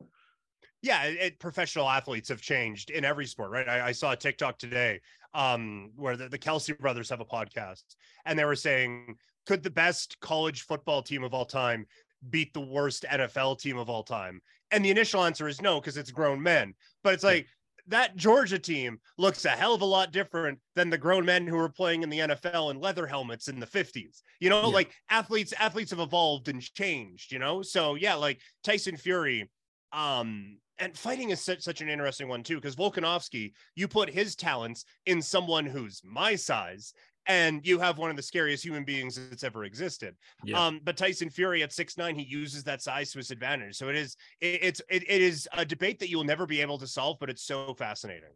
yeah 0.83 1.05
it, 1.05 1.39
professional 1.39 1.89
athletes 1.89 2.29
have 2.29 2.41
changed 2.41 2.91
in 2.91 3.05
every 3.05 3.27
sport 3.27 3.51
right 3.51 3.69
i, 3.69 3.89
I 3.89 3.93
saw 3.93 4.13
a 4.13 4.17
tiktok 4.17 4.59
today 4.59 5.01
um, 5.35 5.91
where 5.97 6.17
the, 6.17 6.29
the 6.29 6.39
kelce 6.39 6.77
brothers 6.79 7.11
have 7.11 7.21
a 7.21 7.25
podcast 7.25 7.83
and 8.25 8.39
they 8.39 8.45
were 8.45 8.57
saying 8.57 9.17
could 9.47 9.63
the 9.63 9.71
best 9.71 10.19
college 10.21 10.63
football 10.63 11.03
team 11.03 11.23
of 11.23 11.35
all 11.35 11.45
time 11.45 11.87
beat 12.31 12.53
the 12.55 12.61
worst 12.61 13.05
nfl 13.11 13.59
team 13.59 13.77
of 13.77 13.91
all 13.91 14.03
time 14.03 14.41
and 14.71 14.85
the 14.85 14.91
initial 14.91 15.25
answer 15.25 15.47
is 15.47 15.61
no 15.61 15.81
because 15.81 15.97
it's 15.97 16.11
grown 16.11 16.43
men 16.43 16.75
but 17.03 17.15
it's 17.15 17.25
like 17.25 17.47
that 17.89 18.17
Georgia 18.17 18.59
team 18.59 19.01
looks 19.17 19.45
a 19.47 19.51
hell 19.51 19.75
of 19.75 19.81
a 19.81 19.87
lot 19.87 20.13
different 20.13 20.59
than 20.77 20.91
the 20.91 20.99
grown 20.99 21.25
men 21.25 21.47
who 21.47 21.57
were 21.57 21.71
playing 21.71 22.03
in 22.03 22.11
the 22.11 22.19
NFL 22.19 22.71
in 22.71 22.81
leather 22.81 23.07
helmets 23.07 23.49
in 23.49 23.59
the 23.59 23.67
50s. 23.67 24.21
You 24.41 24.51
know, 24.51 24.61
yeah. 24.61 24.67
like 24.67 24.93
athletes 25.09 25.55
athletes 25.59 25.91
have 25.91 26.01
evolved 26.01 26.49
and 26.49 26.63
changed, 26.63 27.33
you 27.33 27.39
know? 27.39 27.63
So 27.63 27.95
yeah, 27.95 28.15
like 28.15 28.41
Tyson 28.63 28.97
Fury 28.97 29.51
um 29.93 30.59
and 30.79 30.97
fighting 30.97 31.31
is 31.31 31.41
such, 31.41 31.63
such 31.63 31.81
an 31.81 31.89
interesting 31.89 32.29
one 32.29 32.43
too 32.43 32.57
because 32.57 32.77
Volkanovski, 32.77 33.53
you 33.75 33.89
put 33.89 34.11
his 34.11 34.37
talents 34.37 34.85
in 35.07 35.21
someone 35.21 35.67
who's 35.67 36.01
my 36.05 36.35
size, 36.35 36.93
and 37.27 37.67
you 37.67 37.79
have 37.79 37.99
one 37.99 38.11
of 38.11 38.17
the 38.17 38.23
scariest 38.23 38.65
human 38.65 38.85
beings 38.85 39.21
that's 39.29 39.45
ever 39.45 39.65
existed. 39.65 40.17
Yeah. 40.45 40.65
Um, 40.65 40.81
but 40.83 40.97
Tyson 40.97 41.31
Fury 41.31 41.63
at 41.63 41.73
six 41.73 41.99
nine, 41.99 42.15
he 42.15 42.23
uses 42.23 42.65
that 42.65 42.83
size 42.83 43.13
to 43.13 43.19
his 43.19 43.31
advantage. 43.31 43.77
So 43.77 43.89
it 43.89 43.97
is 43.97 44.17
it, 44.41 44.61
it's 44.63 44.83
it, 44.89 45.03
it 45.09 45.23
is 45.23 45.49
a 45.53 45.65
debate 45.65 45.99
that 46.01 46.09
you 46.09 46.17
will 46.17 46.25
never 46.25 46.47
be 46.47 46.61
able 46.61 46.79
to 46.79 46.87
solve, 46.87 47.19
but 47.21 47.31
it's 47.31 47.45
so 47.45 47.75
fascinating. 47.75 48.31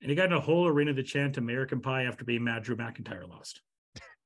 And 0.00 0.08
he 0.08 0.16
got 0.16 0.26
in 0.26 0.32
a 0.32 0.40
whole 0.40 0.66
arena 0.66 0.94
to 0.94 1.02
chant 1.02 1.36
American 1.36 1.80
Pie 1.80 2.04
after 2.04 2.24
being 2.24 2.44
mad 2.44 2.62
Drew 2.62 2.76
McIntyre 2.76 3.28
lost. 3.28 3.60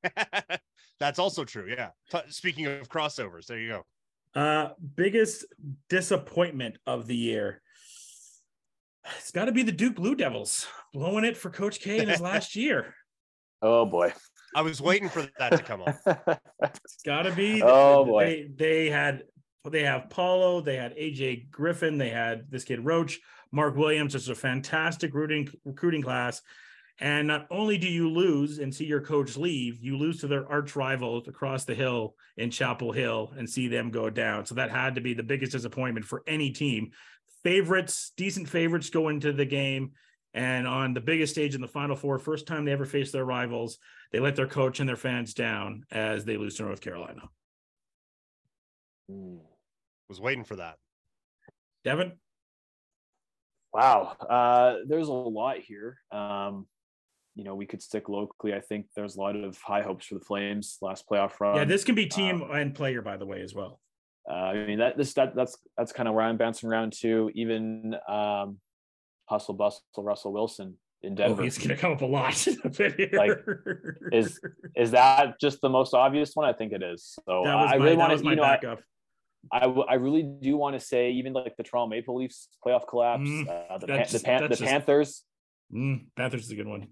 That's 1.01 1.19
also 1.19 1.45
true. 1.45 1.67
Yeah. 1.69 1.91
Speaking 2.29 2.67
of 2.67 2.89
crossovers, 2.89 3.47
there 3.47 3.59
you 3.59 3.69
go. 3.69 3.87
Uh, 4.35 4.71
biggest 4.97 5.45
disappointment 5.89 6.79
of 6.87 7.07
the 7.07 7.17
year. 7.17 7.63
It's 9.19 9.31
got 9.31 9.45
to 9.47 9.53
be 9.53 9.63
the 9.63 9.73
Duke 9.73 9.95
Blue 9.95 10.15
Devils 10.15 10.67
blowing 10.93 11.25
it 11.25 11.37
for 11.37 11.51
Coach 11.51 11.81
K 11.81 11.99
in 11.99 12.09
his 12.09 12.21
last 12.23 12.57
year. 12.57 12.95
Oh 13.63 13.87
boy. 13.87 14.13
I 14.57 14.63
was 14.63 14.81
waiting 14.81 15.09
for 15.09 15.27
that 15.39 15.51
to 15.51 15.63
come 15.63 15.83
up. 15.83 16.41
it's 16.63 17.03
got 17.05 17.23
to 17.23 17.33
be. 17.33 17.63
Oh 17.63 18.05
boy. 18.05 18.25
They, 18.25 18.49
they 18.57 18.91
had 18.91 19.25
they 19.71 19.83
have 19.85 20.11
Paolo, 20.11 20.61
they 20.61 20.77
had 20.77 20.97
AJ 20.97 21.51
Griffin, 21.51 21.97
they 21.97 22.11
had 22.11 22.51
this 22.51 22.65
kid 22.65 22.85
Roach, 22.85 23.21
Mark 23.51 23.77
Williams. 23.77 24.15
It's 24.15 24.29
a 24.29 24.35
fantastic 24.35 25.15
recruiting 25.15 25.49
recruiting 25.65 26.03
class. 26.03 26.43
And 27.01 27.27
not 27.27 27.47
only 27.51 27.77
do 27.77 27.89
you 27.89 28.09
lose 28.09 28.59
and 28.59 28.73
see 28.73 28.85
your 28.85 29.01
coach 29.01 29.37
leave, 29.37 29.79
you 29.81 29.97
lose 29.97 30.21
to 30.21 30.29
their 30.29 30.49
arch 30.49 30.77
rivals 30.77 31.27
across 31.27 31.65
the 31.65 31.75
hill 31.75 32.15
in 32.37 32.51
Chapel 32.51 32.93
Hill 32.93 33.33
and 33.37 33.51
see 33.51 33.67
them 33.67 33.91
go 33.91 34.09
down. 34.11 34.47
So 34.47 34.55
that 34.55 34.71
had 34.71 34.95
to 34.95 35.01
be 35.01 35.13
the 35.13 35.25
biggest 35.25 35.53
disappointment 35.53 36.07
for 36.07 36.23
any 36.27 36.51
team. 36.51 36.93
Favorites, 37.43 38.13
decent 38.17 38.49
favorites 38.49 38.91
go 38.91 39.09
into 39.09 39.33
the 39.33 39.45
game. 39.45 39.93
And 40.35 40.67
on 40.67 40.95
the 40.95 41.01
biggest 41.01 41.33
stage 41.33 41.55
in 41.55 41.61
the 41.61 41.69
Final 41.69 41.95
Four, 41.95 42.19
first 42.19 42.47
time 42.47 42.65
they 42.65 42.73
ever 42.73 42.87
faced 42.87 43.13
their 43.13 43.25
rivals, 43.25 43.79
they 44.13 44.19
let 44.19 44.35
their 44.35 44.49
coach 44.49 44.81
and 44.81 44.89
their 44.89 44.97
fans 44.97 45.35
down 45.35 45.85
as 45.93 46.25
they 46.25 46.37
lose 46.37 46.57
to 46.57 46.65
North 46.65 46.81
Carolina. 46.81 47.23
Was 49.09 50.21
waiting 50.21 50.45
for 50.45 50.57
that. 50.57 50.77
Devin? 51.85 52.13
Wow. 53.73 54.17
Uh, 54.29 54.77
there's 54.87 55.09
a 55.09 55.13
lot 55.13 55.59
here. 55.59 55.99
Um, 56.11 56.67
you 57.35 57.45
know 57.45 57.55
we 57.55 57.67
could 57.67 57.83
stick 57.83 58.09
locally. 58.09 58.55
I 58.55 58.61
think 58.61 58.87
there's 58.95 59.17
a 59.17 59.21
lot 59.21 59.37
of 59.37 59.59
high 59.59 59.83
hopes 59.83 60.07
for 60.07 60.15
the 60.15 60.25
Flames 60.25 60.79
last 60.81 61.09
playoff 61.09 61.39
run. 61.41 61.57
Yeah, 61.57 61.65
this 61.65 61.85
can 61.85 61.95
be 61.95 62.07
team 62.07 62.43
um, 62.43 62.51
and 62.53 62.75
player 62.75 63.03
by 63.03 63.17
the 63.17 63.27
way 63.27 63.43
as 63.43 63.55
well. 63.55 63.81
Uh, 64.29 64.35
I 64.35 64.67
mean 64.67 64.79
that 64.79 64.97
this 64.97 65.15
that 65.15 65.35
that's 65.35 65.57
that's 65.77 65.93
kind 65.93 66.09
of 66.09 66.15
where 66.15 66.25
I'm 66.25 66.37
bouncing 66.37 66.69
around 66.69 66.95
to. 67.01 67.31
Even 67.35 67.95
um, 68.09 68.59
hustle 69.27 69.55
bustle 69.55 69.83
Russell 69.99 70.33
Wilson 70.33 70.77
in 71.03 71.13
oh, 71.13 71.17
Denver. 71.17 71.43
Oh, 71.43 71.45
he's 71.45 71.59
gonna 71.59 71.77
come 71.77 71.93
up 71.93 72.03
a 72.03 72.07
lot. 72.07 72.47
like, 73.13 73.45
is 74.13 74.41
is 74.77 74.91
that 74.93 75.41
just 75.41 75.61
the 75.61 75.69
most 75.69 75.95
obvious 75.95 76.35
one? 76.35 76.47
I 76.49 76.53
think 76.53 76.73
it 76.73 76.83
is. 76.83 77.17
So 77.27 77.45
I 77.45 77.75
really 77.75 77.97
want 77.97 78.19
to, 78.19 78.25
you 78.25 78.37
know, 78.37 78.43
backup. 78.43 78.81
I, 79.53 79.67
I, 79.67 79.95
really 79.97 80.23
do 80.23 80.57
want 80.57 80.75
to 80.75 80.81
say 80.81 81.11
even 81.11 81.35
like 81.35 81.55
the 81.59 81.63
Toronto 81.63 81.91
Maple 81.91 82.17
Leafs 82.17 82.49
playoff 82.65 82.89
collapse, 82.89 83.29
mm, 83.29 83.47
uh, 83.47 83.77
the, 83.77 83.87
Pan, 83.87 84.07
the, 84.11 84.21
Pan, 84.21 84.43
the 84.43 84.49
just, 84.49 84.63
Panthers. 84.63 85.23
Mm, 85.71 86.07
Panthers 86.17 86.45
is 86.47 86.51
a 86.51 86.55
good 86.55 86.67
one. 86.67 86.89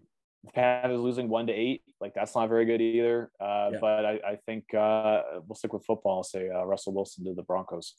Panthers 0.55 0.99
losing 0.99 1.29
one 1.29 1.47
to 1.47 1.53
eight, 1.53 1.83
like 2.01 2.15
that's 2.15 2.35
not 2.35 2.49
very 2.49 2.65
good 2.65 2.81
either. 2.81 3.31
Uh, 3.41 3.71
yeah. 3.73 3.79
But 3.81 4.05
I, 4.05 4.21
I 4.27 4.37
think 4.45 4.75
uh, 4.75 5.23
we'll 5.47 5.55
stick 5.55 5.73
with 5.73 5.85
football. 5.85 6.19
I'll 6.19 6.25
say 6.25 6.49
uh, 6.49 6.65
Russell 6.65 6.95
Wilson 6.95 7.25
to 7.27 7.35
the 7.35 7.43
Broncos. 7.43 7.95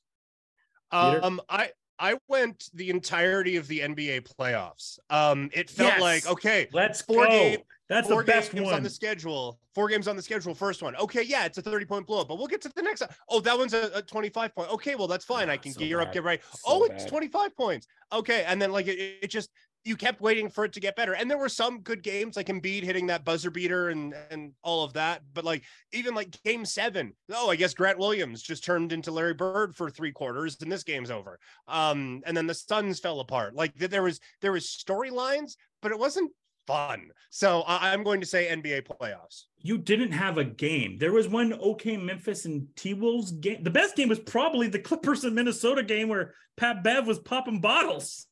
Um, 0.91 1.41
I 1.49 1.71
I 1.99 2.17
went 2.27 2.69
the 2.73 2.89
entirety 2.89 3.55
of 3.55 3.67
the 3.67 3.79
NBA 3.79 4.27
playoffs. 4.37 4.99
Um, 5.09 5.49
it 5.53 5.69
felt 5.69 5.93
yes. 5.93 6.01
like 6.01 6.27
okay, 6.27 6.67
let's 6.73 7.01
four 7.01 7.25
go. 7.25 7.29
Game, 7.29 7.59
That's 7.87 8.09
four 8.09 8.23
the 8.23 8.31
best 8.31 8.51
games 8.51 8.65
one 8.65 8.73
on 8.73 8.83
the 8.83 8.89
schedule. 8.89 9.59
Four 9.73 9.87
games 9.87 10.07
on 10.07 10.15
the 10.15 10.21
schedule. 10.21 10.53
First 10.53 10.83
one. 10.83 10.95
Okay, 10.97 11.23
yeah, 11.23 11.45
it's 11.45 11.57
a 11.57 11.61
thirty 11.61 11.85
point 11.85 12.05
blow, 12.05 12.25
but 12.25 12.37
we'll 12.37 12.47
get 12.47 12.61
to 12.61 12.71
the 12.75 12.81
next. 12.81 13.03
Oh, 13.29 13.39
that 13.39 13.57
one's 13.57 13.73
a, 13.73 13.89
a 13.95 14.01
twenty 14.01 14.29
five 14.29 14.53
point. 14.53 14.69
Okay, 14.71 14.95
well 14.95 15.07
that's 15.07 15.25
fine. 15.25 15.49
Oh, 15.49 15.53
I 15.53 15.57
can 15.57 15.71
so 15.71 15.79
gear 15.79 15.99
bad. 15.99 16.07
up, 16.07 16.13
get 16.13 16.23
right. 16.23 16.41
So 16.43 16.59
oh, 16.65 16.83
it's 16.83 17.05
twenty 17.05 17.27
five 17.27 17.55
points. 17.55 17.87
Okay, 18.11 18.43
and 18.47 18.61
then 18.61 18.71
like 18.71 18.87
it, 18.87 19.19
it 19.21 19.27
just 19.27 19.49
you 19.85 19.97
kept 19.97 20.21
waiting 20.21 20.49
for 20.49 20.65
it 20.65 20.73
to 20.73 20.79
get 20.79 20.95
better. 20.95 21.13
And 21.13 21.29
there 21.29 21.37
were 21.37 21.49
some 21.49 21.81
good 21.81 22.03
games 22.03 22.35
like 22.35 22.47
Embiid 22.47 22.83
hitting 22.83 23.07
that 23.07 23.25
buzzer 23.25 23.51
beater 23.51 23.89
and 23.89 24.13
and 24.31 24.53
all 24.63 24.83
of 24.83 24.93
that. 24.93 25.21
But 25.33 25.45
like 25.45 25.63
even 25.91 26.15
like 26.15 26.41
game 26.43 26.65
seven, 26.65 27.13
oh, 27.31 27.49
I 27.49 27.55
guess 27.55 27.73
Grant 27.73 27.99
Williams 27.99 28.41
just 28.41 28.63
turned 28.63 28.93
into 28.93 29.11
Larry 29.11 29.33
Bird 29.33 29.75
for 29.75 29.89
three 29.89 30.11
quarters 30.11 30.57
and 30.61 30.71
this 30.71 30.83
game's 30.83 31.11
over. 31.11 31.39
Um, 31.67 32.21
and 32.25 32.35
then 32.35 32.47
the 32.47 32.53
Suns 32.53 32.99
fell 32.99 33.19
apart. 33.19 33.55
Like 33.55 33.75
there 33.75 34.03
was 34.03 34.19
there 34.41 34.53
was 34.53 34.65
storylines, 34.65 35.55
but 35.81 35.91
it 35.91 35.99
wasn't 35.99 36.31
fun. 36.65 37.09
So 37.29 37.63
I'm 37.67 38.03
going 38.03 38.21
to 38.21 38.27
say 38.27 38.47
NBA 38.47 38.87
playoffs. 38.87 39.43
You 39.57 39.77
didn't 39.77 40.11
have 40.11 40.37
a 40.37 40.45
game. 40.45 40.97
There 40.97 41.11
was 41.11 41.27
one 41.27 41.53
OK 41.59 41.97
Memphis 41.97 42.45
and 42.45 42.67
T 42.75 42.93
Wolves 42.93 43.31
game. 43.31 43.63
The 43.63 43.69
best 43.69 43.95
game 43.95 44.09
was 44.09 44.19
probably 44.19 44.67
the 44.67 44.79
Clippers 44.79 45.23
and 45.23 45.35
Minnesota 45.35 45.83
game 45.83 46.09
where 46.09 46.33
Pat 46.55 46.83
Bev 46.83 47.07
was 47.07 47.19
popping 47.19 47.59
bottles 47.59 48.27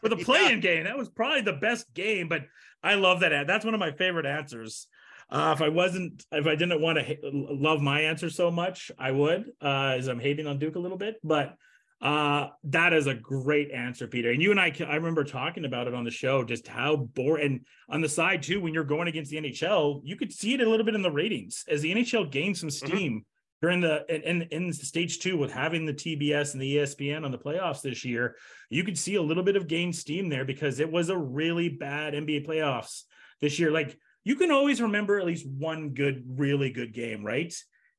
for 0.00 0.08
the 0.08 0.16
playing 0.16 0.62
yeah. 0.62 0.74
game. 0.74 0.84
That 0.84 0.98
was 0.98 1.08
probably 1.08 1.42
the 1.42 1.54
best 1.54 1.92
game. 1.94 2.28
But 2.28 2.42
I 2.82 2.94
love 2.94 3.20
that. 3.20 3.46
That's 3.46 3.64
one 3.64 3.74
of 3.74 3.80
my 3.80 3.92
favorite 3.92 4.26
answers. 4.26 4.86
Uh, 5.30 5.52
if 5.54 5.60
I 5.60 5.68
wasn't, 5.68 6.24
if 6.32 6.46
I 6.46 6.54
didn't 6.54 6.80
want 6.80 6.98
to 6.98 7.04
ha- 7.04 7.20
love 7.22 7.82
my 7.82 8.02
answer 8.02 8.30
so 8.30 8.50
much, 8.50 8.90
I 8.98 9.10
would, 9.10 9.44
uh, 9.62 9.94
as 9.98 10.08
I'm 10.08 10.20
hating 10.20 10.46
on 10.46 10.58
Duke 10.58 10.76
a 10.76 10.78
little 10.78 10.96
bit. 10.96 11.16
But 11.22 11.54
uh, 12.00 12.48
that 12.64 12.92
is 12.92 13.08
a 13.08 13.14
great 13.14 13.70
answer, 13.72 14.06
Peter. 14.06 14.30
And 14.30 14.40
you 14.40 14.52
and 14.52 14.60
I, 14.60 14.72
I 14.86 14.94
remember 14.94 15.24
talking 15.24 15.64
about 15.64 15.88
it 15.88 15.94
on 15.94 16.04
the 16.04 16.10
show, 16.10 16.44
just 16.44 16.68
how 16.68 16.96
boring. 16.96 17.44
And 17.44 17.60
on 17.88 18.00
the 18.00 18.08
side 18.08 18.42
too, 18.42 18.60
when 18.60 18.72
you're 18.72 18.84
going 18.84 19.08
against 19.08 19.30
the 19.30 19.38
NHL, 19.38 20.00
you 20.04 20.16
could 20.16 20.32
see 20.32 20.54
it 20.54 20.60
a 20.60 20.68
little 20.68 20.86
bit 20.86 20.94
in 20.94 21.02
the 21.02 21.10
ratings 21.10 21.64
as 21.68 21.82
the 21.82 21.92
NHL 21.92 22.30
gained 22.30 22.56
some 22.56 22.68
mm-hmm. 22.68 22.86
steam 22.86 23.12
mm-hmm. 23.12 23.27
During 23.60 23.80
the 23.80 24.04
in 24.08 24.42
in 24.42 24.72
stage 24.72 25.18
two 25.18 25.36
with 25.36 25.52
having 25.52 25.84
the 25.84 25.94
TBS 25.94 26.52
and 26.52 26.62
the 26.62 26.76
ESPN 26.76 27.24
on 27.24 27.32
the 27.32 27.38
playoffs 27.38 27.82
this 27.82 28.04
year. 28.04 28.36
You 28.70 28.84
could 28.84 28.98
see 28.98 29.16
a 29.16 29.22
little 29.22 29.42
bit 29.42 29.56
of 29.56 29.66
gained 29.66 29.96
steam 29.96 30.28
there 30.28 30.44
because 30.44 30.80
it 30.80 30.90
was 30.90 31.08
a 31.08 31.18
really 31.18 31.68
bad 31.68 32.14
NBA 32.14 32.46
playoffs 32.46 33.02
this 33.40 33.58
year. 33.58 33.70
Like 33.70 33.98
you 34.24 34.36
can 34.36 34.50
always 34.50 34.80
remember 34.80 35.18
at 35.18 35.26
least 35.26 35.46
one 35.46 35.90
good, 35.90 36.24
really 36.26 36.70
good 36.70 36.92
game, 36.92 37.24
right? 37.24 37.54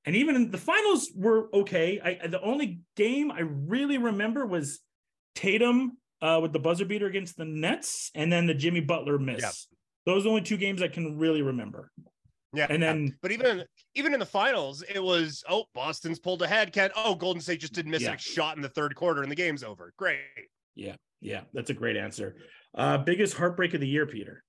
And 0.06 0.16
even 0.16 0.52
the 0.52 0.58
finals 0.58 1.12
were 1.16 1.50
okay. 1.54 2.00
I 2.00 2.28
the 2.28 2.42
only 2.42 2.82
game 2.96 3.32
I 3.32 3.42
really 3.42 3.98
remember 3.98 4.46
was 4.46 4.80
Tatum 5.36 5.98
uh, 6.22 6.40
with 6.42 6.54
the 6.54 6.60
buzzer 6.60 6.86
beater 6.86 7.08
against 7.08 7.38
the 7.38 7.46
Nets, 7.46 8.12
and 8.16 8.32
then 8.32 8.46
the 8.48 8.54
Jimmy 8.54 8.82
Butler 8.82 9.20
miss. 9.20 9.42
Yeah. 9.42 9.52
Those 10.06 10.22
are 10.22 10.24
the 10.24 10.30
only 10.30 10.42
two 10.42 10.58
games 10.58 10.82
I 10.82 10.88
can 10.88 11.18
really 11.18 11.42
remember. 11.42 11.92
Yeah, 12.54 12.68
and 12.70 12.82
then 12.82 13.16
but 13.22 13.32
even 13.32 13.64
even 13.96 14.14
in 14.14 14.20
the 14.20 14.26
finals, 14.26 14.84
it 14.84 15.04
was 15.04 15.44
oh 15.48 15.66
Boston's 15.76 16.20
pulled 16.20 16.42
ahead. 16.42 16.74
Can 16.74 16.90
oh 16.96 17.14
Golden 17.16 17.42
State 17.42 17.60
just 17.60 17.74
didn't 17.74 17.92
miss 17.92 18.02
yeah. 18.02 18.14
a 18.14 18.18
shot 18.18 18.56
in 18.56 18.62
the 18.62 18.70
third 18.70 18.96
quarter 18.96 19.22
and 19.22 19.32
the 19.32 19.36
game's 19.36 19.64
over. 19.64 19.94
Great. 19.98 20.20
Yeah, 20.76 20.96
yeah, 21.22 21.42
that's 21.54 21.70
a 21.70 21.76
great 21.76 21.96
answer. 21.96 22.36
Uh, 22.76 22.98
biggest 22.98 23.36
heartbreak 23.36 23.74
of 23.74 23.82
the 23.82 23.88
year, 23.88 24.06
Peter 24.06 24.44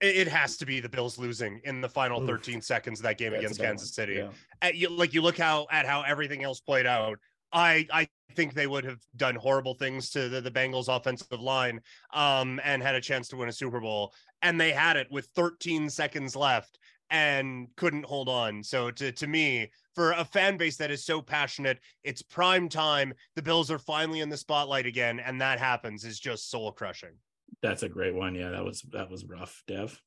it 0.00 0.28
has 0.28 0.56
to 0.56 0.66
be 0.66 0.80
the 0.80 0.88
Bills 0.88 1.18
losing 1.18 1.60
in 1.64 1.80
the 1.80 1.88
final 1.88 2.20
Oof. 2.22 2.28
13 2.28 2.60
seconds 2.62 3.00
of 3.00 3.04
that 3.04 3.18
game 3.18 3.32
That's 3.32 3.42
against 3.42 3.60
Kansas 3.60 3.94
City. 3.94 4.14
Yeah. 4.14 4.28
At, 4.62 4.76
you, 4.76 4.90
like 4.90 5.12
you 5.12 5.22
look 5.22 5.36
how 5.36 5.66
at 5.70 5.86
how 5.86 6.02
everything 6.02 6.44
else 6.44 6.60
played 6.60 6.86
out. 6.86 7.18
I 7.52 7.86
I 7.90 8.08
think 8.34 8.54
they 8.54 8.66
would 8.66 8.84
have 8.84 8.98
done 9.16 9.34
horrible 9.34 9.74
things 9.74 10.10
to 10.10 10.28
the, 10.28 10.40
the 10.40 10.50
Bengals 10.50 10.94
offensive 10.94 11.40
line 11.40 11.80
um, 12.12 12.60
and 12.62 12.82
had 12.82 12.94
a 12.94 13.00
chance 13.00 13.28
to 13.28 13.36
win 13.36 13.48
a 13.48 13.52
Super 13.52 13.80
Bowl. 13.80 14.12
And 14.42 14.60
they 14.60 14.72
had 14.72 14.96
it 14.96 15.08
with 15.10 15.26
13 15.34 15.90
seconds 15.90 16.36
left 16.36 16.78
and 17.10 17.68
couldn't 17.76 18.04
hold 18.04 18.28
on. 18.28 18.62
So 18.62 18.90
to 18.90 19.12
to 19.12 19.26
me, 19.26 19.70
for 19.94 20.12
a 20.12 20.24
fan 20.24 20.56
base 20.56 20.76
that 20.76 20.90
is 20.90 21.04
so 21.04 21.20
passionate, 21.22 21.80
it's 22.04 22.22
prime 22.22 22.68
time. 22.68 23.14
The 23.34 23.42
Bills 23.42 23.70
are 23.70 23.78
finally 23.78 24.20
in 24.20 24.28
the 24.28 24.36
spotlight 24.36 24.86
again, 24.86 25.20
and 25.20 25.40
that 25.40 25.58
happens 25.58 26.04
is 26.04 26.20
just 26.20 26.50
soul 26.50 26.72
crushing. 26.72 27.14
That's 27.62 27.82
a 27.82 27.88
great 27.88 28.14
one. 28.14 28.34
Yeah, 28.34 28.50
that 28.50 28.64
was 28.64 28.82
that 28.92 29.10
was 29.10 29.24
rough, 29.24 29.62
Dev. 29.66 30.00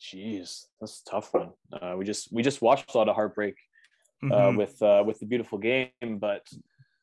Jeez, 0.00 0.64
that's 0.80 1.02
a 1.06 1.10
tough 1.10 1.32
one. 1.32 1.50
Uh, 1.72 1.94
we 1.96 2.04
just 2.04 2.32
we 2.32 2.42
just 2.42 2.60
watched 2.60 2.94
a 2.94 2.98
lot 2.98 3.08
of 3.08 3.14
heartbreak 3.14 3.54
uh, 4.24 4.26
mm-hmm. 4.26 4.56
with 4.56 4.82
uh, 4.82 5.02
with 5.06 5.20
the 5.20 5.26
beautiful 5.26 5.58
game, 5.58 5.90
but 6.18 6.46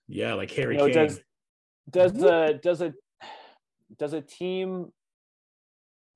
yeah, 0.08 0.34
like 0.34 0.52
Harry 0.52 0.76
you 0.76 0.80
know, 0.80 0.88
Kane. 0.88 1.08
Does 1.08 1.22
does 1.90 2.24
a 2.24 2.54
does 2.62 2.82
a 2.82 2.94
does 3.98 4.14
a 4.14 4.22
team 4.22 4.92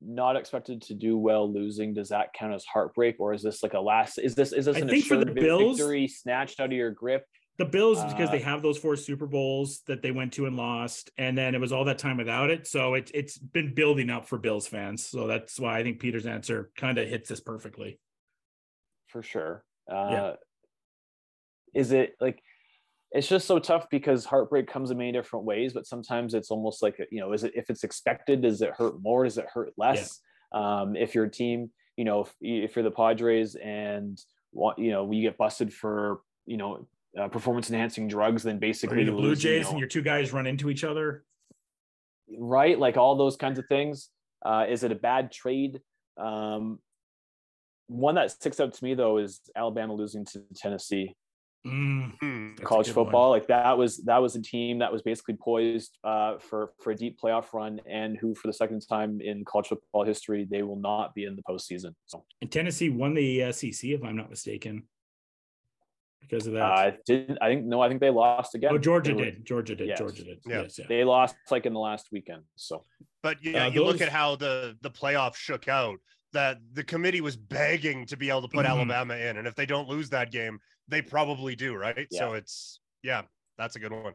not 0.06 0.36
expected 0.36 0.82
to 0.82 0.94
do 0.94 1.18
well 1.18 1.52
losing 1.52 1.94
does 1.94 2.10
that 2.10 2.34
count 2.34 2.54
as 2.54 2.66
heartbreak 2.66 3.16
or 3.20 3.34
is 3.34 3.42
this 3.42 3.64
like 3.64 3.74
a 3.74 3.80
last 3.80 4.18
is 4.18 4.36
this 4.36 4.52
is 4.52 4.66
this 4.66 4.78
an 4.78 4.90
assured 4.90 5.34
victory 5.34 6.08
snatched 6.08 6.60
out 6.60 6.68
of 6.68 6.74
your 6.74 6.92
grip 6.92 7.26
the 7.60 7.66
Bills 7.66 8.04
because 8.06 8.32
they 8.32 8.42
uh, 8.42 8.46
have 8.46 8.64
those 8.64 8.80
four 8.80 8.96
Super 8.96 9.28
Bowls 9.28 9.82
that 9.86 10.02
they 10.02 10.10
went 10.10 10.34
to 10.34 10.48
and 10.48 10.56
lost, 10.56 11.12
and 11.20 11.38
then 11.38 11.54
it 11.54 11.62
was 11.62 11.72
all 11.72 11.86
that 11.86 12.00
time 12.00 12.18
without 12.18 12.50
it. 12.50 12.66
So 12.66 12.96
it, 12.96 13.12
it's 13.14 13.38
been 13.38 13.76
building 13.76 14.10
up 14.10 14.28
for 14.28 14.40
Bills 14.40 14.68
fans. 14.68 15.06
So 15.06 15.28
that's 15.28 15.60
why 15.60 15.78
I 15.78 15.84
think 15.84 16.00
Peter's 16.00 16.26
answer 16.26 16.72
kind 16.76 16.98
of 16.98 17.08
hits 17.08 17.30
this 17.30 17.40
perfectly. 17.40 18.00
For 19.08 19.22
sure. 19.22 19.64
Uh, 19.90 20.10
yeah. 20.12 20.32
Is 21.76 21.92
it 21.92 22.16
like 22.20 22.42
it's 23.14 23.28
just 23.28 23.46
so 23.46 23.60
tough 23.60 23.90
because 23.92 24.26
heartbreak 24.26 24.68
comes 24.68 24.90
in 24.90 24.98
many 24.98 25.12
different 25.12 25.46
ways, 25.46 25.72
but 25.72 25.86
sometimes 25.86 26.34
it's 26.34 26.50
almost 26.50 26.82
like 26.82 26.98
you 27.12 27.20
know, 27.20 27.32
is 27.32 27.44
it 27.44 27.52
if 27.56 27.70
it's 27.70 27.84
expected, 27.84 28.42
does 28.42 28.62
it 28.62 28.72
hurt 28.76 29.02
more? 29.02 29.24
Does 29.24 29.38
it 29.38 29.46
hurt 29.54 29.72
less? 29.78 30.20
Yeah. 30.54 30.82
Um, 30.82 30.96
if 30.96 31.14
your 31.14 31.28
team, 31.28 31.70
you 31.96 32.06
know, 32.06 32.22
if, 32.22 32.34
if 32.42 32.76
you're 32.76 32.84
the 32.84 32.92
Padres 32.92 33.56
and 33.56 34.20
want, 34.52 34.80
you 34.80 34.92
know, 34.92 35.12
you 35.12 35.22
get 35.22 35.38
busted 35.38 35.72
for 35.72 36.22
you 36.48 36.58
know 36.58 36.88
uh, 37.20 37.28
performance 37.28 37.70
enhancing 37.70 38.08
drugs, 38.08 38.42
then 38.42 38.58
basically 38.58 39.04
the 39.04 39.12
Blue 39.12 39.36
Jays 39.36 39.46
you 39.46 39.64
know, 39.64 39.70
and 39.70 39.80
your 39.80 39.88
two 39.88 40.02
guys 40.02 40.34
run 40.34 40.48
into 40.48 40.72
each 40.72 40.84
other. 40.84 41.24
Right, 42.36 42.80
like 42.80 42.98
all 42.98 43.16
those 43.16 43.36
kinds 43.36 43.60
of 43.60 43.68
things. 43.68 44.10
Uh, 44.44 44.66
is 44.68 44.84
it 44.84 44.92
a 44.92 44.96
bad 44.96 45.32
trade? 45.32 45.82
Um, 46.18 46.80
one 47.88 48.16
that 48.16 48.32
sticks 48.32 48.60
out 48.60 48.74
to 48.74 48.84
me 48.84 48.96
though 48.96 49.20
is 49.20 49.40
Alabama 49.56 49.94
losing 49.94 50.26
to 50.26 50.42
Tennessee. 50.56 51.16
Mm, 51.66 52.62
college 52.62 52.90
football, 52.90 53.30
one. 53.30 53.40
like 53.40 53.48
that 53.48 53.78
was 53.78 53.98
that 54.00 54.22
was 54.22 54.36
a 54.36 54.42
team 54.42 54.80
that 54.80 54.92
was 54.92 55.02
basically 55.02 55.36
poised 55.36 55.98
uh, 56.04 56.38
for 56.38 56.74
for 56.82 56.92
a 56.92 56.96
deep 56.96 57.18
playoff 57.22 57.54
run, 57.54 57.80
and 57.90 58.18
who 58.18 58.36
for 58.36 58.48
the 58.48 58.54
second 58.54 58.82
time 58.82 59.22
in 59.22 59.46
college 59.46 59.68
football 59.68 60.04
history 60.04 60.46
they 60.50 60.62
will 60.62 60.76
not 60.76 61.16
be 61.16 61.24
in 61.24 61.38
the 61.38 61.44
postseason. 61.44 61.94
So. 62.06 62.26
And 62.42 62.52
Tennessee 62.52 62.90
won 62.90 63.14
the 63.14 63.50
SEC, 63.54 63.92
if 63.92 64.04
I'm 64.04 64.18
not 64.18 64.30
mistaken 64.30 64.84
because 66.34 66.48
of 66.48 66.54
that? 66.54 66.64
I 66.64 66.88
uh, 66.90 66.92
didn't. 67.06 67.38
I 67.42 67.50
think 67.50 67.66
no. 67.66 67.82
I 67.82 67.88
think 67.88 68.02
they 68.02 68.10
lost 68.10 68.56
again. 68.56 68.72
Oh, 68.74 68.78
Georgia 68.78 69.14
did. 69.14 69.46
Georgia 69.46 69.76
did. 69.76 69.88
Yes. 69.88 70.00
Georgia 70.00 70.24
did. 70.24 70.40
Yeah. 70.46 70.62
Yes, 70.64 70.80
yeah. 70.80 70.86
They 70.90 71.04
lost 71.04 71.36
like 71.52 71.66
in 71.66 71.74
the 71.74 71.80
last 71.80 72.08
weekend. 72.12 72.44
So, 72.56 72.84
but 73.22 73.38
yeah, 73.44 73.66
uh, 73.66 73.70
you 73.70 73.84
those... 73.84 73.94
look 73.94 74.02
at 74.02 74.10
how 74.10 74.36
the 74.36 74.78
the 74.82 74.92
playoff 74.92 75.36
shook 75.36 75.68
out. 75.68 75.98
That 76.34 76.58
the 76.74 76.84
committee 76.84 77.22
was 77.22 77.38
begging 77.38 78.08
to 78.08 78.18
be 78.18 78.32
able 78.32 78.42
to 78.42 78.48
put 78.48 78.66
mm-hmm. 78.66 78.76
Alabama 78.90 79.16
in, 79.16 79.38
and 79.38 79.48
if 79.48 79.54
they 79.54 79.68
don't 79.68 79.88
lose 79.88 80.10
that 80.10 80.32
game, 80.32 80.60
they 80.88 81.02
probably 81.02 81.56
do, 81.56 81.76
right? 81.76 82.08
Yeah. 82.12 82.20
So 82.20 82.34
it's 82.34 82.80
yeah, 83.04 83.24
that's 83.58 83.76
a 83.76 83.80
good 83.80 83.92
one. 83.92 84.14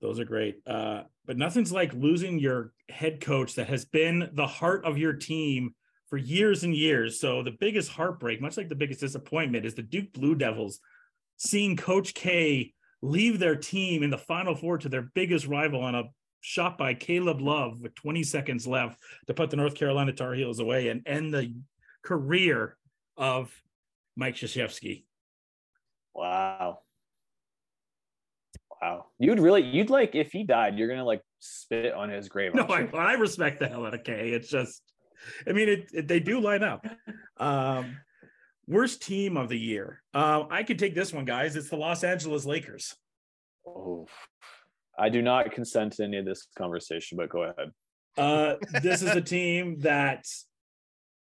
Those 0.00 0.18
are 0.18 0.24
great. 0.24 0.60
Uh, 0.66 1.02
but 1.26 1.36
nothing's 1.36 1.72
like 1.72 1.92
losing 1.92 2.38
your 2.38 2.72
head 2.88 3.20
coach 3.20 3.54
that 3.56 3.68
has 3.68 3.84
been 3.84 4.30
the 4.32 4.46
heart 4.46 4.84
of 4.84 4.96
your 4.96 5.12
team 5.12 5.74
for 6.08 6.16
years 6.16 6.64
and 6.64 6.74
years. 6.74 7.20
So 7.20 7.42
the 7.42 7.56
biggest 7.60 7.90
heartbreak, 7.90 8.40
much 8.40 8.56
like 8.56 8.68
the 8.68 8.74
biggest 8.74 9.00
disappointment, 9.00 9.66
is 9.66 9.74
the 9.74 9.82
Duke 9.82 10.12
Blue 10.12 10.34
Devils 10.34 10.80
seeing 11.36 11.76
Coach 11.76 12.14
K 12.14 12.72
leave 13.02 13.38
their 13.38 13.56
team 13.56 14.02
in 14.02 14.10
the 14.10 14.18
Final 14.18 14.54
Four 14.54 14.78
to 14.78 14.88
their 14.88 15.10
biggest 15.14 15.46
rival 15.46 15.82
on 15.82 15.94
a 15.94 16.04
shot 16.40 16.78
by 16.78 16.94
Caleb 16.94 17.40
Love 17.40 17.80
with 17.80 17.94
20 17.94 18.22
seconds 18.22 18.66
left 18.66 18.98
to 19.26 19.34
put 19.34 19.50
the 19.50 19.56
North 19.56 19.74
Carolina 19.74 20.12
Tar 20.12 20.34
Heels 20.34 20.58
away 20.58 20.88
and 20.88 21.06
end 21.06 21.32
the 21.32 21.54
career 22.02 22.76
of 23.16 23.52
Mike 24.16 24.34
Krzyzewski. 24.34 25.04
Wow. 26.14 26.78
Wow. 28.80 29.06
You'd 29.18 29.40
really, 29.40 29.62
you'd 29.62 29.90
like, 29.90 30.14
if 30.14 30.32
he 30.32 30.44
died, 30.44 30.78
you're 30.78 30.88
going 30.88 31.00
to 31.00 31.04
like 31.04 31.22
spit 31.38 31.92
on 31.92 32.08
his 32.08 32.28
grave. 32.28 32.54
No, 32.54 32.64
I, 32.64 32.88
I, 32.94 33.12
respect 33.14 33.60
the 33.60 33.68
hell 33.68 33.84
out 33.86 33.94
of 33.94 34.04
K. 34.04 34.30
It's 34.30 34.48
just, 34.48 34.82
I 35.46 35.52
mean, 35.52 35.68
it, 35.68 35.90
it, 35.92 36.08
they 36.08 36.20
do 36.20 36.40
line 36.40 36.62
up. 36.62 36.86
Um, 37.38 37.96
Worst 38.66 39.02
team 39.02 39.36
of 39.36 39.48
the 39.48 39.58
year. 39.58 40.00
Uh, 40.14 40.44
I 40.48 40.62
could 40.62 40.78
take 40.78 40.94
this 40.94 41.12
one, 41.12 41.24
guys. 41.24 41.56
It's 41.56 41.70
the 41.70 41.76
Los 41.76 42.04
Angeles 42.04 42.46
Lakers. 42.46 42.94
Oh, 43.66 44.06
I 44.96 45.08
do 45.08 45.22
not 45.22 45.50
consent 45.50 45.94
to 45.94 46.04
any 46.04 46.18
of 46.18 46.24
this 46.24 46.46
conversation, 46.56 47.18
but 47.18 47.30
go 47.30 47.42
ahead. 47.42 47.72
Uh, 48.16 48.54
this 48.80 49.02
is 49.02 49.10
a 49.10 49.20
team 49.20 49.80
that, 49.80 50.24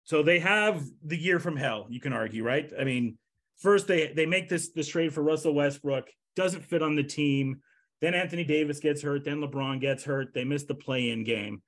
so 0.03 0.21
they 0.21 0.37
have 0.37 0.83
the 1.03 1.17
year 1.17 1.39
from 1.39 1.57
hell. 1.57 1.87
You 1.89 1.99
can 1.99 2.13
argue, 2.13 2.43
right? 2.43 2.71
I 2.79 2.83
mean, 2.83 3.17
first 3.61 3.87
they 3.87 4.11
they 4.13 4.25
make 4.25 4.49
this 4.49 4.71
this 4.71 4.87
trade 4.87 5.13
for 5.13 5.23
Russell 5.23 5.53
Westbrook, 5.53 6.09
doesn't 6.35 6.65
fit 6.65 6.81
on 6.81 6.95
the 6.95 7.03
team. 7.03 7.61
Then 8.01 8.13
Anthony 8.13 8.43
Davis 8.43 8.79
gets 8.79 9.01
hurt. 9.01 9.23
Then 9.23 9.41
LeBron 9.41 9.79
gets 9.79 10.03
hurt. 10.03 10.33
They 10.33 10.43
miss 10.43 10.63
the 10.63 10.73
play-in 10.73 11.23
game 11.23 11.61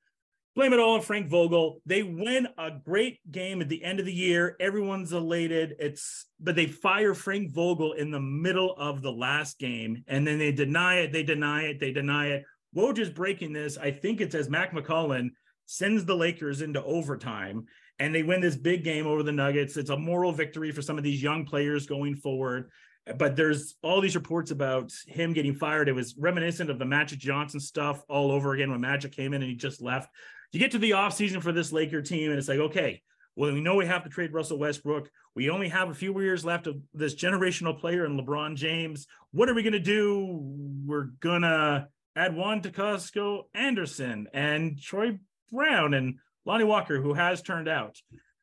blame 0.55 0.73
it 0.73 0.79
all 0.79 0.95
on 0.95 1.01
Frank 1.01 1.27
Vogel. 1.27 1.81
They 1.85 2.03
win 2.03 2.47
a 2.57 2.71
great 2.71 3.19
game 3.31 3.61
at 3.61 3.69
the 3.69 3.83
end 3.83 3.99
of 3.99 4.05
the 4.05 4.13
year. 4.13 4.55
Everyone's 4.59 5.13
elated. 5.13 5.75
It's 5.79 6.25
but 6.39 6.55
they 6.55 6.67
fire 6.67 7.13
Frank 7.13 7.53
Vogel 7.53 7.93
in 7.93 8.11
the 8.11 8.19
middle 8.19 8.75
of 8.77 9.01
the 9.01 9.11
last 9.11 9.59
game, 9.59 10.03
and 10.07 10.25
then 10.25 10.37
they 10.37 10.51
deny 10.51 10.99
it. 10.99 11.11
They 11.11 11.23
deny 11.23 11.63
it. 11.63 11.79
They 11.79 11.91
deny 11.91 12.27
it. 12.27 12.43
Woj 12.75 12.99
is 12.99 13.09
breaking 13.09 13.53
this. 13.53 13.77
I 13.77 13.91
think 13.91 14.19
it's 14.21 14.35
as 14.35 14.49
Mac 14.49 14.73
McClung 14.73 15.29
sends 15.65 16.05
the 16.05 16.15
Lakers 16.15 16.61
into 16.61 16.83
overtime 16.83 17.65
and 17.99 18.13
they 18.13 18.23
win 18.23 18.41
this 18.41 18.55
big 18.55 18.83
game 18.83 19.07
over 19.07 19.23
the 19.23 19.31
Nuggets. 19.31 19.77
It's 19.77 19.89
a 19.89 19.97
moral 19.97 20.31
victory 20.31 20.71
for 20.71 20.81
some 20.81 20.97
of 20.97 21.03
these 21.03 21.21
young 21.21 21.45
players 21.45 21.85
going 21.85 22.15
forward. 22.15 22.69
But 23.17 23.35
there's 23.35 23.75
all 23.81 24.01
these 24.01 24.15
reports 24.15 24.51
about 24.51 24.91
him 25.07 25.33
getting 25.33 25.55
fired. 25.55 25.89
It 25.89 25.93
was 25.93 26.15
reminiscent 26.17 26.69
of 26.69 26.79
the 26.79 26.85
Magic 26.85 27.19
Johnson 27.19 27.59
stuff 27.59 28.01
all 28.07 28.31
over 28.31 28.53
again 28.53 28.71
when 28.71 28.81
Magic 28.81 29.11
came 29.11 29.33
in 29.33 29.41
and 29.41 29.49
he 29.49 29.55
just 29.55 29.81
left. 29.81 30.09
You 30.53 30.59
get 30.59 30.71
to 30.71 30.77
the 30.77 30.91
offseason 30.91 31.41
for 31.41 31.51
this 31.51 31.73
Laker 31.73 32.01
team, 32.01 32.29
and 32.29 32.39
it's 32.39 32.47
like, 32.47 32.59
okay, 32.59 33.01
well, 33.35 33.51
we 33.51 33.59
know 33.59 33.75
we 33.75 33.87
have 33.87 34.03
to 34.03 34.09
trade 34.09 34.33
Russell 34.33 34.59
Westbrook. 34.59 35.09
We 35.35 35.49
only 35.49 35.67
have 35.69 35.89
a 35.89 35.95
few 35.95 36.17
years 36.21 36.45
left 36.45 36.67
of 36.67 36.77
this 36.93 37.15
generational 37.15 37.77
player 37.77 38.05
in 38.05 38.17
LeBron 38.17 38.55
James. 38.55 39.07
What 39.31 39.49
are 39.49 39.53
we 39.55 39.63
going 39.63 39.73
to 39.73 39.79
do? 39.79 40.39
We're 40.85 41.09
going 41.19 41.41
to 41.41 41.87
add 42.15 42.35
Juan 42.35 42.61
Toscano 42.61 43.47
Anderson 43.55 44.27
and 44.33 44.79
Troy 44.79 45.17
Brown 45.53 45.93
and 45.93 46.15
Lonnie 46.45 46.63
Walker, 46.63 47.01
who 47.01 47.13
has 47.13 47.41
turned 47.41 47.67
out. 47.67 47.97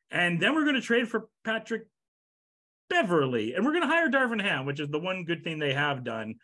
And 0.09 0.41
then 0.41 0.55
we're 0.55 0.63
going 0.63 0.75
to 0.75 0.81
trade 0.81 1.07
for 1.07 1.27
Patrick 1.43 1.83
Beverley, 2.89 3.53
and 3.53 3.63
we're 3.63 3.71
going 3.71 3.83
to 3.83 3.87
hire 3.87 4.09
Darvin 4.09 4.41
Ham, 4.41 4.65
which 4.65 4.79
is 4.79 4.89
the 4.89 4.99
one 4.99 5.23
good 5.23 5.43
thing 5.43 5.59
they 5.59 5.73
have 5.73 6.03
done. 6.03 6.35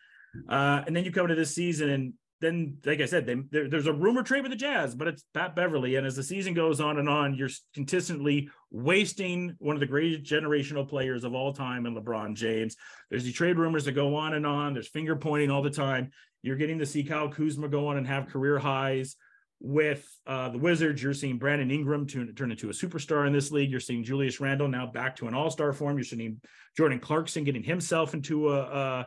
Uh, 0.48 0.82
and 0.86 0.94
then 0.94 1.04
you 1.04 1.12
come 1.12 1.28
to 1.28 1.34
this 1.34 1.54
season, 1.54 1.90
and 1.90 2.12
then, 2.40 2.78
like 2.86 3.00
I 3.00 3.06
said, 3.06 3.26
they, 3.26 3.34
there, 3.50 3.68
there's 3.68 3.88
a 3.88 3.92
rumor 3.92 4.22
trade 4.22 4.42
with 4.42 4.52
the 4.52 4.56
Jazz, 4.56 4.94
but 4.94 5.08
it's 5.08 5.24
Pat 5.34 5.56
Beverley. 5.56 5.96
And 5.96 6.06
as 6.06 6.16
the 6.16 6.22
season 6.22 6.54
goes 6.54 6.80
on 6.80 6.98
and 6.98 7.08
on, 7.08 7.34
you're 7.34 7.50
consistently 7.74 8.48
wasting 8.70 9.56
one 9.58 9.74
of 9.74 9.80
the 9.80 9.86
greatest 9.86 10.22
generational 10.22 10.88
players 10.88 11.24
of 11.24 11.34
all 11.34 11.52
time 11.52 11.84
in 11.84 11.94
LeBron 11.94 12.34
James. 12.34 12.76
There's 13.10 13.24
the 13.24 13.32
trade 13.32 13.58
rumors 13.58 13.84
that 13.86 13.92
go 13.92 14.14
on 14.14 14.34
and 14.34 14.46
on. 14.46 14.72
There's 14.72 14.88
finger 14.88 15.16
pointing 15.16 15.50
all 15.50 15.62
the 15.62 15.70
time. 15.70 16.10
You're 16.42 16.56
getting 16.56 16.78
to 16.78 16.86
see 16.86 17.02
Kyle 17.02 17.28
Kuzma 17.28 17.68
go 17.68 17.88
on 17.88 17.96
and 17.96 18.06
have 18.06 18.28
career 18.28 18.58
highs 18.58 19.16
with 19.60 20.06
uh, 20.26 20.50
the 20.50 20.58
Wizards. 20.58 21.02
You're 21.02 21.14
seeing 21.14 21.38
Brandon 21.38 21.70
Ingram 21.70 22.06
to, 22.08 22.32
turn 22.32 22.50
into 22.50 22.70
a 22.70 22.72
superstar 22.72 23.26
in 23.26 23.32
this 23.32 23.50
league. 23.50 23.70
You're 23.70 23.80
seeing 23.80 24.04
Julius 24.04 24.40
Randle 24.40 24.68
now 24.68 24.86
back 24.86 25.16
to 25.16 25.26
an 25.26 25.34
all 25.34 25.50
star 25.50 25.72
form. 25.72 25.96
You're 25.96 26.04
seeing 26.04 26.40
Jordan 26.76 27.00
Clarkson 27.00 27.44
getting 27.44 27.64
himself 27.64 28.14
into 28.14 28.52
a, 28.52 29.06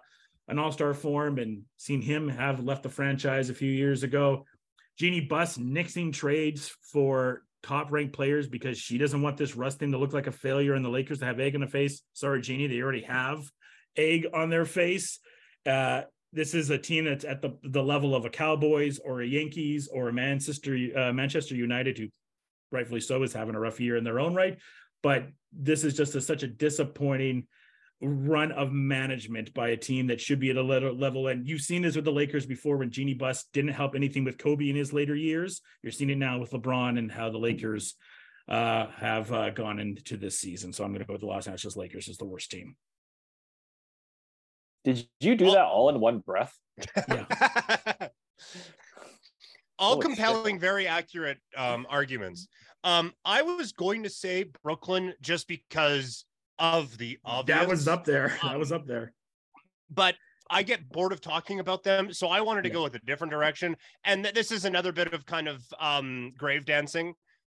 an 0.51 0.59
all-star 0.59 0.93
form 0.93 1.39
and 1.39 1.63
seeing 1.77 2.01
him 2.01 2.27
have 2.27 2.63
left 2.63 2.83
the 2.83 2.89
franchise 2.89 3.49
a 3.49 3.53
few 3.53 3.71
years 3.71 4.03
ago. 4.03 4.45
Jeanie 4.99 5.21
Buss 5.21 5.57
nixing 5.57 6.13
trades 6.13 6.75
for 6.91 7.43
top-ranked 7.63 8.13
players 8.13 8.47
because 8.47 8.77
she 8.77 8.97
doesn't 8.97 9.21
want 9.21 9.37
this 9.37 9.55
Russ 9.55 9.75
thing 9.75 9.93
to 9.93 9.97
look 9.97 10.13
like 10.13 10.27
a 10.27 10.31
failure 10.31 10.73
and 10.73 10.83
the 10.83 10.89
Lakers 10.89 11.19
to 11.19 11.25
have 11.25 11.39
egg 11.39 11.55
in 11.55 11.61
the 11.61 11.67
face. 11.67 12.01
Sorry, 12.13 12.41
Jeanie, 12.41 12.67
they 12.67 12.81
already 12.81 13.03
have 13.03 13.49
egg 13.95 14.27
on 14.33 14.49
their 14.49 14.65
face. 14.65 15.19
Uh, 15.65 16.01
this 16.33 16.53
is 16.53 16.69
a 16.69 16.77
team 16.77 17.05
that's 17.05 17.25
at 17.25 17.41
the, 17.41 17.57
the 17.63 17.83
level 17.83 18.15
of 18.15 18.25
a 18.25 18.29
Cowboys 18.29 18.99
or 18.99 19.21
a 19.21 19.27
Yankees 19.27 19.89
or 19.91 20.09
a 20.09 20.13
Manchester 20.13 20.77
uh, 20.95 21.11
Manchester 21.13 21.55
United, 21.55 21.97
who 21.97 22.07
rightfully 22.71 23.01
so 23.01 23.21
is 23.23 23.33
having 23.33 23.55
a 23.55 23.59
rough 23.59 23.79
year 23.79 23.97
in 23.97 24.03
their 24.03 24.19
own 24.19 24.33
right. 24.33 24.57
But 25.03 25.27
this 25.51 25.83
is 25.83 25.95
just 25.95 26.15
a, 26.15 26.21
such 26.21 26.43
a 26.43 26.47
disappointing– 26.47 27.47
run 28.01 28.51
of 28.51 28.71
management 28.71 29.53
by 29.53 29.69
a 29.69 29.77
team 29.77 30.07
that 30.07 30.19
should 30.19 30.39
be 30.39 30.49
at 30.49 30.57
a 30.57 30.61
level. 30.61 31.27
And 31.27 31.47
you've 31.47 31.61
seen 31.61 31.83
this 31.83 31.95
with 31.95 32.05
the 32.05 32.11
Lakers 32.11 32.45
before 32.45 32.77
when 32.77 32.89
Jeanie 32.89 33.13
Buss 33.13 33.45
didn't 33.53 33.73
help 33.73 33.95
anything 33.95 34.23
with 34.23 34.37
Kobe 34.37 34.69
in 34.69 34.75
his 34.75 34.91
later 34.91 35.15
years. 35.15 35.61
You're 35.83 35.91
seeing 35.91 36.09
it 36.09 36.17
now 36.17 36.39
with 36.39 36.51
LeBron 36.51 36.97
and 36.97 37.11
how 37.11 37.29
the 37.29 37.37
Lakers 37.37 37.95
uh, 38.49 38.87
have 38.97 39.31
uh, 39.31 39.51
gone 39.51 39.79
into 39.79 40.17
this 40.17 40.39
season. 40.39 40.73
So 40.73 40.83
I'm 40.83 40.91
going 40.91 41.01
to 41.01 41.05
go 41.05 41.13
with 41.13 41.21
the 41.21 41.27
Los 41.27 41.47
Angeles 41.47 41.77
Lakers 41.77 42.09
as 42.09 42.17
the 42.17 42.25
worst 42.25 42.49
team. 42.49 42.75
Did 44.83 45.07
you 45.19 45.35
do 45.35 45.51
that 45.51 45.65
all 45.65 45.89
in 45.89 45.99
one 45.99 46.19
breath? 46.19 46.57
Yeah. 47.07 47.25
all 49.79 49.93
Holy 49.95 50.01
compelling, 50.01 50.55
shit. 50.55 50.61
very 50.61 50.87
accurate 50.87 51.37
um, 51.55 51.85
arguments. 51.89 52.47
Um, 52.83 53.13
I 53.23 53.43
was 53.43 53.73
going 53.73 54.03
to 54.03 54.09
say 54.09 54.45
Brooklyn 54.63 55.13
just 55.21 55.47
because 55.47 56.25
of 56.57 56.97
the 56.97 57.19
obvious. 57.25 57.59
That 57.59 57.67
was 57.67 57.87
up 57.87 58.05
there. 58.05 58.37
That 58.43 58.57
was 58.57 58.71
up 58.71 58.87
there. 58.87 59.13
But 59.89 60.15
I 60.49 60.63
get 60.63 60.89
bored 60.89 61.11
of 61.11 61.21
talking 61.21 61.59
about 61.59 61.83
them, 61.83 62.11
so 62.11 62.27
I 62.27 62.41
wanted 62.41 62.63
to 62.63 62.69
yeah. 62.69 62.73
go 62.73 62.83
with 62.83 62.95
a 62.95 62.99
different 62.99 63.31
direction. 63.31 63.75
And 64.03 64.23
th- 64.23 64.35
this 64.35 64.51
is 64.51 64.65
another 64.65 64.91
bit 64.91 65.13
of 65.13 65.25
kind 65.25 65.47
of 65.47 65.63
um, 65.79 66.33
grave 66.37 66.65
dancing. 66.65 67.13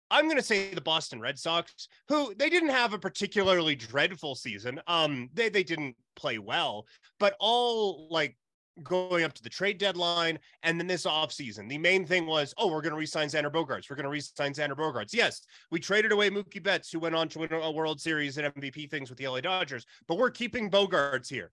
I'm 0.10 0.26
going 0.26 0.38
to 0.38 0.44
say 0.44 0.74
the 0.74 0.82
Boston 0.82 1.20
Red 1.20 1.38
Sox, 1.38 1.88
who 2.08 2.34
they 2.36 2.50
didn't 2.50 2.70
have 2.70 2.94
a 2.94 3.00
particularly 3.00 3.76
dreadful 3.76 4.36
season. 4.36 4.80
Um, 4.88 5.30
they 5.34 5.50
they 5.50 5.64
didn't 5.64 5.96
play 6.16 6.38
well, 6.38 6.86
but 7.20 7.36
all 7.40 8.08
like 8.10 8.38
going 8.84 9.24
up 9.24 9.34
to 9.34 9.44
the 9.44 9.50
trade 9.50 9.78
deadline 9.78 10.40
and 10.64 10.80
then 10.80 10.88
this 10.88 11.06
offseason. 11.06 11.68
The 11.68 11.78
main 11.78 12.06
thing 12.06 12.26
was, 12.26 12.54
oh, 12.58 12.68
we're 12.68 12.82
going 12.82 12.92
to 12.92 13.00
re-sign 13.00 13.28
Xander 13.28 13.52
Bogaerts. 13.52 13.90
We're 13.90 13.96
going 13.96 14.04
to 14.04 14.10
re-sign 14.10 14.54
Xander 14.54 14.76
Bogaerts. 14.76 15.14
Yes, 15.14 15.42
we 15.72 15.80
traded 15.80 16.12
away 16.12 16.30
Mookie 16.30 16.62
Betts, 16.62 16.92
who 16.92 17.00
went 17.00 17.16
on 17.16 17.28
to 17.30 17.40
win 17.40 17.54
a 17.54 17.72
World 17.72 18.00
Series 18.00 18.38
and 18.38 18.54
MVP 18.54 18.90
things 18.90 19.10
with 19.10 19.18
the 19.18 19.28
LA 19.28 19.42
Dodgers, 19.42 19.86
but 20.08 20.18
we're 20.18 20.30
keeping 20.30 20.70
Bogaerts 20.70 21.30
here. 21.30 21.52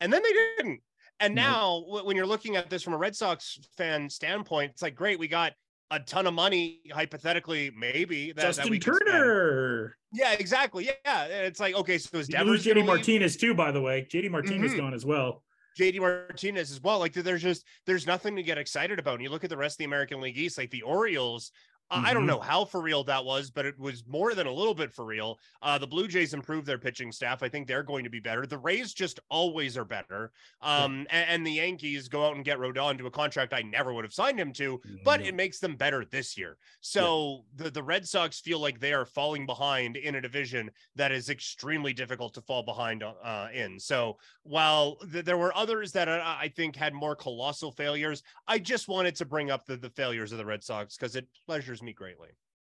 And 0.00 0.12
then 0.12 0.22
they 0.22 0.32
didn't. 0.32 0.80
And 1.20 1.34
now, 1.34 1.84
when 2.04 2.16
you're 2.16 2.26
looking 2.26 2.54
at 2.54 2.70
this 2.70 2.82
from 2.82 2.92
a 2.92 2.98
Red 2.98 3.16
Sox 3.16 3.58
fan 3.76 4.08
standpoint, 4.08 4.70
it's 4.70 4.82
like, 4.82 4.94
great, 4.94 5.18
we 5.18 5.26
got 5.26 5.52
a 5.90 6.00
ton 6.00 6.26
of 6.26 6.34
money, 6.34 6.80
hypothetically, 6.92 7.70
maybe. 7.76 8.32
That, 8.32 8.42
Justin 8.42 8.72
that 8.72 8.82
Turner. 8.82 9.96
Yeah, 10.12 10.32
exactly. 10.32 10.90
Yeah, 11.04 11.24
it's 11.24 11.60
like 11.60 11.74
okay, 11.74 11.98
so 11.98 12.18
is 12.18 12.28
Devers 12.28 12.64
JD 12.64 12.86
Martinez 12.86 13.36
too? 13.36 13.54
By 13.54 13.72
the 13.72 13.80
way, 13.80 14.06
JD 14.10 14.30
Martinez 14.30 14.72
mm-hmm. 14.72 14.80
gone 14.80 14.94
as 14.94 15.04
well. 15.04 15.42
JD 15.78 16.00
Martinez 16.00 16.70
as 16.70 16.82
well. 16.82 16.98
Like 16.98 17.12
there's 17.12 17.42
just 17.42 17.64
there's 17.86 18.06
nothing 18.06 18.36
to 18.36 18.42
get 18.42 18.58
excited 18.58 18.98
about. 18.98 19.14
And 19.14 19.22
you 19.22 19.30
look 19.30 19.44
at 19.44 19.50
the 19.50 19.56
rest 19.56 19.74
of 19.74 19.78
the 19.78 19.84
American 19.84 20.20
League 20.20 20.36
East, 20.36 20.58
like 20.58 20.70
the 20.70 20.82
Orioles 20.82 21.52
Mm-hmm. 21.90 22.04
I 22.04 22.12
don't 22.12 22.22
mm-hmm. 22.22 22.30
know 22.30 22.40
how 22.40 22.64
for 22.64 22.82
real 22.82 23.02
that 23.04 23.24
was, 23.24 23.50
but 23.50 23.64
it 23.64 23.78
was 23.78 24.04
more 24.06 24.34
than 24.34 24.46
a 24.46 24.52
little 24.52 24.74
bit 24.74 24.92
for 24.92 25.06
real. 25.06 25.38
Uh, 25.62 25.78
the 25.78 25.86
Blue 25.86 26.06
Jays 26.06 26.34
improved 26.34 26.66
their 26.66 26.78
pitching 26.78 27.10
staff. 27.12 27.42
I 27.42 27.48
think 27.48 27.66
they're 27.66 27.82
going 27.82 28.04
to 28.04 28.10
be 28.10 28.20
better. 28.20 28.46
The 28.46 28.58
Rays 28.58 28.92
just 28.92 29.20
always 29.30 29.76
are 29.76 29.86
better. 29.86 30.32
Um, 30.60 31.06
yeah. 31.10 31.20
and, 31.20 31.30
and, 31.30 31.46
the 31.46 31.52
Yankees 31.52 32.08
go 32.08 32.26
out 32.26 32.36
and 32.36 32.44
get 32.44 32.58
Rodón 32.58 32.98
to 32.98 33.06
a 33.06 33.10
contract 33.10 33.54
I 33.54 33.62
never 33.62 33.94
would 33.94 34.04
have 34.04 34.12
signed 34.12 34.38
him 34.38 34.52
to, 34.54 34.80
but 35.04 35.22
it 35.22 35.34
makes 35.34 35.60
them 35.60 35.76
better 35.76 36.04
this 36.04 36.36
year. 36.36 36.58
So 36.80 37.44
yeah. 37.56 37.64
the, 37.64 37.70
the 37.70 37.82
Red 37.82 38.06
Sox 38.06 38.40
feel 38.40 38.58
like 38.58 38.80
they 38.80 38.92
are 38.92 39.06
falling 39.06 39.46
behind 39.46 39.96
in 39.96 40.16
a 40.16 40.20
division 40.20 40.70
that 40.96 41.10
is 41.10 41.30
extremely 41.30 41.94
difficult 41.94 42.34
to 42.34 42.42
fall 42.42 42.62
behind 42.62 43.02
uh, 43.02 43.48
in. 43.54 43.78
So 43.80 44.18
while 44.42 44.96
th- 45.10 45.24
there 45.24 45.38
were 45.38 45.56
others 45.56 45.92
that 45.92 46.08
uh, 46.08 46.20
I 46.24 46.48
think 46.48 46.76
had 46.76 46.92
more 46.92 47.16
colossal 47.16 47.72
failures, 47.72 48.22
I 48.46 48.58
just 48.58 48.88
wanted 48.88 49.14
to 49.16 49.24
bring 49.24 49.50
up 49.50 49.64
the, 49.64 49.76
the 49.76 49.90
failures 49.90 50.32
of 50.32 50.38
the 50.38 50.44
Red 50.44 50.62
Sox 50.62 50.96
because 50.96 51.16
it 51.16 51.26
pleasures 51.46 51.77
me 51.82 51.92
greatly. 51.92 52.28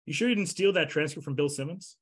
You 0.06 0.12
sure 0.12 0.28
you 0.28 0.34
didn't 0.34 0.50
steal 0.50 0.72
that 0.72 0.90
transcript 0.90 1.24
from 1.24 1.34
Bill 1.34 1.48
Simmons? 1.48 1.96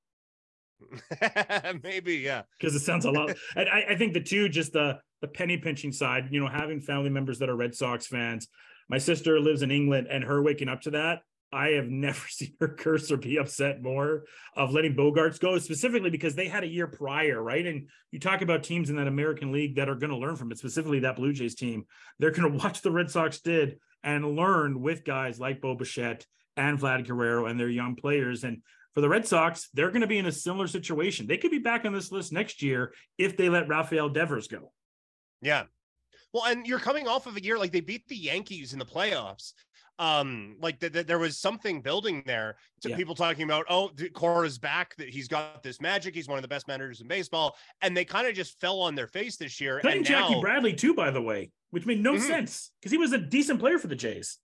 Maybe, 1.83 2.17
yeah. 2.17 2.43
Because 2.59 2.75
it 2.75 2.81
sounds 2.81 3.05
a 3.05 3.11
lot. 3.11 3.37
I, 3.57 3.85
I 3.91 3.97
think 3.97 4.15
the 4.15 4.21
two, 4.21 4.49
just 4.49 4.73
the 4.73 4.99
the 5.21 5.29
penny 5.29 5.59
pinching 5.59 5.93
side. 5.93 6.29
You 6.31 6.41
know, 6.41 6.49
having 6.49 6.81
family 6.81 7.11
members 7.11 7.39
that 7.41 7.49
are 7.49 7.57
Red 7.57 7.75
Sox 7.75 8.07
fans. 8.07 8.49
My 8.89 8.99
sister 8.99 9.39
lives 9.39 9.63
in 9.63 9.71
England, 9.71 10.09
and 10.11 10.25
her 10.25 10.43
waking 10.43 10.69
up 10.69 10.81
to 10.83 10.91
that, 10.93 11.21
I 11.53 11.71
have 11.71 11.89
never 11.89 12.27
seen 12.29 12.55
her 12.61 12.69
curse 12.69 13.11
or 13.11 13.17
be 13.17 13.39
upset 13.39 13.83
more 13.83 14.25
of 14.57 14.73
letting 14.73 14.95
Bogaerts 14.95 15.41
go, 15.41 15.59
specifically 15.59 16.11
because 16.11 16.35
they 16.35 16.49
had 16.49 16.65
a 16.65 16.69
year 16.69 16.87
prior, 16.87 17.43
right? 17.43 17.67
And 17.67 17.89
you 18.11 18.19
talk 18.19 18.43
about 18.43 18.65
teams 18.65 18.91
in 18.91 18.97
that 18.97 19.07
American 19.07 19.53
League 19.53 19.77
that 19.77 19.89
are 19.89 19.95
going 19.95 20.11
to 20.11 20.17
learn 20.17 20.37
from 20.37 20.51
it, 20.53 20.59
specifically 20.59 21.01
that 21.01 21.17
Blue 21.17 21.33
Jays 21.33 21.55
team. 21.55 21.85
They're 22.19 22.31
going 22.31 22.51
to 22.51 22.59
watch 22.59 22.83
the 22.83 22.91
Red 22.91 23.11
Sox 23.11 23.41
did 23.41 23.79
and 24.03 24.37
learn 24.37 24.81
with 24.81 25.05
guys 25.05 25.39
like 25.39 25.61
Bo 25.61 25.75
Bichette 25.75 26.27
and 26.61 26.79
Vlad 26.79 27.07
Guerrero 27.07 27.47
and 27.47 27.59
their 27.59 27.69
young 27.69 27.97
players. 27.97 28.45
And 28.45 28.63
for 28.95 29.01
the 29.01 29.09
Red 29.09 29.27
Sox, 29.27 29.69
they're 29.73 29.91
going 29.91 30.03
to 30.03 30.07
be 30.07 30.19
in 30.19 30.27
a 30.27 30.33
similar 30.33 30.67
situation. 30.67 31.27
They 31.27 31.39
could 31.39 31.51
be 31.51 31.59
back 31.59 31.85
on 31.85 31.93
this 31.93 32.13
list 32.13 32.33
next 32.33 32.63
year 32.63 32.93
if 33.19 33.37
they 33.37 33.49
let 33.49 33.69
Rafael 33.69 34.09
Devers 34.09 34.49
go. 34.49 34.73
Yeah. 35.43 35.65
Well, 36.33 36.45
and 36.45 36.67
you're 36.67 36.79
coming 36.79 37.09
off 37.09 37.27
of 37.27 37.37
a 37.37 37.43
year 37.43 37.59
like 37.59 37.73
they 37.73 37.81
beat 37.81 38.07
the 38.09 38.17
Yankees 38.17 38.73
in 38.73 38.79
the 38.79 38.87
playoffs. 38.87 39.53
Um, 39.99 40.57
like 40.61 40.81
that, 40.81 41.07
there 41.07 41.19
was 41.19 41.39
something 41.39 41.83
building 41.83 42.23
there 42.25 42.57
to 42.83 42.89
yeah. 42.89 42.97
people 42.97 43.15
talking 43.15 43.45
about, 43.45 43.67
oh, 43.69 43.91
Cora's 44.15 44.59
back, 44.59 44.97
that 44.97 45.11
he's 45.11 45.29
got 45.29 45.63
this 45.63 45.81
magic. 45.81 46.15
He's 46.15 46.27
one 46.27 46.39
of 46.39 46.43
the 46.43 46.49
best 46.49 46.67
managers 46.69 47.01
in 47.03 47.09
baseball. 47.09 47.57
And 47.83 47.95
they 47.95 48.07
kind 48.07 48.27
of 48.27 48.35
just 48.35 48.59
fell 48.61 48.81
on 48.81 48.95
their 48.95 49.09
face 49.09 49.37
this 49.37 49.61
year. 49.61 49.79
And 49.79 50.05
Jackie 50.05 50.35
now... 50.35 50.41
Bradley, 50.41 50.73
too, 50.73 50.95
by 50.95 51.11
the 51.11 51.21
way, 51.21 51.51
which 51.71 51.85
made 51.85 52.03
no 52.03 52.15
mm-hmm. 52.15 52.23
sense 52.23 52.71
because 52.81 52.93
he 52.93 52.99
was 52.99 53.13
a 53.13 53.19
decent 53.19 53.61
player 53.61 53.79
for 53.79 53.89
the 53.89 53.97
Jays 53.97 54.39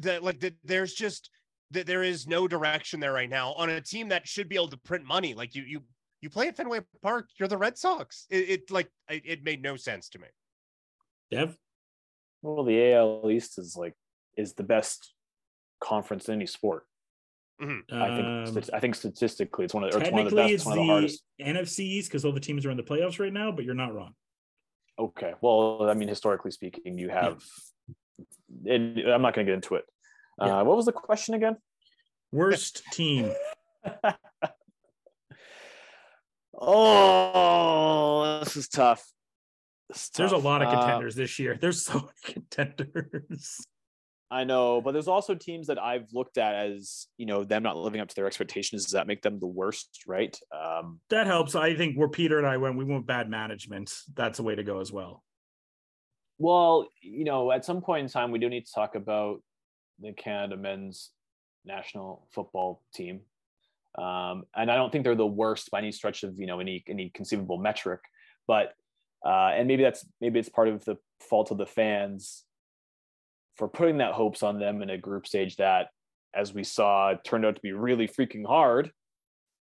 that 0.00 0.22
like 0.22 0.40
that 0.40 0.54
there's 0.64 0.94
just 0.94 1.30
that 1.72 1.86
there 1.86 2.02
is 2.02 2.26
no 2.26 2.46
direction 2.46 3.00
there 3.00 3.12
right 3.12 3.30
now 3.30 3.52
on 3.54 3.70
a 3.70 3.80
team 3.80 4.08
that 4.08 4.26
should 4.26 4.48
be 4.48 4.54
able 4.54 4.68
to 4.68 4.76
print 4.78 5.04
money. 5.04 5.34
Like 5.34 5.54
you 5.54 5.62
you 5.62 5.80
you 6.20 6.30
play 6.30 6.48
at 6.48 6.56
Fenway 6.56 6.80
Park, 7.02 7.28
you're 7.38 7.48
the 7.48 7.58
Red 7.58 7.76
Sox. 7.76 8.26
It, 8.30 8.48
it 8.48 8.70
like 8.70 8.88
it, 9.10 9.22
it, 9.24 9.44
made 9.44 9.62
no 9.62 9.76
sense 9.76 10.08
to 10.10 10.18
me. 10.18 10.28
Dev. 11.30 11.56
Well, 12.42 12.64
the 12.64 12.92
AL 12.92 13.30
East 13.30 13.58
is 13.58 13.76
like 13.76 13.94
is 14.36 14.54
the 14.54 14.62
best 14.62 15.12
conference 15.80 16.28
in 16.28 16.34
any 16.34 16.46
sport. 16.46 16.84
Mm-hmm. 17.60 18.02
I 18.02 18.16
think 18.16 18.56
um, 18.56 18.74
I 18.74 18.80
think 18.80 18.94
statistically 18.94 19.64
it's 19.64 19.74
one 19.74 19.84
of, 19.84 19.94
it's 19.94 20.10
one 20.10 20.26
of 20.26 20.30
the 20.30 20.36
best. 20.36 20.52
It's 20.52 20.66
one 20.66 20.78
of 20.78 20.86
the, 20.86 20.92
hardest. 20.92 21.22
NFC 21.40 21.80
East 21.80 22.10
because 22.10 22.24
all 22.24 22.32
the 22.32 22.40
teams 22.40 22.66
are 22.66 22.70
in 22.70 22.76
the 22.76 22.82
playoffs 22.82 23.18
right 23.18 23.32
now, 23.32 23.50
but 23.50 23.64
you're 23.64 23.74
not 23.74 23.94
wrong. 23.94 24.12
Okay. 24.98 25.34
Well, 25.40 25.88
I 25.88 25.94
mean, 25.94 26.08
historically 26.08 26.50
speaking, 26.50 26.98
you 26.98 27.08
have 27.08 27.42
it, 28.64 29.06
I'm 29.08 29.22
not 29.22 29.34
going 29.34 29.46
to 29.46 29.50
get 29.52 29.56
into 29.56 29.74
it. 29.76 29.84
Yeah. 30.40 30.60
Uh, 30.60 30.64
what 30.64 30.76
was 30.76 30.86
the 30.86 30.92
question 30.92 31.34
again? 31.34 31.56
Worst 32.32 32.82
team. 32.92 33.32
oh, 36.58 38.40
this 38.44 38.56
is 38.56 38.68
tough. 38.68 39.04
This 39.88 40.04
is 40.04 40.10
There's 40.10 40.32
a 40.32 40.36
lot 40.36 40.62
of 40.62 40.68
Uh, 40.68 40.72
contenders 40.72 41.14
this 41.14 41.38
year. 41.38 41.56
There's 41.60 41.82
so 41.82 41.94
many 41.94 42.10
contenders. 42.24 43.66
I 44.28 44.42
know, 44.42 44.80
but 44.80 44.90
there's 44.90 45.06
also 45.06 45.36
teams 45.36 45.68
that 45.68 45.78
I've 45.80 46.08
looked 46.12 46.36
at 46.36 46.54
as 46.56 47.06
you 47.16 47.26
know 47.26 47.44
them 47.44 47.62
not 47.62 47.76
living 47.76 48.00
up 48.00 48.08
to 48.08 48.14
their 48.16 48.26
expectations. 48.26 48.82
Does 48.84 48.92
that 48.92 49.06
make 49.06 49.22
them 49.22 49.38
the 49.38 49.46
worst? 49.46 50.02
Right? 50.06 50.36
Um, 50.52 51.00
That 51.10 51.28
helps. 51.28 51.54
I 51.54 51.76
think 51.76 51.96
where 51.96 52.08
Peter 52.08 52.38
and 52.38 52.46
I 52.46 52.56
went, 52.56 52.76
we 52.76 52.84
went 52.84 53.06
bad 53.06 53.30
management. 53.30 53.92
That's 54.14 54.40
a 54.40 54.42
way 54.42 54.56
to 54.56 54.64
go 54.64 54.80
as 54.80 54.90
well. 54.90 55.22
Well, 56.38 56.86
you 57.00 57.24
know, 57.24 57.50
at 57.50 57.64
some 57.64 57.80
point 57.80 58.04
in 58.04 58.10
time, 58.10 58.30
we 58.30 58.38
do 58.38 58.48
need 58.48 58.66
to 58.66 58.72
talk 58.72 58.94
about 58.94 59.42
the 60.00 60.12
Canada 60.12 60.56
men's 60.56 61.10
national 61.64 62.28
football 62.32 62.82
team, 62.94 63.20
um, 63.98 64.44
and 64.54 64.70
I 64.70 64.76
don't 64.76 64.92
think 64.92 65.04
they're 65.04 65.14
the 65.14 65.26
worst 65.26 65.70
by 65.70 65.78
any 65.78 65.92
stretch 65.92 66.22
of 66.22 66.38
you 66.38 66.46
know 66.46 66.60
any 66.60 66.84
any 66.88 67.10
conceivable 67.14 67.58
metric, 67.58 68.00
but 68.46 68.74
uh, 69.24 69.52
and 69.54 69.66
maybe 69.66 69.82
that's 69.82 70.06
maybe 70.20 70.38
it's 70.38 70.48
part 70.48 70.68
of 70.68 70.84
the 70.84 70.96
fault 71.20 71.50
of 71.50 71.58
the 71.58 71.66
fans 71.66 72.44
for 73.56 73.68
putting 73.68 73.98
that 73.98 74.12
hopes 74.12 74.42
on 74.42 74.58
them 74.58 74.82
in 74.82 74.90
a 74.90 74.98
group 74.98 75.26
stage 75.26 75.56
that, 75.56 75.88
as 76.34 76.52
we 76.52 76.62
saw, 76.62 77.14
turned 77.24 77.46
out 77.46 77.56
to 77.56 77.62
be 77.62 77.72
really 77.72 78.06
freaking 78.06 78.46
hard. 78.46 78.92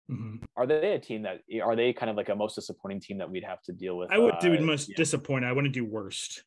Mhm. 0.09 0.43
Are 0.57 0.67
they 0.67 0.93
a 0.93 0.99
team 0.99 1.21
that 1.21 1.41
are 1.63 1.75
they 1.75 1.93
kind 1.93 2.09
of 2.09 2.17
like 2.17 2.29
a 2.29 2.35
most 2.35 2.55
disappointing 2.55 2.99
team 2.99 3.19
that 3.19 3.29
we'd 3.29 3.43
have 3.43 3.61
to 3.63 3.71
deal 3.71 3.97
with? 3.97 4.11
I 4.11 4.17
would 4.17 4.39
do 4.39 4.55
uh, 4.55 4.61
most 4.61 4.89
yeah. 4.89 4.95
disappointing. 4.97 5.47
I 5.47 5.53
wouldn't 5.53 5.73
do 5.73 5.85
worst. 5.85 6.43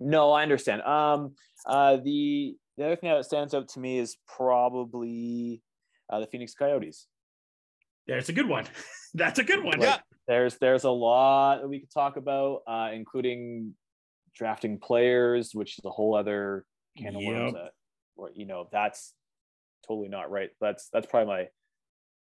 No, 0.00 0.32
I 0.32 0.42
understand. 0.42 0.82
Um, 0.82 1.34
uh, 1.66 1.96
the 1.96 2.56
the 2.76 2.84
other 2.86 2.96
thing 2.96 3.10
that 3.10 3.24
stands 3.24 3.54
out 3.54 3.68
to 3.70 3.80
me 3.80 3.98
is 3.98 4.16
probably 4.26 5.62
uh, 6.10 6.20
the 6.20 6.26
Phoenix 6.26 6.54
Coyotes. 6.54 7.06
There's 8.06 8.28
a 8.28 8.32
good 8.32 8.48
one. 8.48 8.66
That's 9.14 9.38
a 9.38 9.44
good 9.44 9.62
one. 9.62 9.80
Yeah. 9.80 9.98
There's 10.26 10.56
there's 10.58 10.84
a 10.84 10.90
lot 10.90 11.60
that 11.60 11.68
we 11.68 11.80
could 11.80 11.90
talk 11.90 12.16
about, 12.16 12.62
uh, 12.66 12.90
including 12.92 13.74
drafting 14.34 14.78
players, 14.78 15.50
which 15.54 15.78
is 15.78 15.84
a 15.84 15.90
whole 15.90 16.14
other 16.14 16.64
can 16.96 17.16
of 17.16 17.22
worms. 17.22 17.52
That, 17.54 17.70
or, 18.16 18.30
you 18.34 18.46
know, 18.46 18.68
that's 18.70 19.12
totally 19.86 20.08
not 20.08 20.30
right. 20.30 20.50
That's 20.60 20.88
that's 20.92 21.06
probably 21.06 21.26
my 21.28 21.48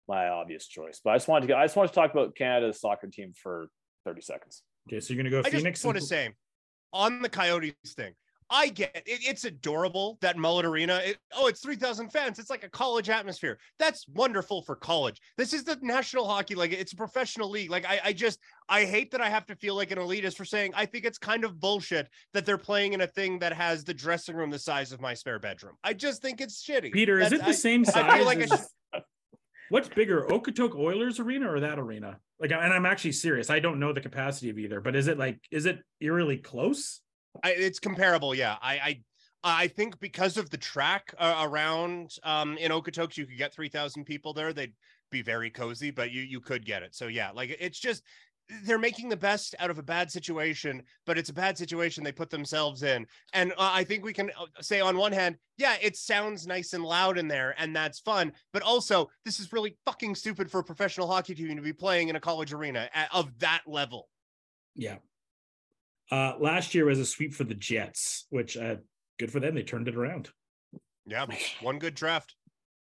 my 0.07 0.29
obvious 0.29 0.67
choice. 0.67 1.01
But 1.03 1.11
I 1.11 1.15
just 1.15 1.27
wanted 1.27 1.41
to 1.41 1.47
get, 1.47 1.57
I 1.57 1.65
just 1.65 1.75
wanted 1.75 1.89
to 1.89 1.95
talk 1.95 2.11
about 2.11 2.35
Canada's 2.35 2.81
soccer 2.81 3.07
team 3.07 3.33
for 3.41 3.67
30 4.05 4.21
seconds. 4.21 4.63
Okay, 4.89 4.99
so 4.99 5.13
you're 5.13 5.23
gonna 5.23 5.29
go 5.29 5.47
I 5.47 5.51
Phoenix. 5.51 5.79
just 5.79 5.85
want 5.85 5.97
to 5.97 6.01
and- 6.01 6.07
say 6.07 6.29
on 6.93 7.21
the 7.21 7.29
Coyotes 7.29 7.73
thing, 7.95 8.13
I 8.53 8.67
get 8.67 8.91
it, 8.95 9.03
it's 9.05 9.45
adorable 9.45 10.17
that 10.19 10.37
Mullet 10.37 10.65
Arena. 10.65 11.01
It, 11.05 11.17
oh, 11.33 11.47
it's 11.47 11.61
3,000 11.61 12.09
fans. 12.09 12.37
It's 12.37 12.49
like 12.49 12.65
a 12.65 12.69
college 12.69 13.09
atmosphere. 13.09 13.57
That's 13.79 14.05
wonderful 14.09 14.61
for 14.63 14.75
college. 14.75 15.21
This 15.37 15.53
is 15.53 15.63
the 15.63 15.77
National 15.81 16.27
Hockey 16.27 16.55
League. 16.55 16.73
It's 16.73 16.91
a 16.91 16.97
professional 16.97 17.49
league. 17.49 17.69
Like, 17.71 17.85
I, 17.85 18.01
I 18.03 18.13
just, 18.13 18.39
I 18.67 18.83
hate 18.83 19.11
that 19.11 19.21
I 19.21 19.29
have 19.29 19.45
to 19.45 19.55
feel 19.55 19.75
like 19.75 19.91
an 19.91 19.99
elitist 19.99 20.35
for 20.35 20.43
saying 20.43 20.73
I 20.75 20.85
think 20.85 21.05
it's 21.05 21.17
kind 21.17 21.45
of 21.45 21.61
bullshit 21.61 22.09
that 22.33 22.45
they're 22.45 22.57
playing 22.57 22.91
in 22.91 22.99
a 22.99 23.07
thing 23.07 23.39
that 23.39 23.53
has 23.53 23.85
the 23.85 23.93
dressing 23.93 24.35
room 24.35 24.49
the 24.49 24.59
size 24.59 24.91
of 24.91 24.99
my 24.99 25.13
spare 25.13 25.39
bedroom. 25.39 25.75
I 25.81 25.93
just 25.93 26.21
think 26.21 26.41
it's 26.41 26.61
shitty. 26.61 26.91
Peter, 26.91 27.19
is 27.21 27.31
it 27.31 27.39
the 27.39 27.47
I- 27.47 27.51
same 27.53 27.85
I 27.87 27.91
size? 27.91 28.13
feel 28.17 28.25
like 28.25 28.39
I 28.39 28.53
as- 28.53 28.69
What's 29.71 29.87
bigger, 29.87 30.25
Okotoks 30.29 30.77
Oilers 30.77 31.21
arena 31.21 31.49
or 31.49 31.61
that 31.61 31.79
arena? 31.79 32.19
Like, 32.41 32.51
and 32.51 32.73
I'm 32.73 32.85
actually 32.85 33.13
serious. 33.13 33.49
I 33.49 33.61
don't 33.61 33.79
know 33.79 33.93
the 33.93 34.01
capacity 34.01 34.49
of 34.49 34.59
either, 34.59 34.81
but 34.81 34.97
is 34.97 35.07
it 35.07 35.17
like, 35.17 35.39
is 35.49 35.65
it 35.65 35.79
eerily 36.01 36.35
close? 36.35 36.99
I, 37.41 37.51
it's 37.51 37.79
comparable. 37.79 38.35
Yeah. 38.35 38.57
I, 38.61 38.73
I, 38.73 39.01
I 39.45 39.67
think 39.69 39.97
because 40.01 40.35
of 40.35 40.49
the 40.49 40.57
track 40.57 41.15
uh, 41.17 41.47
around 41.47 42.11
um, 42.23 42.57
in 42.57 42.69
Okotoks, 42.73 43.15
you 43.15 43.25
could 43.25 43.37
get 43.37 43.53
3,000 43.53 44.03
people 44.03 44.33
there. 44.33 44.51
They'd 44.51 44.73
be 45.09 45.21
very 45.21 45.49
cozy, 45.49 45.89
but 45.89 46.11
you, 46.11 46.21
you 46.21 46.41
could 46.41 46.65
get 46.65 46.83
it. 46.83 46.93
So 46.93 47.07
yeah, 47.07 47.31
like 47.31 47.55
it's 47.57 47.79
just, 47.79 48.03
they're 48.63 48.77
making 48.77 49.09
the 49.09 49.17
best 49.17 49.55
out 49.59 49.69
of 49.69 49.77
a 49.77 49.83
bad 49.83 50.11
situation, 50.11 50.83
but 51.05 51.17
it's 51.17 51.29
a 51.29 51.33
bad 51.33 51.57
situation 51.57 52.03
they 52.03 52.11
put 52.11 52.29
themselves 52.29 52.83
in. 52.83 53.05
And 53.33 53.51
uh, 53.53 53.71
I 53.73 53.83
think 53.83 54.03
we 54.03 54.13
can 54.13 54.29
uh, 54.39 54.45
say 54.61 54.81
on 54.81 54.97
one 54.97 55.11
hand, 55.11 55.37
yeah, 55.57 55.75
it 55.81 55.95
sounds 55.95 56.47
nice 56.47 56.73
and 56.73 56.83
loud 56.83 57.17
in 57.17 57.27
there 57.27 57.55
and 57.57 57.75
that's 57.75 57.99
fun, 57.99 58.33
but 58.53 58.61
also 58.61 59.09
this 59.25 59.39
is 59.39 59.53
really 59.53 59.77
fucking 59.85 60.15
stupid 60.15 60.49
for 60.49 60.59
a 60.59 60.63
professional 60.63 61.07
hockey 61.07 61.35
team 61.35 61.55
to 61.55 61.61
be 61.61 61.73
playing 61.73 62.09
in 62.09 62.15
a 62.15 62.19
college 62.19 62.53
arena 62.53 62.89
at, 62.93 63.09
of 63.13 63.37
that 63.39 63.61
level. 63.65 64.07
Yeah. 64.75 64.97
Uh, 66.11 66.33
last 66.39 66.75
year 66.75 66.85
was 66.85 66.99
a 66.99 67.05
sweep 67.05 67.33
for 67.33 67.45
the 67.45 67.53
Jets, 67.53 68.25
which 68.29 68.57
uh, 68.57 68.75
good 69.17 69.31
for 69.31 69.39
them. 69.39 69.55
They 69.55 69.63
turned 69.63 69.87
it 69.87 69.95
around. 69.95 70.29
Yeah. 71.05 71.25
One 71.61 71.79
good 71.79 71.95
draft. 71.95 72.35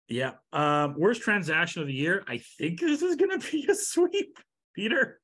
Yeah. 0.08 0.32
Um, 0.52 0.98
worst 0.98 1.22
transaction 1.22 1.82
of 1.82 1.88
the 1.88 1.94
year. 1.94 2.24
I 2.26 2.38
think 2.58 2.80
this 2.80 3.02
is 3.02 3.14
gonna 3.14 3.38
be 3.38 3.66
a 3.70 3.74
sweep, 3.74 4.38
Peter. 4.74 5.20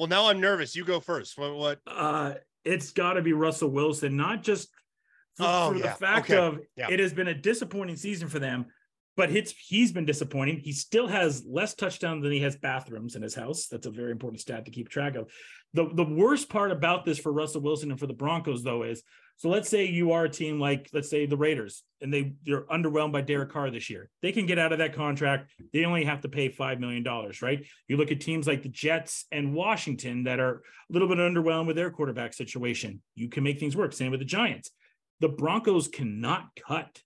Well, 0.00 0.08
now 0.08 0.28
I'm 0.30 0.40
nervous. 0.40 0.74
You 0.74 0.82
go 0.86 0.98
first. 0.98 1.36
What, 1.36 1.54
what, 1.54 1.78
Uh, 1.86 2.32
it's 2.64 2.90
got 2.90 3.14
to 3.14 3.22
be 3.22 3.34
Russell 3.34 3.68
Wilson, 3.68 4.16
not 4.16 4.42
just 4.42 4.70
for, 5.36 5.44
Oh, 5.46 5.70
for 5.72 5.76
yeah. 5.76 5.82
the 5.92 5.98
fact 5.98 6.30
Okay. 6.30 6.38
of 6.38 6.58
Yeah. 6.74 6.86
it 6.90 7.00
has 7.00 7.12
been 7.12 7.28
a 7.28 7.34
disappointing 7.34 7.96
season 7.96 8.26
for 8.30 8.38
them, 8.38 8.64
but 9.18 9.30
it's 9.30 9.50
he's 9.52 9.92
been 9.92 10.06
disappointing. 10.06 10.60
He 10.60 10.72
still 10.72 11.06
has 11.06 11.44
less 11.44 11.74
touchdowns 11.74 12.22
than 12.22 12.32
he 12.32 12.40
has 12.40 12.56
bathrooms 12.56 13.14
in 13.14 13.20
his 13.20 13.34
house. 13.34 13.66
That's 13.66 13.84
a 13.84 13.90
very 13.90 14.10
important 14.10 14.40
stat 14.40 14.64
to 14.64 14.70
keep 14.70 14.88
track 14.88 15.16
of. 15.16 15.30
The 15.74 15.90
the 15.92 16.04
worst 16.06 16.48
part 16.48 16.72
about 16.72 17.04
this 17.04 17.18
for 17.18 17.30
Russell 17.30 17.60
Wilson 17.60 17.90
and 17.90 18.00
for 18.00 18.06
the 18.06 18.14
Broncos 18.14 18.62
though 18.62 18.84
is 18.84 19.02
so 19.40 19.48
let's 19.48 19.70
say 19.70 19.86
you 19.86 20.12
are 20.12 20.24
a 20.24 20.28
team 20.28 20.60
like 20.60 20.90
let's 20.92 21.08
say 21.08 21.24
the 21.24 21.36
Raiders 21.36 21.82
and 22.02 22.12
they 22.12 22.34
they're 22.44 22.66
underwhelmed 22.66 23.12
by 23.12 23.22
Derek 23.22 23.50
Carr 23.50 23.70
this 23.70 23.88
year. 23.88 24.10
They 24.20 24.32
can 24.32 24.44
get 24.44 24.58
out 24.58 24.72
of 24.72 24.80
that 24.80 24.94
contract. 24.94 25.50
They 25.72 25.86
only 25.86 26.04
have 26.04 26.20
to 26.20 26.28
pay 26.28 26.50
5 26.50 26.78
million 26.78 27.02
dollars, 27.02 27.40
right? 27.40 27.64
You 27.88 27.96
look 27.96 28.12
at 28.12 28.20
teams 28.20 28.46
like 28.46 28.62
the 28.62 28.68
Jets 28.68 29.24
and 29.32 29.54
Washington 29.54 30.24
that 30.24 30.40
are 30.40 30.56
a 30.56 30.92
little 30.92 31.08
bit 31.08 31.16
underwhelmed 31.16 31.66
with 31.68 31.76
their 31.76 31.90
quarterback 31.90 32.34
situation. 32.34 33.00
You 33.14 33.30
can 33.30 33.42
make 33.42 33.58
things 33.58 33.74
work. 33.74 33.94
Same 33.94 34.10
with 34.10 34.20
the 34.20 34.26
Giants. 34.26 34.72
The 35.20 35.30
Broncos 35.30 35.88
cannot 35.88 36.50
cut 36.68 37.00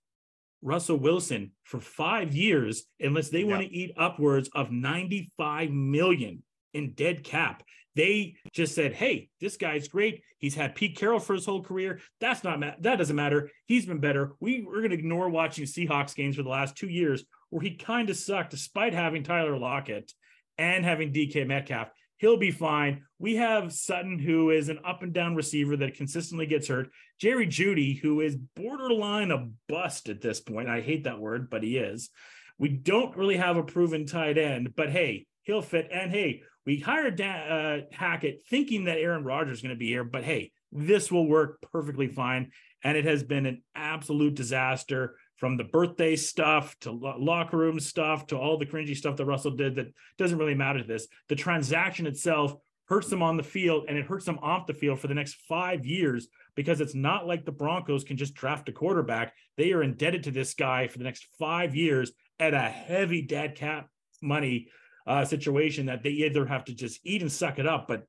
Russell 0.61 0.97
Wilson 0.97 1.51
for 1.63 1.79
five 1.79 2.35
years 2.35 2.83
unless 2.99 3.29
they 3.29 3.45
want 3.45 3.61
to 3.61 3.73
eat 3.73 3.93
upwards 3.97 4.49
of 4.53 4.71
95 4.73 5.71
million 5.71 6.43
in 6.75 6.93
dead 6.93 7.23
cap. 7.23 7.63
They 7.95 8.35
just 8.51 8.75
said, 8.75 8.93
"Hey, 8.93 9.29
this 9.39 9.57
guy's 9.57 9.87
great. 9.87 10.21
He's 10.37 10.55
had 10.55 10.75
Pete 10.75 10.97
Carroll 10.97 11.19
for 11.19 11.33
his 11.33 11.45
whole 11.45 11.63
career. 11.63 12.01
That's 12.19 12.43
not 12.43 12.59
ma- 12.59 12.75
that 12.81 12.97
doesn't 12.97 13.15
matter. 13.15 13.49
He's 13.65 13.85
been 13.85 13.99
better. 13.99 14.33
We 14.39 14.61
we're 14.61 14.79
going 14.79 14.89
to 14.89 14.97
ignore 14.97 15.29
watching 15.29 15.65
Seahawks 15.65 16.15
games 16.15 16.35
for 16.35 16.43
the 16.43 16.49
last 16.49 16.75
two 16.75 16.89
years 16.89 17.23
where 17.49 17.61
he 17.61 17.75
kind 17.75 18.09
of 18.09 18.17
sucked, 18.17 18.51
despite 18.51 18.93
having 18.93 19.23
Tyler 19.23 19.57
Lockett 19.57 20.11
and 20.57 20.83
having 20.83 21.13
DK 21.13 21.47
Metcalf. 21.47 21.89
He'll 22.17 22.37
be 22.37 22.51
fine. 22.51 23.03
We 23.19 23.35
have 23.35 23.73
Sutton, 23.73 24.19
who 24.19 24.49
is 24.49 24.69
an 24.69 24.79
up 24.85 25.03
and 25.03 25.13
down 25.13 25.35
receiver 25.35 25.75
that 25.77 25.95
consistently 25.95 26.45
gets 26.45 26.67
hurt. 26.67 26.89
Jerry 27.19 27.47
Jeudy, 27.47 27.99
who 27.99 28.21
is 28.21 28.37
borderline 28.55 29.31
a 29.31 29.49
bust 29.67 30.09
at 30.09 30.21
this 30.21 30.39
point. 30.39 30.69
I 30.69 30.81
hate 30.81 31.05
that 31.05 31.19
word, 31.19 31.49
but 31.49 31.63
he 31.63 31.77
is. 31.77 32.09
We 32.57 32.69
don't 32.69 33.15
really 33.17 33.37
have 33.37 33.57
a 33.57 33.63
proven 33.63 34.05
tight 34.05 34.37
end, 34.37 34.75
but 34.75 34.89
hey, 34.89 35.27
he'll 35.43 35.61
fit. 35.61 35.89
And 35.91 36.11
hey, 36.11 36.43
we 36.65 36.79
hired 36.79 37.15
Dan, 37.15 37.51
uh, 37.51 37.81
Hackett 37.91 38.41
thinking 38.49 38.85
that 38.85 38.97
Aaron 38.97 39.23
Rodgers 39.23 39.57
is 39.57 39.61
going 39.61 39.75
to 39.75 39.79
be 39.79 39.87
here, 39.87 40.03
but 40.03 40.23
hey, 40.23 40.51
this 40.71 41.11
will 41.11 41.27
work 41.27 41.61
perfectly 41.71 42.07
fine. 42.07 42.51
And 42.83 42.97
it 42.97 43.05
has 43.05 43.23
been 43.23 43.45
an 43.45 43.63
absolute 43.75 44.35
disaster 44.35 45.15
from 45.37 45.57
the 45.57 45.63
birthday 45.63 46.15
stuff 46.15 46.75
to 46.81 46.91
lo- 46.91 47.17
locker 47.19 47.57
room 47.57 47.79
stuff 47.79 48.27
to 48.27 48.37
all 48.37 48.57
the 48.57 48.65
cringy 48.65 48.95
stuff 48.95 49.17
that 49.17 49.25
Russell 49.25 49.51
did 49.51 49.75
that 49.75 49.93
doesn't 50.17 50.37
really 50.37 50.55
matter 50.55 50.79
to 50.79 50.87
this. 50.87 51.07
The 51.29 51.35
transaction 51.35 52.07
itself 52.07 52.55
hurts 52.87 53.09
them 53.09 53.23
on 53.23 53.37
the 53.37 53.43
field 53.43 53.85
and 53.87 53.97
it 53.97 54.05
hurts 54.05 54.25
them 54.25 54.39
off 54.41 54.67
the 54.67 54.73
field 54.73 54.99
for 54.99 55.07
the 55.07 55.13
next 55.13 55.35
five 55.47 55.85
years 55.85 56.27
because 56.55 56.81
it's 56.81 56.95
not 56.95 57.27
like 57.27 57.45
the 57.45 57.51
Broncos 57.51 58.03
can 58.03 58.17
just 58.17 58.35
draft 58.35 58.69
a 58.69 58.71
quarterback. 58.71 59.33
They 59.57 59.73
are 59.73 59.83
indebted 59.83 60.23
to 60.23 60.31
this 60.31 60.53
guy 60.53 60.87
for 60.87 60.97
the 60.97 61.03
next 61.03 61.27
five 61.39 61.75
years 61.75 62.11
at 62.39 62.53
a 62.53 62.59
heavy 62.59 63.21
dead 63.21 63.55
cap 63.55 63.89
money 64.21 64.67
uh, 65.07 65.25
situation 65.25 65.85
that 65.87 66.03
they 66.03 66.09
either 66.09 66.45
have 66.45 66.65
to 66.65 66.73
just 66.73 66.99
eat 67.03 67.21
and 67.21 67.31
suck 67.31 67.59
it 67.59 67.67
up, 67.67 67.87
but 67.87 68.03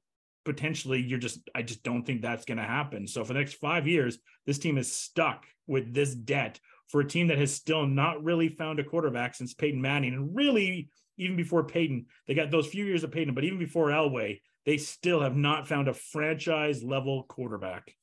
potentially 0.44 1.01
you're 1.01 1.18
just, 1.18 1.40
I 1.55 1.62
just 1.62 1.82
don't 1.82 2.05
think 2.05 2.23
that's 2.23 2.44
going 2.44 2.59
to 2.59 2.64
happen. 2.64 3.06
So 3.06 3.24
for 3.24 3.32
the 3.32 3.39
next 3.39 3.55
five 3.55 3.86
years, 3.86 4.18
this 4.47 4.59
team 4.59 4.78
is 4.78 4.90
stuck 4.90 5.44
with 5.66 5.93
this 5.93 6.14
debt 6.14 6.60
for 6.89 7.01
a 7.01 7.06
team 7.06 7.27
that 7.28 7.39
has 7.39 7.52
still 7.52 7.86
not 7.86 8.23
really 8.23 8.48
found 8.48 8.78
a 8.78 8.85
quarterback 8.85 9.35
since 9.35 9.55
Peyton 9.55 9.81
Manning. 9.81 10.14
And 10.14 10.35
really, 10.36 10.89
even 11.18 11.36
before 11.36 11.64
Peyton, 11.64 12.06
they 12.27 12.35
got 12.35 12.51
those 12.51 12.68
few 12.68 12.85
years 12.85 13.02
of 13.02 13.10
Peyton, 13.10 13.35
but 13.35 13.44
even 13.44 13.59
before 13.59 13.89
Elway, 13.89 14.40
they 14.64 14.77
still 14.77 15.20
have 15.20 15.36
not 15.36 15.66
found 15.66 15.89
a 15.89 15.94
franchise 15.94 16.82
level 16.82 17.24
quarterback. 17.24 17.94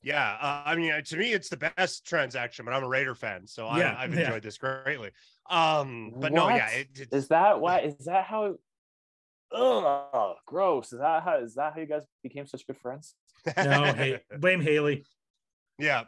Yeah, 0.00 0.36
uh, 0.40 0.62
I 0.64 0.76
mean, 0.76 0.92
to 1.02 1.16
me, 1.16 1.32
it's 1.32 1.48
the 1.48 1.56
best 1.56 2.06
transaction, 2.06 2.64
but 2.64 2.72
I'm 2.72 2.84
a 2.84 2.88
Raider 2.88 3.16
fan, 3.16 3.46
so 3.46 3.64
Yeah, 3.74 3.96
I, 3.98 4.04
I've 4.04 4.14
yeah. 4.14 4.20
enjoyed 4.20 4.42
this 4.42 4.56
greatly. 4.56 5.10
Um, 5.48 6.12
but 6.16 6.32
no, 6.32 6.48
yeah, 6.48 6.66
What? 6.66 6.74
it, 6.74 6.88
it, 7.00 7.08
Is 7.12 7.28
that 7.28 7.60
why? 7.60 7.80
Is 7.80 8.04
that 8.06 8.24
how? 8.24 8.56
Oh, 9.50 10.34
gross! 10.46 10.92
Is 10.92 10.98
that 11.00 11.22
how? 11.22 11.38
Is 11.38 11.54
that 11.54 11.72
how 11.74 11.80
you 11.80 11.86
guys 11.86 12.02
became 12.22 12.46
such 12.46 12.66
good 12.66 12.76
friends? 12.76 13.14
No, 13.56 13.84
hey, 13.94 14.20
blame 14.38 14.60
Haley. 14.60 15.04
Yeah. 15.78 16.04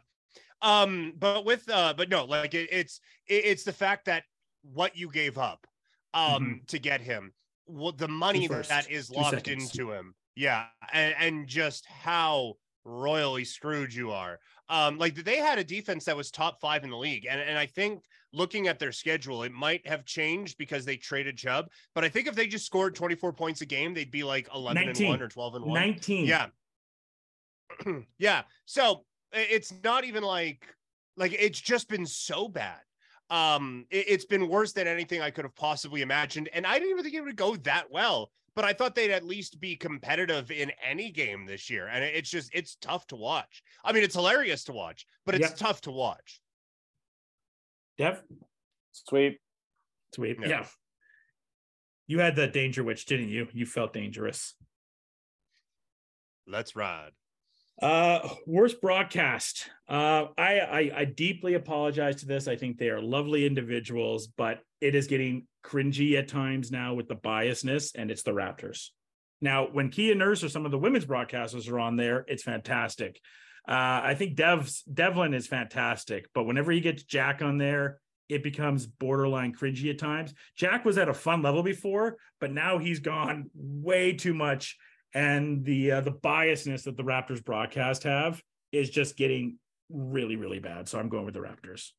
Um, 0.62 1.14
but 1.18 1.46
with 1.46 1.68
uh, 1.70 1.94
but 1.96 2.10
no, 2.10 2.24
like 2.24 2.54
it, 2.54 2.68
it's 2.70 3.00
it, 3.26 3.44
it's 3.46 3.64
the 3.64 3.72
fact 3.72 4.04
that 4.06 4.24
what 4.62 4.96
you 4.96 5.10
gave 5.10 5.38
up 5.38 5.66
um 6.12 6.60
to 6.66 6.78
get 6.78 7.00
him, 7.00 7.32
what 7.64 7.96
the 7.96 8.08
money 8.08 8.46
first, 8.46 8.68
that 8.68 8.90
is 8.90 9.10
locked 9.10 9.30
seconds. 9.30 9.70
into 9.70 9.92
him. 9.92 10.14
Yeah, 10.36 10.66
and, 10.92 11.14
and 11.18 11.46
just 11.46 11.86
how 11.86 12.54
royally 12.84 13.44
screwed 13.44 13.94
you 13.94 14.10
are. 14.10 14.38
Um, 14.68 14.98
like 14.98 15.14
they 15.14 15.36
had 15.36 15.58
a 15.58 15.64
defense 15.64 16.04
that 16.04 16.16
was 16.16 16.30
top 16.30 16.60
five 16.60 16.84
in 16.84 16.90
the 16.90 16.96
league, 16.96 17.26
and 17.28 17.40
and 17.40 17.58
I 17.58 17.66
think 17.66 18.02
looking 18.32 18.68
at 18.68 18.78
their 18.78 18.92
schedule, 18.92 19.42
it 19.42 19.52
might 19.52 19.86
have 19.86 20.04
changed 20.04 20.58
because 20.58 20.84
they 20.84 20.96
traded 20.96 21.36
Chubb. 21.36 21.68
But 21.94 22.04
I 22.04 22.08
think 22.08 22.26
if 22.26 22.34
they 22.34 22.46
just 22.46 22.66
scored 22.66 22.94
24 22.94 23.32
points 23.32 23.60
a 23.60 23.66
game, 23.66 23.94
they'd 23.94 24.10
be 24.10 24.22
like 24.22 24.48
11 24.54 24.86
19. 24.86 25.06
and 25.06 25.12
one 25.12 25.22
or 25.22 25.28
12 25.28 25.54
and 25.56 25.64
one. 25.64 25.74
19. 25.74 26.26
Yeah. 26.26 26.46
yeah. 28.18 28.42
So 28.66 29.04
it's 29.32 29.72
not 29.82 30.04
even 30.04 30.22
like 30.22 30.66
like 31.16 31.34
it's 31.38 31.60
just 31.60 31.88
been 31.88 32.06
so 32.06 32.48
bad. 32.48 32.80
Um, 33.28 33.86
it, 33.90 34.08
has 34.08 34.24
been 34.24 34.48
worse 34.48 34.72
than 34.72 34.88
anything 34.88 35.20
I 35.20 35.30
could 35.30 35.44
have 35.44 35.54
possibly 35.54 36.02
imagined. 36.02 36.48
And 36.52 36.66
I 36.66 36.74
didn't 36.74 36.90
even 36.90 37.04
think 37.04 37.14
it 37.14 37.20
would 37.20 37.36
go 37.36 37.54
that 37.56 37.88
well, 37.88 38.32
but 38.56 38.64
I 38.64 38.72
thought 38.72 38.96
they'd 38.96 39.12
at 39.12 39.24
least 39.24 39.60
be 39.60 39.76
competitive 39.76 40.50
in 40.50 40.72
any 40.84 41.12
game 41.12 41.46
this 41.46 41.70
year. 41.70 41.86
And 41.86 42.02
it's 42.02 42.28
just 42.28 42.50
it's 42.52 42.76
tough 42.80 43.06
to 43.08 43.16
watch. 43.16 43.62
I 43.84 43.92
mean, 43.92 44.02
it's 44.02 44.16
hilarious 44.16 44.64
to 44.64 44.72
watch, 44.72 45.06
but 45.26 45.34
it's 45.36 45.50
Yep. 45.50 45.56
tough 45.56 45.80
to 45.82 45.92
watch. 45.92 46.40
Dev, 48.00 48.22
Sweep. 48.92 49.38
sweet. 50.14 50.38
Yeah. 50.40 50.48
Yeah. 50.48 50.66
You 52.06 52.18
had 52.20 52.34
the 52.34 52.46
danger 52.46 52.82
witch, 52.82 53.04
didn't 53.04 53.28
you? 53.28 53.46
You 53.52 53.66
felt 53.66 53.92
dangerous. 53.92 54.54
Let's 56.46 56.74
ride. 56.74 57.10
Uh, 57.82 58.26
worst 58.46 58.80
broadcast. 58.80 59.68
Uh, 59.86 60.28
I, 60.38 60.60
I 60.60 60.90
I 60.96 61.04
deeply 61.04 61.54
apologize 61.54 62.16
to 62.16 62.26
this. 62.26 62.48
I 62.48 62.56
think 62.56 62.78
they 62.78 62.88
are 62.88 63.02
lovely 63.02 63.44
individuals, 63.44 64.28
but 64.28 64.60
it 64.80 64.94
is 64.94 65.06
getting 65.06 65.46
cringy 65.62 66.18
at 66.18 66.26
times 66.26 66.70
now 66.70 66.94
with 66.94 67.06
the 67.06 67.16
biasness, 67.16 67.92
and 67.94 68.10
it's 68.10 68.22
the 68.22 68.32
Raptors. 68.32 68.88
Now, 69.42 69.68
when 69.70 69.90
Kia 69.90 70.14
Nurse 70.14 70.42
or 70.42 70.48
some 70.48 70.64
of 70.64 70.70
the 70.70 70.78
women's 70.78 71.04
broadcasters 71.04 71.70
are 71.70 71.78
on 71.78 71.96
there, 71.96 72.24
it's 72.28 72.42
fantastic. 72.42 73.20
Uh, 73.68 74.00
I 74.04 74.14
think 74.14 74.36
Dev's 74.36 74.82
Devlin 74.82 75.34
is 75.34 75.46
fantastic, 75.46 76.28
but 76.34 76.44
whenever 76.44 76.72
he 76.72 76.80
gets 76.80 77.02
Jack 77.02 77.42
on 77.42 77.58
there, 77.58 78.00
it 78.28 78.42
becomes 78.42 78.86
borderline 78.86 79.52
cringy 79.54 79.90
at 79.90 79.98
times. 79.98 80.32
Jack 80.56 80.84
was 80.84 80.98
at 80.98 81.08
a 81.08 81.14
fun 81.14 81.42
level 81.42 81.62
before, 81.62 82.16
but 82.40 82.52
now 82.52 82.78
he's 82.78 83.00
gone 83.00 83.50
way 83.54 84.12
too 84.12 84.34
much 84.34 84.76
and 85.12 85.64
the 85.64 85.92
uh, 85.92 86.00
the 86.00 86.12
biasness 86.12 86.84
that 86.84 86.96
the 86.96 87.02
Raptors 87.02 87.44
broadcast 87.44 88.04
have 88.04 88.40
is 88.72 88.88
just 88.90 89.16
getting 89.16 89.58
really 89.88 90.36
really 90.36 90.60
bad. 90.60 90.88
So 90.88 90.98
I'm 90.98 91.08
going 91.08 91.24
with 91.24 91.34
the 91.34 91.40
Raptors. 91.40 91.90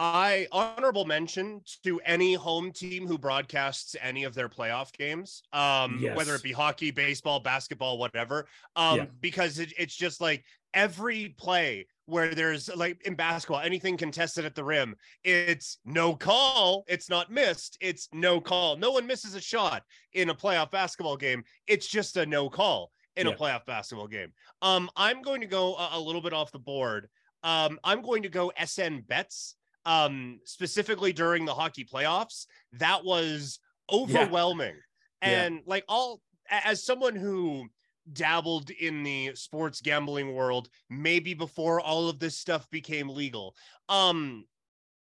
I 0.00 0.46
honorable 0.52 1.06
mention 1.06 1.60
to 1.82 2.00
any 2.04 2.34
home 2.34 2.70
team 2.70 3.08
who 3.08 3.18
broadcasts 3.18 3.96
any 4.00 4.22
of 4.22 4.32
their 4.32 4.48
playoff 4.48 4.92
games, 4.96 5.42
um, 5.52 5.98
Yes. 6.00 6.16
whether 6.16 6.36
it 6.36 6.42
be 6.44 6.52
hockey, 6.52 6.92
baseball, 6.92 7.40
basketball, 7.40 7.98
whatever, 7.98 8.46
um, 8.76 8.96
Yeah. 8.98 9.06
because 9.20 9.58
it, 9.58 9.72
it's 9.76 9.96
just 9.96 10.20
like 10.20 10.44
every 10.78 11.34
play 11.38 11.86
where 12.06 12.34
there's 12.34 12.74
like 12.74 13.04
in 13.04 13.14
basketball, 13.14 13.60
anything 13.60 13.96
contested 13.96 14.44
at 14.44 14.54
the 14.54 14.64
rim, 14.64 14.94
it's 15.24 15.78
no 15.84 16.14
call, 16.14 16.84
it's 16.88 17.10
not 17.10 17.30
missed, 17.30 17.76
it's 17.80 18.08
no 18.12 18.40
call. 18.40 18.76
No 18.76 18.92
one 18.92 19.06
misses 19.06 19.34
a 19.34 19.40
shot 19.40 19.82
in 20.12 20.30
a 20.30 20.34
playoff 20.34 20.70
basketball 20.70 21.16
game. 21.16 21.42
It's 21.66 21.86
just 21.88 22.16
a 22.16 22.24
no 22.24 22.48
call 22.48 22.90
in 23.16 23.26
a 23.26 23.32
playoff 23.32 23.66
basketball 23.66 24.06
game. 24.06 24.32
Um, 24.62 24.88
I'm 24.96 25.20
going 25.22 25.40
to 25.40 25.46
go 25.48 25.74
a, 25.74 25.90
a 25.94 26.00
little 26.00 26.22
bit 26.22 26.32
off 26.32 26.52
the 26.52 26.58
board. 26.60 27.08
Um, 27.42 27.78
I'm 27.82 28.00
going 28.00 28.22
to 28.22 28.28
go 28.28 28.52
SN 28.64 29.00
bets 29.08 29.56
um 29.86 30.40
specifically 30.44 31.12
during 31.12 31.44
the 31.44 31.54
hockey 31.54 31.84
playoffs 31.84 32.46
that 32.72 33.04
was 33.04 33.58
overwhelming 33.92 34.74
Yeah. 35.22 35.44
and 35.44 35.60
like 35.66 35.84
all 35.88 36.20
as 36.50 36.84
someone 36.84 37.14
who 37.16 37.66
dabbled 38.12 38.70
in 38.70 39.02
the 39.02 39.32
sports 39.34 39.80
gambling 39.80 40.34
world 40.34 40.68
maybe 40.90 41.34
before 41.34 41.80
all 41.80 42.08
of 42.08 42.18
this 42.18 42.36
stuff 42.36 42.68
became 42.70 43.08
legal. 43.08 43.54
Um 43.88 44.44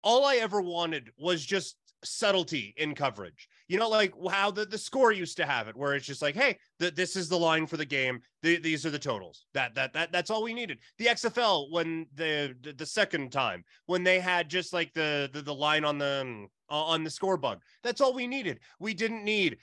all 0.02 0.24
i 0.24 0.36
ever 0.36 0.60
wanted 0.60 1.10
was 1.18 1.44
just 1.44 1.76
subtlety 2.04 2.74
in 2.76 2.94
coverage. 2.94 3.48
You 3.66 3.78
know 3.78 3.88
like 3.88 4.12
how 4.30 4.50
the, 4.50 4.64
the 4.64 4.78
score 4.78 5.12
used 5.12 5.36
to 5.38 5.46
have 5.46 5.68
it 5.68 5.76
where 5.76 5.94
it's 5.94 6.06
just 6.06 6.22
like 6.22 6.34
hey 6.34 6.58
th- 6.80 6.94
this 6.94 7.16
is 7.16 7.28
the 7.28 7.38
line 7.38 7.66
for 7.66 7.76
the 7.76 7.84
game. 7.84 8.20
Th- 8.42 8.62
these 8.62 8.86
are 8.86 8.90
the 8.90 8.98
totals. 8.98 9.46
That 9.54 9.74
that 9.74 9.92
that 9.92 10.12
that's 10.12 10.30
all 10.30 10.42
we 10.42 10.54
needed. 10.54 10.78
The 10.98 11.06
xfl 11.06 11.70
when 11.70 12.06
the 12.14 12.54
the, 12.62 12.72
the 12.72 12.86
second 12.86 13.32
time 13.32 13.64
when 13.86 14.04
they 14.04 14.20
had 14.20 14.48
just 14.48 14.72
like 14.72 14.92
the, 14.94 15.28
the 15.32 15.42
the 15.42 15.54
line 15.54 15.84
on 15.84 15.98
the 15.98 16.20
um, 16.20 16.48
on 16.70 17.04
the 17.04 17.10
score 17.10 17.36
bug. 17.36 17.62
That's 17.82 18.00
all 18.00 18.14
we 18.14 18.26
needed. 18.26 18.60
We 18.78 18.94
didn't 18.94 19.24
need 19.24 19.58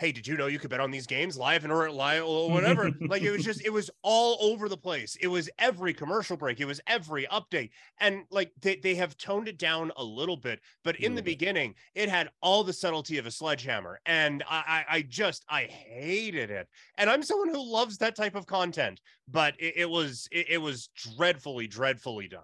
hey 0.00 0.12
did 0.12 0.26
you 0.26 0.34
know 0.34 0.46
you 0.46 0.58
could 0.58 0.70
bet 0.70 0.80
on 0.80 0.90
these 0.90 1.06
games 1.06 1.36
live 1.36 1.62
and 1.62 1.72
or 1.72 1.90
live 1.90 2.24
or 2.24 2.50
whatever? 2.50 2.90
Like 3.10 3.22
it 3.22 3.30
was 3.30 3.44
just 3.44 3.64
it 3.64 3.72
was 3.72 3.90
all 4.02 4.38
over 4.40 4.68
the 4.68 4.76
place. 4.76 5.16
It 5.20 5.26
was 5.26 5.50
every 5.58 5.92
commercial 5.92 6.36
break. 6.36 6.60
It 6.60 6.64
was 6.64 6.80
every 6.86 7.26
update. 7.26 7.70
And 7.98 8.24
like 8.30 8.50
they, 8.62 8.76
they 8.76 8.94
have 8.94 9.16
toned 9.18 9.48
it 9.48 9.58
down 9.58 9.92
a 9.96 10.04
little 10.04 10.36
bit 10.36 10.60
but 10.84 10.96
in 10.96 11.14
the 11.14 11.20
mm. 11.20 11.26
beginning 11.26 11.74
it 11.94 12.08
had 12.08 12.30
all 12.40 12.64
the 12.64 12.72
subtlety 12.72 13.18
of 13.18 13.26
a 13.26 13.30
sledgehammer. 13.30 14.00
And 14.06 14.42
I, 14.48 14.84
I 14.88 14.96
i 14.96 15.02
just 15.02 15.44
i 15.50 15.64
hated 15.64 16.50
it. 16.50 16.66
And 16.96 17.10
i'm 17.10 17.22
someone 17.22 17.50
who 17.50 17.70
loves 17.72 17.98
that 17.98 18.16
type 18.16 18.34
of 18.34 18.46
content 18.46 19.00
but 19.28 19.54
it, 19.58 19.74
it 19.76 19.90
was 19.90 20.28
it, 20.32 20.46
it 20.48 20.58
was 20.58 20.88
dreadfully 20.96 21.66
dreadfully 21.66 22.28
done. 22.28 22.42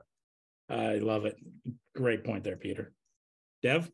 I 0.68 0.96
love 0.96 1.24
it. 1.24 1.36
Great 1.94 2.22
point 2.24 2.44
there, 2.44 2.56
Peter. 2.56 2.92
Dev, 3.62 3.90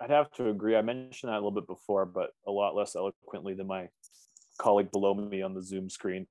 I'd 0.00 0.10
have 0.10 0.30
to 0.32 0.48
agree. 0.48 0.76
I 0.76 0.82
mentioned 0.82 1.30
that 1.30 1.36
a 1.36 1.42
little 1.42 1.50
bit 1.50 1.66
before, 1.66 2.06
but 2.06 2.30
a 2.46 2.50
lot 2.50 2.76
less 2.76 2.94
eloquently 2.94 3.54
than 3.54 3.66
my 3.66 3.88
colleague 4.58 4.90
below 4.92 5.14
me 5.14 5.42
on 5.42 5.54
the 5.54 5.62
Zoom 5.62 5.90
screen. 5.90 6.26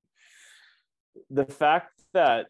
The 1.30 1.45
fact 1.45 1.91
that 2.14 2.48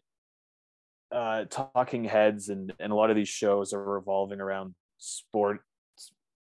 uh, 1.10 1.44
talking 1.50 2.04
heads 2.04 2.48
and, 2.50 2.72
and 2.78 2.92
a 2.92 2.94
lot 2.94 3.10
of 3.10 3.16
these 3.16 3.28
shows 3.28 3.72
are 3.72 3.82
revolving 3.82 4.40
around 4.40 4.74
sports 4.98 5.62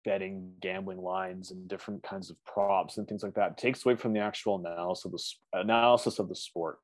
betting, 0.04 0.54
gambling 0.62 1.02
lines, 1.02 1.52
and 1.52 1.68
different 1.68 2.04
kinds 2.04 2.30
of 2.30 2.38
props 2.46 2.98
and 2.98 3.08
things 3.08 3.24
like 3.24 3.34
that 3.36 3.58
takes 3.58 3.86
away 3.86 3.96
from 3.96 4.14
the 4.14 4.20
actual 4.20 4.58
analysis 4.58 5.06
of 5.06 5.12
the 5.12 5.60
analysis 5.60 6.20
of 6.20 6.30
the 6.30 6.36
sport. 6.36 6.78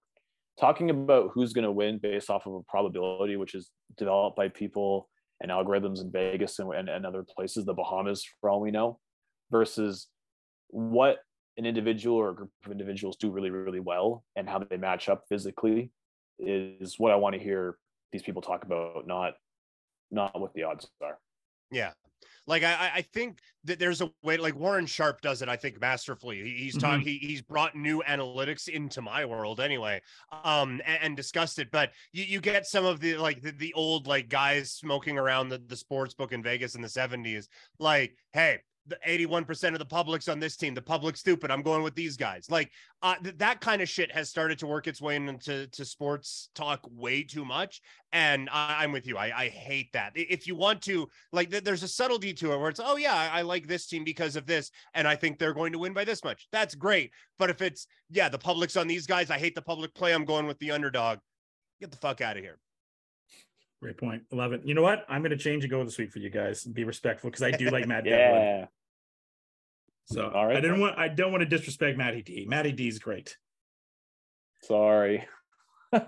Talking 0.59 0.89
about 0.89 1.31
who's 1.33 1.53
going 1.53 1.65
to 1.65 1.71
win 1.71 1.99
based 1.99 2.29
off 2.29 2.45
of 2.45 2.53
a 2.53 2.61
probability, 2.63 3.37
which 3.37 3.55
is 3.55 3.71
developed 3.97 4.35
by 4.35 4.49
people 4.49 5.09
and 5.41 5.51
algorithms 5.51 6.01
in 6.01 6.11
Vegas 6.11 6.59
and, 6.59 6.73
and, 6.73 6.89
and 6.89 7.05
other 7.05 7.23
places, 7.23 7.65
the 7.65 7.73
Bahamas, 7.73 8.25
for 8.39 8.49
all 8.49 8.61
we 8.61 8.71
know, 8.71 8.99
versus 9.51 10.07
what 10.69 11.19
an 11.57 11.65
individual 11.65 12.17
or 12.17 12.29
a 12.29 12.35
group 12.35 12.49
of 12.65 12.71
individuals 12.71 13.15
do 13.17 13.29
really, 13.29 13.49
really 13.49 13.79
well 13.79 14.23
and 14.35 14.49
how 14.49 14.59
they 14.59 14.77
match 14.77 15.09
up 15.09 15.23
physically 15.29 15.91
is 16.39 16.97
what 16.97 17.11
I 17.11 17.15
want 17.15 17.35
to 17.35 17.41
hear 17.41 17.77
these 18.11 18.23
people 18.23 18.41
talk 18.41 18.63
about, 18.63 19.05
not 19.07 19.33
not 20.11 20.39
what 20.39 20.53
the 20.53 20.63
odds 20.63 20.87
are. 21.01 21.17
Yeah. 21.71 21.91
Like 22.45 22.63
I, 22.63 22.91
I- 22.95 23.01
think 23.13 23.39
that 23.65 23.79
there's 23.79 24.01
a 24.01 24.11
way 24.23 24.37
like 24.37 24.55
Warren 24.55 24.85
Sharp 24.85 25.21
does 25.21 25.41
it, 25.41 25.49
I 25.49 25.55
think 25.55 25.79
masterfully. 25.79 26.41
He- 26.43 26.63
He's 26.63 26.77
talking, 26.77 27.01
he, 27.05 27.17
he's 27.17 27.41
brought 27.41 27.75
new 27.75 28.01
analytics 28.07 28.67
into 28.67 29.01
my 29.01 29.23
world 29.25 29.59
anyway, 29.59 30.01
um, 30.43 30.81
and, 30.85 30.99
and 31.03 31.17
discussed 31.17 31.59
it. 31.59 31.69
But 31.71 31.91
you, 32.11 32.23
you 32.23 32.41
get 32.41 32.65
some 32.65 32.85
of 32.85 32.99
the 32.99 33.15
like 33.17 33.41
the, 33.41 33.51
the 33.51 33.73
old 33.73 34.07
like 34.07 34.29
guys 34.29 34.71
smoking 34.71 35.17
around 35.17 35.49
the, 35.49 35.59
the 35.67 35.75
sports 35.77 36.13
book 36.13 36.31
in 36.33 36.43
Vegas 36.43 36.75
in 36.75 36.81
the 36.81 36.87
70s, 36.87 37.47
like, 37.79 38.17
hey, 38.33 38.59
the 38.87 38.97
81% 39.07 39.73
of 39.73 39.79
the 39.79 39.85
public's 39.85 40.27
on 40.27 40.39
this 40.39 40.57
team. 40.57 40.73
The 40.73 40.81
public's 40.81 41.21
stupid. 41.21 41.51
I'm 41.51 41.61
going 41.61 41.83
with 41.83 41.95
these 41.95 42.17
guys. 42.17 42.47
Like 42.49 42.71
uh, 43.01 43.15
th- 43.23 43.37
that 43.37 43.61
kind 43.61 43.81
of 43.81 43.87
shit 43.87 44.11
has 44.11 44.29
started 44.29 44.59
to 44.59 44.67
work 44.67 44.87
its 44.87 45.01
way 45.01 45.15
into 45.15 45.67
to 45.67 45.85
sports 45.85 46.49
talk 46.53 46.81
way 46.91 47.23
too 47.23 47.45
much. 47.45 47.81
And 48.11 48.49
I, 48.51 48.83
I'm 48.83 48.91
with 48.91 49.07
you. 49.07 49.17
I, 49.17 49.31
I 49.35 49.49
hate 49.49 49.91
that. 49.93 50.11
If 50.15 50.47
you 50.47 50.55
want 50.55 50.81
to, 50.83 51.07
like, 51.31 51.49
th- 51.49 51.63
there's 51.63 51.83
a 51.83 51.87
subtlety 51.87 52.33
to 52.33 52.51
it 52.51 52.59
where 52.59 52.69
it's, 52.69 52.81
oh, 52.83 52.97
yeah, 52.97 53.15
I, 53.15 53.39
I 53.39 53.41
like 53.41 53.67
this 53.67 53.87
team 53.87 54.03
because 54.03 54.35
of 54.35 54.45
this. 54.45 54.69
And 54.93 55.07
I 55.07 55.15
think 55.15 55.39
they're 55.39 55.53
going 55.53 55.71
to 55.73 55.79
win 55.79 55.93
by 55.93 56.03
this 56.03 56.23
much. 56.23 56.47
That's 56.51 56.75
great. 56.75 57.11
But 57.39 57.49
if 57.49 57.61
it's, 57.61 57.87
yeah, 58.09 58.29
the 58.29 58.37
public's 58.37 58.77
on 58.77 58.87
these 58.87 59.07
guys, 59.07 59.31
I 59.31 59.39
hate 59.39 59.55
the 59.55 59.61
public 59.61 59.93
play. 59.95 60.13
I'm 60.13 60.25
going 60.25 60.45
with 60.45 60.59
the 60.59 60.71
underdog. 60.71 61.19
Get 61.79 61.91
the 61.91 61.97
fuck 61.97 62.21
out 62.21 62.37
of 62.37 62.43
here. 62.43 62.59
Great 63.83 63.97
point. 63.97 64.23
I 64.31 64.35
love 64.35 64.53
it. 64.53 64.61
You 64.65 64.73
know 64.73 64.81
what? 64.81 65.05
I'm 65.09 65.21
going 65.21 65.31
to 65.31 65.37
change 65.37 65.63
and 65.63 65.71
go 65.71 65.79
with 65.79 65.95
the 65.95 66.01
week 66.01 66.11
for 66.11 66.19
you 66.19 66.29
guys. 66.29 66.63
Be 66.63 66.83
respectful 66.83 67.29
because 67.29 67.43
I 67.43 67.51
do 67.51 67.69
like 67.69 67.87
Matt 67.87 68.03
Devlin. 68.05 68.41
Yeah. 68.41 68.65
So 70.05 70.29
All 70.29 70.47
right. 70.47 70.57
I 70.57 70.61
didn't 70.61 70.79
want 70.79 70.97
I 70.97 71.07
don't 71.07 71.31
want 71.31 71.43
to 71.43 71.49
disrespect 71.49 71.97
Matty 71.97 72.21
D. 72.23 72.45
Matty 72.47 72.71
D 72.71 72.87
is 72.87 72.99
great. 72.99 73.37
Sorry. 74.63 75.25
All 75.93 76.01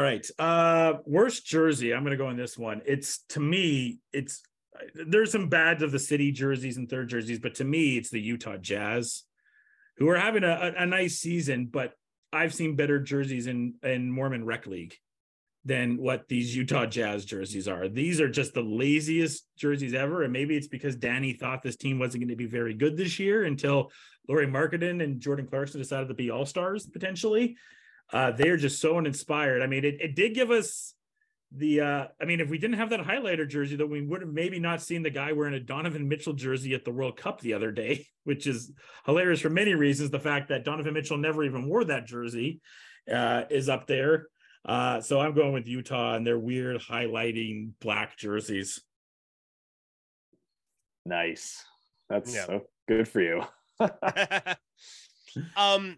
right. 0.00 0.26
Uh 0.38 0.94
worst 1.04 1.46
jersey. 1.46 1.92
I'm 1.92 2.04
gonna 2.04 2.16
go 2.16 2.30
in 2.30 2.36
this 2.36 2.56
one. 2.56 2.80
It's 2.86 3.24
to 3.30 3.40
me, 3.40 3.98
it's 4.12 4.42
there's 4.94 5.32
some 5.32 5.48
bad 5.48 5.82
of 5.82 5.92
the 5.92 5.98
city 5.98 6.32
jerseys 6.32 6.78
and 6.78 6.88
third 6.88 7.10
jerseys, 7.10 7.38
but 7.38 7.56
to 7.56 7.64
me, 7.64 7.98
it's 7.98 8.10
the 8.10 8.20
Utah 8.20 8.56
Jazz. 8.56 9.24
who 9.98 10.08
are 10.08 10.16
having 10.16 10.44
a, 10.44 10.72
a, 10.76 10.82
a 10.82 10.86
nice 10.86 11.18
season, 11.18 11.66
but 11.66 11.92
I've 12.32 12.54
seen 12.54 12.74
better 12.74 12.98
jerseys 13.00 13.46
in 13.46 13.74
in 13.82 14.10
Mormon 14.10 14.46
Rec 14.46 14.66
League 14.66 14.94
than 15.64 15.96
what 15.96 16.26
these 16.28 16.56
Utah 16.56 16.86
Jazz 16.86 17.24
jerseys 17.24 17.68
are. 17.68 17.88
These 17.88 18.20
are 18.20 18.28
just 18.28 18.52
the 18.52 18.62
laziest 18.62 19.46
jerseys 19.56 19.94
ever. 19.94 20.24
And 20.24 20.32
maybe 20.32 20.56
it's 20.56 20.66
because 20.66 20.96
Danny 20.96 21.34
thought 21.34 21.62
this 21.62 21.76
team 21.76 21.98
wasn't 21.98 22.22
going 22.22 22.30
to 22.30 22.36
be 22.36 22.46
very 22.46 22.74
good 22.74 22.96
this 22.96 23.18
year 23.18 23.44
until 23.44 23.92
Lauri 24.28 24.46
Markkanen 24.46 25.02
and 25.02 25.20
Jordan 25.20 25.46
Clarkson 25.46 25.80
decided 25.80 26.08
to 26.08 26.14
be 26.14 26.30
all 26.30 26.46
stars 26.46 26.86
potentially. 26.86 27.56
Uh, 28.12 28.32
they're 28.32 28.56
just 28.56 28.80
so 28.80 28.98
uninspired. 28.98 29.62
I 29.62 29.66
mean, 29.66 29.84
it, 29.84 30.00
it 30.00 30.16
did 30.16 30.34
give 30.34 30.50
us 30.50 30.94
the 31.54 31.80
uh 31.80 32.06
I 32.20 32.24
mean, 32.24 32.40
if 32.40 32.48
we 32.48 32.58
didn't 32.58 32.78
have 32.78 32.90
that 32.90 33.00
highlighter 33.00 33.48
jersey, 33.48 33.76
though, 33.76 33.86
we 33.86 34.00
would 34.00 34.22
have 34.22 34.32
maybe 34.32 34.58
not 34.58 34.80
seen 34.80 35.02
the 35.02 35.10
guy 35.10 35.32
wearing 35.32 35.54
a 35.54 35.60
Donovan 35.60 36.08
Mitchell 36.08 36.32
jersey 36.32 36.74
at 36.74 36.84
the 36.84 36.90
World 36.90 37.16
Cup 37.16 37.40
the 37.40 37.52
other 37.54 37.70
day, 37.70 38.06
which 38.24 38.46
is 38.46 38.72
hilarious 39.04 39.40
for 39.40 39.50
many 39.50 39.74
reasons. 39.74 40.10
The 40.10 40.18
fact 40.18 40.48
that 40.48 40.64
Donovan 40.64 40.94
Mitchell 40.94 41.18
never 41.18 41.44
even 41.44 41.68
wore 41.68 41.84
that 41.84 42.06
jersey 42.06 42.60
uh, 43.12 43.42
is 43.50 43.68
up 43.68 43.86
there. 43.86 44.28
Uh, 44.64 45.00
so 45.00 45.20
I'm 45.20 45.34
going 45.34 45.52
with 45.52 45.66
Utah 45.66 46.14
and 46.14 46.26
their 46.26 46.38
weird 46.38 46.80
highlighting 46.80 47.72
black 47.80 48.16
jerseys. 48.16 48.80
Nice. 51.04 51.64
That's 52.08 52.34
Yeah. 52.34 52.46
so 52.46 52.66
good 52.86 53.08
for 53.08 53.20
you. 53.20 53.42
um 55.56 55.96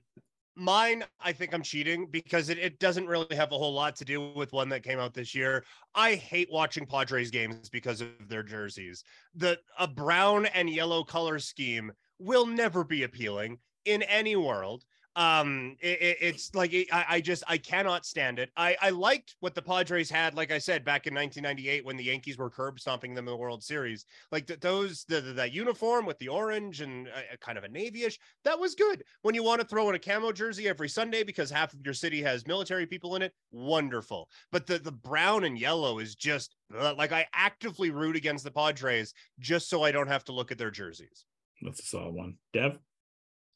mine 0.57 1.05
i 1.21 1.33
think 1.33 1.53
i'm 1.53 1.63
cheating 1.63 2.07
because 2.07 2.49
it, 2.49 2.57
it 2.59 2.79
doesn't 2.79 3.07
really 3.09 3.35
have 3.35 3.51
a 3.51 3.59
whole 3.59 3.73
lot 3.73 3.97
to 3.97 4.05
do 4.05 4.33
with 4.33 4.53
one 4.53 4.69
that 4.69 4.85
came 4.85 5.01
out 5.01 5.13
this 5.13 5.35
year 5.35 5.65
i 5.95 6.15
hate 6.15 6.49
watching 6.51 6.87
padres 6.87 7.31
games 7.31 7.69
because 7.69 8.01
of 8.01 8.09
their 8.29 8.45
jerseys 8.45 9.03
the 9.35 9.59
a 9.79 9.89
brown 9.89 10.47
and 10.47 10.71
yellow 10.71 11.03
color 11.03 11.39
scheme 11.41 11.93
will 12.21 12.47
never 12.47 12.85
be 12.85 13.03
appealing 13.03 13.59
in 13.85 14.03
any 14.05 14.37
world 14.37 14.85
um 15.17 15.77
it, 15.81 16.01
it- 16.03 16.17
it's 16.21 16.55
like 16.55 16.73
it, 16.73 16.89
I, 16.93 17.05
I 17.09 17.21
just 17.21 17.45
i 17.47 17.57
cannot 17.59 18.05
stand 18.05 18.39
it. 18.39 18.51
I 18.57 18.77
i 18.81 18.91
liked 18.91 19.37
what 19.41 19.55
the 19.55 19.63
padres 19.63 20.11
had 20.11 20.35
like 20.35 20.51
i 20.51 20.59
said 20.59 20.85
back 20.85 21.07
in 21.07 21.15
1998 21.15 21.85
when 21.85 21.97
the 21.97 22.05
yankees 22.05 22.37
were 22.39 22.51
curb 22.51 22.81
stomping 22.81 23.15
them 23.15 23.29
in 23.29 23.33
the 23.33 23.37
world 23.37 23.63
series. 23.63 24.07
Like 24.33 24.47
th- 24.47 24.61
those 24.61 25.05
the, 25.09 25.21
the 25.21 25.33
that 25.35 25.53
uniform 25.53 26.07
with 26.07 26.19
the 26.19 26.29
orange 26.29 26.81
and 26.81 27.09
uh, 27.09 27.37
kind 27.41 27.59
of 27.59 27.65
a 27.65 27.69
navyish 27.69 28.19
that 28.45 28.59
was 28.59 28.75
good. 28.75 29.05
When 29.23 29.35
you 29.35 29.43
want 29.43 29.61
to 29.61 29.67
throw 29.67 29.89
in 29.89 29.95
a 29.95 29.99
camo 29.99 30.33
jersey 30.33 30.69
every 30.69 30.89
sunday 30.89 31.23
because 31.23 31.51
half 31.51 31.73
of 31.73 31.81
your 31.85 31.95
city 31.95 32.21
has 32.23 32.47
military 32.47 32.87
people 32.87 33.17
in 33.17 33.23
it 33.23 33.33
wonderful. 33.53 34.29
But 34.51 34.67
the 34.67 34.79
the 34.79 34.93
brown 34.93 35.45
and 35.45 35.59
yellow 35.59 35.99
is 35.99 36.15
just 36.15 36.57
uh, 36.77 36.95
like 36.97 37.13
i 37.13 37.27
actively 37.35 37.91
root 37.91 38.17
against 38.17 38.45
the 38.45 38.51
padres 38.51 39.13
just 39.39 39.69
so 39.69 39.83
i 39.83 39.93
don't 39.93 40.09
have 40.09 40.25
to 40.25 40.33
look 40.33 40.51
at 40.51 40.59
their 40.59 40.71
jerseys. 40.71 41.25
That's 41.63 41.81
a 41.81 41.85
solid 41.87 42.15
one. 42.15 42.37
Dev? 42.53 42.79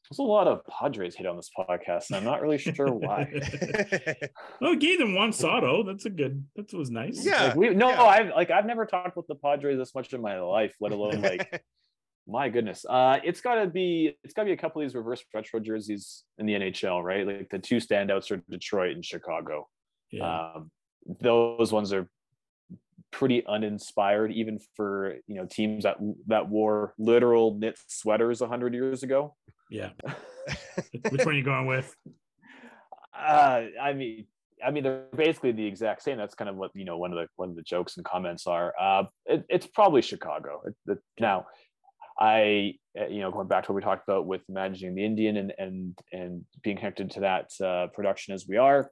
There's 0.09 0.19
a 0.19 0.23
lot 0.23 0.47
of 0.47 0.65
Padres 0.65 1.15
hate 1.15 1.27
on 1.27 1.35
this 1.35 1.51
podcast, 1.55 2.07
and 2.09 2.17
I'm 2.17 2.23
not 2.23 2.41
really 2.41 2.57
sure 2.57 2.91
why. 2.91 3.31
oh, 4.61 4.75
gave 4.75 4.97
them 4.97 5.13
Juan 5.13 5.31
Soto. 5.31 5.83
That's 5.83 6.05
a 6.05 6.09
good. 6.09 6.43
That 6.55 6.73
was 6.73 6.89
nice. 6.89 7.23
Yeah. 7.23 7.43
Like 7.43 7.55
we 7.55 7.69
no, 7.75 7.89
yeah. 7.89 8.01
I've 8.01 8.29
like 8.29 8.49
I've 8.49 8.65
never 8.65 8.87
talked 8.87 9.15
with 9.15 9.27
the 9.27 9.35
Padres 9.35 9.77
this 9.77 9.93
much 9.93 10.11
in 10.13 10.21
my 10.21 10.39
life, 10.39 10.75
let 10.81 10.93
alone 10.93 11.21
like 11.21 11.63
my 12.27 12.49
goodness. 12.49 12.85
Uh 12.89 13.19
it's 13.23 13.41
gotta 13.41 13.67
be 13.67 14.17
it's 14.23 14.33
gotta 14.33 14.47
be 14.47 14.53
a 14.53 14.57
couple 14.57 14.81
of 14.81 14.87
these 14.87 14.95
reverse 14.95 15.23
retro 15.31 15.59
jerseys 15.59 16.23
in 16.39 16.47
the 16.47 16.53
NHL, 16.53 17.03
right? 17.03 17.27
Like 17.27 17.49
the 17.51 17.59
two 17.59 17.77
standouts 17.77 18.31
are 18.31 18.41
Detroit 18.49 18.95
and 18.95 19.05
Chicago. 19.05 19.67
Yeah. 20.11 20.51
Um 20.55 20.71
those 21.21 21.71
ones 21.71 21.93
are 21.93 22.09
pretty 23.11 23.45
uninspired, 23.45 24.31
even 24.31 24.59
for 24.75 25.17
you 25.27 25.35
know 25.35 25.45
teams 25.45 25.83
that 25.83 25.97
that 26.27 26.49
wore 26.49 26.95
literal 26.97 27.53
knit 27.53 27.77
sweaters 27.87 28.41
hundred 28.41 28.73
years 28.73 29.03
ago. 29.03 29.35
Yeah. 29.69 29.89
Which 31.09 31.25
one 31.25 31.35
are 31.35 31.37
you 31.37 31.43
going 31.43 31.67
with? 31.67 31.95
Uh, 33.17 33.65
I 33.81 33.93
mean, 33.93 34.25
I 34.65 34.71
mean, 34.71 34.83
they're 34.83 35.05
basically 35.15 35.51
the 35.51 35.65
exact 35.65 36.03
same. 36.03 36.17
That's 36.17 36.35
kind 36.35 36.49
of 36.49 36.55
what 36.55 36.71
you 36.73 36.85
know. 36.85 36.97
One 36.97 37.11
of 37.11 37.17
the 37.17 37.27
one 37.35 37.49
of 37.49 37.55
the 37.55 37.61
jokes 37.61 37.97
and 37.97 38.05
comments 38.05 38.47
are. 38.47 38.73
Uh, 38.79 39.03
it, 39.25 39.45
it's 39.49 39.67
probably 39.67 40.01
Chicago. 40.01 40.61
It, 40.65 40.75
it, 40.87 40.97
now, 41.19 41.45
I 42.19 42.75
uh, 42.99 43.07
you 43.07 43.21
know 43.21 43.31
going 43.31 43.47
back 43.47 43.65
to 43.65 43.71
what 43.71 43.77
we 43.77 43.81
talked 43.81 44.07
about 44.07 44.25
with 44.25 44.41
managing 44.49 44.95
the 44.95 45.05
Indian 45.05 45.37
and 45.37 45.53
and 45.57 45.97
and 46.11 46.45
being 46.63 46.77
connected 46.77 47.11
to 47.11 47.19
that 47.21 47.49
uh, 47.63 47.87
production 47.93 48.33
as 48.33 48.45
we 48.47 48.57
are, 48.57 48.91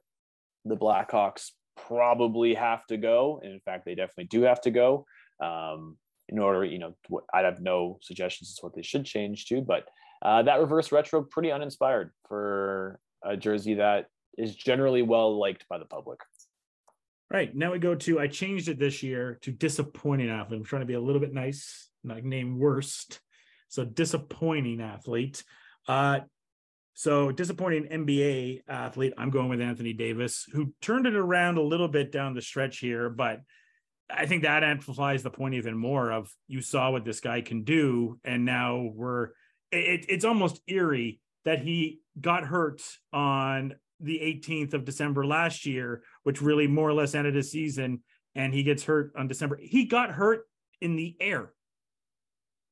the 0.64 0.76
Blackhawks 0.76 1.50
probably 1.76 2.54
have 2.54 2.86
to 2.86 2.96
go, 2.96 3.40
and 3.42 3.52
in 3.52 3.60
fact, 3.60 3.84
they 3.84 3.94
definitely 3.94 4.24
do 4.24 4.42
have 4.42 4.60
to 4.62 4.70
go. 4.70 5.04
Um, 5.42 5.96
in 6.30 6.38
order, 6.38 6.64
you 6.64 6.78
know, 6.78 6.94
I'd 7.32 7.46
have 7.46 7.60
no 7.60 7.98
suggestions 8.02 8.50
as 8.50 8.56
to 8.56 8.66
what 8.66 8.74
they 8.74 8.82
should 8.82 9.06
change 9.06 9.46
to, 9.46 9.62
but 9.62 9.84
uh, 10.22 10.42
that 10.42 10.60
reverse 10.60 10.92
retro 10.92 11.22
pretty 11.22 11.52
uninspired 11.52 12.10
for 12.28 12.98
a 13.22 13.36
jersey 13.36 13.74
that 13.74 14.06
is 14.36 14.54
generally 14.54 15.02
well 15.02 15.38
liked 15.38 15.66
by 15.68 15.78
the 15.78 15.84
public. 15.84 16.20
Right. 17.30 17.54
Now 17.54 17.72
we 17.72 17.78
go 17.78 17.94
to 17.94 18.20
I 18.20 18.26
changed 18.26 18.68
it 18.68 18.78
this 18.78 19.02
year 19.02 19.38
to 19.42 19.52
disappointing 19.52 20.30
athlete. 20.30 20.60
I'm 20.60 20.64
trying 20.64 20.82
to 20.82 20.86
be 20.86 20.94
a 20.94 21.00
little 21.00 21.20
bit 21.20 21.34
nice, 21.34 21.90
not 22.02 22.24
name 22.24 22.58
worst. 22.58 23.20
So 23.68 23.84
disappointing 23.84 24.80
athlete. 24.80 25.44
Uh 25.86 26.20
so 26.94 27.30
disappointing 27.30 27.84
NBA 27.84 28.62
athlete. 28.66 29.12
I'm 29.16 29.30
going 29.30 29.48
with 29.50 29.60
Anthony 29.60 29.92
Davis, 29.92 30.46
who 30.52 30.72
turned 30.80 31.06
it 31.06 31.14
around 31.14 31.56
a 31.56 31.62
little 31.62 31.86
bit 31.86 32.10
down 32.10 32.34
the 32.34 32.42
stretch 32.42 32.78
here, 32.78 33.08
but 33.08 33.40
I 34.10 34.26
think 34.26 34.42
that 34.42 34.64
amplifies 34.64 35.22
the 35.22 35.30
point 35.30 35.54
even 35.54 35.76
more 35.76 36.10
of 36.10 36.28
you 36.46 36.60
saw 36.60 36.90
what 36.90 37.04
this 37.04 37.20
guy 37.20 37.40
can 37.40 37.62
do, 37.62 38.18
and 38.24 38.44
now 38.44 38.90
we're 38.94 39.28
it, 39.70 40.06
it's 40.08 40.24
almost 40.24 40.60
eerie 40.66 41.20
that 41.44 41.60
he 41.60 42.00
got 42.20 42.44
hurt 42.44 42.82
on 43.12 43.74
the 44.00 44.18
18th 44.18 44.74
of 44.74 44.84
December 44.84 45.26
last 45.26 45.66
year, 45.66 46.02
which 46.22 46.40
really 46.40 46.66
more 46.66 46.88
or 46.88 46.92
less 46.92 47.14
ended 47.14 47.34
his 47.34 47.50
season, 47.50 48.02
and 48.34 48.54
he 48.54 48.62
gets 48.62 48.84
hurt 48.84 49.12
on 49.16 49.28
December. 49.28 49.58
He 49.60 49.84
got 49.84 50.10
hurt 50.10 50.42
in 50.80 50.96
the 50.96 51.16
air. 51.20 51.52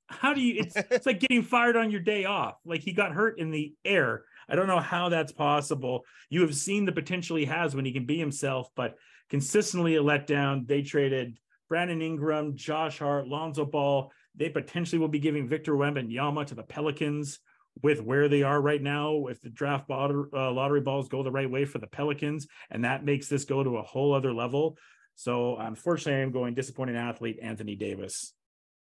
How 0.09 0.35
do 0.35 0.41
you? 0.41 0.61
It's 0.61 0.77
it's 0.91 1.07
like 1.07 1.21
getting 1.21 1.43
fired 1.43 1.77
on 1.77 1.91
your 1.91 2.01
day 2.01 2.25
off. 2.25 2.57
Like 2.65 2.83
he 2.83 2.93
got 2.93 3.13
hurt 3.13 3.39
in 3.39 3.51
the 3.51 3.75
air. 3.85 4.25
I 4.49 4.55
don't 4.55 4.69
know 4.69 4.81
how 4.81 5.09
that's 5.09 5.33
possible. 5.33 6.05
You 6.31 6.43
have 6.43 6.55
seen 6.55 6.85
the 6.85 6.93
potential 6.93 7.37
he 7.37 7.47
has 7.47 7.75
when 7.75 7.85
he 7.85 7.93
can 7.93 8.07
be 8.07 8.19
himself, 8.19 8.69
but 8.77 8.95
consistently 9.29 9.97
a 9.97 10.03
letdown. 10.03 10.67
They 10.69 10.83
traded 10.83 11.39
Brandon 11.69 12.01
Ingram, 12.01 12.57
Josh 12.57 13.01
Hart, 13.01 13.27
Lonzo 13.27 13.65
Ball. 13.65 14.13
They 14.37 14.51
potentially 14.51 14.99
will 14.99 15.09
be 15.09 15.19
giving 15.19 15.49
Victor 15.49 15.75
Wembanyama 15.75 16.47
to 16.47 16.55
the 16.55 16.63
Pelicans 16.63 17.39
with 17.83 18.03
where 18.03 18.29
they 18.29 18.43
are 18.43 18.61
right 18.61 18.83
now. 18.83 19.27
If 19.27 19.41
the 19.41 19.51
draft 19.51 19.89
lottery, 19.91 20.29
uh, 20.33 20.53
lottery 20.53 20.81
balls 20.81 21.09
go 21.09 21.23
the 21.23 21.31
right 21.31 21.51
way 21.51 21.65
for 21.65 21.79
the 21.79 21.87
Pelicans, 21.87 22.47
and 22.71 22.85
that 22.85 23.05
makes 23.05 23.29
this 23.29 23.45
go 23.45 23.63
to 23.63 23.79
a 23.79 23.83
whole 23.83 24.15
other 24.15 24.33
level. 24.33 24.79
So 25.15 25.57
unfortunately, 25.57 26.23
I'm 26.23 26.33
going 26.33 26.55
disappointing 26.55 26.97
athlete 26.97 27.39
Anthony 27.43 27.75
Davis, 27.77 28.35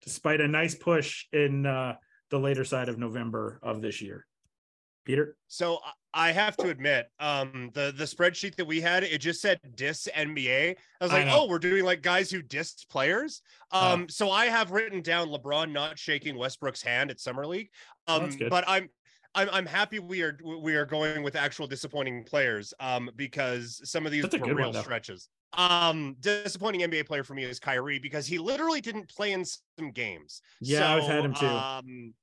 despite 0.02 0.40
a 0.40 0.48
nice 0.48 0.74
push 0.74 1.26
in 1.32 1.66
uh, 1.66 1.94
the 2.30 2.38
later 2.38 2.64
side 2.64 2.88
of 2.88 2.98
November 2.98 3.60
of 3.62 3.80
this 3.80 4.02
year. 4.02 4.26
Peter, 5.04 5.36
So 5.48 5.78
I- 5.84 5.92
I 6.16 6.30
have 6.30 6.56
to 6.58 6.68
admit, 6.68 7.08
um, 7.18 7.70
the 7.74 7.92
the 7.96 8.04
spreadsheet 8.04 8.54
that 8.54 8.66
we 8.66 8.80
had, 8.80 9.02
it 9.02 9.18
just 9.18 9.40
said 9.40 9.58
dis 9.74 10.08
NBA. 10.14 10.76
I 11.00 11.04
was 11.04 11.12
like, 11.12 11.26
know. 11.26 11.40
oh, 11.40 11.48
we're 11.48 11.58
doing 11.58 11.84
like 11.84 12.02
guys 12.02 12.30
who 12.30 12.40
dissed 12.40 12.88
players. 12.88 13.42
Oh. 13.72 13.94
Um, 13.94 14.08
so 14.08 14.30
I 14.30 14.46
have 14.46 14.70
written 14.70 15.02
down 15.02 15.28
LeBron 15.28 15.72
not 15.72 15.98
shaking 15.98 16.36
Westbrook's 16.36 16.82
hand 16.82 17.10
at 17.10 17.18
summer 17.18 17.44
league. 17.44 17.68
Um, 18.06 18.30
That's 18.30 18.36
but 18.48 18.62
I'm 18.68 18.88
I'm 19.34 19.48
I'm 19.50 19.66
happy 19.66 19.98
we 19.98 20.22
are 20.22 20.38
we 20.62 20.76
are 20.76 20.86
going 20.86 21.24
with 21.24 21.34
actual 21.34 21.66
disappointing 21.66 22.22
players. 22.22 22.72
Um, 22.78 23.10
because 23.16 23.80
some 23.84 24.06
of 24.06 24.12
these 24.12 24.22
That's 24.22 24.38
were 24.38 24.54
real 24.54 24.72
one, 24.72 24.82
stretches. 24.82 25.28
Um, 25.54 26.14
disappointing 26.20 26.82
NBA 26.82 27.06
player 27.06 27.24
for 27.24 27.34
me 27.34 27.42
is 27.42 27.58
Kyrie 27.58 27.98
because 27.98 28.26
he 28.26 28.38
literally 28.38 28.80
didn't 28.80 29.08
play 29.08 29.32
in 29.32 29.44
some 29.44 29.90
games. 29.90 30.42
Yeah, 30.60 30.92
I 30.92 30.96
was 30.96 31.06
had 31.06 31.24
him 31.24 31.34
too. 31.34 31.46
Um, 31.46 32.14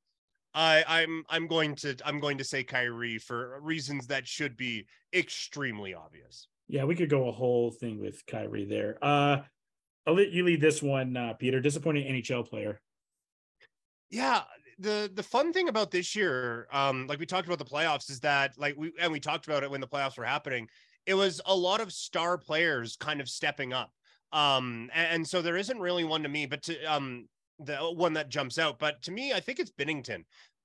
I, 0.53 0.83
I'm 0.87 1.23
I'm 1.29 1.47
going 1.47 1.75
to 1.75 1.95
I'm 2.05 2.19
going 2.19 2.37
to 2.37 2.43
say 2.43 2.63
Kyrie 2.63 3.17
for 3.17 3.59
reasons 3.61 4.07
that 4.07 4.27
should 4.27 4.57
be 4.57 4.85
extremely 5.13 5.93
obvious. 5.93 6.47
yeah, 6.67 6.83
we 6.83 6.95
could 6.95 7.09
go 7.09 7.27
a 7.27 7.31
whole 7.31 7.71
thing 7.71 7.99
with 8.01 8.25
Kyrie 8.25 8.65
there. 8.65 8.97
Uh, 9.01 9.41
I'll 10.07 10.15
let 10.15 10.31
you 10.31 10.43
lead 10.43 10.61
this 10.61 10.81
one, 10.81 11.15
uh, 11.15 11.33
Peter. 11.33 11.59
Disappointing 11.59 12.11
NHL 12.11 12.49
player. 12.49 12.81
Yeah, 14.09 14.41
the 14.79 15.09
the 15.13 15.23
fun 15.23 15.53
thing 15.53 15.69
about 15.69 15.91
this 15.91 16.15
year, 16.15 16.67
um, 16.71 17.07
like 17.07 17.19
we 17.19 17.25
talked 17.25 17.47
about 17.47 17.59
the 17.59 17.65
playoffs, 17.65 18.09
is 18.09 18.19
that 18.21 18.57
like 18.57 18.75
we 18.77 18.91
and 18.99 19.11
we 19.11 19.19
talked 19.19 19.47
about 19.47 19.63
it 19.63 19.71
when 19.71 19.81
the 19.81 19.87
playoffs 19.87 20.17
were 20.17 20.25
happening. 20.25 20.67
It 21.05 21.13
was 21.13 21.41
a 21.45 21.55
lot 21.55 21.81
of 21.81 21.91
star 21.93 22.37
players 22.37 22.95
kind 22.95 23.21
of 23.21 23.29
stepping 23.29 23.73
up. 23.73 23.91
Um, 24.33 24.89
and, 24.93 25.07
and 25.15 25.27
so 25.27 25.41
there 25.41 25.57
isn't 25.57 25.79
really 25.79 26.03
one 26.03 26.23
to 26.23 26.29
me, 26.29 26.45
but 26.45 26.63
to 26.63 26.83
um 26.85 27.27
the 27.65 27.77
one 27.77 28.13
that 28.13 28.29
jumps 28.29 28.57
out. 28.57 28.79
But 28.79 29.01
to 29.03 29.11
me, 29.11 29.33
I 29.33 29.39
think 29.39 29.59
it's 29.59 29.71
Binnington. 29.71 30.23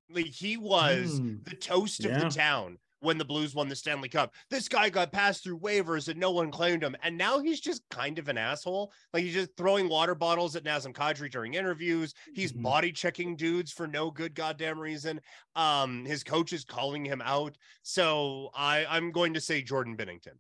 Like 0.09 0.27
he 0.27 0.57
was 0.57 1.19
Hmm, 1.19 1.37
the 1.43 1.57
toast 1.57 2.05
of 2.05 2.13
the 2.19 2.27
town 2.31 2.79
when 3.01 3.19
the 3.19 3.25
Blues 3.25 3.55
won 3.55 3.69
the 3.69 3.77
Stanley 3.77 4.09
Cup. 4.09 4.35
This 4.51 4.69
guy 4.69 4.89
got 4.89 5.13
passed 5.13 5.45
through 5.45 5.59
waivers 5.61 6.09
and 6.09 6.19
no 6.19 6.31
one 6.31 6.51
claimed 6.51 6.83
him. 6.83 6.97
And 7.03 7.19
now 7.19 7.41
he's 7.41 7.61
just 7.61 7.83
kind 7.91 8.19
of 8.19 8.29
an 8.29 8.39
asshole. 8.39 8.93
Like 9.13 9.23
he's 9.25 9.35
just 9.35 9.57
throwing 9.57 9.89
water 9.89 10.15
bottles 10.15 10.57
at 10.57 10.65
Nazem 10.65 10.93
Kadri 10.95 11.31
during 11.31 11.55
interviews. 11.55 12.15
He's 12.35 12.53
Mhm. 12.53 12.63
body 12.63 12.93
checking 12.93 13.37
dudes 13.37 13.71
for 13.73 13.87
no 13.87 14.11
good 14.11 14.35
goddamn 14.35 14.79
reason. 14.79 15.21
Um, 15.55 16.05
his 16.05 16.25
coach 16.25 16.53
is 16.53 16.65
calling 16.65 17.05
him 17.05 17.21
out. 17.23 17.59
So 17.83 18.51
I, 18.55 18.87
I'm 18.87 19.11
going 19.13 19.35
to 19.35 19.41
say 19.41 19.61
Jordan 19.63 19.97
Binnington. 19.97 20.39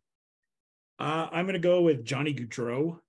Uh, 0.98 1.28
I'm 1.30 1.44
going 1.44 1.54
to 1.54 1.58
go 1.58 1.82
with 1.82 2.04
Johnny 2.04 2.34
Gaudreau. 2.34 3.00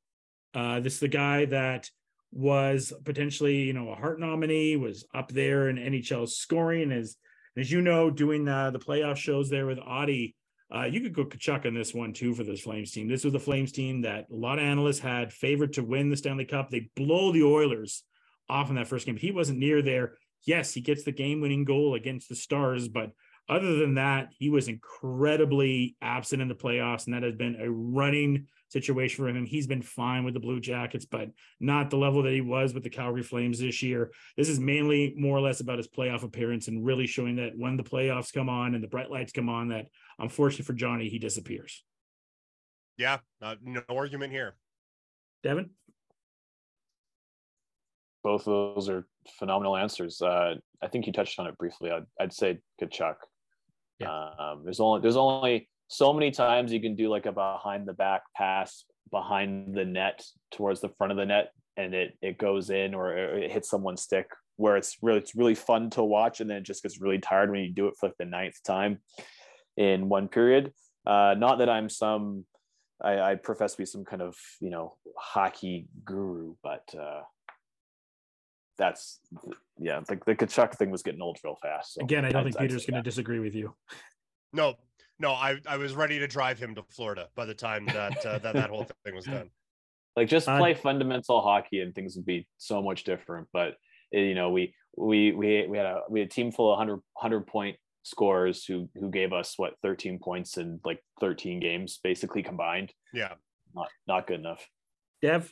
Uh, 0.54 0.80
this 0.80 0.96
is 0.96 1.00
the 1.00 1.08
guy 1.08 1.46
that 1.46 1.90
was 2.32 2.94
potentially, 3.06 3.64
you 3.64 3.74
know, 3.74 3.90
a 3.90 3.96
Hart 3.96 4.20
nominee, 4.20 4.76
was 4.76 5.06
up 5.14 5.32
there 5.32 5.70
in 5.70 5.78
NHL 5.78 6.28
scoring. 6.30 6.92
As 6.92 7.18
as 7.56 7.72
you 7.72 7.82
know, 7.82 8.10
doing 8.10 8.48
uh, 8.48 8.72
the 8.72 8.80
playoff 8.80 9.18
shows 9.18 9.50
there 9.50 9.66
with 9.66 9.80
Audie, 9.80 10.36
uh, 10.74 10.84
you 10.84 11.02
could 11.02 11.14
go 11.14 11.26
Tkachuk 11.26 11.66
on 11.66 11.74
this 11.74 11.94
one 11.94 12.14
too 12.14 12.34
for 12.34 12.44
this 12.44 12.62
Flames 12.62 12.92
team. 12.92 13.08
This 13.08 13.24
was 13.24 13.34
the 13.34 13.40
Flames 13.40 13.72
team 13.72 14.02
that 14.02 14.26
a 14.32 14.36
lot 14.36 14.60
of 14.60 14.66
analysts 14.66 15.00
had 15.00 15.34
favored 15.34 15.74
to 15.74 15.84
win 15.84 16.10
the 16.10 16.18
Stanley 16.18 16.46
Cup. 16.46 16.70
They 16.70 16.90
blow 16.96 17.32
the 17.32 17.44
Oilers 17.44 18.04
off 18.50 18.70
in 18.70 18.76
that 18.76 18.88
first 18.88 19.06
game. 19.06 19.18
He 19.18 19.32
wasn't 19.32 19.60
near 19.60 19.82
there. 19.82 20.14
Yes, 20.46 20.74
he 20.74 20.82
gets 20.82 21.04
the 21.04 21.12
game-winning 21.12 21.66
goal 21.66 21.96
against 21.96 22.30
the 22.30 22.36
Stars, 22.36 22.88
but 22.88 23.12
other 23.50 23.76
than 23.78 23.96
that, 23.96 24.30
he 24.38 24.50
was 24.50 24.68
incredibly 24.68 25.96
absent 26.02 26.42
in 26.42 26.48
the 26.48 26.56
playoffs, 26.56 27.06
and 27.06 27.16
that 27.16 27.24
has 27.24 27.36
been 27.36 27.56
a 27.60 27.70
running 27.70 28.48
situation 28.70 29.24
for 29.24 29.30
him. 29.30 29.46
He's 29.46 29.68
been 29.68 29.82
fine 29.82 30.24
with 30.24 30.34
the 30.34 30.40
Blue 30.40 30.60
Jackets, 30.60 31.06
but 31.06 31.30
not 31.60 31.90
the 31.90 31.98
level 31.98 32.24
that 32.24 32.34
he 32.34 32.42
was 32.42 32.74
with 32.74 32.84
the 32.84 32.90
Calgary 32.90 33.24
Flames 33.24 33.60
this 33.60 33.82
year. 33.82 34.12
This 34.36 34.50
is 34.50 34.60
mainly 34.60 35.14
more 35.18 35.38
or 35.38 35.42
less 35.42 35.60
about 35.60 35.78
his 35.78 35.88
playoff 35.88 36.24
appearance 36.24 36.68
and 36.68 36.86
really 36.86 37.08
showing 37.08 37.36
that 37.38 37.58
when 37.58 37.78
the 37.78 37.84
playoffs 37.84 38.34
come 38.34 38.50
on 38.50 38.76
and 38.76 38.84
the 38.84 38.88
bright 38.88 39.12
lights 39.12 39.32
come 39.32 39.50
on, 39.50 39.70
that 39.70 39.88
unfortunately 40.20 40.66
for 40.66 40.74
Johnny, 40.74 41.10
he 41.10 41.20
disappears. 41.20 41.84
Yeah, 42.98 43.20
uh, 43.42 43.56
no 43.64 43.84
argument 43.90 44.34
here. 44.34 44.56
Devin? 45.44 45.70
Both 48.24 48.48
of 48.48 48.76
those 48.76 48.90
are 48.90 49.06
phenomenal 49.40 49.78
answers. 49.78 50.22
Uh, 50.22 50.56
I 50.82 50.88
think 50.88 51.08
you 51.08 51.14
touched 51.14 51.40
on 51.40 51.48
it 51.48 51.58
briefly. 51.58 51.92
I'd, 51.92 52.06
I'd 52.20 52.34
say 52.34 52.60
Tkachuk. 52.82 53.16
Um, 54.06 54.64
there's 54.64 54.80
only 54.80 55.02
there's 55.02 55.16
only 55.16 55.70
so 55.88 56.14
many 56.14 56.32
times 56.32 56.72
you 56.72 56.82
can 56.82 56.96
do 56.96 57.10
like 57.10 57.26
a 57.26 57.32
behind 57.32 57.88
the 57.88 57.94
back 57.94 58.24
pass 58.36 58.86
behind 59.12 59.74
the 59.74 59.86
net 59.86 60.24
towards 60.52 60.82
the 60.82 60.90
front 60.90 61.12
of 61.12 61.18
the 61.18 61.26
net, 61.26 61.52
and 61.78 61.94
it 61.94 62.18
it 62.22 62.38
goes 62.38 62.70
in 62.70 62.94
or 62.94 63.16
it 63.18 63.52
hits 63.52 63.70
someone's 63.70 64.02
stick. 64.02 64.30
Where 64.58 64.76
it's 64.76 64.98
really 65.02 65.20
it's 65.20 65.36
really 65.36 65.56
fun 65.56 65.90
to 65.92 66.04
watch, 66.04 66.42
and 66.42 66.50
then 66.50 66.58
it 66.58 66.64
just 66.64 66.82
gets 66.84 67.00
really 67.00 67.20
tired 67.20 67.52
when 67.52 67.62
you 67.62 67.70
do 67.72 67.88
it 67.88 67.94
for 68.00 68.08
like 68.10 68.18
the 68.18 68.26
ninth 68.26 68.62
time 68.66 69.00
in 69.78 70.10
one 70.10 70.28
period. 70.28 70.74
Uh, 71.06 71.36
not 71.38 71.60
that 71.60 71.70
I'm 71.70 71.90
some 71.90 72.46
I, 73.02 73.20
I 73.20 73.36
profess 73.36 73.74
to 73.74 73.78
be 73.78 73.86
some 73.86 74.04
kind 74.04 74.22
of 74.24 74.36
you 74.60 74.72
know 74.72 74.96
hockey 75.16 75.88
guru, 76.04 76.56
but 76.64 76.84
uh, 77.00 77.22
that's 78.78 79.20
yeah. 79.80 80.00
The, 80.08 80.20
the 80.26 80.36
Tkachuk 80.36 80.74
thing 80.76 80.90
was 80.90 81.04
getting 81.04 81.22
old 81.22 81.38
real 81.44 81.56
fast. 81.62 81.94
So 81.94 82.02
Again, 82.02 82.26
I 82.26 82.30
don't 82.30 82.42
I'd- 82.48 82.52
think 82.54 82.70
Peter's 82.70 82.86
going 82.86 83.02
to 83.02 83.08
disagree 83.08 83.40
with 83.40 83.56
you. 83.56 83.76
No, 84.54 84.76
no, 85.20 85.32
I, 85.32 85.60
I 85.68 85.78
was 85.78 85.96
ready 85.96 86.20
to 86.20 86.28
drive 86.28 86.60
him 86.60 86.76
to 86.76 86.84
Florida 86.92 87.28
by 87.36 87.46
the 87.46 87.54
time 87.54 87.86
that 87.88 88.26
uh, 88.26 88.40
that, 88.40 88.54
that 88.54 88.70
whole 88.70 88.86
thing 89.06 89.16
was 89.16 89.26
done. 89.26 89.50
like 90.16 90.28
just 90.30 90.48
Uh, 90.48 90.58
play 90.58 90.74
fundamental 90.74 91.42
hockey 91.42 91.82
and 91.82 91.94
things 91.96 92.16
would 92.16 92.26
be 92.26 92.48
so 92.58 92.82
much 92.82 93.04
different. 93.04 93.48
But 93.54 93.76
eh, 94.14 94.20
you 94.20 94.36
know, 94.36 94.50
we 94.52 94.74
we 94.98 95.32
we 95.32 95.68
we 95.68 95.78
had 95.78 95.86
a 95.88 96.02
we 96.10 96.20
had 96.22 96.30
a 96.30 96.32
team 96.32 96.52
full 96.52 96.72
of 96.72 96.78
100, 96.78 96.96
100 97.14 97.48
point 97.48 97.78
scorers 98.04 98.64
who 98.66 98.90
who 98.96 99.10
gave 99.10 99.34
us 99.34 99.54
what 99.58 99.74
13 99.82 100.20
points 100.20 100.58
in 100.58 100.80
like 100.86 101.04
13 101.20 101.60
games 101.60 102.00
basically 102.04 102.44
combined. 102.44 102.92
Yeah. 103.14 103.34
Not 103.76 103.90
not 104.08 104.28
good 104.28 104.40
enough. 104.40 104.68
Dev, 105.22 105.52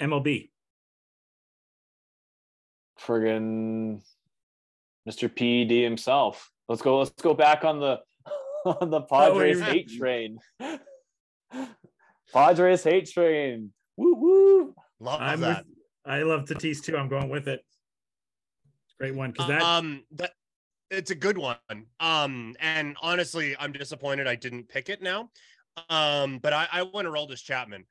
MLB. 0.00 0.50
friggin' 3.00 4.00
Mr. 5.08 5.28
PED 5.34 5.82
himself. 5.82 6.50
Let's 6.68 6.82
go. 6.82 6.98
Let's 6.98 7.10
go 7.22 7.34
back 7.34 7.64
on 7.64 7.80
the 7.80 8.00
on 8.66 8.90
the 8.90 9.00
Padres 9.02 9.58
you- 9.58 9.64
hate 9.64 9.88
train. 9.96 10.38
Padres 12.32 12.82
hate 12.84 13.08
train. 13.10 13.72
Woo 13.96 14.14
woo. 14.14 14.74
Love 15.00 15.20
I'm 15.20 15.40
that. 15.40 15.64
with, 15.66 15.74
I 16.04 16.22
love 16.22 16.44
Tatis 16.44 16.82
too. 16.82 16.96
I'm 16.96 17.08
going 17.08 17.28
with 17.28 17.48
it. 17.48 17.64
Great 18.98 19.14
one 19.14 19.30
because 19.30 19.48
that 19.48 19.62
um 19.62 20.02
that 20.12 20.32
it's 20.90 21.10
a 21.10 21.14
good 21.14 21.38
one. 21.38 21.56
Um 22.00 22.54
and 22.60 22.96
honestly, 23.02 23.54
I'm 23.58 23.72
disappointed 23.72 24.26
I 24.26 24.34
didn't 24.34 24.68
pick 24.68 24.88
it 24.88 25.02
now. 25.02 25.30
Um, 25.90 26.38
but 26.38 26.54
I, 26.54 26.66
I 26.72 26.82
want 26.82 27.04
to 27.04 27.10
roll 27.10 27.26
this 27.26 27.42
Chapman. 27.42 27.84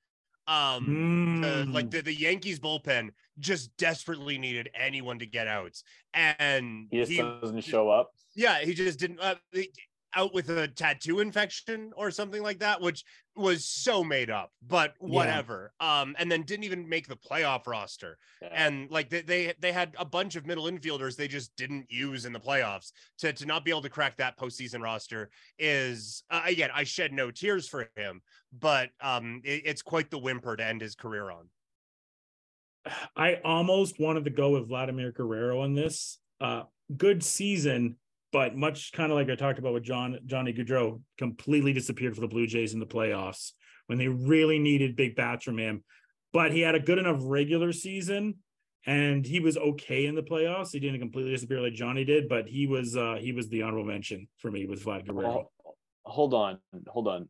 Um 0.47 1.41
the- 1.41 1.65
like 1.65 1.88
Mm. 1.88 1.91
the, 1.91 2.02
the 2.02 2.14
Yankees 2.14 2.60
bullpen 2.60 3.10
just 3.39 3.76
desperately 3.77 4.38
needed 4.38 4.69
anyone 4.76 5.19
to 5.19 5.26
get 5.26 5.47
outs. 5.47 5.84
And 6.14 6.88
He 6.91 6.97
just 6.99 7.11
he 7.11 7.18
doesn't 7.22 7.61
show 7.64 7.89
up. 7.89 8.11
yeah, 8.35 8.60
he 8.60 8.73
just 8.73 8.99
didn't 8.99 9.19
uh, 9.19 9.35
he- 9.52 9.72
out 10.15 10.33
with 10.33 10.49
a 10.49 10.67
tattoo 10.67 11.19
infection 11.19 11.91
or 11.95 12.09
something 12.11 12.41
like 12.41 12.59
that, 12.59 12.81
which 12.81 13.03
was 13.35 13.65
so 13.65 14.03
made 14.03 14.29
up, 14.29 14.51
but 14.65 14.93
whatever. 14.99 15.73
Um, 15.79 16.15
and 16.17 16.31
then 16.31 16.43
didn't 16.43 16.63
even 16.63 16.87
make 16.87 17.07
the 17.07 17.17
playoff 17.17 17.67
roster. 17.67 18.17
Yeah. 18.41 18.49
And 18.53 18.89
like 18.89 19.09
they, 19.09 19.21
they 19.21 19.53
they 19.59 19.71
had 19.71 19.93
a 19.99 20.05
bunch 20.05 20.35
of 20.35 20.45
middle 20.45 20.65
infielders 20.65 21.15
they 21.15 21.27
just 21.27 21.55
didn't 21.57 21.85
use 21.89 22.25
in 22.25 22.33
the 22.33 22.39
playoffs. 22.39 22.91
To 23.19 23.33
to 23.33 23.45
not 23.45 23.65
be 23.65 23.71
able 23.71 23.81
to 23.81 23.89
crack 23.89 24.17
that 24.17 24.37
postseason 24.39 24.81
roster 24.81 25.29
is 25.59 26.23
uh, 26.29 26.41
again, 26.45 26.69
I 26.73 26.85
shed 26.85 27.11
no 27.11 27.29
tears 27.31 27.67
for 27.67 27.89
him, 27.95 28.21
but 28.57 28.89
um, 29.01 29.41
it- 29.43 29.63
it's 29.65 29.81
quite 29.81 30.09
the 30.09 30.19
whimper 30.19 30.55
to 30.55 30.65
end 30.65 30.81
his 30.81 30.95
career 30.95 31.29
on. 31.31 31.49
I 33.15 33.39
almost 33.43 33.99
wanted 33.99 34.25
to 34.25 34.29
go 34.29 34.51
with 34.51 34.67
Vladimir 34.67 35.11
Guerrero 35.11 35.61
on 35.61 35.73
this. 35.73 36.19
Uh, 36.39 36.63
good 36.95 37.23
season, 37.23 37.97
but 38.36 38.53
much 38.53 38.91
kind 38.91 39.14
of 39.14 39.18
like 39.18 39.30
I 39.30 39.36
talked 39.36 39.60
about 39.60 39.72
with 39.72 39.84
John 39.84 40.20
Johnny 40.26 40.52
Gaudreau, 40.52 40.99
completely 41.18 41.72
disappeared 41.72 42.16
for 42.16 42.20
the 42.20 42.28
Blue 42.28 42.45
Jays 42.45 42.74
in 42.74 42.82
the 42.82 42.86
playoffs 42.86 43.53
when 43.88 43.98
they 43.98 44.10
really 44.10 44.60
needed 44.60 44.98
big 44.98 45.16
bats 45.16 45.45
from 45.45 45.57
him. 45.57 45.86
But 46.34 46.52
he 46.52 46.60
had 46.60 46.76
a 46.76 46.82
good 46.82 46.98
enough 46.98 47.20
regular 47.22 47.72
season, 47.72 48.40
and 48.86 49.26
he 49.26 49.40
was 49.40 49.56
okay 49.56 50.06
in 50.06 50.16
the 50.16 50.22
playoffs. 50.22 50.74
He 50.74 50.82
didn't 50.82 50.99
completely 50.99 51.32
disappear 51.32 51.62
like 51.62 51.76
Johnny 51.76 52.03
did, 52.03 52.28
but 52.28 52.45
he 52.45 52.68
was 52.68 52.98
uh, 52.98 53.16
he 53.22 53.32
was 53.32 53.48
the 53.48 53.62
honorable 53.62 53.86
mention 53.86 54.28
for 54.40 54.52
me 54.52 54.66
with 54.66 54.84
Vlad 54.84 55.07
Guerrero. 55.07 55.49
Well, 55.64 55.78
hold 56.03 56.34
on, 56.34 56.60
hold 56.90 57.07
on. 57.07 57.30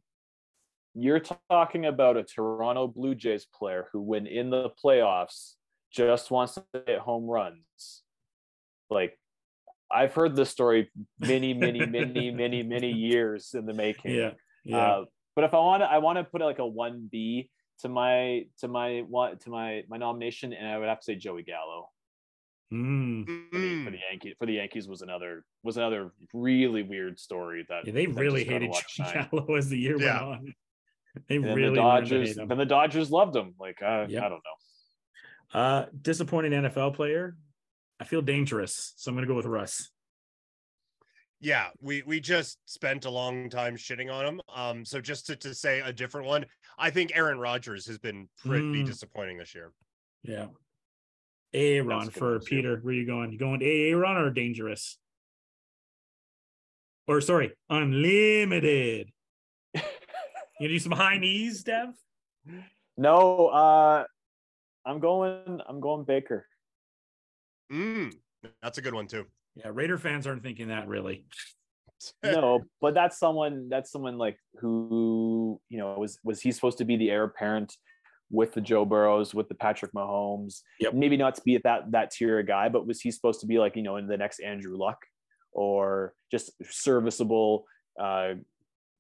You're 0.96 1.22
talking 1.52 1.86
about 1.86 2.18
a 2.18 2.24
Toronto 2.24 2.88
Blue 2.88 3.14
Jays 3.14 3.46
player 3.46 3.90
who, 3.92 4.02
when 4.02 4.26
in 4.26 4.50
the 4.50 4.72
playoffs, 4.84 5.54
just 5.92 6.32
wants 6.32 6.56
to 6.56 6.64
hit 6.88 6.98
home 6.98 7.26
runs. 7.26 8.02
Like, 8.90 9.20
I've 9.96 10.14
heard 10.14 10.36
this 10.36 10.50
story 10.50 10.90
many, 11.20 11.54
many, 11.54 11.86
many, 11.86 12.30
many, 12.44 12.64
many 12.64 12.92
years 12.92 13.54
in 13.54 13.66
the 13.66 13.74
making. 13.74 14.14
Yeah, 14.16 14.32
yeah. 14.64 14.78
Uh, 14.78 15.06
but 15.36 15.46
if 15.46 15.54
I 15.54 15.60
want 15.60 15.82
to, 15.84 15.88
I 15.90 16.00
want 16.00 16.18
to 16.18 16.24
put 16.26 16.42
like 16.42 16.60
a 16.60 16.68
one 16.68 17.08
B 17.12 17.50
to 17.80 17.90
my 17.90 18.46
to 18.60 18.68
my 18.68 19.00
what 19.08 19.42
to 19.42 19.50
my 19.50 19.84
my 19.90 19.98
nomination, 19.98 20.54
and 20.54 20.68
I 20.68 20.78
would 20.78 20.88
have 20.90 21.00
to 21.00 21.04
say 21.06 21.16
Joey 21.16 21.44
Gallo 21.44 21.90
Mm. 22.74 23.26
for 23.52 23.60
the, 23.60 23.84
for 23.86 23.92
the 23.92 24.00
Yankees. 24.10 24.34
For 24.40 24.46
the 24.48 24.54
Yankees 24.54 24.88
was 24.88 25.02
another 25.04 25.46
was 25.64 25.78
another 25.78 26.12
really 26.34 26.82
weird 26.82 27.20
story 27.20 27.64
that 27.70 27.86
Yeah, 27.86 27.94
they 27.94 28.08
that 28.08 28.20
really 28.20 28.44
hated 28.44 28.72
Joey 28.74 28.82
shine. 28.88 29.28
Gallo 29.32 29.56
as 29.56 29.70
the 29.70 29.78
year 29.78 29.98
Yeah. 30.02 30.26
went 30.28 30.40
on. 30.40 30.54
They 31.30 31.36
And 31.38 31.46
really 31.56 31.70
the 31.70 31.76
Dodgers, 31.76 32.28
hate 32.30 32.38
him. 32.38 32.48
then 32.50 32.58
the 32.58 32.66
Dodgers 32.66 33.10
loved 33.12 33.36
him. 33.36 33.54
Like 33.60 33.82
uh, 33.82 34.08
Yep. 34.10 34.24
I 34.24 34.30
don't 34.30 34.42
know. 34.48 35.60
Uh, 35.60 35.86
disappointing 36.02 36.52
NFL 36.54 36.96
player. 36.96 37.38
I 38.06 38.08
feel 38.08 38.22
dangerous, 38.22 38.94
so 38.98 39.10
I'm 39.10 39.16
going 39.16 39.26
to 39.26 39.28
go 39.28 39.36
with 39.36 39.48
Russ. 39.48 39.90
Yeah, 41.42 41.70
we 41.82 42.04
we 42.06 42.20
just 42.20 42.60
spent 42.66 43.06
a 43.06 43.10
long 43.10 43.50
time 43.50 43.76
shitting 43.76 44.14
on 44.14 44.26
him. 44.26 44.42
Um, 44.56 44.86
so 44.86 45.02
just 45.02 45.26
to, 45.26 45.36
to 45.38 45.56
say 45.56 45.80
a 45.80 45.92
different 45.92 46.28
one, 46.28 46.46
I 46.78 46.92
think 46.92 47.14
Aaron 47.16 47.40
Rodgers 47.40 47.88
has 47.88 47.98
been 47.98 48.30
pretty 48.46 48.84
Mm. 48.84 48.86
disappointing 48.86 49.40
this 49.40 49.56
year. 49.56 49.72
Yeah. 50.22 50.48
Aaron 51.52 51.92
a 51.92 52.04
good 52.06 52.14
for 52.14 52.32
one, 52.34 52.40
too. 52.42 52.46
Peter. 52.46 52.78
Where 52.78 52.94
you 52.94 53.08
going? 53.08 53.32
You 53.32 53.40
going 53.40 53.64
Aaron 53.64 54.18
or 54.18 54.30
dangerous? 54.30 55.00
Or 57.08 57.22
sorry, 57.22 57.54
unlimited. 57.70 59.12
You 60.60 60.70
do 60.70 60.80
some 60.80 60.94
high 60.94 61.18
knees, 61.18 61.64
Dev? 61.64 61.90
No, 62.98 63.48
uh, 63.48 64.06
I'm 64.86 65.00
going. 65.02 65.60
I'm 65.68 65.82
going 65.82 66.06
Baker. 66.06 66.48
Mm, 67.72 68.14
that's 68.62 68.78
a 68.78 68.82
good 68.82 68.94
one 68.94 69.08
too. 69.08 69.26
Yeah, 69.56 69.70
Raider 69.74 69.98
fans 69.98 70.28
aren't 70.28 70.44
thinking 70.44 70.68
that 70.68 70.88
really. 70.88 71.26
no, 72.24 72.62
but 72.82 72.94
that's 72.94 73.18
someone. 73.18 73.70
That's 73.70 73.92
someone 73.92 74.18
like 74.18 74.38
who 74.60 75.60
you 75.70 75.78
know 75.78 75.96
was 75.98 76.20
was 76.24 76.42
he 76.42 76.52
supposed 76.52 76.78
to 76.80 76.86
be 76.86 76.98
the 76.98 77.10
heir 77.10 77.24
apparent 77.24 77.74
with 78.32 78.54
the 78.54 78.62
Joe 78.62 78.86
Burrows, 78.86 79.34
with 79.34 79.48
the 79.48 79.56
Patrick 79.56 79.94
Mahomes? 79.94 80.62
Yep. 80.80 80.94
Maybe 80.94 81.18
not 81.18 81.36
to 81.36 81.42
be 81.42 81.56
at 81.56 81.64
that 81.64 81.92
that 81.92 82.12
tier 82.12 82.40
of 82.40 82.48
guy, 82.48 82.70
but 82.70 82.86
was 82.86 83.02
he 83.02 83.12
supposed 83.12 83.40
to 83.42 83.48
be 83.48 83.60
like 83.60 83.76
you 83.76 83.84
know 83.84 83.98
in 83.98 84.08
the 84.08 84.18
next 84.18 84.40
Andrew 84.40 84.78
Luck 84.78 84.98
or 85.52 86.14
just 86.32 86.52
serviceable? 86.70 87.66
uh, 88.00 88.34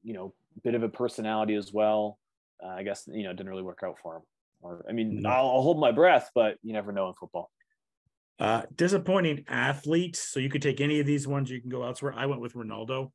you 0.04 0.14
know, 0.14 0.34
bit 0.64 0.76
of 0.76 0.84
a 0.84 0.90
personality 0.90 1.56
as 1.56 1.74
well. 1.74 2.18
Uh, 2.64 2.70
I 2.70 2.84
guess 2.84 3.04
you 3.12 3.24
know 3.24 3.34
didn't 3.34 3.50
really 3.50 3.64
work 3.64 3.82
out 3.84 3.98
for 4.02 4.18
him. 4.18 4.22
Or 4.62 4.86
I 4.90 4.94
mean, 4.94 5.22
No. 5.22 5.30
I'll, 5.30 5.48
I'll 5.48 5.62
hold 5.62 5.80
my 5.80 5.92
breath, 5.92 6.30
but 6.34 6.58
you 6.64 6.74
never 6.74 6.92
know 6.92 7.10
in 7.10 7.14
football. 7.16 7.52
Uh, 8.38 8.64
disappointing 8.76 9.46
athletes. 9.48 10.20
So 10.20 10.40
you 10.42 10.50
could 10.50 10.62
take 10.62 10.82
any 10.82 11.00
of 11.00 11.06
these 11.06 11.26
ones. 11.26 11.50
You 11.50 11.62
can 11.62 11.70
go 11.70 11.84
elsewhere. 11.84 12.14
I 12.16 12.26
went 12.26 12.42
with 12.42 12.54
Ronaldo. 12.54 13.12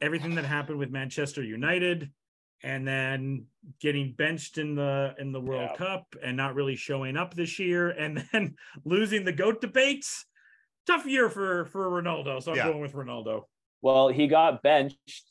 Everything 0.00 0.34
that 0.34 0.44
happened 0.44 0.78
with 0.78 0.90
Manchester 0.90 1.42
United, 1.42 2.10
and 2.62 2.86
then 2.86 3.46
getting 3.80 4.12
benched 4.12 4.58
in 4.58 4.74
the 4.74 5.14
in 5.18 5.32
the 5.32 5.40
World 5.40 5.70
Yeah. 5.70 5.76
Cup, 5.76 6.14
and 6.22 6.36
not 6.36 6.54
really 6.54 6.76
showing 6.76 7.16
up 7.16 7.32
this 7.32 7.58
year, 7.58 7.90
and 7.98 8.22
then 8.32 8.56
losing 8.84 9.24
the 9.24 9.32
goat 9.32 9.60
debates. 9.62 10.26
Tough 10.86 11.06
year 11.06 11.30
for 11.30 11.64
for 11.66 11.88
Ronaldo. 11.88 12.42
So 12.42 12.50
I'm 12.52 12.58
Yeah. 12.58 12.64
going 12.68 12.80
with 12.80 12.92
Ronaldo. 12.92 13.44
Well, 13.80 14.08
he 14.08 14.26
got 14.26 14.62
benched 14.62 15.22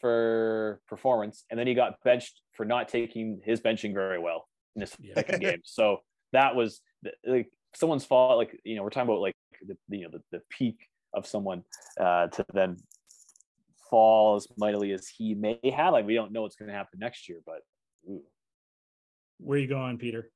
for 0.00 0.80
performance, 0.88 1.44
and 1.50 1.60
then 1.60 1.66
he 1.66 1.74
got 1.74 2.02
benched 2.02 2.40
for 2.52 2.64
not 2.64 2.88
taking 2.88 3.42
his 3.44 3.60
benching 3.60 3.92
very 3.92 4.18
well 4.18 4.48
in 4.74 4.80
his 4.80 4.96
Yeah. 4.98 5.14
second 5.14 5.40
game. 5.40 5.60
So 5.64 5.98
that 6.32 6.56
was 6.56 6.80
the- 7.02 7.12
like 7.26 7.50
someone's 7.74 8.04
fault. 8.04 8.38
Like 8.38 8.58
you 8.64 8.76
know, 8.76 8.82
we're 8.82 8.90
talking 8.90 9.08
about 9.08 9.20
like 9.20 9.36
the 9.66 9.76
you 9.88 10.02
know 10.04 10.10
the, 10.10 10.22
the 10.30 10.42
peak 10.50 10.88
of 11.14 11.26
someone 11.26 11.62
uh, 12.00 12.28
to 12.28 12.44
then 12.52 12.76
fall 13.90 14.36
as 14.36 14.46
mightily 14.56 14.92
as 14.92 15.06
he 15.08 15.34
may 15.34 15.58
have. 15.76 15.92
Like 15.92 16.06
we 16.06 16.14
don't 16.14 16.32
know 16.32 16.42
what's 16.42 16.56
going 16.56 16.70
to 16.70 16.74
happen 16.74 16.98
next 16.98 17.28
year, 17.28 17.40
but 17.44 17.60
ooh. 18.08 18.22
Where 19.38 19.58
you 19.58 19.66
going, 19.66 19.98
Peter? 19.98 20.30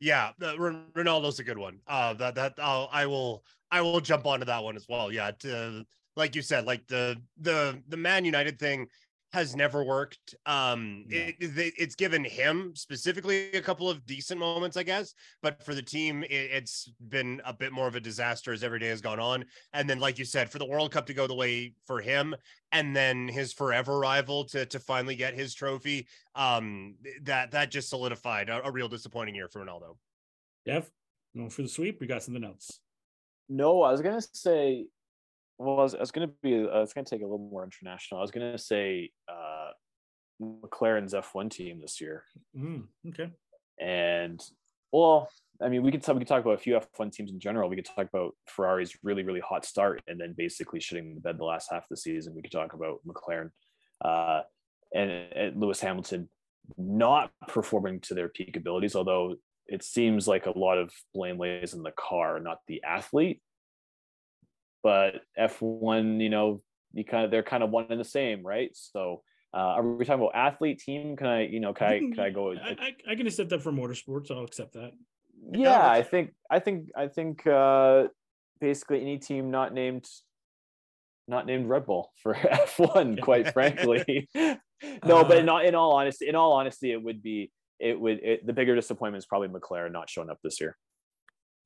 Yeah, 0.00 0.30
the, 0.38 0.56
Ron- 0.58 0.86
Ronaldo's 0.94 1.40
a 1.40 1.44
good 1.44 1.58
one. 1.58 1.80
Uh, 1.86 2.14
that 2.14 2.34
that 2.36 2.54
I'll, 2.58 2.88
I 2.92 3.06
will 3.06 3.42
I 3.70 3.80
will 3.80 4.00
jump 4.00 4.26
onto 4.26 4.44
that 4.46 4.62
one 4.62 4.76
as 4.76 4.86
well. 4.88 5.10
Yeah, 5.10 5.30
to, 5.40 5.84
like 6.16 6.36
you 6.36 6.42
said, 6.42 6.66
like 6.66 6.86
the 6.86 7.16
the 7.40 7.82
the 7.88 7.96
Man 7.96 8.24
United 8.24 8.58
thing 8.58 8.86
has 9.32 9.54
never 9.54 9.84
worked. 9.84 10.34
Um, 10.46 11.04
No. 11.06 11.16
it, 11.16 11.36
it- 11.40 11.74
it's 11.76 11.94
given 11.94 12.24
him 12.24 12.74
specifically 12.74 13.52
a 13.52 13.60
couple 13.60 13.90
of 13.90 14.06
decent 14.06 14.40
moments, 14.40 14.76
I 14.76 14.82
guess, 14.82 15.14
but 15.42 15.62
for 15.62 15.74
the 15.74 15.82
team, 15.82 16.22
it, 16.24 16.30
it's 16.32 16.90
been 17.08 17.42
a 17.44 17.52
bit 17.52 17.72
more 17.72 17.86
of 17.86 17.94
a 17.94 18.00
disaster 18.00 18.52
as 18.52 18.64
every 18.64 18.78
day 18.78 18.88
has 18.88 19.02
gone 19.02 19.20
on. 19.20 19.44
And 19.74 19.88
then, 19.88 19.98
like 19.98 20.18
you 20.18 20.24
said, 20.24 20.50
for 20.50 20.58
the 20.58 20.66
World 20.66 20.92
Cup 20.92 21.06
to 21.06 21.14
go 21.14 21.26
the 21.26 21.34
way 21.34 21.74
for 21.86 22.00
him, 22.00 22.34
and 22.72 22.96
then 22.96 23.28
his 23.28 23.52
forever 23.52 23.98
rival 23.98 24.44
to 24.46 24.64
to 24.66 24.78
finally 24.80 25.16
get 25.16 25.34
his 25.34 25.54
trophy, 25.54 26.06
um, 26.34 26.96
that 27.22 27.50
that 27.50 27.70
just 27.70 27.90
solidified 27.90 28.48
a, 28.48 28.66
a 28.66 28.70
real 28.70 28.88
disappointing 28.88 29.34
year 29.34 29.48
for 29.48 29.64
Ronaldo. 29.64 29.96
Dev, 30.64 30.90
going 31.36 31.50
for 31.50 31.62
the 31.62 31.68
sweep. 31.68 32.00
We 32.00 32.06
got 32.06 32.22
something 32.22 32.44
else. 32.44 32.80
No, 33.48 33.82
I 33.82 33.92
was 33.92 34.00
gonna 34.00 34.22
say. 34.22 34.86
Well, 35.58 35.80
I 35.80 35.82
was, 35.82 35.96
was 35.96 36.10
gonna 36.10 36.30
be. 36.42 36.54
I 36.54 36.78
was 36.80 36.92
gonna 36.92 37.04
take 37.04 37.20
a 37.20 37.24
little 37.24 37.48
more 37.50 37.64
international. 37.64 38.18
I 38.18 38.22
was 38.22 38.30
gonna 38.30 38.58
say 38.58 39.10
uh, 39.28 39.70
McLaren's 40.40 41.14
F1 41.14 41.50
team 41.50 41.80
this 41.80 42.00
year, 42.00 42.24
Mm, 42.56 42.84
okay. 43.08 43.30
and 43.80 44.40
well, 44.92 45.28
I 45.60 45.68
mean, 45.68 45.82
we 45.82 45.90
could 45.90 46.02
talk. 46.02 46.14
We 46.14 46.20
could 46.20 46.28
talk 46.28 46.42
about 46.42 46.54
a 46.54 46.58
few 46.58 46.74
F1 46.78 47.12
teams 47.12 47.32
in 47.32 47.40
general. 47.40 47.68
We 47.68 47.76
could 47.76 47.84
talk 47.84 48.06
about 48.12 48.34
Ferrari's 48.46 48.96
really, 49.02 49.24
really 49.24 49.40
hot 49.40 49.64
start, 49.64 50.00
and 50.06 50.20
then 50.20 50.34
basically 50.36 50.78
shitting 50.80 51.14
the 51.14 51.20
bed 51.20 51.38
the 51.38 51.44
last 51.44 51.68
half 51.70 51.82
of 51.82 51.88
the 51.90 51.96
season. 51.96 52.34
We 52.34 52.42
could 52.42 52.52
talk 52.52 52.72
about 52.72 53.00
McLaren, 53.06 53.50
uh, 54.04 54.42
and, 54.94 55.10
and 55.10 55.60
Lewis 55.60 55.80
Hamilton 55.80 56.28
not 56.76 57.30
performing 57.48 57.98
to 58.02 58.14
their 58.14 58.28
peak 58.28 58.56
abilities. 58.56 58.94
Although 58.94 59.36
it 59.66 59.82
seems 59.82 60.28
like 60.28 60.46
a 60.46 60.56
lot 60.58 60.78
of 60.78 60.92
blame 61.14 61.38
lays 61.38 61.74
in 61.74 61.82
the 61.82 61.92
car, 61.98 62.38
not 62.40 62.58
the 62.68 62.82
athlete. 62.84 63.42
But 64.88 65.22
F1, 65.38 66.20
you 66.24 66.30
know, 66.34 66.62
you 66.94 67.04
kind 67.04 67.24
of 67.24 67.30
they're 67.30 67.42
kind 67.52 67.62
of 67.62 67.70
one 67.70 67.86
and 67.90 68.00
the 68.00 68.04
same, 68.18 68.40
right? 68.54 68.70
So. 68.74 69.22
Uh, 69.54 69.72
are 69.76 69.82
we 69.82 70.04
talking 70.04 70.20
about 70.22 70.34
athlete 70.48 70.78
team? 70.78 71.16
Can 71.16 71.26
I, 71.26 71.46
you 71.46 71.58
know, 71.58 71.72
can 71.72 71.86
I, 71.88 71.98
can 72.14 72.20
I 72.20 72.28
go? 72.28 72.52
I, 72.52 72.76
I, 72.86 73.12
I 73.12 73.14
can 73.16 73.26
accept 73.26 73.48
that 73.48 73.62
for 73.62 73.72
motorsports. 73.72 74.30
I'll 74.30 74.44
accept 74.44 74.74
that. 74.74 74.92
yeah 75.52 75.88
i 75.88 76.02
think 76.02 76.26
i 76.50 76.58
think 76.58 76.78
i 76.96 77.06
think 77.08 77.46
uh 77.46 78.08
basically 78.60 79.00
any 79.00 79.16
team 79.18 79.50
not 79.50 79.72
named 79.72 80.06
not 81.26 81.46
named 81.46 81.66
red 81.66 81.86
bull 81.86 82.04
for 82.22 82.34
f1 82.74 83.20
quite 83.22 83.52
frankly 83.54 84.28
no 84.34 85.24
but 85.30 85.38
Uh, 85.38 85.42
not 85.52 85.64
in 85.64 85.74
all 85.74 85.92
honesty 85.92 86.28
in 86.28 86.34
all 86.34 86.52
honesty 86.52 86.92
it 86.92 87.02
would 87.02 87.22
be 87.22 87.50
it 87.78 87.98
would 87.98 88.18
it, 88.22 88.46
the 88.46 88.52
bigger 88.52 88.74
disappointment 88.74 89.22
is 89.22 89.26
probably 89.26 89.48
mclaren 89.48 89.92
not 89.92 90.10
showing 90.10 90.28
up 90.28 90.38
this 90.44 90.60
year 90.60 90.76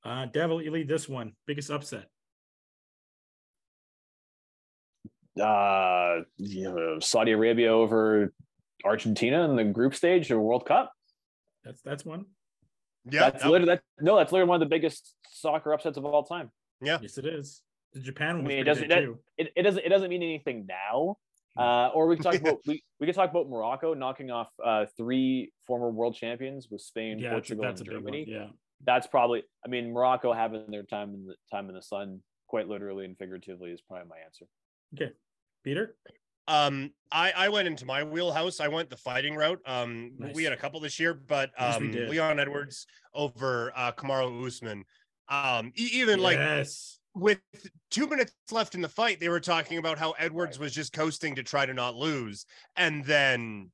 Uh, 0.04 0.26
Devil, 0.26 0.60
you 0.64 0.70
lead 0.70 0.88
this 0.88 1.08
one. 1.08 1.28
Biggest 1.46 1.70
upset. 1.70 2.06
Uh 5.40 6.20
you 6.36 6.64
know, 6.64 6.98
saudi 7.00 7.32
arabia 7.32 7.70
over 7.72 8.32
argentina 8.84 9.44
in 9.48 9.56
the 9.56 9.64
group 9.64 9.94
stage 9.94 10.30
of 10.30 10.38
world 10.40 10.66
cup 10.66 10.92
That's 11.64 11.80
that's 11.82 12.04
one. 12.04 12.26
Yeah, 13.10 13.30
that's 13.30 13.42
that- 13.42 13.50
literally 13.50 13.74
that 13.76 13.82
no 14.00 14.16
that's 14.16 14.32
literally 14.32 14.48
one 14.48 14.62
of 14.62 14.68
the 14.68 14.74
biggest 14.74 15.14
soccer 15.30 15.72
upsets 15.72 15.96
of 15.96 16.04
all 16.04 16.24
time 16.24 16.50
Yeah, 16.82 16.98
Yes, 17.00 17.18
it 17.18 17.26
is. 17.26 17.62
The 17.94 18.00
Japan 18.00 18.36
one 18.38 18.46
I 18.46 18.48
mean, 18.48 18.58
it 18.58 18.64
doesn't- 18.64 18.88
that- 18.88 19.00
too. 19.00 19.18
it, 19.36 19.52
it 19.56 19.62
doesn't 19.62 19.84
it 19.84 19.88
doesn't 19.88 20.08
mean 20.10 20.22
anything 20.22 20.66
now. 20.68 21.16
Uh, 21.54 21.88
or 21.94 22.06
we 22.06 22.16
could 22.16 22.24
talk 22.24 22.34
about 22.40 22.58
we, 22.66 22.82
we 22.98 23.06
could 23.06 23.14
talk 23.14 23.30
about 23.30 23.48
Morocco 23.48 23.92
knocking 23.94 24.30
off 24.30 24.48
uh, 24.64 24.86
three 24.96 25.52
former 25.66 25.90
world 25.90 26.14
champions 26.14 26.68
with 26.70 26.80
Spain, 26.80 27.18
Yeah, 27.18 27.32
Portugal, 27.32 27.62
that's 27.64 27.80
a 27.82 27.84
and 27.84 27.88
big 27.90 27.96
one. 27.96 28.12
Germany. 28.14 28.24
Yeah. 28.28 28.46
That's 28.84 29.06
probably 29.06 29.42
I 29.64 29.68
mean 29.68 29.92
Morocco 29.92 30.32
having 30.32 30.70
their 30.70 30.82
time 30.84 31.12
in 31.14 31.26
the 31.26 31.34
time 31.50 31.68
in 31.68 31.74
the 31.74 31.82
sun, 31.82 32.20
quite 32.48 32.68
literally 32.68 33.04
and 33.04 33.16
figuratively, 33.18 33.70
is 33.70 33.82
probably 33.82 34.08
my 34.08 34.16
answer. 34.24 34.46
Peter. 35.64 35.96
Um, 36.48 36.92
I 37.10 37.32
I 37.36 37.48
went 37.48 37.68
into 37.68 37.86
my 37.86 38.02
wheelhouse. 38.02 38.60
I 38.60 38.68
went 38.68 38.90
the 38.90 38.96
fighting 38.96 39.34
route. 39.34 39.60
Um, 39.66 40.12
Nice. 40.18 40.34
we 40.34 40.44
had 40.44 40.52
a 40.52 40.56
couple 40.56 40.80
this 40.80 40.98
year, 40.98 41.14
but 41.14 41.50
um, 41.58 41.90
did. 41.90 42.08
Leon 42.08 42.40
Edwards 42.40 42.86
over 43.14 43.72
uh, 43.76 43.92
Kamaru 43.92 44.46
Usman. 44.46 44.84
Um, 45.28 45.72
even 45.76 46.20
like 46.20 46.38
with 47.14 47.40
two 47.92 48.08
minutes 48.08 48.32
left 48.50 48.74
in 48.74 48.80
the 48.80 48.88
fight, 48.88 49.20
they 49.20 49.28
were 49.28 49.38
talking 49.38 49.78
about 49.78 49.98
how 49.98 50.12
Edwards 50.18 50.58
was 50.58 50.72
just 50.72 50.92
coasting 50.92 51.34
to 51.36 51.42
try 51.42 51.66
to 51.66 51.74
not 51.74 51.94
lose, 51.94 52.46
and 52.76 53.04
then 53.04 53.70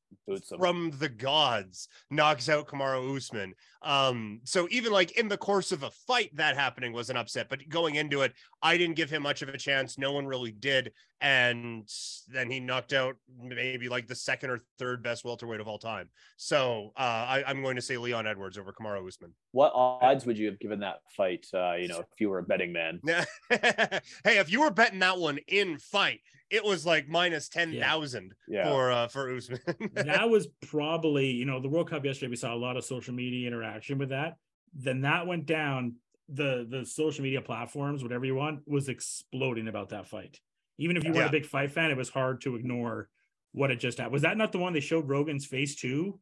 from 0.59 0.91
the 0.99 1.09
gods 1.09 1.89
knocks 2.11 2.49
out 2.49 2.67
Kamaru 2.67 3.17
Usman. 3.17 3.55
Um, 3.83 4.41
so 4.43 4.67
even 4.71 4.93
like 4.93 5.13
in 5.13 5.29
the 5.29 5.37
course 5.37 5.71
of 5.71 5.85
a 5.85 5.91
fight, 5.91 6.35
that 6.35 6.57
happening 6.57 6.93
was 6.93 7.11
an 7.11 7.17
upset. 7.17 7.49
But 7.49 7.69
going 7.69 7.95
into 7.95 8.23
it, 8.23 8.33
I 8.61 8.77
didn't 8.77 8.97
give 8.97 9.09
him 9.09 9.23
much 9.23 9.41
of 9.41 9.49
a 9.49 9.57
chance. 9.57 9.97
No 9.97 10.13
one 10.13 10.27
really 10.27 10.51
did, 10.51 10.93
and 11.21 11.89
then 12.29 12.51
he 12.51 12.59
knocked 12.59 12.93
out 12.93 13.17
maybe 13.41 13.89
like 13.89 14.09
the 14.09 14.17
second 14.17 14.51
or 14.51 14.61
third 14.79 15.03
best 15.03 15.25
welterweight 15.25 15.61
of 15.61 15.69
all 15.69 15.79
time. 15.79 16.09
So 16.37 16.93
uh, 16.97 17.01
I, 17.01 17.45
I'm 17.47 17.63
going 17.63 17.77
to 17.77 17.83
say 17.83 17.97
Leon 17.97 18.27
Edwards 18.27 18.59
over 18.59 18.73
Kamaru 18.73 19.07
Usman. 19.07 19.33
What 19.53 19.73
odds 19.75 20.27
would 20.27 20.39
you 20.39 20.47
have 20.47 20.59
given 20.59 20.81
that 20.81 20.97
fight? 21.17 21.47
Uh, 21.55 21.75
you 21.75 21.87
know, 21.87 22.01
if 22.01 22.07
you 22.21 22.31
were 22.31 22.39
a 22.39 22.43
betting 22.43 22.73
man. 22.73 23.01
hey, 24.25 24.39
if 24.39 24.51
you 24.51 24.61
were 24.61 24.71
betting 24.71 24.99
that 25.01 25.19
one 25.19 25.39
in 25.49 25.79
fight, 25.79 26.21
it 26.51 26.65
was 26.65 26.87
like 26.87 27.09
minus 27.09 27.49
ten 27.49 27.79
thousand 27.79 28.35
Yeah. 28.49 28.65
for 28.71 28.91
uh, 28.91 29.09
for 29.09 29.35
Usman. 29.35 29.61
that 29.95 30.29
was 30.29 30.49
probably, 30.67 31.31
you 31.31 31.45
know, 31.45 31.61
the 31.61 31.69
World 31.69 31.91
Cup 31.91 32.05
yesterday, 32.05 32.31
we 32.31 32.37
saw 32.37 32.55
a 32.55 32.57
lot 32.57 32.77
of 32.77 32.85
social 32.85 33.15
media 33.15 33.47
interaction 33.47 33.99
with 33.99 34.11
that. 34.11 34.37
Then 34.75 35.03
that 35.03 35.27
went 35.27 35.47
down. 35.47 35.97
The 36.31 36.67
the 36.69 36.85
social 36.85 37.23
media 37.23 37.41
platforms, 37.41 38.03
whatever 38.03 38.27
you 38.27 38.35
want, 38.35 38.61
was 38.67 38.89
exploding 38.91 39.67
about 39.67 39.89
that 39.91 40.07
fight. 40.09 40.39
Even 40.77 40.97
if 40.99 41.05
you 41.05 41.13
weren't 41.13 41.29
a 41.29 41.33
big 41.33 41.47
fight 41.47 41.71
fan, 41.71 41.91
it 41.91 41.97
was 41.97 42.11
hard 42.11 42.43
to 42.43 42.55
ignore 42.55 43.09
what 43.53 43.71
it 43.71 43.77
just 43.81 43.97
happened. 43.97 44.13
Was 44.13 44.23
that 44.23 44.37
not 44.37 44.53
the 44.53 44.59
one 44.59 44.75
they 44.75 44.81
showed 44.81 45.09
Rogan's 45.09 45.47
face 45.47 45.75
too? 45.75 46.21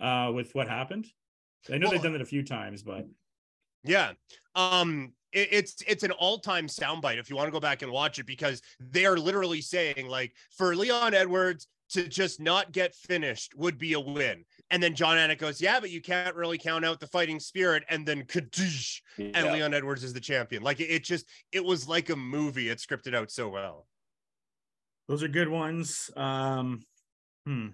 Uh, 0.00 0.32
with 0.34 0.54
what 0.54 0.68
happened? 0.68 1.06
I 1.70 1.76
know 1.78 1.90
they've 1.90 2.02
done 2.02 2.14
it 2.14 2.22
a 2.22 2.24
few 2.24 2.42
times, 2.42 2.82
but 2.82 3.06
Yeah. 3.84 4.12
Um 4.54 5.12
it, 5.12 5.12
it's 5.32 5.82
it's 5.86 6.02
an 6.02 6.10
all-time 6.12 6.66
soundbite 6.66 7.18
if 7.18 7.30
you 7.30 7.36
want 7.36 7.46
to 7.46 7.52
go 7.52 7.60
back 7.60 7.82
and 7.82 7.90
watch 7.90 8.18
it 8.18 8.26
because 8.26 8.60
they 8.78 9.06
are 9.06 9.16
literally 9.16 9.60
saying 9.60 10.06
like 10.06 10.32
for 10.56 10.76
Leon 10.76 11.14
Edwards 11.14 11.68
to 11.92 12.08
just 12.08 12.40
not 12.40 12.72
get 12.72 12.94
finished 12.94 13.54
would 13.56 13.76
be 13.78 13.92
a 13.92 14.00
win. 14.00 14.44
And 14.70 14.82
then 14.82 14.94
Jon 14.94 15.16
Anik 15.16 15.38
goes, 15.38 15.60
"Yeah, 15.60 15.78
but 15.78 15.90
you 15.90 16.00
can't 16.00 16.34
really 16.34 16.56
count 16.58 16.84
out 16.84 17.00
the 17.00 17.06
fighting 17.06 17.38
spirit." 17.38 17.84
And 17.90 18.06
then 18.06 18.22
kadoosh, 18.24 19.00
and 19.18 19.52
Leon 19.52 19.74
Edwards 19.74 20.02
is 20.02 20.14
the 20.14 20.20
champion. 20.20 20.62
Like 20.62 20.80
it, 20.80 21.04
just 21.04 21.26
it 21.52 21.64
was 21.64 21.86
like 21.86 22.08
a 22.10 22.16
movie. 22.16 22.70
It 22.70 22.78
scripted 22.78 23.14
out 23.14 23.30
so 23.30 23.48
well. 23.48 23.86
those 25.08 25.22
are 25.22 25.28
good 25.28 25.48
ones. 25.48 26.10
Um, 26.16 26.80
hmm. 27.46 27.68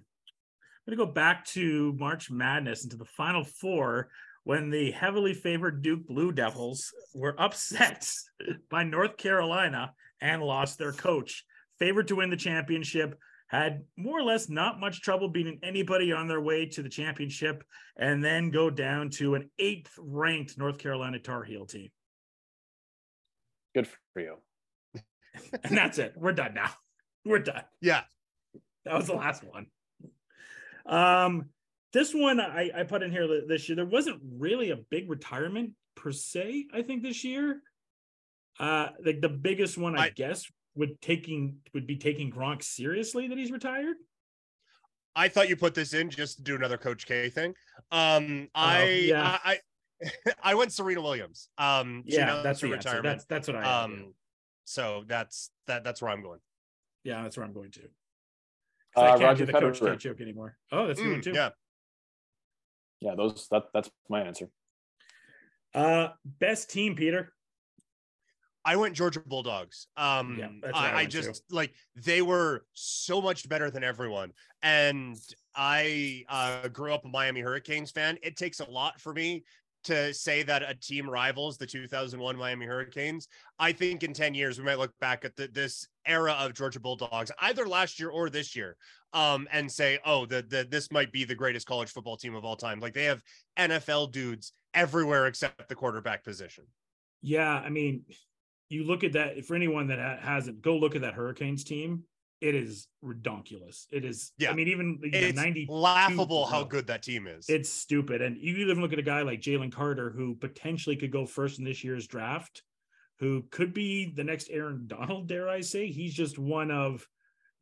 I'm 0.88 0.96
gonna 0.96 1.06
go 1.06 1.12
back 1.12 1.44
to 1.46 1.92
March 1.98 2.30
Madness 2.30 2.82
into 2.82 2.96
the 2.96 3.04
Final 3.04 3.44
Four 3.44 4.08
when 4.48 4.70
the 4.70 4.90
heavily 4.92 5.34
favored 5.34 5.82
Duke 5.82 6.06
Blue 6.06 6.32
Devils 6.32 6.94
were 7.12 7.38
upset 7.38 8.10
by 8.70 8.82
North 8.82 9.18
Carolina 9.18 9.92
and 10.22 10.42
lost 10.42 10.78
their 10.78 10.92
coach. 10.92 11.44
Favored 11.78 12.08
to 12.08 12.16
win 12.16 12.30
the 12.30 12.36
championship, 12.36 13.18
had 13.48 13.84
more 13.98 14.18
or 14.18 14.22
less 14.22 14.48
not 14.48 14.80
much 14.80 15.02
trouble 15.02 15.28
beating 15.28 15.58
anybody 15.62 16.12
on 16.12 16.28
their 16.28 16.40
way 16.40 16.64
to 16.64 16.82
the 16.82 16.88
championship, 16.88 17.62
and 17.98 18.24
then 18.24 18.48
go 18.48 18.70
down 18.70 19.10
to 19.10 19.34
an 19.34 19.50
eighth 19.58 19.92
ranked 19.98 20.56
North 20.56 20.78
Carolina 20.78 21.18
Tar 21.18 21.44
Heel 21.44 21.66
team. 21.66 21.90
Good 23.74 23.86
for 24.14 24.20
you. 24.22 24.36
And 25.62 25.76
that's 25.76 25.98
it. 25.98 26.14
We're 26.16 26.32
done 26.32 26.54
now. 26.54 26.70
We're 27.26 27.40
done. 27.40 27.64
Yeah. 27.82 28.00
That 28.86 28.94
was 28.94 29.08
the 29.08 29.14
last 29.14 29.44
one. 29.44 29.66
Um, 30.86 31.50
this 31.92 32.14
one 32.14 32.40
I, 32.40 32.70
I 32.74 32.82
put 32.84 33.02
in 33.02 33.10
here 33.10 33.26
this 33.46 33.68
year. 33.68 33.76
There 33.76 33.84
wasn't 33.86 34.20
really 34.38 34.70
a 34.70 34.76
big 34.76 35.08
retirement 35.10 35.72
per 35.96 36.12
se. 36.12 36.66
I 36.72 36.82
think 36.82 37.02
this 37.02 37.24
year, 37.24 37.62
uh, 38.60 38.88
like 39.04 39.20
the 39.20 39.28
biggest 39.28 39.78
one 39.78 39.96
I, 39.98 40.04
I- 40.06 40.10
guess 40.10 40.44
would 40.74 41.00
taking 41.00 41.56
would 41.74 41.86
be 41.86 41.96
taking 41.96 42.30
Gronk 42.30 42.62
seriously 42.62 43.26
that 43.28 43.36
he's 43.38 43.50
retired. 43.50 43.96
I 45.16 45.26
thought 45.28 45.48
you 45.48 45.56
put 45.56 45.74
this 45.74 45.94
in 45.94 46.10
just 46.10 46.36
to 46.36 46.42
do 46.44 46.54
another 46.54 46.76
Coach 46.78 47.04
K 47.06 47.28
thing. 47.30 47.54
Um, 47.90 48.48
I, 48.54 48.82
Oh, 48.82 48.84
yeah. 48.84 49.38
I, 49.44 49.58
I, 50.04 50.10
I 50.44 50.54
went 50.54 50.72
Serena 50.72 51.00
Williams. 51.02 51.48
Um, 51.58 52.04
Yeah, 52.06 52.22
announced 52.24 52.42
that's 52.44 52.60
her 52.60 52.68
retirement. 52.68 53.02
That's 53.04 53.24
that's 53.24 53.48
what 53.48 53.56
I. 53.56 53.62
have, 53.64 53.90
yeah. 53.90 53.96
um, 53.96 54.14
so 54.64 55.02
that's 55.08 55.50
that. 55.66 55.82
That's 55.82 56.00
where 56.00 56.12
I'm 56.12 56.22
going. 56.22 56.38
yeah, 57.02 57.22
that's 57.24 57.36
where 57.36 57.44
I'm 57.44 57.52
going 57.52 57.72
to. 57.72 57.80
Uh, 58.96 59.00
I 59.00 59.08
can't 59.10 59.22
Roger 59.22 59.46
do 59.46 59.52
the 59.52 59.58
Coach 59.60 59.80
K 59.80 59.96
joke 59.96 60.20
anymore. 60.20 60.56
Oh, 60.70 60.86
that's 60.86 61.00
a 61.00 61.02
good 61.02 61.10
one 61.10 61.20
Mm, 61.20 61.24
too. 61.24 61.32
yeah, 61.32 61.48
Yeah, 63.00 63.14
those 63.14 63.48
that 63.50 63.64
that's 63.72 63.90
my 64.08 64.22
answer. 64.22 64.50
Uh, 65.74 66.08
best 66.24 66.70
team, 66.70 66.94
Peter. 66.94 67.32
I 68.64 68.76
went 68.76 68.94
Georgia 68.94 69.20
Bulldogs. 69.20 69.86
Um, 69.96 70.36
Yeah, 70.38 70.48
I 70.74 70.78
I, 70.78 70.90
I 70.90 70.94
went 70.96 71.12
too. 71.12 71.22
just 71.22 71.42
like 71.50 71.74
they 71.96 72.22
were 72.22 72.66
so 72.74 73.20
much 73.20 73.48
better 73.48 73.70
than 73.70 73.84
everyone, 73.84 74.32
and 74.62 75.16
I 75.54 76.24
uh, 76.28 76.68
grew 76.68 76.92
up 76.92 77.04
a 77.04 77.08
Miami 77.08 77.40
Hurricanes 77.40 77.90
fan. 77.90 78.18
It 78.22 78.36
takes 78.36 78.60
a 78.60 78.68
lot 78.68 79.00
for 79.00 79.14
me 79.14 79.44
to 79.84 80.12
say 80.12 80.42
that 80.42 80.62
a 80.62 80.74
team 80.74 81.08
rivals 81.08 81.56
the 81.56 81.66
2001 81.66 82.36
Miami 82.36 82.66
Hurricanes. 82.66 83.28
I 83.58 83.72
think 83.72 84.02
in 84.02 84.12
10 84.12 84.34
years 84.34 84.58
we 84.58 84.64
might 84.64 84.78
look 84.78 84.92
back 85.00 85.24
at 85.24 85.36
the, 85.36 85.48
this 85.48 85.86
era 86.06 86.32
of 86.32 86.54
Georgia 86.54 86.80
Bulldogs, 86.80 87.30
either 87.40 87.66
last 87.66 87.98
year 88.00 88.10
or 88.10 88.30
this 88.30 88.56
year, 88.56 88.76
um, 89.12 89.48
and 89.52 89.70
say, 89.70 89.98
"Oh, 90.04 90.26
the, 90.26 90.42
the 90.42 90.66
this 90.68 90.90
might 90.90 91.12
be 91.12 91.24
the 91.24 91.34
greatest 91.34 91.66
college 91.66 91.90
football 91.90 92.16
team 92.16 92.34
of 92.34 92.44
all 92.44 92.56
time." 92.56 92.80
Like 92.80 92.94
they 92.94 93.04
have 93.04 93.22
NFL 93.58 94.12
dudes 94.12 94.52
everywhere 94.74 95.26
except 95.26 95.68
the 95.68 95.74
quarterback 95.74 96.24
position. 96.24 96.64
Yeah, 97.22 97.54
I 97.54 97.68
mean, 97.70 98.02
you 98.68 98.84
look 98.84 99.04
at 99.04 99.12
that 99.12 99.44
for 99.44 99.54
anyone 99.54 99.88
that 99.88 99.98
ha- 99.98 100.18
hasn't, 100.20 100.62
go 100.62 100.76
look 100.76 100.94
at 100.94 101.02
that 101.02 101.14
Hurricanes 101.14 101.64
team. 101.64 102.04
It 102.40 102.54
is 102.54 102.86
redonkulous. 103.04 103.86
It 103.90 104.04
is. 104.04 104.32
Yeah. 104.38 104.50
I 104.50 104.54
mean, 104.54 104.68
even 104.68 104.98
the 105.02 105.08
It's 105.12 105.36
90 105.36 105.66
laughable 105.68 106.46
how 106.46 106.62
good 106.64 106.86
that 106.86 107.02
team 107.02 107.26
is. 107.26 107.46
It's 107.48 107.68
stupid. 107.68 108.22
And 108.22 108.36
you 108.36 108.56
even 108.58 108.80
look 108.80 108.92
at 108.92 108.98
a 108.98 109.02
guy 109.02 109.22
like 109.22 109.40
Jalen 109.40 109.72
Carter, 109.72 110.10
who 110.10 110.36
potentially 110.36 110.94
could 110.96 111.10
go 111.10 111.26
first 111.26 111.58
in 111.58 111.64
this 111.64 111.82
year's 111.82 112.06
draft, 112.06 112.62
who 113.18 113.42
could 113.50 113.74
be 113.74 114.12
the 114.14 114.22
next 114.22 114.50
Aaron 114.50 114.84
Donald, 114.86 115.26
dare 115.26 115.48
I 115.48 115.62
say. 115.62 115.88
He's 115.88 116.14
just 116.14 116.38
one 116.38 116.70
of 116.70 117.04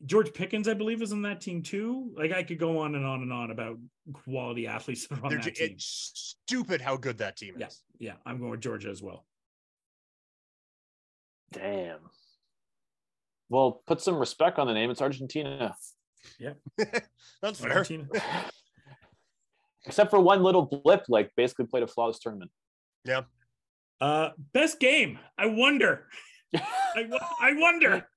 George 0.05 0.35
Pickens, 0.35 0.69
I 0.69 0.75
believe, 0.75 1.01
is 1.01 1.11
on 1.11 1.23
that 1.23 1.41
team 1.41 1.63
too. 1.63 2.13
Like 2.15 2.33
I 2.33 2.43
could 2.43 2.59
go 2.59 2.81
on 2.81 2.95
and 2.97 3.07
on 3.07 3.23
and 3.23 3.33
on 3.33 3.51
about 3.51 3.79
quality 4.13 4.67
athletes 4.67 5.07
that 5.07 5.21
are 5.21 5.25
on 5.25 5.31
They're 5.31 5.39
that 5.39 5.55
ju- 5.55 5.67
team. 5.69 5.75
it's 5.77 6.37
stupid 6.47 6.83
how 6.83 6.99
good 6.99 7.17
that 7.19 7.39
team 7.39 7.55
Yeah, 7.59 7.69
is. 7.69 7.83
yeah. 7.99 8.13
I'm 8.27 8.39
going 8.39 8.51
with 8.51 8.61
Georgia 8.61 8.91
as 8.91 9.03
well. 9.03 9.25
Damn. 11.53 12.01
Well, 13.49 13.83
put 13.87 14.01
some 14.01 14.17
respect 14.17 14.59
on 14.59 14.67
the 14.67 14.75
name. 14.75 14.91
It's 14.91 15.01
Argentina. 15.03 15.75
Yeah, 16.41 16.55
that's 17.43 17.61
fair. 17.61 17.73
Argentina. 17.79 18.09
Except 19.87 20.11
for 20.11 20.19
one 20.21 20.43
little 20.43 20.63
blip, 20.63 21.05
like 21.09 21.31
basically 21.37 21.67
played 21.67 21.85
a 21.85 21.87
flawless 21.87 22.19
tournament. 22.19 22.51
Yeah. 23.05 23.23
Uh, 24.01 24.31
best 24.53 24.81
game. 24.81 25.19
I 25.39 25.47
wonder. 25.47 26.09
I, 26.57 27.09
I 27.41 27.53
wonder. 27.55 28.09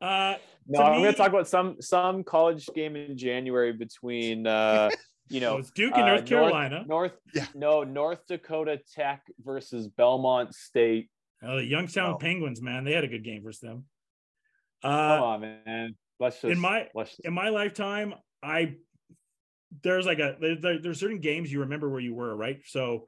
Uh, 0.00 0.34
No, 0.66 0.80
To 0.80 0.84
I'm 0.86 0.92
me- 0.96 1.02
going 1.02 1.12
to 1.12 1.18
talk 1.18 1.28
about 1.28 1.48
some 1.48 1.76
some 1.80 2.24
college 2.24 2.66
game 2.74 2.96
in 2.96 3.16
January 3.16 3.72
between 3.72 4.46
uh, 4.46 4.90
you 5.28 5.40
no, 5.40 5.52
know 5.52 5.58
it's 5.58 5.70
Duke 5.70 5.92
and 5.94 6.02
uh, 6.04 6.06
North 6.14 6.26
Carolina. 6.26 6.84
North 6.88 7.12
Yeah. 7.34 7.46
no 7.54 7.84
North 7.84 8.20
Dakota 8.28 8.80
Tech 8.94 9.22
versus 9.44 9.86
Belmont 9.88 10.54
State. 10.54 11.10
Oh, 11.42 11.56
the 11.56 11.64
Youngstown 11.64 12.12
No. 12.12 12.18
Penguins, 12.18 12.62
man, 12.62 12.84
they 12.84 12.92
had 12.92 13.04
a 13.04 13.08
good 13.08 13.24
game 13.24 13.42
versus 13.42 13.60
them. 13.60 13.84
Come 14.82 14.92
Uh, 14.92 15.24
on, 15.24 15.40
man. 15.40 15.96
Let's 16.20 16.36
just 16.36 16.52
in 16.52 16.58
my 16.58 16.88
just, 16.94 17.20
in 17.24 17.32
my 17.32 17.48
lifetime, 17.48 18.14
I 18.42 18.76
there's 19.82 20.06
like 20.06 20.18
a 20.18 20.36
there, 20.40 20.56
there- 20.56 20.78
there's 20.80 21.00
certain 21.00 21.20
games 21.20 21.52
you 21.52 21.60
remember 21.60 21.88
where 21.88 22.00
you 22.00 22.14
were, 22.14 22.36
right? 22.36 22.60
So 22.66 23.06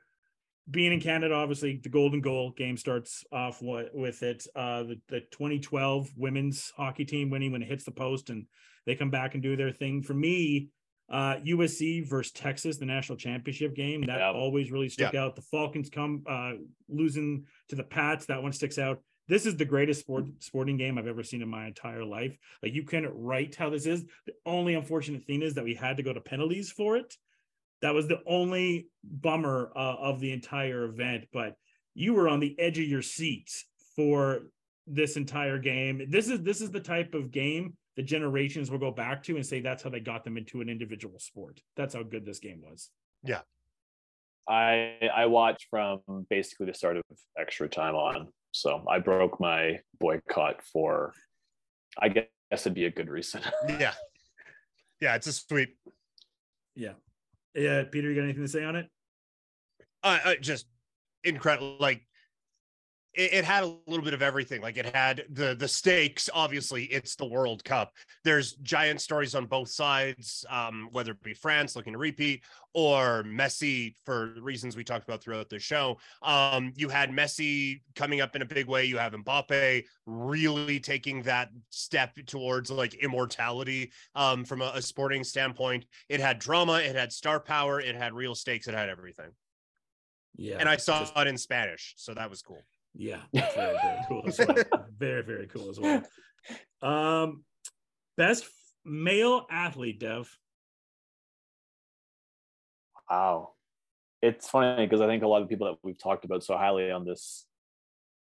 being 0.70 0.92
in 0.92 1.00
Canada, 1.00 1.34
obviously 1.34 1.78
the 1.82 1.90
golden 1.90 2.20
goal 2.22 2.50
game 2.50 2.76
starts 2.76 3.22
off 3.30 3.60
with 3.60 4.22
it. 4.22 4.46
Uh, 4.56 4.84
the, 4.84 5.00
the 5.08 5.20
2012 5.20 6.08
women's 6.16 6.72
hockey 6.76 7.04
team 7.04 7.28
winning 7.28 7.52
when 7.52 7.62
it 7.62 7.68
hits 7.68 7.84
the 7.84 7.90
post 7.90 8.30
and 8.30 8.46
they 8.86 8.94
come 8.94 9.10
back 9.10 9.34
and 9.34 9.42
do 9.42 9.56
their 9.56 9.72
thing. 9.72 10.02
For 10.02 10.14
me, 10.14 10.70
uh, 11.10 11.36
USC 11.44 12.08
versus 12.08 12.32
Texas, 12.32 12.78
the 12.78 12.86
national 12.86 13.18
championship 13.18 13.74
game, 13.74 14.02
that 14.02 14.18
Yeah. 14.18 14.32
always 14.32 14.70
really 14.70 14.88
stuck 14.88 15.14
out. 15.14 15.36
The 15.36 15.42
Falcons 15.42 15.90
come 15.90 16.22
uh, 16.28 16.52
losing 16.88 17.44
to 17.68 17.76
the 17.76 17.82
Pats, 17.84 18.26
that 18.26 18.42
one 18.42 18.52
sticks 18.52 18.78
out. 18.78 19.02
This 19.28 19.46
is 19.46 19.56
the 19.56 19.64
greatest 19.64 20.00
sport 20.00 20.26
sporting 20.40 20.76
game 20.76 20.98
I've 20.98 21.06
ever 21.06 21.22
seen 21.22 21.40
in 21.42 21.48
my 21.48 21.66
entire 21.66 22.04
life. 22.04 22.36
Like 22.62 22.74
you 22.74 22.82
couldn't 22.84 23.12
write 23.14 23.54
how 23.54 23.70
this 23.70 23.86
is. 23.86 24.04
The 24.26 24.34
only 24.44 24.74
unfortunate 24.74 25.24
thing 25.24 25.42
is 25.42 25.54
that 25.54 25.64
we 25.64 25.74
had 25.74 25.96
to 25.96 26.02
go 26.02 26.12
to 26.12 26.20
penalties 26.20 26.70
for 26.70 26.96
it. 26.96 27.14
That 27.80 27.94
was 27.94 28.06
the 28.06 28.20
only 28.26 28.88
bummer 29.02 29.72
uh, 29.74 29.96
of 29.98 30.20
the 30.20 30.32
entire 30.32 30.84
event. 30.84 31.24
But 31.32 31.56
you 31.94 32.12
were 32.14 32.28
on 32.28 32.40
the 32.40 32.58
edge 32.58 32.78
of 32.78 32.84
your 32.84 33.02
seats 33.02 33.64
for 33.96 34.42
this 34.86 35.16
entire 35.16 35.58
game. 35.58 36.06
This 36.10 36.28
is 36.28 36.42
this 36.42 36.60
is 36.60 36.70
the 36.70 36.80
type 36.80 37.14
of 37.14 37.30
game 37.30 37.76
the 37.96 38.02
generations 38.02 38.70
will 38.70 38.78
go 38.78 38.90
back 38.90 39.22
to 39.24 39.36
and 39.36 39.46
say 39.46 39.60
that's 39.60 39.82
how 39.82 39.90
they 39.90 40.00
got 40.00 40.24
them 40.24 40.36
into 40.36 40.60
an 40.60 40.68
individual 40.68 41.18
sport. 41.18 41.60
That's 41.76 41.94
how 41.94 42.02
good 42.02 42.26
this 42.26 42.40
game 42.40 42.62
was. 42.62 42.90
Yeah. 43.22 43.40
I 44.48 44.98
I 45.14 45.26
watched 45.26 45.68
from 45.70 46.00
basically 46.28 46.66
the 46.66 46.74
start 46.74 46.96
of 46.96 47.04
extra 47.38 47.68
time 47.68 47.94
on. 47.94 48.28
So 48.52 48.84
I 48.88 48.98
broke 48.98 49.40
my 49.40 49.80
boycott 50.00 50.62
for 50.62 51.12
I 51.98 52.08
guess 52.08 52.26
it'd 52.52 52.74
be 52.74 52.86
a 52.86 52.90
good 52.90 53.08
reason. 53.08 53.42
Yeah. 53.68 53.94
Yeah, 55.00 55.16
it's 55.16 55.26
a 55.26 55.32
sweep. 55.32 55.76
Yeah. 56.74 56.92
Yeah, 57.54 57.84
Peter, 57.84 58.08
you 58.08 58.14
got 58.14 58.24
anything 58.24 58.42
to 58.42 58.48
say 58.48 58.64
on 58.64 58.76
it? 58.76 58.88
Uh, 60.02 60.18
uh, 60.24 60.34
just 60.40 60.66
incredible. 61.24 61.76
Like 61.78 62.02
it, 63.14 63.32
it 63.34 63.44
had 63.44 63.64
a 63.64 63.76
little 63.86 64.04
bit 64.04 64.14
of 64.14 64.22
everything. 64.22 64.60
Like 64.60 64.76
it 64.76 64.94
had 64.94 65.24
the 65.30 65.54
the 65.54 65.68
stakes. 65.68 66.28
Obviously, 66.32 66.84
it's 66.84 67.16
the 67.16 67.26
World 67.26 67.64
Cup. 67.64 67.92
There's 68.24 68.54
giant 68.54 69.00
stories 69.00 69.34
on 69.34 69.46
both 69.46 69.68
sides, 69.68 70.44
um, 70.50 70.88
whether 70.92 71.12
it 71.12 71.22
be 71.22 71.34
France 71.34 71.76
looking 71.76 71.92
to 71.92 71.98
repeat 71.98 72.42
or 72.74 73.22
Messi 73.22 73.94
for 74.04 74.34
reasons 74.40 74.76
we 74.76 74.82
talked 74.82 75.08
about 75.08 75.22
throughout 75.22 75.48
the 75.48 75.58
show. 75.60 75.96
Um, 76.22 76.72
you 76.74 76.88
had 76.88 77.10
Messi 77.10 77.80
coming 77.94 78.20
up 78.20 78.34
in 78.34 78.42
a 78.42 78.46
big 78.46 78.66
way. 78.66 78.84
You 78.84 78.98
have 78.98 79.12
Mbappe 79.12 79.84
really 80.06 80.80
taking 80.80 81.22
that 81.22 81.50
step 81.70 82.16
towards 82.26 82.70
like 82.70 82.94
immortality 82.94 83.92
um, 84.16 84.44
from 84.44 84.60
a, 84.60 84.72
a 84.74 84.82
sporting 84.82 85.22
standpoint. 85.22 85.86
It 86.08 86.18
had 86.20 86.38
drama. 86.40 86.80
It 86.80 86.96
had 86.96 87.12
star 87.12 87.38
power. 87.38 87.80
It 87.80 87.94
had 87.94 88.12
real 88.12 88.34
stakes. 88.34 88.66
It 88.66 88.74
had 88.74 88.88
everything. 88.88 89.30
Yeah. 90.36 90.56
and 90.58 90.68
I 90.68 90.76
saw 90.76 91.00
just- 91.00 91.16
it 91.16 91.26
in 91.28 91.38
Spanish, 91.38 91.94
so 91.96 92.12
that 92.14 92.28
was 92.28 92.42
cool. 92.42 92.60
Yeah, 92.96 93.20
very, 93.32 93.76
very 93.82 93.98
cool 94.08 94.24
as 94.26 94.38
well. 94.38 94.56
very, 94.98 95.22
very 95.22 95.46
cool 95.48 95.70
as 95.70 95.80
well. 95.80 96.02
Um, 96.82 97.44
best 98.16 98.46
male 98.84 99.46
athlete, 99.50 99.98
Dev. 99.98 100.30
Wow. 103.10 103.50
It's 104.22 104.48
funny 104.48 104.86
because 104.86 105.00
I 105.00 105.06
think 105.06 105.22
a 105.22 105.26
lot 105.26 105.42
of 105.42 105.48
people 105.48 105.66
that 105.66 105.78
we've 105.82 105.98
talked 105.98 106.24
about 106.24 106.42
so 106.42 106.56
highly 106.56 106.90
on 106.90 107.04
this 107.04 107.46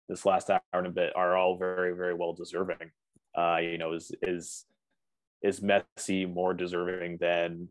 this 0.07 0.25
last 0.25 0.49
hour 0.49 0.61
and 0.73 0.87
a 0.87 0.89
bit 0.89 1.15
are 1.15 1.37
all 1.37 1.57
very, 1.57 1.95
very 1.95 2.13
well 2.13 2.33
deserving. 2.33 2.91
Uh, 3.37 3.57
you 3.61 3.77
know, 3.77 3.93
is 3.93 4.11
is 4.21 4.65
is 5.41 5.59
Messi 5.59 6.31
more 6.31 6.53
deserving 6.53 7.17
than 7.19 7.69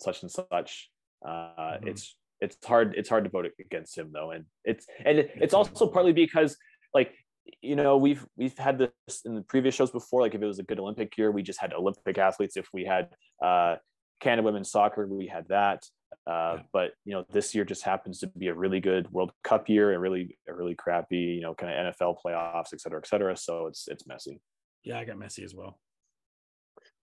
such 0.00 0.22
and 0.22 0.30
such? 0.30 0.90
Uh, 1.24 1.78
Mhm. 1.78 1.88
It's 1.88 2.16
it's 2.40 2.56
hard 2.64 2.94
it's 2.96 3.08
hard 3.08 3.24
to 3.24 3.30
vote 3.30 3.50
against 3.60 3.96
him 3.96 4.10
though, 4.12 4.30
and 4.30 4.44
it's 4.64 4.86
and 5.04 5.18
it's 5.18 5.54
also 5.54 5.86
partly 5.86 6.12
because 6.12 6.56
like 6.94 7.14
you 7.60 7.76
know 7.76 7.96
we've 7.96 8.24
we've 8.36 8.56
had 8.56 8.78
this 8.78 9.22
in 9.24 9.34
the 9.34 9.42
previous 9.42 9.74
shows 9.74 9.90
before. 9.90 10.22
Like 10.22 10.34
if 10.34 10.42
it 10.42 10.46
was 10.46 10.58
a 10.58 10.64
good 10.64 10.80
Olympic 10.80 11.16
year, 11.18 11.30
we 11.30 11.42
just 11.42 11.60
had 11.60 11.72
Olympic 11.72 12.18
athletes. 12.18 12.56
If 12.56 12.68
we 12.72 12.84
had 12.84 13.08
uh, 13.44 13.76
Canada 14.20 14.44
women's 14.44 14.70
soccer, 14.70 15.06
we 15.06 15.26
had 15.26 15.48
that. 15.48 15.84
Uh, 16.26 16.56
Yeah. 16.56 16.62
But 16.72 16.90
you 17.04 17.12
know, 17.14 17.24
this 17.30 17.54
year 17.54 17.64
just 17.64 17.82
happens 17.82 18.18
to 18.20 18.26
be 18.28 18.48
a 18.48 18.54
really 18.54 18.80
good 18.80 19.10
World 19.10 19.32
Cup 19.44 19.68
year, 19.68 19.92
and 19.92 20.02
really 20.02 20.36
a 20.48 20.54
really 20.54 20.74
crappy, 20.74 21.16
you 21.16 21.40
know, 21.40 21.54
kind 21.54 21.72
of 21.72 21.94
NFL 21.94 22.16
playoffs, 22.24 22.72
et 22.72 22.80
cetera, 22.80 23.00
et 23.00 23.06
cetera. 23.06 23.36
So 23.36 23.66
it's 23.66 23.88
it's 23.88 24.06
messy. 24.06 24.40
Yeah, 24.82 24.98
I 24.98 25.04
got 25.04 25.18
messy 25.18 25.44
as 25.44 25.54
well. 25.54 25.78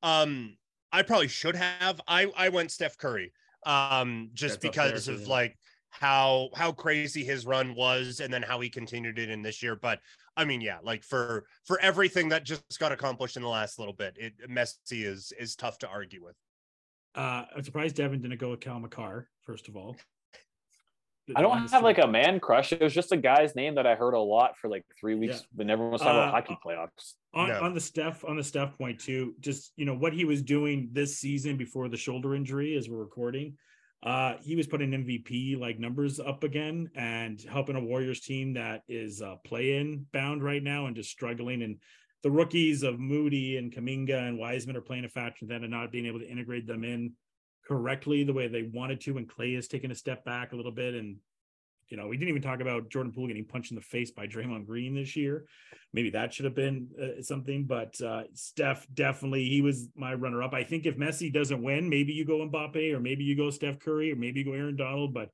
Um, 0.04 0.58
I 0.92 1.02
probably 1.02 1.28
should 1.28 1.56
have. 1.56 2.00
I 2.08 2.32
I 2.36 2.50
went 2.50 2.72
Steph 2.72 2.98
Curry, 2.98 3.34
um, 3.68 4.30
just 4.34 4.62
That's 4.62 4.70
up 4.70 4.74
there, 4.74 4.88
because 4.92 5.08
of 5.08 5.22
yeah. 5.22 5.28
like 5.28 5.58
how 5.90 6.50
how 6.56 6.72
crazy 6.72 7.24
his 7.24 7.46
run 7.46 7.76
was 7.76 8.20
and 8.20 8.34
then 8.34 8.42
how 8.42 8.60
he 8.60 8.70
continued 8.70 9.18
it 9.20 9.30
in 9.30 9.42
this 9.42 9.64
year 9.64 9.76
but 9.76 10.00
i 10.36 10.44
mean 10.44 10.62
yeah 10.62 10.78
like 10.84 11.04
for 11.04 11.46
for 11.66 11.80
everything 11.80 12.30
that 12.30 12.44
just 12.44 12.78
got 12.78 12.92
accomplished 12.92 13.36
in 13.38 13.42
the 13.42 13.48
last 13.48 13.80
little 13.80 13.94
bit 13.94 14.16
it 14.20 14.34
messi 14.50 15.06
is 15.06 15.32
is 15.40 15.56
tough 15.56 15.78
to 15.80 15.88
argue 15.88 16.24
with 16.24 16.36
Uh, 17.16 17.46
I'm 17.56 17.64
surprised 17.64 17.96
Devin 17.96 18.22
didn't 18.22 18.38
go 18.38 18.52
with 18.52 18.60
Cale 18.60 18.80
Makar, 18.80 19.28
first 19.42 19.68
of 19.68 19.76
all. 19.76 19.96
I 21.36 21.42
don't 21.42 21.70
have 21.72 21.84
like 21.84 21.98
a 21.98 22.08
man 22.08 22.40
crush. 22.40 22.72
It 22.72 22.82
was 22.82 22.94
just 22.94 23.12
a 23.12 23.18
guy's 23.18 23.56
name 23.56 23.76
that 23.76 23.86
I 23.86 23.96
heard 23.96 24.14
a 24.14 24.20
lot 24.20 24.58
for 24.58 24.70
like 24.70 24.86
three 25.00 25.16
weeks 25.16 25.42
Yeah. 25.42 25.48
when 25.56 25.70
everyone 25.70 25.92
was 25.94 26.02
talking 26.02 26.20
Uh, 26.20 26.24
about 26.24 26.32
hockey 26.34 26.58
playoffs. 26.66 27.14
on, 27.34 27.50
No. 27.50 27.62
on 27.62 27.74
the 27.74 27.82
Steph 27.82 28.24
on 28.24 28.38
the 28.38 28.44
Steph 28.44 28.78
point 28.78 29.00
too. 29.00 29.36
Just 29.40 29.74
you 29.76 29.86
know 29.86 29.96
what 29.96 30.14
he 30.14 30.26
was 30.26 30.42
doing 30.42 30.90
this 30.94 31.18
season 31.20 31.58
before 31.58 31.90
the 31.90 31.98
shoulder 31.98 32.36
injury, 32.36 32.76
as 32.76 32.90
we're 32.90 32.98
recording. 32.98 33.58
Uh, 34.04 34.36
he 34.42 34.56
was 34.56 34.68
putting 34.68 34.92
MVP 34.94 35.56
like 35.60 35.80
numbers 35.80 36.20
up 36.20 36.44
again 36.44 36.90
and 36.96 37.42
helping 37.42 37.76
a 37.76 37.82
Warriors 37.82 38.22
team 38.22 38.54
that 38.54 38.84
is 38.88 39.22
uh, 39.22 39.36
play-in 39.44 40.06
bound 40.14 40.44
right 40.44 40.62
now 40.64 40.86
and 40.86 40.96
just 40.96 41.10
struggling. 41.10 41.64
And 41.64 41.80
the 42.24 42.30
rookies 42.32 42.84
of 42.84 43.00
Moody 43.00 43.58
and 43.58 43.72
Kuminga 43.74 44.28
and 44.28 44.38
Wiseman 44.38 44.76
are 44.78 44.82
playing 44.82 45.06
a 45.06 45.10
factor 45.10 45.48
that 45.48 45.62
and 45.62 45.72
not 45.72 45.92
being 45.92 46.06
able 46.06 46.20
to 46.20 46.30
integrate 46.30 46.68
them 46.68 46.84
in 46.84 47.14
correctly 47.68 48.24
the 48.24 48.34
way 48.34 48.48
they 48.48 48.64
wanted 48.64 49.02
to. 49.02 49.18
And 49.18 49.28
Clay 49.28 49.54
has 49.56 49.68
taken 49.68 49.92
a 49.92 49.96
step 49.96 50.24
back 50.24 50.54
a 50.54 50.56
little 50.56 50.72
bit 50.72 50.96
and 50.96 51.18
you 51.90 51.96
know, 51.96 52.08
we 52.08 52.18
didn't 52.18 52.30
even 52.30 52.42
talk 52.42 52.60
about 52.60 52.90
Jordan 52.90 53.14
Poole 53.14 53.28
getting 53.28 53.46
punched 53.46 53.72
in 53.72 53.76
the 53.76 53.82
face 53.82 54.12
by 54.12 54.28
Draymond 54.28 54.66
Green 54.66 54.94
this 54.94 55.16
year. 55.16 55.46
Maybe 55.94 56.10
that 56.10 56.34
should 56.34 56.46
have 56.46 56.56
been 56.56 56.90
uh, 57.02 57.22
something, 57.22 57.66
but 57.66 58.00
uh, 58.02 58.24
Steph 58.34 58.86
definitely 58.94 59.48
he 59.48 59.62
was 59.62 59.88
my 59.96 60.14
runner 60.14 60.44
up. 60.44 60.54
I 60.54 60.64
think 60.64 60.86
if 60.86 60.98
Messi 60.98 61.32
doesn't 61.32 61.64
win, 61.64 61.90
maybe 61.90 62.14
you 62.14 62.26
go 62.26 62.40
Mbappe 62.40 62.94
or 62.94 63.00
maybe 63.00 63.24
you 63.24 63.38
go 63.38 63.50
Steph 63.50 63.80
Curry 63.80 64.12
or 64.12 64.16
maybe 64.16 64.42
you 64.42 64.46
go 64.46 64.54
Aaron 64.54 64.76
Donald, 64.76 65.14
but 65.14 65.30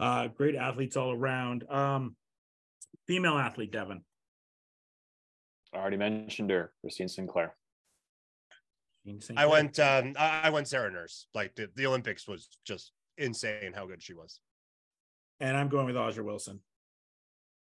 uh, 0.00 0.28
great 0.28 0.56
athletes 0.56 0.96
all 0.96 1.12
around. 1.12 1.64
Um, 1.70 2.16
female 3.06 3.38
athlete, 3.38 3.70
Devin. 3.70 4.02
I 5.72 5.78
already 5.78 5.96
mentioned 5.96 6.50
her, 6.50 6.72
Christine 6.80 7.08
Sinclair. 7.08 7.54
I 9.36 9.46
went 9.46 9.78
um 9.80 10.14
i 10.16 10.48
went 10.50 10.68
sarah 10.68 10.90
nurse 10.90 11.26
like 11.34 11.54
the, 11.56 11.68
the 11.74 11.86
olympics 11.86 12.28
was 12.28 12.48
just 12.64 12.92
insane 13.18 13.72
how 13.74 13.86
good 13.86 14.02
she 14.02 14.14
was 14.14 14.40
and 15.42 15.56
I'm 15.56 15.68
going 15.68 15.86
with 15.86 15.96
A'ja 15.96 16.24
Wilson. 16.24 16.60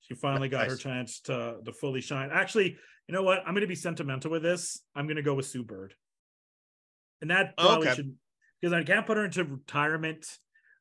She 0.02 0.14
finally 0.14 0.48
got 0.48 0.68
her 0.68 0.78
chance 0.78 1.22
to 1.22 1.58
to 1.66 1.74
fully 1.74 2.02
shine. 2.02 2.30
Actually, 2.32 2.78
you 3.08 3.14
know 3.14 3.24
what? 3.24 3.40
I'm 3.40 3.54
going 3.54 3.62
to 3.62 3.68
be 3.68 3.76
sentimental 3.76 4.30
with 4.32 4.44
this. 4.44 4.80
I'm 4.96 5.08
going 5.08 5.18
to 5.18 5.24
go 5.24 5.34
with 5.34 5.48
Sue 5.48 5.64
Bird, 5.64 5.94
and 7.22 7.32
that 7.32 7.54
Oh, 7.58 7.68
probably 7.68 7.88
okay. 7.88 7.96
should 7.96 8.16
because 8.62 8.74
I 8.74 8.84
can't 8.84 9.06
put 9.08 9.18
her 9.18 9.26
into 9.26 9.44
retirement 9.44 10.26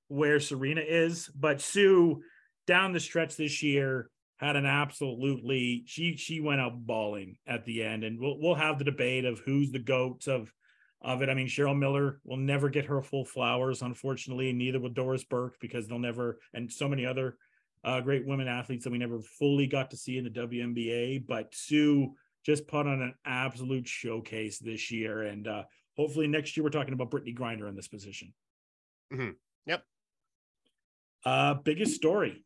where 0.09 0.39
Serena 0.39 0.83
is, 0.87 1.29
but 1.29 1.61
Sue 1.61 2.23
down 2.67 2.93
the 2.93 3.01
stretch 3.01 3.37
this 3.37 3.63
year 3.63 4.11
had 4.43 4.57
an 4.57 4.67
absolutely 4.67 5.85
she 5.87 6.17
she 6.17 6.41
went 6.41 6.61
out 6.61 6.85
bawling 6.85 7.37
at 7.47 7.65
the 7.65 7.83
end, 7.85 8.03
and 8.03 8.19
we'll 8.19 8.39
we'll 8.41 8.57
have 8.57 8.79
the 8.79 8.85
debate 8.85 9.25
of 9.25 9.41
who's 9.47 9.71
the 9.71 9.79
goat 9.79 10.27
of 10.27 10.53
of 11.01 11.23
it. 11.23 11.29
I 11.29 11.35
mean, 11.35 11.47
Cheryl 11.47 11.79
Miller 11.79 12.21
will 12.25 12.37
never 12.37 12.69
get 12.69 12.87
her 12.87 13.01
full 13.03 13.25
flowers, 13.25 13.83
unfortunately, 13.83 14.51
and 14.51 14.59
neither 14.59 14.81
will 14.81 14.91
Doris 14.91 15.25
Burke 15.25 15.57
because 15.61 15.87
they'll 15.87 15.99
never, 15.99 16.39
and 16.55 16.71
so 16.71 16.89
many 16.89 17.07
other 17.07 17.37
uh, 17.85 18.01
great 18.01 18.27
women 18.27 18.49
athletes 18.49 18.85
that 18.85 18.91
we 18.91 18.99
never 18.99 19.21
fully 19.21 19.67
got 19.67 19.91
to 19.91 19.97
see 19.97 20.19
in 20.19 20.25
the 20.25 20.31
WNBA. 20.31 21.25
But 21.27 21.55
Sue 21.55 22.15
just 22.45 22.67
put 22.67 22.87
on 22.87 23.01
an 23.01 23.15
absolute 23.25 23.87
showcase 23.87 24.59
this 24.59 24.91
year, 24.91 25.23
and 25.23 25.47
uh, 25.47 25.63
hopefully 25.97 26.27
next 26.27 26.57
year 26.57 26.65
we're 26.65 26.71
talking 26.71 26.95
about 26.95 27.11
Brittney 27.13 27.37
Griner 27.37 27.69
in 27.69 27.77
this 27.77 27.89
position. 27.89 28.35
Mm-hmm. 29.13 29.31
Yep. 29.67 29.85
Uh, 31.25 31.55
biggest 31.55 31.95
story. 31.95 32.45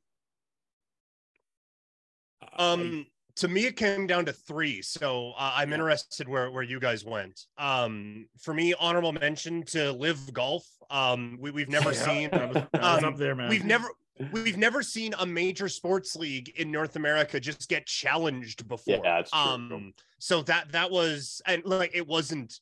Um, 2.59 3.07
to 3.37 3.49
me, 3.49 3.67
it 3.67 3.77
came 3.77 4.07
down 4.07 4.25
to 4.27 4.33
three. 4.33 4.83
So 4.83 5.33
uh, 5.37 5.53
I'm 5.55 5.73
interested 5.73 6.29
where 6.29 6.51
where 6.51 6.63
you 6.63 6.81
guys 6.81 7.05
went. 7.05 7.43
Um, 7.59 8.27
for 8.39 8.55
me, 8.55 8.75
honorable 8.79 9.13
mention 9.13 9.63
to 9.65 9.93
live 9.93 10.33
golf. 10.33 10.67
Um, 10.91 11.39
we 11.41 11.51
we've 11.51 11.69
never 11.69 11.93
yeah, 11.93 12.05
seen. 12.05 12.31
that 12.31 12.49
was, 12.49 12.63
that 12.73 12.83
was 12.83 13.03
um, 13.03 13.13
up 13.13 13.17
there, 13.19 13.35
man. 13.35 13.51
We've 13.51 13.65
never 13.65 13.89
we've 14.33 14.57
never 14.57 14.83
seen 14.83 15.15
a 15.19 15.27
major 15.27 15.69
sports 15.69 16.17
league 16.17 16.53
in 16.57 16.71
North 16.71 16.97
America 16.97 17.39
just 17.39 17.69
get 17.69 17.87
challenged 17.87 18.67
before. 18.69 19.01
Yeah, 19.05 19.21
it's 19.21 19.31
true. 19.31 19.41
Um, 19.41 19.95
so 20.19 20.43
that 20.43 20.73
that 20.73 20.91
was 20.91 21.43
and 21.47 21.63
like 21.65 21.91
it 21.95 22.07
wasn't 22.07 22.59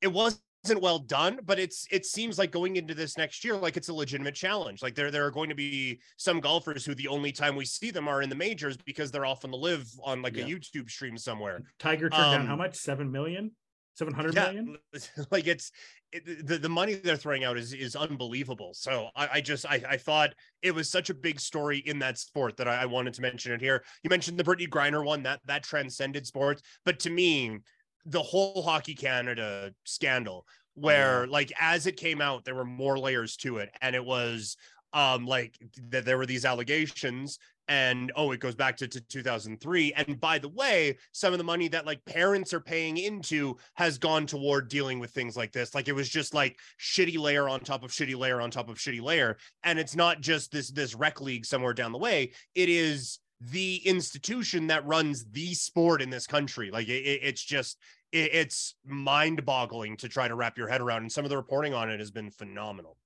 it 0.00 0.12
wasn't 0.12 0.42
well 0.72 0.98
done, 0.98 1.40
but 1.44 1.58
it's 1.58 1.86
it 1.90 2.06
seems 2.06 2.38
like 2.38 2.50
going 2.50 2.76
into 2.76 2.94
this 2.94 3.18
next 3.18 3.44
year, 3.44 3.56
like 3.56 3.76
it's 3.76 3.88
a 3.88 3.94
legitimate 3.94 4.34
challenge. 4.34 4.82
Like 4.82 4.94
there 4.94 5.10
there 5.10 5.26
are 5.26 5.30
going 5.30 5.48
to 5.48 5.54
be 5.54 6.00
some 6.16 6.40
golfers 6.40 6.84
who 6.84 6.94
the 6.94 7.08
only 7.08 7.32
time 7.32 7.56
we 7.56 7.64
see 7.64 7.90
them 7.90 8.08
are 8.08 8.22
in 8.22 8.28
the 8.28 8.34
majors 8.34 8.76
because 8.76 9.10
they're 9.10 9.26
off 9.26 9.44
on 9.44 9.50
the 9.50 9.56
live 9.56 9.86
on 10.02 10.22
like 10.22 10.36
Yeah. 10.36 10.44
a 10.44 10.48
YouTube 10.48 10.90
stream 10.90 11.18
somewhere. 11.18 11.62
Tiger 11.78 12.08
turned 12.08 12.32
down 12.32 12.46
how 12.46 12.54
um, 12.54 12.58
much? 12.58 12.76
Seven 12.76 13.10
million? 13.10 13.52
Seven 13.94 14.12
hundred 14.12 14.34
Yeah, 14.34 14.46
million? 14.46 14.76
like 15.30 15.46
it's 15.46 15.70
it, 16.10 16.46
the, 16.46 16.58
the 16.58 16.68
money 16.68 16.94
they're 16.94 17.16
throwing 17.16 17.44
out 17.44 17.56
is 17.56 17.72
is 17.72 17.94
unbelievable. 17.94 18.72
So 18.74 19.08
I, 19.14 19.28
I 19.34 19.40
just 19.40 19.66
I, 19.66 19.82
I 19.88 19.96
thought 19.96 20.30
it 20.62 20.74
was 20.74 20.90
such 20.90 21.10
a 21.10 21.14
big 21.14 21.38
story 21.38 21.78
in 21.78 21.98
that 22.00 22.18
sport 22.18 22.56
that 22.56 22.66
I, 22.68 22.82
I 22.82 22.86
wanted 22.86 23.14
to 23.14 23.22
mention 23.22 23.52
it 23.52 23.60
here. 23.60 23.84
You 24.02 24.10
mentioned 24.10 24.38
the 24.38 24.44
Brittney 24.44 24.68
Griner 24.68 25.04
one 25.04 25.22
that 25.24 25.40
that 25.46 25.62
transcended 25.62 26.26
sports, 26.26 26.62
but 26.84 26.98
to 27.00 27.10
me, 27.10 27.58
the 28.06 28.22
whole 28.22 28.62
Hockey 28.62 28.94
Canada 28.94 29.72
scandal, 29.84 30.46
where 30.74 31.26
like 31.26 31.52
as 31.60 31.86
it 31.86 31.96
came 31.96 32.20
out, 32.20 32.44
there 32.44 32.54
were 32.54 32.64
more 32.64 32.98
layers 32.98 33.36
to 33.38 33.58
it, 33.58 33.70
and 33.80 33.94
it 33.94 34.04
was 34.04 34.56
um 34.92 35.26
like 35.26 35.58
that 35.90 36.04
there 36.04 36.16
were 36.16 36.26
these 36.26 36.44
allegations 36.44 37.38
and 37.68 38.12
oh 38.16 38.32
it 38.32 38.40
goes 38.40 38.54
back 38.54 38.76
to, 38.76 38.86
to 38.86 39.00
2003 39.00 39.92
and 39.94 40.20
by 40.20 40.38
the 40.38 40.48
way 40.48 40.96
some 41.12 41.32
of 41.32 41.38
the 41.38 41.44
money 41.44 41.68
that 41.68 41.86
like 41.86 42.04
parents 42.04 42.52
are 42.52 42.60
paying 42.60 42.96
into 42.98 43.56
has 43.74 43.96
gone 43.98 44.26
toward 44.26 44.68
dealing 44.68 44.98
with 44.98 45.10
things 45.10 45.36
like 45.36 45.52
this. 45.52 45.74
Like 45.74 45.88
it 45.88 45.94
was 45.94 46.08
just 46.08 46.34
like 46.34 46.58
shitty 46.78 47.18
layer 47.18 47.48
on 47.48 47.60
top 47.60 47.82
of 47.82 47.90
shitty 47.90 48.16
layer 48.16 48.40
on 48.40 48.50
top 48.50 48.68
of 48.68 48.76
shitty 48.76 49.02
layer. 49.02 49.36
And 49.62 49.78
it's 49.78 49.96
not 49.96 50.20
just 50.20 50.52
this 50.52 50.70
this 50.70 50.94
rec 50.94 51.20
league 51.20 51.46
somewhere 51.46 51.74
down 51.74 51.92
the 51.92 51.98
way. 51.98 52.32
It 52.54 52.68
is 52.68 53.18
the 53.50 53.76
institution 53.86 54.66
that 54.68 54.86
runs 54.86 55.24
the 55.32 55.54
sport 55.54 56.00
in 56.02 56.10
this 56.10 56.26
country 56.26 56.70
like 56.70 56.88
it, 56.88 57.02
it- 57.02 57.20
it's 57.22 57.44
just 57.44 57.78
it, 58.12 58.30
it's 58.34 58.76
mind-boggling 58.86 59.96
to 59.96 60.08
try 60.08 60.28
to 60.28 60.34
wrap 60.34 60.56
your 60.56 60.68
head 60.68 60.80
around 60.80 61.02
and 61.02 61.12
some 61.12 61.24
of 61.24 61.30
the 61.30 61.36
reporting 61.36 61.74
on 61.74 61.90
it 61.90 61.98
has 61.98 62.10
been 62.10 62.30
phenomenal 62.30 62.96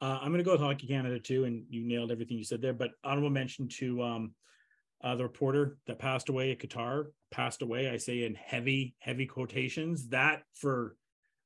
Uh, 0.00 0.18
I'm 0.20 0.28
going 0.28 0.38
to 0.38 0.44
go 0.44 0.52
with 0.52 0.60
Hockey 0.60 0.86
Canada 0.86 1.18
too, 1.18 1.44
and 1.44 1.64
you 1.70 1.82
nailed 1.82 2.10
everything 2.12 2.36
you 2.36 2.44
said 2.44 2.60
there. 2.60 2.74
But 2.74 2.90
honorable 3.02 3.30
mention 3.30 3.66
to 3.80 4.02
um, 4.02 4.34
uh, 5.02 5.16
the 5.16 5.22
reporter 5.22 5.78
that 5.86 5.98
passed 5.98 6.28
away 6.28 6.52
at 6.52 6.58
Qatar. 6.58 7.06
Passed 7.30 7.62
away, 7.62 7.88
I 7.88 7.96
say 7.96 8.24
in 8.24 8.34
heavy, 8.34 8.94
heavy 8.98 9.24
quotations. 9.24 10.08
That 10.08 10.42
for, 10.52 10.96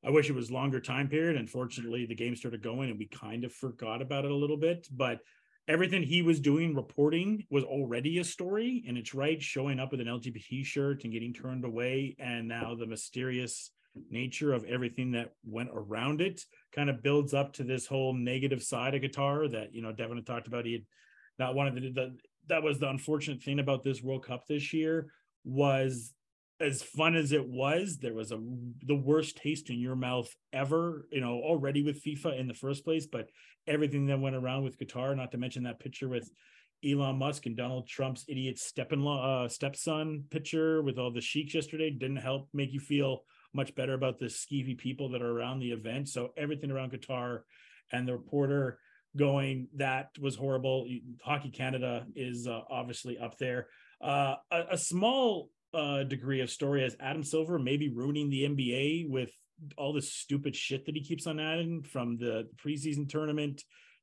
I 0.05 0.11
wish 0.11 0.29
it 0.29 0.35
was 0.35 0.51
longer 0.51 0.81
time 0.81 1.07
period. 1.09 1.37
Unfortunately, 1.37 2.07
the 2.07 2.17
game 2.17 2.35
started 2.35 2.61
going, 2.61 2.91
and 2.91 2.99
we 2.99 3.07
kind 3.07 3.45
of 3.45 3.53
forgot 3.53 4.03
about 4.03 4.25
it 4.25 4.33
a 4.33 4.35
little 4.43 4.57
bit. 4.59 4.89
But 4.91 5.21
everything 5.69 6.03
he 6.03 6.23
was 6.23 6.41
doing 6.41 6.75
reporting 6.75 7.45
was 7.51 7.65
already 7.65 8.19
a 8.19 8.25
story, 8.25 8.85
and 8.87 8.99
it's 8.99 9.15
right 9.15 9.41
showing 9.41 9.79
up 9.79 9.91
with 9.91 10.01
an 10.01 10.07
LGBT 10.07 10.65
shirt 10.65 11.05
and 11.05 11.13
getting 11.13 11.33
turned 11.33 11.65
away, 11.65 12.17
and 12.19 12.49
now 12.49 12.75
the 12.75 12.87
mysterious 12.87 13.71
nature 14.11 14.53
of 14.53 14.65
everything 14.65 15.13
that 15.13 15.33
went 15.45 15.69
around 15.73 16.21
it 16.21 16.45
kind 16.73 16.89
of 16.89 17.03
builds 17.03 17.35
up 17.35 17.53
to 17.53 17.65
this 17.65 17.87
whole 17.87 18.15
negative 18.15 18.63
side 18.63 18.95
of 18.95 19.03
Qatar 19.03 19.51
that 19.51 19.75
you 19.75 19.83
know 19.83 19.93
Devin 19.93 20.17
had 20.17 20.27
talked 20.27 20.47
about. 20.47 20.65
He 20.65 20.73
had 20.73 20.85
not 21.39 21.55
wanted 21.55 21.81
to. 21.83 21.93
The, 21.93 22.17
that 22.49 22.63
was 22.63 22.79
the 22.79 22.89
unfortunate 22.89 23.43
thing 23.43 23.59
about 23.59 23.83
this 23.83 24.03
World 24.03 24.25
Cup 24.25 24.47
this 24.47 24.73
year 24.73 25.13
was 25.45 26.13
as 26.61 26.83
fun 26.83 27.15
as 27.17 27.33
it 27.33 27.47
was. 27.47 27.99
There 27.99 28.15
was 28.15 28.33
a 28.33 28.39
the 28.87 28.95
worst 28.95 29.37
taste 29.37 29.71
in 29.71 29.81
your 29.81 29.97
mouth 29.97 30.29
ever. 30.53 31.07
You 31.11 31.21
know 31.21 31.41
already 31.41 31.83
with 31.83 32.03
FIFA 32.03 32.39
in 32.39 32.49
the 32.49 32.55
first 32.55 32.85
place, 32.85 33.07
but 33.07 33.29
everything 33.67 34.07
that 34.07 34.21
went 34.21 34.37
around 34.37 34.65
with 34.65 34.79
Qatar, 34.79 35.17
Not 35.17 35.33
to 35.33 35.39
mention 35.39 35.65
that 35.65 35.81
picture 35.81 36.09
with. 36.09 36.31
Elon 36.83 37.19
Musk 37.19 37.45
and 37.45 37.59
Donald 37.59 37.87
Trump's 37.87 38.25
idiot 38.27 38.59
uh, 38.79 39.49
stepson 39.49 40.25
picture 40.31 40.83
with 40.83 40.99
all 40.99 41.13
the 41.13 41.21
sheiks 41.21 41.53
yesterday 41.53 41.91
didn't 41.91 42.17
help 42.17 42.49
make 42.55 42.73
you 42.73 42.81
feel 42.81 43.25
much 43.53 43.75
better 43.75 43.93
about 43.93 44.19
the 44.19 44.27
skeevy 44.27 44.79
people 44.79 45.11
that 45.11 45.21
are 45.21 45.31
around 45.31 45.59
the 45.59 45.73
event. 45.73 46.09
So 46.09 46.31
everything 46.39 46.71
around 46.71 46.93
Qatar 46.93 47.41
and 47.93 48.07
the 48.07 48.13
reporter 48.15 48.79
going, 49.17 49.69
that 49.77 50.11
was 50.21 50.37
horrible. 50.37 50.87
Hockey 51.23 51.51
Canada 51.51 52.07
is 52.15 52.47
uh, 52.47 52.61
obviously 52.71 53.19
up 53.19 53.37
there. 53.39 53.67
Uh, 54.01 54.37
a, 54.51 54.63
a 54.73 54.79
small 54.79 55.51
uh, 55.75 56.03
degree 56.05 56.41
of 56.41 56.51
story 56.51 56.85
as 56.85 56.97
Adam 57.01 57.23
Silver 57.23 57.59
maybe 57.59 57.89
ruining 57.89 58.31
the 58.31 58.45
NBA 58.45 59.09
with 59.09 59.31
all 59.77 59.93
this 59.93 60.13
stupid 60.13 60.57
shit 60.57 60.87
that 60.87 60.95
he 60.95 61.03
keeps 61.03 61.27
on 61.27 61.39
adding 61.39 61.83
from 61.83 62.17
the 62.17 62.49
preseason 62.65 63.09
tournament 63.09 63.63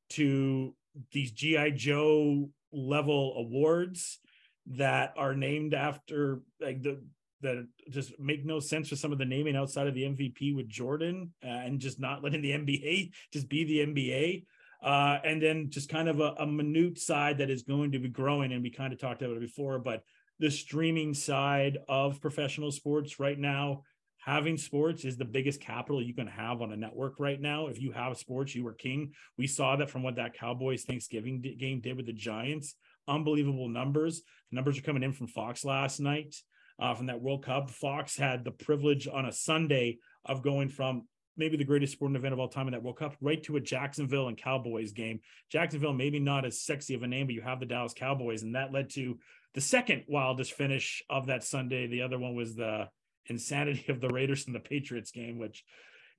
to 0.09 0.73
these 1.11 1.31
GI 1.31 1.71
Joe 1.71 2.49
level 2.71 3.33
awards 3.37 4.19
that 4.67 5.13
are 5.17 5.35
named 5.35 5.73
after 5.73 6.41
like 6.59 6.81
the 6.81 7.01
that 7.41 7.67
just 7.89 8.19
make 8.19 8.45
no 8.45 8.59
sense 8.59 8.89
for 8.89 8.95
some 8.95 9.11
of 9.11 9.19
the 9.19 9.25
naming 9.25 9.55
outside 9.55 9.87
of 9.87 9.93
the 9.93 10.03
MVP 10.03 10.55
with 10.55 10.67
Jordan 10.67 11.31
uh, 11.45 11.49
and 11.49 11.79
just 11.79 11.99
not 11.99 12.23
letting 12.23 12.41
the 12.41 12.51
NBA 12.57 13.11
just 13.31 13.47
be 13.47 13.63
the 13.63 13.79
NBA. 13.79 14.45
Uh, 14.81 15.19
and 15.23 15.41
then 15.41 15.69
just 15.69 15.89
kind 15.89 16.07
of 16.07 16.19
a, 16.19 16.35
a 16.39 16.45
minute 16.45 16.99
side 16.99 17.39
that 17.39 17.49
is 17.49 17.63
going 17.63 17.91
to 17.91 17.99
be 17.99 18.09
growing, 18.09 18.53
and 18.53 18.61
we 18.61 18.69
kind 18.69 18.93
of 18.93 18.99
talked 18.99 19.23
about 19.23 19.35
it 19.35 19.41
before, 19.41 19.79
but 19.79 20.03
the 20.39 20.51
streaming 20.51 21.13
side 21.13 21.77
of 21.87 22.21
professional 22.21 22.71
sports 22.71 23.19
right 23.19 23.39
now 23.39 23.83
having 24.27 24.57
sports 24.57 25.05
is 25.05 25.15
the 25.15 25.23
biggest 25.23 25.61
capital 25.61 26.01
you 26.01 26.13
can 26.13 26.27
have 26.27 26.61
on 26.61 26.73
a 26.73 26.75
network 26.75 27.17
right 27.17 27.39
now. 27.39 27.67
If 27.67 27.79
you 27.81 27.93
have 27.93 28.17
sports, 28.17 28.53
you 28.53 28.67
are 28.67 28.73
king. 28.73 29.13
We 29.37 29.47
saw 29.47 29.77
that 29.77 29.89
from 29.89 30.03
what 30.03 30.17
that 30.17 30.37
Cowboys 30.37 30.83
Thanksgiving 30.83 31.41
game 31.57 31.79
did 31.79 31.95
with 31.95 32.07
the 32.07 32.13
Giants. 32.13 32.75
Unbelievable 33.07 33.69
numbers. 33.69 34.23
numbers 34.51 34.77
are 34.77 34.81
coming 34.81 35.01
in 35.01 35.13
from 35.13 35.27
Fox 35.27 35.63
last 35.63 36.01
night 36.01 36.35
uh, 36.77 36.93
from 36.93 37.05
that 37.05 37.21
World 37.21 37.45
Cup. 37.45 37.69
Fox 37.69 38.17
had 38.17 38.43
the 38.43 38.51
privilege 38.51 39.07
on 39.07 39.25
a 39.25 39.31
Sunday 39.31 39.99
of 40.25 40.43
going 40.43 40.67
from 40.67 41.03
maybe 41.37 41.55
the 41.55 41.63
greatest 41.63 41.93
sporting 41.93 42.17
event 42.17 42.33
of 42.33 42.39
all 42.39 42.49
time 42.49 42.67
in 42.67 42.73
that 42.73 42.83
World 42.83 42.97
Cup, 42.97 43.15
right 43.21 43.41
to 43.43 43.55
a 43.55 43.61
Jacksonville 43.61 44.27
and 44.27 44.37
Cowboys 44.37 44.91
game. 44.91 45.21
Jacksonville, 45.49 45.93
maybe 45.93 46.19
not 46.19 46.43
as 46.43 46.61
sexy 46.61 46.95
of 46.95 47.03
a 47.03 47.07
name, 47.07 47.27
but 47.27 47.35
you 47.35 47.41
have 47.41 47.61
the 47.61 47.65
Dallas 47.65 47.93
Cowboys, 47.93 48.43
and 48.43 48.55
that 48.55 48.73
led 48.73 48.89
to 48.91 49.17
the 49.57 49.61
second 49.61 50.03
wildest 50.07 50.53
finish 50.53 51.01
of 51.09 51.25
that 51.25 51.43
Sunday. 51.43 51.87
The 51.87 52.03
other 52.03 52.19
one 52.19 52.35
was 52.35 52.53
the 52.53 52.89
insanity 53.25 53.91
of 53.91 53.99
the 53.99 54.07
Raiders 54.07 54.45
and 54.45 54.53
the 54.53 54.59
Patriots 54.59 55.09
game, 55.09 55.39
which 55.39 55.63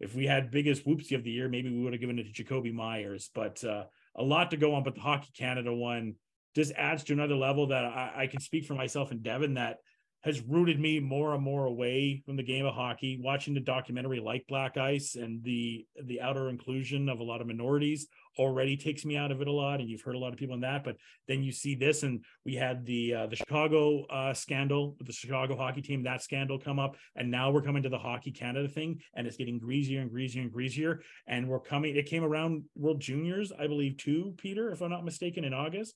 if 0.00 0.12
we 0.12 0.26
had 0.26 0.50
biggest 0.50 0.84
whoopsie 0.84 1.14
of 1.14 1.22
the 1.22 1.30
year, 1.30 1.48
maybe 1.48 1.70
we 1.70 1.84
would 1.84 1.92
have 1.92 2.00
given 2.00 2.18
it 2.18 2.34
to 2.34 2.44
Jakobi 2.44 2.74
Meyers. 2.74 3.30
But 3.32 3.62
uh, 3.62 3.84
a 4.16 4.24
lot 4.24 4.50
to 4.50 4.56
go 4.56 4.74
on. 4.74 4.82
But 4.82 4.96
the 4.96 5.02
Hockey 5.02 5.30
Canada 5.38 5.72
one 5.72 6.16
just 6.56 6.72
adds 6.72 7.04
to 7.04 7.12
another 7.12 7.36
level 7.36 7.68
that 7.68 7.84
I, 7.84 8.12
I 8.16 8.26
can 8.26 8.40
speak 8.40 8.64
for 8.64 8.74
myself 8.74 9.12
and 9.12 9.22
Devin 9.22 9.54
that 9.54 9.76
has 10.24 10.40
rooted 10.42 10.80
me 10.80 10.98
more 10.98 11.34
and 11.34 11.42
more 11.42 11.66
away 11.66 12.22
from 12.26 12.36
the 12.36 12.42
game 12.42 12.66
of 12.66 12.74
hockey. 12.74 13.20
Watching 13.22 13.54
the 13.54 13.60
documentary 13.60 14.20
like 14.20 14.44
Black 14.48 14.76
Ice 14.76 15.14
and 15.14 15.42
the 15.44 15.86
the 16.04 16.20
outer 16.20 16.48
inclusion 16.48 17.08
of 17.08 17.20
a 17.20 17.24
lot 17.24 17.40
of 17.40 17.46
minorities 17.46 18.08
already 18.38 18.76
takes 18.76 19.04
me 19.04 19.16
out 19.16 19.32
of 19.32 19.40
it 19.40 19.48
a 19.48 19.52
lot. 19.52 19.80
And 19.80 19.88
you've 19.88 20.02
heard 20.02 20.14
a 20.14 20.18
lot 20.18 20.32
of 20.32 20.38
people 20.38 20.54
in 20.54 20.60
that, 20.62 20.84
but 20.84 20.96
then 21.26 21.42
you 21.42 21.52
see 21.52 21.74
this, 21.74 22.02
and 22.02 22.24
we 22.44 22.54
had 22.54 22.84
the 22.84 23.14
uh, 23.14 23.26
the 23.26 23.36
Chicago 23.36 24.04
uh, 24.06 24.34
scandal 24.34 24.96
with 24.98 25.06
the 25.06 25.12
Chicago 25.12 25.56
hockey 25.56 25.82
team. 25.82 26.02
That 26.02 26.22
scandal 26.22 26.58
come 26.58 26.78
up, 26.78 26.96
and 27.16 27.30
now 27.30 27.50
we're 27.50 27.62
coming 27.62 27.82
to 27.84 27.88
the 27.88 27.98
Hockey 27.98 28.32
Canada 28.32 28.68
thing, 28.68 29.00
and 29.14 29.26
it's 29.26 29.36
getting 29.36 29.58
greasier 29.58 30.00
and 30.00 30.10
greasier 30.10 30.42
and 30.42 30.52
greasier. 30.52 31.00
And 31.26 31.48
we're 31.48 31.60
coming. 31.60 31.96
It 31.96 32.06
came 32.06 32.24
around 32.24 32.64
World 32.74 33.00
Juniors, 33.00 33.52
I 33.58 33.66
believe, 33.66 33.96
too, 33.98 34.34
Peter, 34.36 34.70
if 34.70 34.82
I'm 34.82 34.90
not 34.90 35.04
mistaken, 35.04 35.44
in 35.44 35.54
August. 35.54 35.94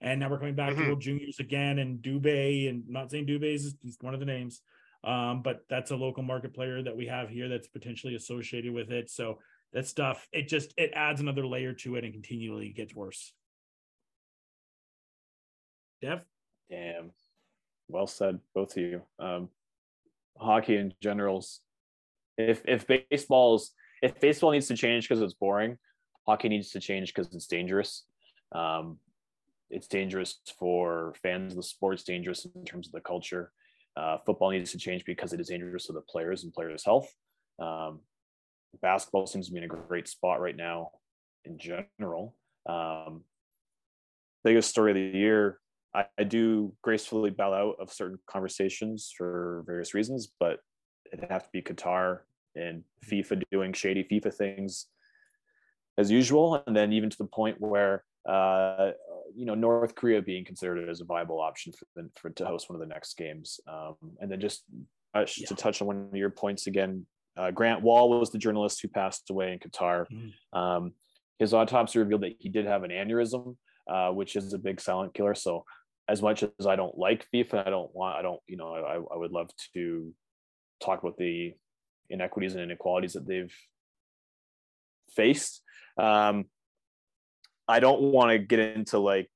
And 0.00 0.20
now 0.20 0.30
we're 0.30 0.38
coming 0.38 0.54
back 0.54 0.72
mm-hmm. 0.72 0.82
to 0.82 0.88
World 0.88 1.00
Juniors 1.00 1.40
again, 1.40 1.78
and 1.78 1.98
Dubé, 1.98 2.68
and 2.68 2.84
I'm 2.86 2.92
not 2.92 3.10
saying 3.10 3.26
Dubé 3.26 3.54
is 3.54 3.74
just 3.84 4.02
one 4.02 4.14
of 4.14 4.20
the 4.20 4.26
names. 4.26 4.62
Um, 5.04 5.42
but 5.42 5.64
that's 5.68 5.90
a 5.90 5.96
local 5.96 6.22
market 6.22 6.54
player 6.54 6.82
that 6.82 6.96
we 6.96 7.06
have 7.06 7.28
here 7.28 7.48
that's 7.48 7.68
potentially 7.68 8.14
associated 8.14 8.72
with 8.72 8.90
it. 8.90 9.10
So 9.10 9.38
that 9.72 9.86
stuff 9.86 10.26
it 10.32 10.48
just 10.48 10.74
it 10.76 10.90
adds 10.94 11.20
another 11.20 11.46
layer 11.46 11.72
to 11.72 11.96
it 11.96 12.04
and 12.04 12.12
continually 12.12 12.70
gets 12.70 12.94
worse 12.94 13.32
dev 16.02 16.20
damn 16.70 17.10
well 17.88 18.06
said 18.06 18.38
both 18.54 18.76
of 18.76 18.82
you 18.82 19.02
um 19.18 19.48
hockey 20.38 20.76
in 20.76 20.92
generals 21.00 21.60
if 22.38 22.62
if 22.66 22.86
baseball's 22.86 23.72
if 24.02 24.18
baseball 24.20 24.52
needs 24.52 24.68
to 24.68 24.76
change 24.76 25.08
because 25.08 25.22
it's 25.22 25.34
boring 25.34 25.76
hockey 26.26 26.48
needs 26.48 26.70
to 26.70 26.80
change 26.80 27.12
because 27.14 27.32
it's 27.34 27.46
dangerous 27.46 28.04
um 28.52 28.98
it's 29.70 29.86
dangerous 29.86 30.40
for 30.58 31.14
fans 31.22 31.52
of 31.52 31.56
the 31.56 31.62
sport 31.62 31.94
it's 31.94 32.04
dangerous 32.04 32.46
in 32.54 32.64
terms 32.64 32.86
of 32.86 32.92
the 32.92 33.00
culture 33.00 33.52
uh, 33.96 34.18
football 34.24 34.50
needs 34.50 34.70
to 34.72 34.78
change 34.78 35.04
because 35.04 35.32
it 35.32 35.40
is 35.40 35.48
dangerous 35.48 35.86
to 35.86 35.92
the 35.92 36.00
players 36.02 36.44
and 36.44 36.52
players 36.52 36.84
health 36.84 37.12
um, 37.60 38.00
basketball 38.82 39.26
seems 39.26 39.46
to 39.46 39.52
be 39.52 39.58
in 39.58 39.64
a 39.64 39.68
great 39.68 40.08
spot 40.08 40.40
right 40.40 40.56
now 40.56 40.90
in 41.44 41.58
general. 41.58 42.36
Um, 42.68 43.24
biggest 44.44 44.70
story 44.70 44.92
of 44.92 44.96
the 44.96 45.18
year. 45.18 45.58
I, 45.94 46.04
I, 46.18 46.24
do 46.24 46.72
gracefully 46.82 47.30
bow 47.30 47.52
out 47.52 47.76
of 47.80 47.92
certain 47.92 48.18
conversations 48.28 49.12
for 49.16 49.64
various 49.66 49.92
reasons, 49.92 50.30
but 50.38 50.60
it'd 51.12 51.28
have 51.30 51.42
to 51.42 51.48
be 51.52 51.62
Qatar 51.62 52.20
and 52.54 52.84
FIFA 53.06 53.42
doing 53.50 53.72
shady 53.72 54.06
FIFA 54.10 54.32
things 54.32 54.86
as 55.98 56.10
usual, 56.10 56.62
and 56.66 56.76
then 56.76 56.92
even 56.92 57.10
to 57.10 57.18
the 57.18 57.24
point 57.24 57.60
where 57.60 58.04
uh, 58.28 58.90
you 59.34 59.46
know 59.46 59.54
North 59.54 59.94
Korea 59.94 60.22
being 60.22 60.44
considered 60.44 60.88
as 60.88 61.00
a 61.00 61.04
viable 61.04 61.40
option 61.40 61.72
for, 61.72 62.04
for 62.16 62.30
to 62.30 62.46
host 62.46 62.68
one 62.68 62.80
of 62.80 62.86
the 62.86 62.92
next 62.92 63.16
games, 63.16 63.60
um, 63.68 63.96
and 64.20 64.30
then 64.30 64.40
just 64.40 64.64
uh, 65.14 65.24
yeah. 65.36 65.46
to 65.46 65.54
touch 65.54 65.80
on 65.80 65.86
one 65.86 66.08
of 66.10 66.16
your 66.16 66.30
points 66.30 66.66
again, 66.66 67.06
uh, 67.36 67.50
Grant 67.50 67.82
Wahl 67.82 68.10
was 68.10 68.30
the 68.30 68.38
journalist 68.38 68.80
who 68.82 68.88
passed 68.88 69.30
away 69.30 69.52
in 69.52 69.58
Qatar. 69.58 70.06
Mm. 70.12 70.58
Um, 70.58 70.92
his 71.38 71.54
autopsy 71.54 71.98
revealed 71.98 72.22
that 72.22 72.36
he 72.38 72.48
did 72.48 72.66
have 72.66 72.82
an 72.82 72.90
aneurysm, 72.90 73.56
uh, 73.90 74.10
which 74.10 74.36
is 74.36 74.52
a 74.52 74.58
big 74.58 74.80
silent 74.80 75.14
killer. 75.14 75.34
So, 75.34 75.64
as 76.08 76.20
much 76.20 76.42
as 76.42 76.66
I 76.66 76.76
don't 76.76 76.98
like 76.98 77.26
FIFA, 77.32 77.66
I 77.66 77.70
don't 77.70 77.94
want, 77.94 78.16
I 78.16 78.22
don't, 78.22 78.40
you 78.46 78.56
know, 78.56 78.74
I, 78.74 78.96
I 78.96 79.16
would 79.16 79.30
love 79.30 79.48
to 79.74 80.12
talk 80.80 81.02
about 81.02 81.16
the 81.16 81.54
inequities 82.10 82.54
and 82.54 82.64
inequalities 82.64 83.12
that 83.12 83.26
they've 83.26 83.54
faced. 85.14 85.62
Um, 85.96 86.46
I 87.70 87.80
don't 87.80 88.00
want 88.00 88.30
to 88.30 88.38
get 88.38 88.58
into 88.58 88.98
like 88.98 89.30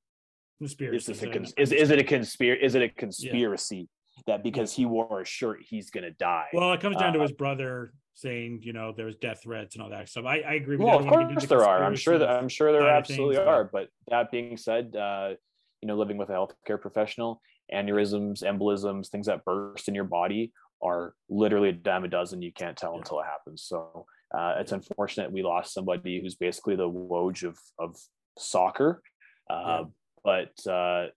conspiracy. 0.59 1.11
Is, 1.11 1.19
cons- 1.19 1.53
is, 1.57 1.71
is, 1.71 1.91
it 1.91 1.99
a 1.99 2.03
conspiracy? 2.03 2.65
Is 2.65 2.75
it 2.75 2.81
a 2.81 2.89
conspiracy? 2.89 3.89
that 4.27 4.43
because 4.43 4.73
he 4.73 4.85
wore 4.85 5.21
a 5.21 5.25
shirt, 5.25 5.59
he's 5.61 5.89
going 5.89 6.03
to 6.03 6.11
die. 6.11 6.47
Well, 6.53 6.73
it 6.73 6.81
comes 6.81 6.97
down 6.97 7.09
uh, 7.09 7.13
to 7.13 7.21
his 7.21 7.31
brother 7.31 7.93
saying, 8.13 8.61
you 8.63 8.73
know, 8.73 8.93
there's 8.95 9.15
death 9.15 9.41
threats 9.43 9.75
and 9.75 9.83
all 9.83 9.89
that 9.89 10.09
stuff. 10.09 10.25
I, 10.25 10.39
I 10.39 10.53
agree. 10.53 10.77
With 10.77 10.87
well, 10.87 10.99
of 10.99 11.07
course 11.07 11.45
there 11.45 11.63
are. 11.63 11.83
I'm 11.83 11.95
sure 11.95 12.17
that 12.17 12.29
I'm 12.29 12.49
sure 12.49 12.71
there 12.71 12.87
absolutely 12.89 13.35
things, 13.35 13.47
are. 13.47 13.69
But 13.71 13.89
that 14.09 14.31
being 14.31 14.57
said, 14.57 14.95
uh, 14.95 15.33
you 15.81 15.87
know, 15.87 15.95
living 15.95 16.17
with 16.17 16.29
a 16.29 16.33
healthcare 16.33 16.79
professional, 16.79 17.41
aneurysms, 17.73 18.43
embolisms, 18.43 19.09
things 19.09 19.27
that 19.27 19.45
burst 19.45 19.87
in 19.87 19.95
your 19.95 20.05
body 20.05 20.53
are 20.81 21.13
literally 21.29 21.69
a 21.69 21.73
dime 21.73 22.05
a 22.05 22.07
dozen. 22.07 22.41
You 22.41 22.53
can't 22.53 22.77
tell 22.77 22.93
yeah. 22.93 22.99
until 22.99 23.19
it 23.19 23.25
happens. 23.25 23.63
So 23.63 24.05
uh, 24.35 24.55
it's 24.59 24.71
unfortunate 24.71 25.31
we 25.31 25.43
lost 25.43 25.73
somebody 25.73 26.21
who's 26.21 26.35
basically 26.35 26.75
the 26.75 26.89
Woj 26.89 27.43
of 27.43 27.57
of 27.77 27.95
soccer. 28.37 29.01
Uh, 29.49 29.63
yeah. 29.65 29.83
But 30.23 30.71
uh, 30.71 31.07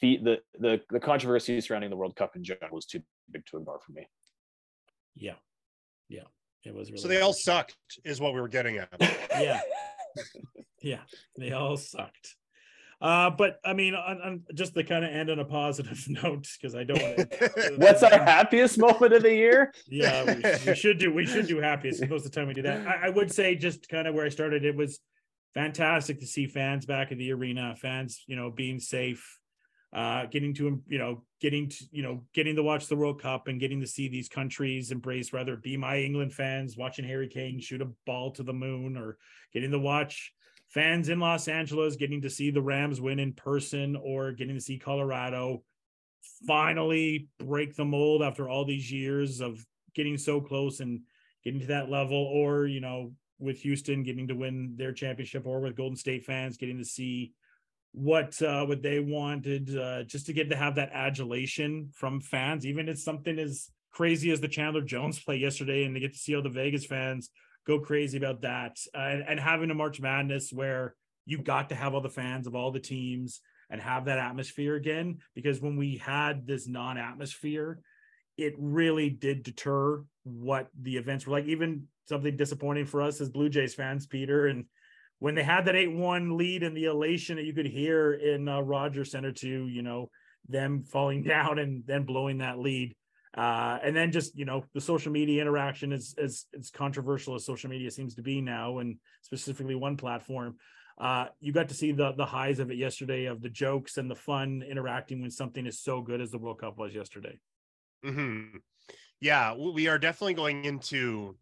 the, 0.00 0.38
the 0.58 0.80
the 0.90 1.00
controversy 1.00 1.60
surrounding 1.60 1.90
the 1.90 1.96
World 1.96 2.16
Cup 2.16 2.36
in 2.36 2.44
general 2.44 2.68
was 2.72 2.86
too 2.86 3.02
big 3.30 3.46
to 3.46 3.58
ignore 3.58 3.80
for 3.84 3.92
me. 3.92 4.06
Yeah, 5.16 5.34
yeah, 6.08 6.24
it 6.64 6.74
was. 6.74 6.90
Really 6.90 7.00
so 7.00 7.08
they 7.08 7.20
all 7.20 7.32
sucked, 7.32 7.76
is 8.04 8.20
what 8.20 8.34
we 8.34 8.40
were 8.40 8.48
getting 8.48 8.78
at. 8.78 8.88
yeah, 9.40 9.60
yeah, 10.82 11.00
they 11.38 11.52
all 11.52 11.76
sucked. 11.76 12.36
Uh, 13.00 13.28
but 13.28 13.60
I 13.64 13.74
mean, 13.74 13.94
on, 13.94 14.20
on 14.22 14.42
just 14.54 14.74
to 14.74 14.84
kind 14.84 15.04
of 15.04 15.10
end 15.10 15.30
on 15.30 15.38
a 15.38 15.44
positive 15.44 16.02
note, 16.08 16.48
because 16.60 16.74
I 16.74 16.84
don't. 16.84 17.02
Wanna, 17.02 17.26
What's 17.76 18.02
our 18.02 18.10
happiest 18.10 18.78
moment 18.78 19.12
of 19.12 19.22
the 19.22 19.34
year? 19.34 19.72
Yeah, 19.88 20.24
we, 20.24 20.42
we, 20.70 20.74
should 20.74 20.98
do. 20.98 21.12
We 21.12 21.26
should 21.26 21.46
do 21.46 21.60
happiest. 21.60 22.00
Most 22.08 22.24
of 22.24 22.32
the 22.32 22.38
time 22.38 22.48
we 22.48 22.54
do 22.54 22.62
that. 22.62 22.86
I, 22.86 23.06
I 23.06 23.08
would 23.10 23.32
say 23.32 23.54
just 23.54 23.88
kind 23.88 24.08
of 24.08 24.14
where 24.14 24.24
I 24.24 24.30
started. 24.30 24.64
It 24.64 24.76
was 24.76 25.00
fantastic 25.54 26.20
to 26.20 26.26
see 26.26 26.46
fans 26.46 26.86
back 26.86 27.12
in 27.12 27.18
the 27.18 27.32
arena, 27.32 27.74
fans, 27.76 28.24
you 28.26 28.36
know, 28.36 28.50
being 28.50 28.80
safe, 28.80 29.38
uh, 29.94 30.26
getting 30.26 30.52
to 30.52 30.82
you 30.88 30.98
know 30.98 31.22
getting 31.40 31.68
to 31.68 31.84
you 31.92 32.02
know 32.02 32.24
getting 32.34 32.56
to 32.56 32.62
watch 32.62 32.88
the 32.88 32.96
World 32.96 33.22
Cup 33.22 33.46
and 33.46 33.60
getting 33.60 33.80
to 33.80 33.86
see 33.86 34.08
these 34.08 34.28
countries 34.28 34.90
embrace 34.90 35.32
whether 35.32 35.54
it 35.54 35.62
be 35.62 35.76
my 35.76 35.98
England 35.98 36.32
fans 36.32 36.76
watching 36.76 37.04
Harry 37.04 37.28
Kane 37.28 37.60
shoot 37.60 37.80
a 37.80 37.88
ball 38.04 38.32
to 38.32 38.42
the 38.42 38.52
moon 38.52 38.96
or 38.96 39.18
getting 39.52 39.70
to 39.70 39.78
watch 39.78 40.32
fans 40.68 41.08
in 41.10 41.20
Los 41.20 41.46
Angeles 41.46 41.94
getting 41.94 42.22
to 42.22 42.30
see 42.30 42.50
the 42.50 42.60
Rams 42.60 43.00
win 43.00 43.20
in 43.20 43.34
person 43.34 43.94
or 43.94 44.32
getting 44.32 44.56
to 44.56 44.60
see 44.60 44.78
Colorado 44.78 45.62
finally 46.44 47.28
break 47.38 47.76
the 47.76 47.84
mold 47.84 48.20
after 48.20 48.48
all 48.48 48.64
these 48.64 48.90
years 48.90 49.40
of 49.40 49.64
getting 49.94 50.18
so 50.18 50.40
close 50.40 50.80
and 50.80 51.02
getting 51.44 51.60
to 51.60 51.66
that 51.66 51.88
level 51.88 52.16
or 52.16 52.66
you 52.66 52.80
know 52.80 53.12
with 53.38 53.58
Houston 53.60 54.02
getting 54.02 54.28
to 54.28 54.34
win 54.34 54.74
their 54.76 54.92
championship 54.92 55.46
or 55.46 55.60
with 55.60 55.76
Golden 55.76 55.96
State 55.96 56.24
fans 56.24 56.56
getting 56.56 56.78
to 56.78 56.84
see 56.84 57.32
what 57.92 58.40
uh, 58.42 58.64
what 58.66 58.82
they 58.82 59.00
wanted 59.00 59.76
uh, 59.76 60.02
just 60.04 60.26
to 60.26 60.32
get 60.32 60.50
to 60.50 60.56
have 60.56 60.74
that 60.76 60.90
adulation 60.92 61.90
from 61.94 62.20
fans. 62.20 62.66
Even 62.66 62.88
if 62.88 62.98
something 62.98 63.38
as 63.38 63.70
crazy 63.92 64.30
as 64.30 64.40
the 64.40 64.48
chandler 64.48 64.82
jones 64.82 65.22
play 65.22 65.36
yesterday 65.36 65.84
and 65.84 65.94
to 65.94 66.00
get 66.00 66.12
to 66.12 66.18
see 66.18 66.34
all 66.34 66.42
the 66.42 66.48
vegas 66.48 66.84
fans 66.84 67.30
go 67.64 67.78
crazy 67.78 68.18
about 68.18 68.42
that 68.42 68.76
uh, 68.94 68.98
and, 68.98 69.24
and 69.28 69.40
having 69.40 69.70
a 69.70 69.74
march 69.74 70.00
madness 70.00 70.52
where 70.52 70.96
you 71.26 71.38
got 71.38 71.68
to 71.68 71.76
have 71.76 71.94
all 71.94 72.00
the 72.00 72.08
fans 72.08 72.48
of 72.48 72.56
all 72.56 72.72
the 72.72 72.80
teams 72.80 73.40
and 73.70 73.80
have 73.80 74.06
that 74.06 74.18
atmosphere 74.18 74.74
again 74.74 75.18
because 75.36 75.60
when 75.60 75.76
we 75.76 75.96
had 75.96 76.44
this 76.44 76.66
non-atmosphere 76.66 77.78
it 78.36 78.54
really 78.58 79.10
did 79.10 79.42
deter 79.42 80.02
what 80.24 80.68
the 80.80 80.96
events 80.96 81.26
were 81.26 81.32
like. 81.32 81.46
Even 81.46 81.86
something 82.06 82.36
disappointing 82.36 82.86
for 82.86 83.02
us 83.02 83.20
as 83.20 83.28
blue 83.30 83.48
jays 83.48 83.74
fans 83.74 84.06
peter 84.06 84.46
and 84.46 84.64
when 85.18 85.34
they 85.34 85.42
had 85.42 85.64
that 85.64 85.74
8-1 85.74 86.36
lead 86.36 86.62
and 86.62 86.76
the 86.76 86.84
elation 86.84 87.36
that 87.36 87.44
you 87.44 87.54
could 87.54 87.66
hear 87.66 88.12
in 88.12 88.48
uh, 88.48 88.60
Rogers 88.60 89.10
Center 89.10 89.32
to, 89.32 89.48
you 89.48 89.80
know, 89.80 90.10
them 90.48 90.82
falling 90.82 91.22
down 91.34 91.58
and 91.58 91.82
then 91.86 92.04
blowing 92.04 92.38
that 92.38 92.58
lead. 92.58 92.94
Uh, 93.34 93.78
and 93.82 93.96
then 93.96 94.12
just, 94.12 94.36
you 94.38 94.44
know, 94.44 94.64
the 94.74 94.80
social 94.80 95.10
media 95.10 95.40
interaction 95.40 95.92
is 95.92 96.14
as, 96.22 96.44
as 96.56 96.70
controversial 96.70 97.34
as 97.34 97.44
social 97.44 97.68
media 97.68 97.90
seems 97.90 98.14
to 98.14 98.22
be 98.22 98.40
now, 98.40 98.78
and 98.78 98.96
specifically 99.22 99.74
one 99.74 99.96
platform. 99.96 100.56
uh, 101.00 101.26
you 101.40 101.52
got 101.52 101.68
to 101.68 101.74
see 101.74 101.90
the 101.90 102.12
the 102.12 102.26
highs 102.26 102.60
of 102.60 102.70
it 102.70 102.76
yesterday, 102.76 103.24
of 103.24 103.42
the 103.42 103.48
jokes 103.48 103.96
and 103.96 104.08
the 104.08 104.14
fun 104.14 104.62
interacting 104.62 105.20
when 105.20 105.30
something 105.30 105.66
is 105.66 105.80
so 105.80 106.00
good 106.00 106.20
as 106.20 106.30
the 106.30 106.38
World 106.38 106.60
Cup 106.60 106.78
was 106.78 106.94
yesterday. 106.94 107.36
Mm-hmm. 108.04 108.58
Yeah, 109.20 109.54
we 109.54 109.88
are 109.88 109.98
definitely 109.98 110.34
going 110.34 110.64
into 110.64 111.34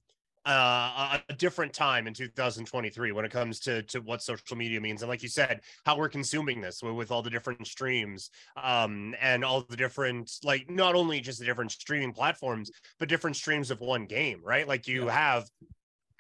uh, 0.45 1.19
a 1.29 1.33
different 1.35 1.73
time 1.73 2.07
in 2.07 2.15
2023 2.15 3.13
when 3.13 3.25
it 3.25 3.31
comes 3.31 3.61
to 3.61 3.83
to 3.85 4.01
what 4.01 4.23
social 4.23 4.57
media 4.57 4.81
means 4.81 5.03
and 5.03 5.09
like 5.09 5.23
you 5.23 5.29
said 5.29 5.61
how 5.87 5.97
we're 5.97 6.09
consuming 6.09 6.61
this 6.61 6.83
with, 6.83 6.95
with 6.95 7.13
all 7.13 7.23
the 7.23 7.31
different 7.31 7.65
streams 7.65 8.31
um 8.61 9.15
and 9.21 9.45
all 9.45 9.65
the 9.69 9.77
different 9.77 10.33
like 10.43 10.69
not 10.69 10.97
only 10.97 11.21
just 11.21 11.39
the 11.39 11.45
different 11.45 11.71
streaming 11.71 12.13
platforms 12.13 12.71
but 12.99 13.09
different 13.09 13.37
streams 13.37 13.71
of 13.71 13.81
one 13.81 14.05
game 14.05 14.41
right 14.43 14.67
like 14.67 14.89
you 14.89 15.07
yeah. 15.07 15.13
have 15.13 15.51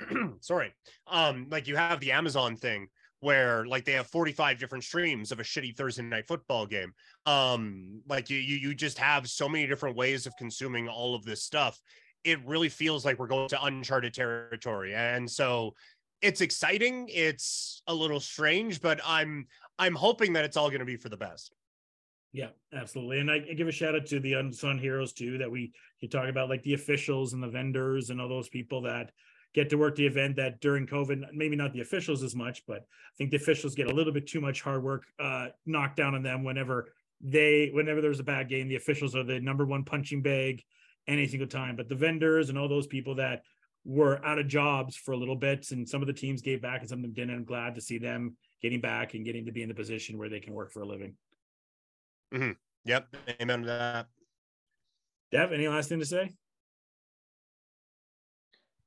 sorry 0.40 0.72
um 1.08 1.48
like 1.50 1.66
you 1.66 1.74
have 1.74 1.98
the 1.98 2.12
amazon 2.12 2.56
thing 2.56 2.86
where 3.22 3.64
like 3.66 3.84
they 3.84 3.92
have 3.92 4.08
45 4.08 4.58
different 4.58 4.82
streams 4.82 5.30
of 5.30 5.38
a 5.38 5.44
shitty 5.44 5.76
Thursday 5.76 6.02
night 6.02 6.26
football 6.26 6.66
game. 6.66 6.92
Um, 7.24 8.02
like 8.08 8.28
you, 8.28 8.36
you, 8.36 8.56
you 8.56 8.74
just 8.74 8.98
have 8.98 9.28
so 9.28 9.48
many 9.48 9.64
different 9.68 9.96
ways 9.96 10.26
of 10.26 10.36
consuming 10.36 10.88
all 10.88 11.14
of 11.14 11.24
this 11.24 11.44
stuff 11.44 11.80
it 12.24 12.44
really 12.46 12.68
feels 12.68 13.04
like 13.04 13.18
we're 13.18 13.26
going 13.26 13.48
to 13.48 13.64
uncharted 13.64 14.14
territory. 14.14 14.94
And 14.94 15.30
so 15.30 15.74
it's 16.20 16.40
exciting. 16.40 17.08
It's 17.12 17.82
a 17.86 17.94
little 17.94 18.20
strange, 18.20 18.80
but 18.80 19.00
I'm 19.04 19.46
I'm 19.78 19.94
hoping 19.94 20.34
that 20.34 20.44
it's 20.44 20.56
all 20.56 20.68
going 20.68 20.80
to 20.80 20.86
be 20.86 20.96
for 20.96 21.08
the 21.08 21.16
best. 21.16 21.54
Yeah, 22.32 22.48
absolutely. 22.72 23.18
And 23.18 23.30
I, 23.30 23.36
I, 23.50 23.54
give 23.54 23.68
a 23.68 23.72
shout 23.72 23.94
out 23.94 24.06
to 24.06 24.20
the 24.20 24.34
unsung 24.34 24.78
heroes 24.78 25.12
too 25.12 25.36
that 25.38 25.50
we 25.50 25.72
you 26.00 26.08
talk 26.08 26.28
about 26.28 26.48
like 26.48 26.62
the 26.62 26.74
officials 26.74 27.34
and 27.34 27.42
the 27.42 27.48
vendors 27.48 28.10
and 28.10 28.20
all 28.20 28.28
those 28.28 28.48
people 28.48 28.80
that 28.82 29.10
get 29.54 29.68
to 29.68 29.76
work 29.76 29.96
the 29.96 30.06
event 30.06 30.36
that 30.36 30.60
during 30.60 30.86
COVID, 30.86 31.26
maybe 31.34 31.56
not 31.56 31.74
the 31.74 31.80
officials 31.80 32.22
as 32.22 32.34
much, 32.34 32.64
but 32.66 32.78
I 32.78 33.14
think 33.18 33.30
the 33.30 33.36
officials 33.36 33.74
get 33.74 33.90
a 33.90 33.94
little 33.94 34.12
bit 34.12 34.26
too 34.26 34.40
much 34.40 34.62
hard 34.62 34.82
work 34.82 35.04
uh, 35.18 35.48
knocked 35.66 35.96
down 35.96 36.14
on 36.14 36.22
them 36.22 36.42
whenever 36.42 36.94
they 37.20 37.70
whenever 37.72 38.00
there's 38.00 38.20
a 38.20 38.24
bad 38.24 38.48
game. 38.48 38.68
The 38.68 38.76
officials 38.76 39.14
are 39.14 39.24
the 39.24 39.40
number 39.40 39.66
one 39.66 39.84
punching 39.84 40.22
bag 40.22 40.62
any 41.08 41.26
single 41.26 41.48
time. 41.48 41.76
But 41.76 41.88
the 41.88 41.94
vendors 41.94 42.48
and 42.48 42.58
all 42.58 42.68
those 42.68 42.86
people 42.86 43.16
that 43.16 43.42
were 43.84 44.24
out 44.24 44.38
of 44.38 44.48
jobs 44.48 44.96
for 44.96 45.12
a 45.12 45.16
little 45.16 45.36
bit, 45.36 45.70
and 45.70 45.88
some 45.88 46.02
of 46.02 46.06
the 46.06 46.12
teams 46.12 46.42
gave 46.42 46.62
back 46.62 46.80
and 46.80 46.88
some 46.88 46.98
of 46.98 47.02
them 47.02 47.12
didn't. 47.12 47.34
I'm 47.34 47.44
glad 47.44 47.74
to 47.74 47.80
see 47.80 47.98
them 47.98 48.36
getting 48.62 48.80
back 48.80 49.14
and 49.14 49.24
getting 49.24 49.46
to 49.46 49.52
be 49.52 49.62
in 49.62 49.68
the 49.68 49.74
position 49.74 50.18
where 50.18 50.28
they 50.28 50.40
can 50.40 50.54
work 50.54 50.72
for 50.72 50.82
a 50.82 50.86
living. 50.86 51.14
Mm-hmm. 52.32 52.52
Yep. 52.84 53.16
Amen 53.40 53.60
to 53.62 53.66
that. 53.66 54.06
Dev, 55.32 55.52
any 55.52 55.68
last 55.68 55.88
thing 55.88 55.98
to 55.98 56.06
say? 56.06 56.30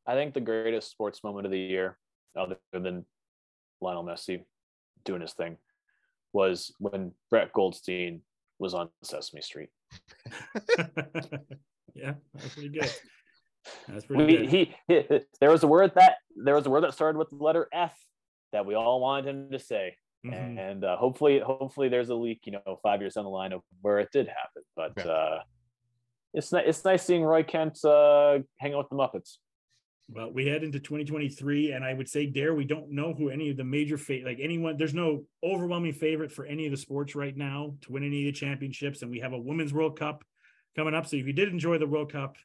I 0.08 0.14
think 0.14 0.34
the 0.34 0.42
greatest 0.42 0.92
sports 0.92 1.24
moment 1.24 1.46
of 1.46 1.52
the 1.52 1.60
year, 1.60 1.98
other 2.38 2.58
than 2.72 3.06
Lionel 3.82 4.04
Messi 4.04 4.44
doing 5.04 5.22
his 5.22 5.34
thing, 5.34 5.58
was 6.32 6.74
when 6.80 7.12
Brett 7.30 7.52
Goldstein 7.54 8.22
was 8.60 8.74
on 8.74 8.90
Sesame 9.04 9.42
Street. 9.42 9.70
Yeah, 11.94 12.14
that's 12.34 12.54
pretty 12.54 12.70
good. 12.70 12.92
That's 13.88 14.06
pretty 14.06 14.26
we, 14.26 14.38
good. 14.38 14.50
He, 14.50 14.76
he, 14.88 15.20
there 15.42 15.50
was 15.50 15.64
a 15.64 15.68
word 15.68 15.94
that 15.96 16.18
there 16.36 16.54
was 16.54 16.68
a 16.68 16.70
word 16.70 16.84
that 16.84 16.94
started 16.94 17.18
with 17.18 17.32
the 17.32 17.44
letter 17.44 17.68
F 17.74 17.98
that 18.52 18.64
we 18.64 18.76
all 18.76 19.00
wanted 19.02 19.28
him 19.28 19.52
to 19.52 19.58
say. 19.58 19.96
Mm-hmm. 20.26 20.58
And 20.58 20.86
uh, 20.86 20.98
hopefully, 20.98 21.40
hopefully 21.40 21.90
there's 21.90 22.10
a 22.10 22.16
leak, 22.16 22.42
you 22.46 22.52
know, 22.52 22.80
five 22.82 23.02
years 23.02 23.14
down 23.14 23.26
the 23.26 23.30
line 23.30 23.54
of 23.54 23.62
where 23.82 24.00
it 24.00 24.10
did 24.12 24.28
happen. 24.28 24.64
But 24.76 24.94
yeah. 24.98 25.12
uh, 25.12 25.40
it's 26.34 26.52
nice. 26.52 26.64
It's 26.68 26.86
nice 26.86 27.04
seeing 27.04 27.24
Roy 27.24 27.44
Kent 27.44 27.84
uh, 27.86 28.40
hang 28.58 28.74
out 28.74 28.80
with 28.80 28.90
the 28.90 28.96
Muppets. 28.96 29.38
Well, 30.08 30.32
we 30.32 30.46
head 30.46 30.64
into 30.64 30.80
2023, 30.80 31.72
and 31.72 31.84
I 31.84 31.94
would 31.94 32.08
say, 32.08 32.28
Dare, 32.28 32.54
we 32.54 32.66
don't 32.66 32.92
know 32.92 33.14
who 33.16 33.30
any 33.30 33.50
of 33.50 33.58
the 33.58 33.64
major 33.64 33.98
fate, 33.98 34.24
like 34.24 34.38
anyone. 34.40 34.78
There's 34.78 34.94
no 34.94 35.24
overwhelming 35.44 35.94
favorite 35.94 36.32
for 36.32 36.46
any 36.46 36.66
of 36.66 36.72
the 36.72 36.78
sports 36.78 37.16
right 37.16 37.36
now 37.36 37.74
to 37.82 37.92
win 37.92 38.04
any 38.04 38.28
of 38.28 38.34
the 38.34 38.40
championships, 38.40 39.02
and 39.02 39.10
we 39.10 39.20
have 39.20 39.34
a 39.34 39.40
Women's 39.40 39.74
World 39.74 39.98
Cup 39.98 40.24
coming 40.76 40.94
up. 40.94 41.08
So 41.08 41.18
if 41.18 41.26
you 41.26 41.34
did 41.34 41.50
enjoy 41.50 41.78
the 41.78 41.88
World 41.88 42.12
Cup, 42.12 42.38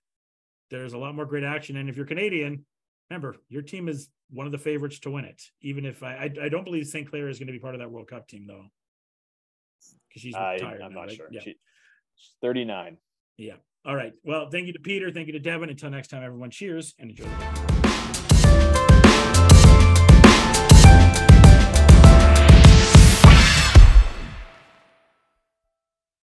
there's 0.70 0.92
a 0.92 0.98
lot 0.98 1.14
more 1.14 1.26
great 1.26 1.44
action. 1.44 1.76
And 1.76 1.88
if 1.88 1.96
you're 1.96 2.06
Canadian, 2.06 2.64
remember 3.08 3.36
your 3.48 3.62
team 3.62 3.88
is 3.88 4.08
one 4.30 4.46
of 4.46 4.52
the 4.52 4.58
favorites 4.58 5.00
to 5.00 5.10
win 5.10 5.24
it. 5.24 5.42
Even 5.62 5.84
if 5.84 6.02
I 6.02 6.14
I, 6.14 6.44
I 6.44 6.48
don't 6.48 6.64
believe 6.64 6.86
Sinclair 6.86 7.28
is 7.28 7.38
going 7.38 7.48
to 7.48 7.52
be 7.52 7.58
part 7.58 7.74
of 7.74 7.80
that 7.80 7.90
World 7.90 8.08
Cup 8.08 8.28
team 8.28 8.46
though, 8.46 8.66
because 10.08 10.22
she's 10.22 10.34
retired. 10.34 10.80
I, 10.82 10.86
am 10.86 10.94
not 10.94 11.02
right? 11.02 11.12
sure. 11.12 11.28
Yeah. 11.30 11.40
She, 11.40 11.56
she's 12.16 12.34
39. 12.42 12.96
Yeah. 13.36 13.54
All 13.84 13.96
right. 13.96 14.12
Well, 14.24 14.48
thank 14.50 14.66
you 14.66 14.74
to 14.74 14.80
Peter. 14.80 15.10
Thank 15.10 15.26
you 15.26 15.32
to 15.32 15.38
Devin. 15.38 15.70
Until 15.70 15.90
next 15.90 16.08
time, 16.08 16.22
everyone. 16.22 16.50
Cheers 16.50 16.94
and 16.98 17.10
enjoy. 17.10 17.79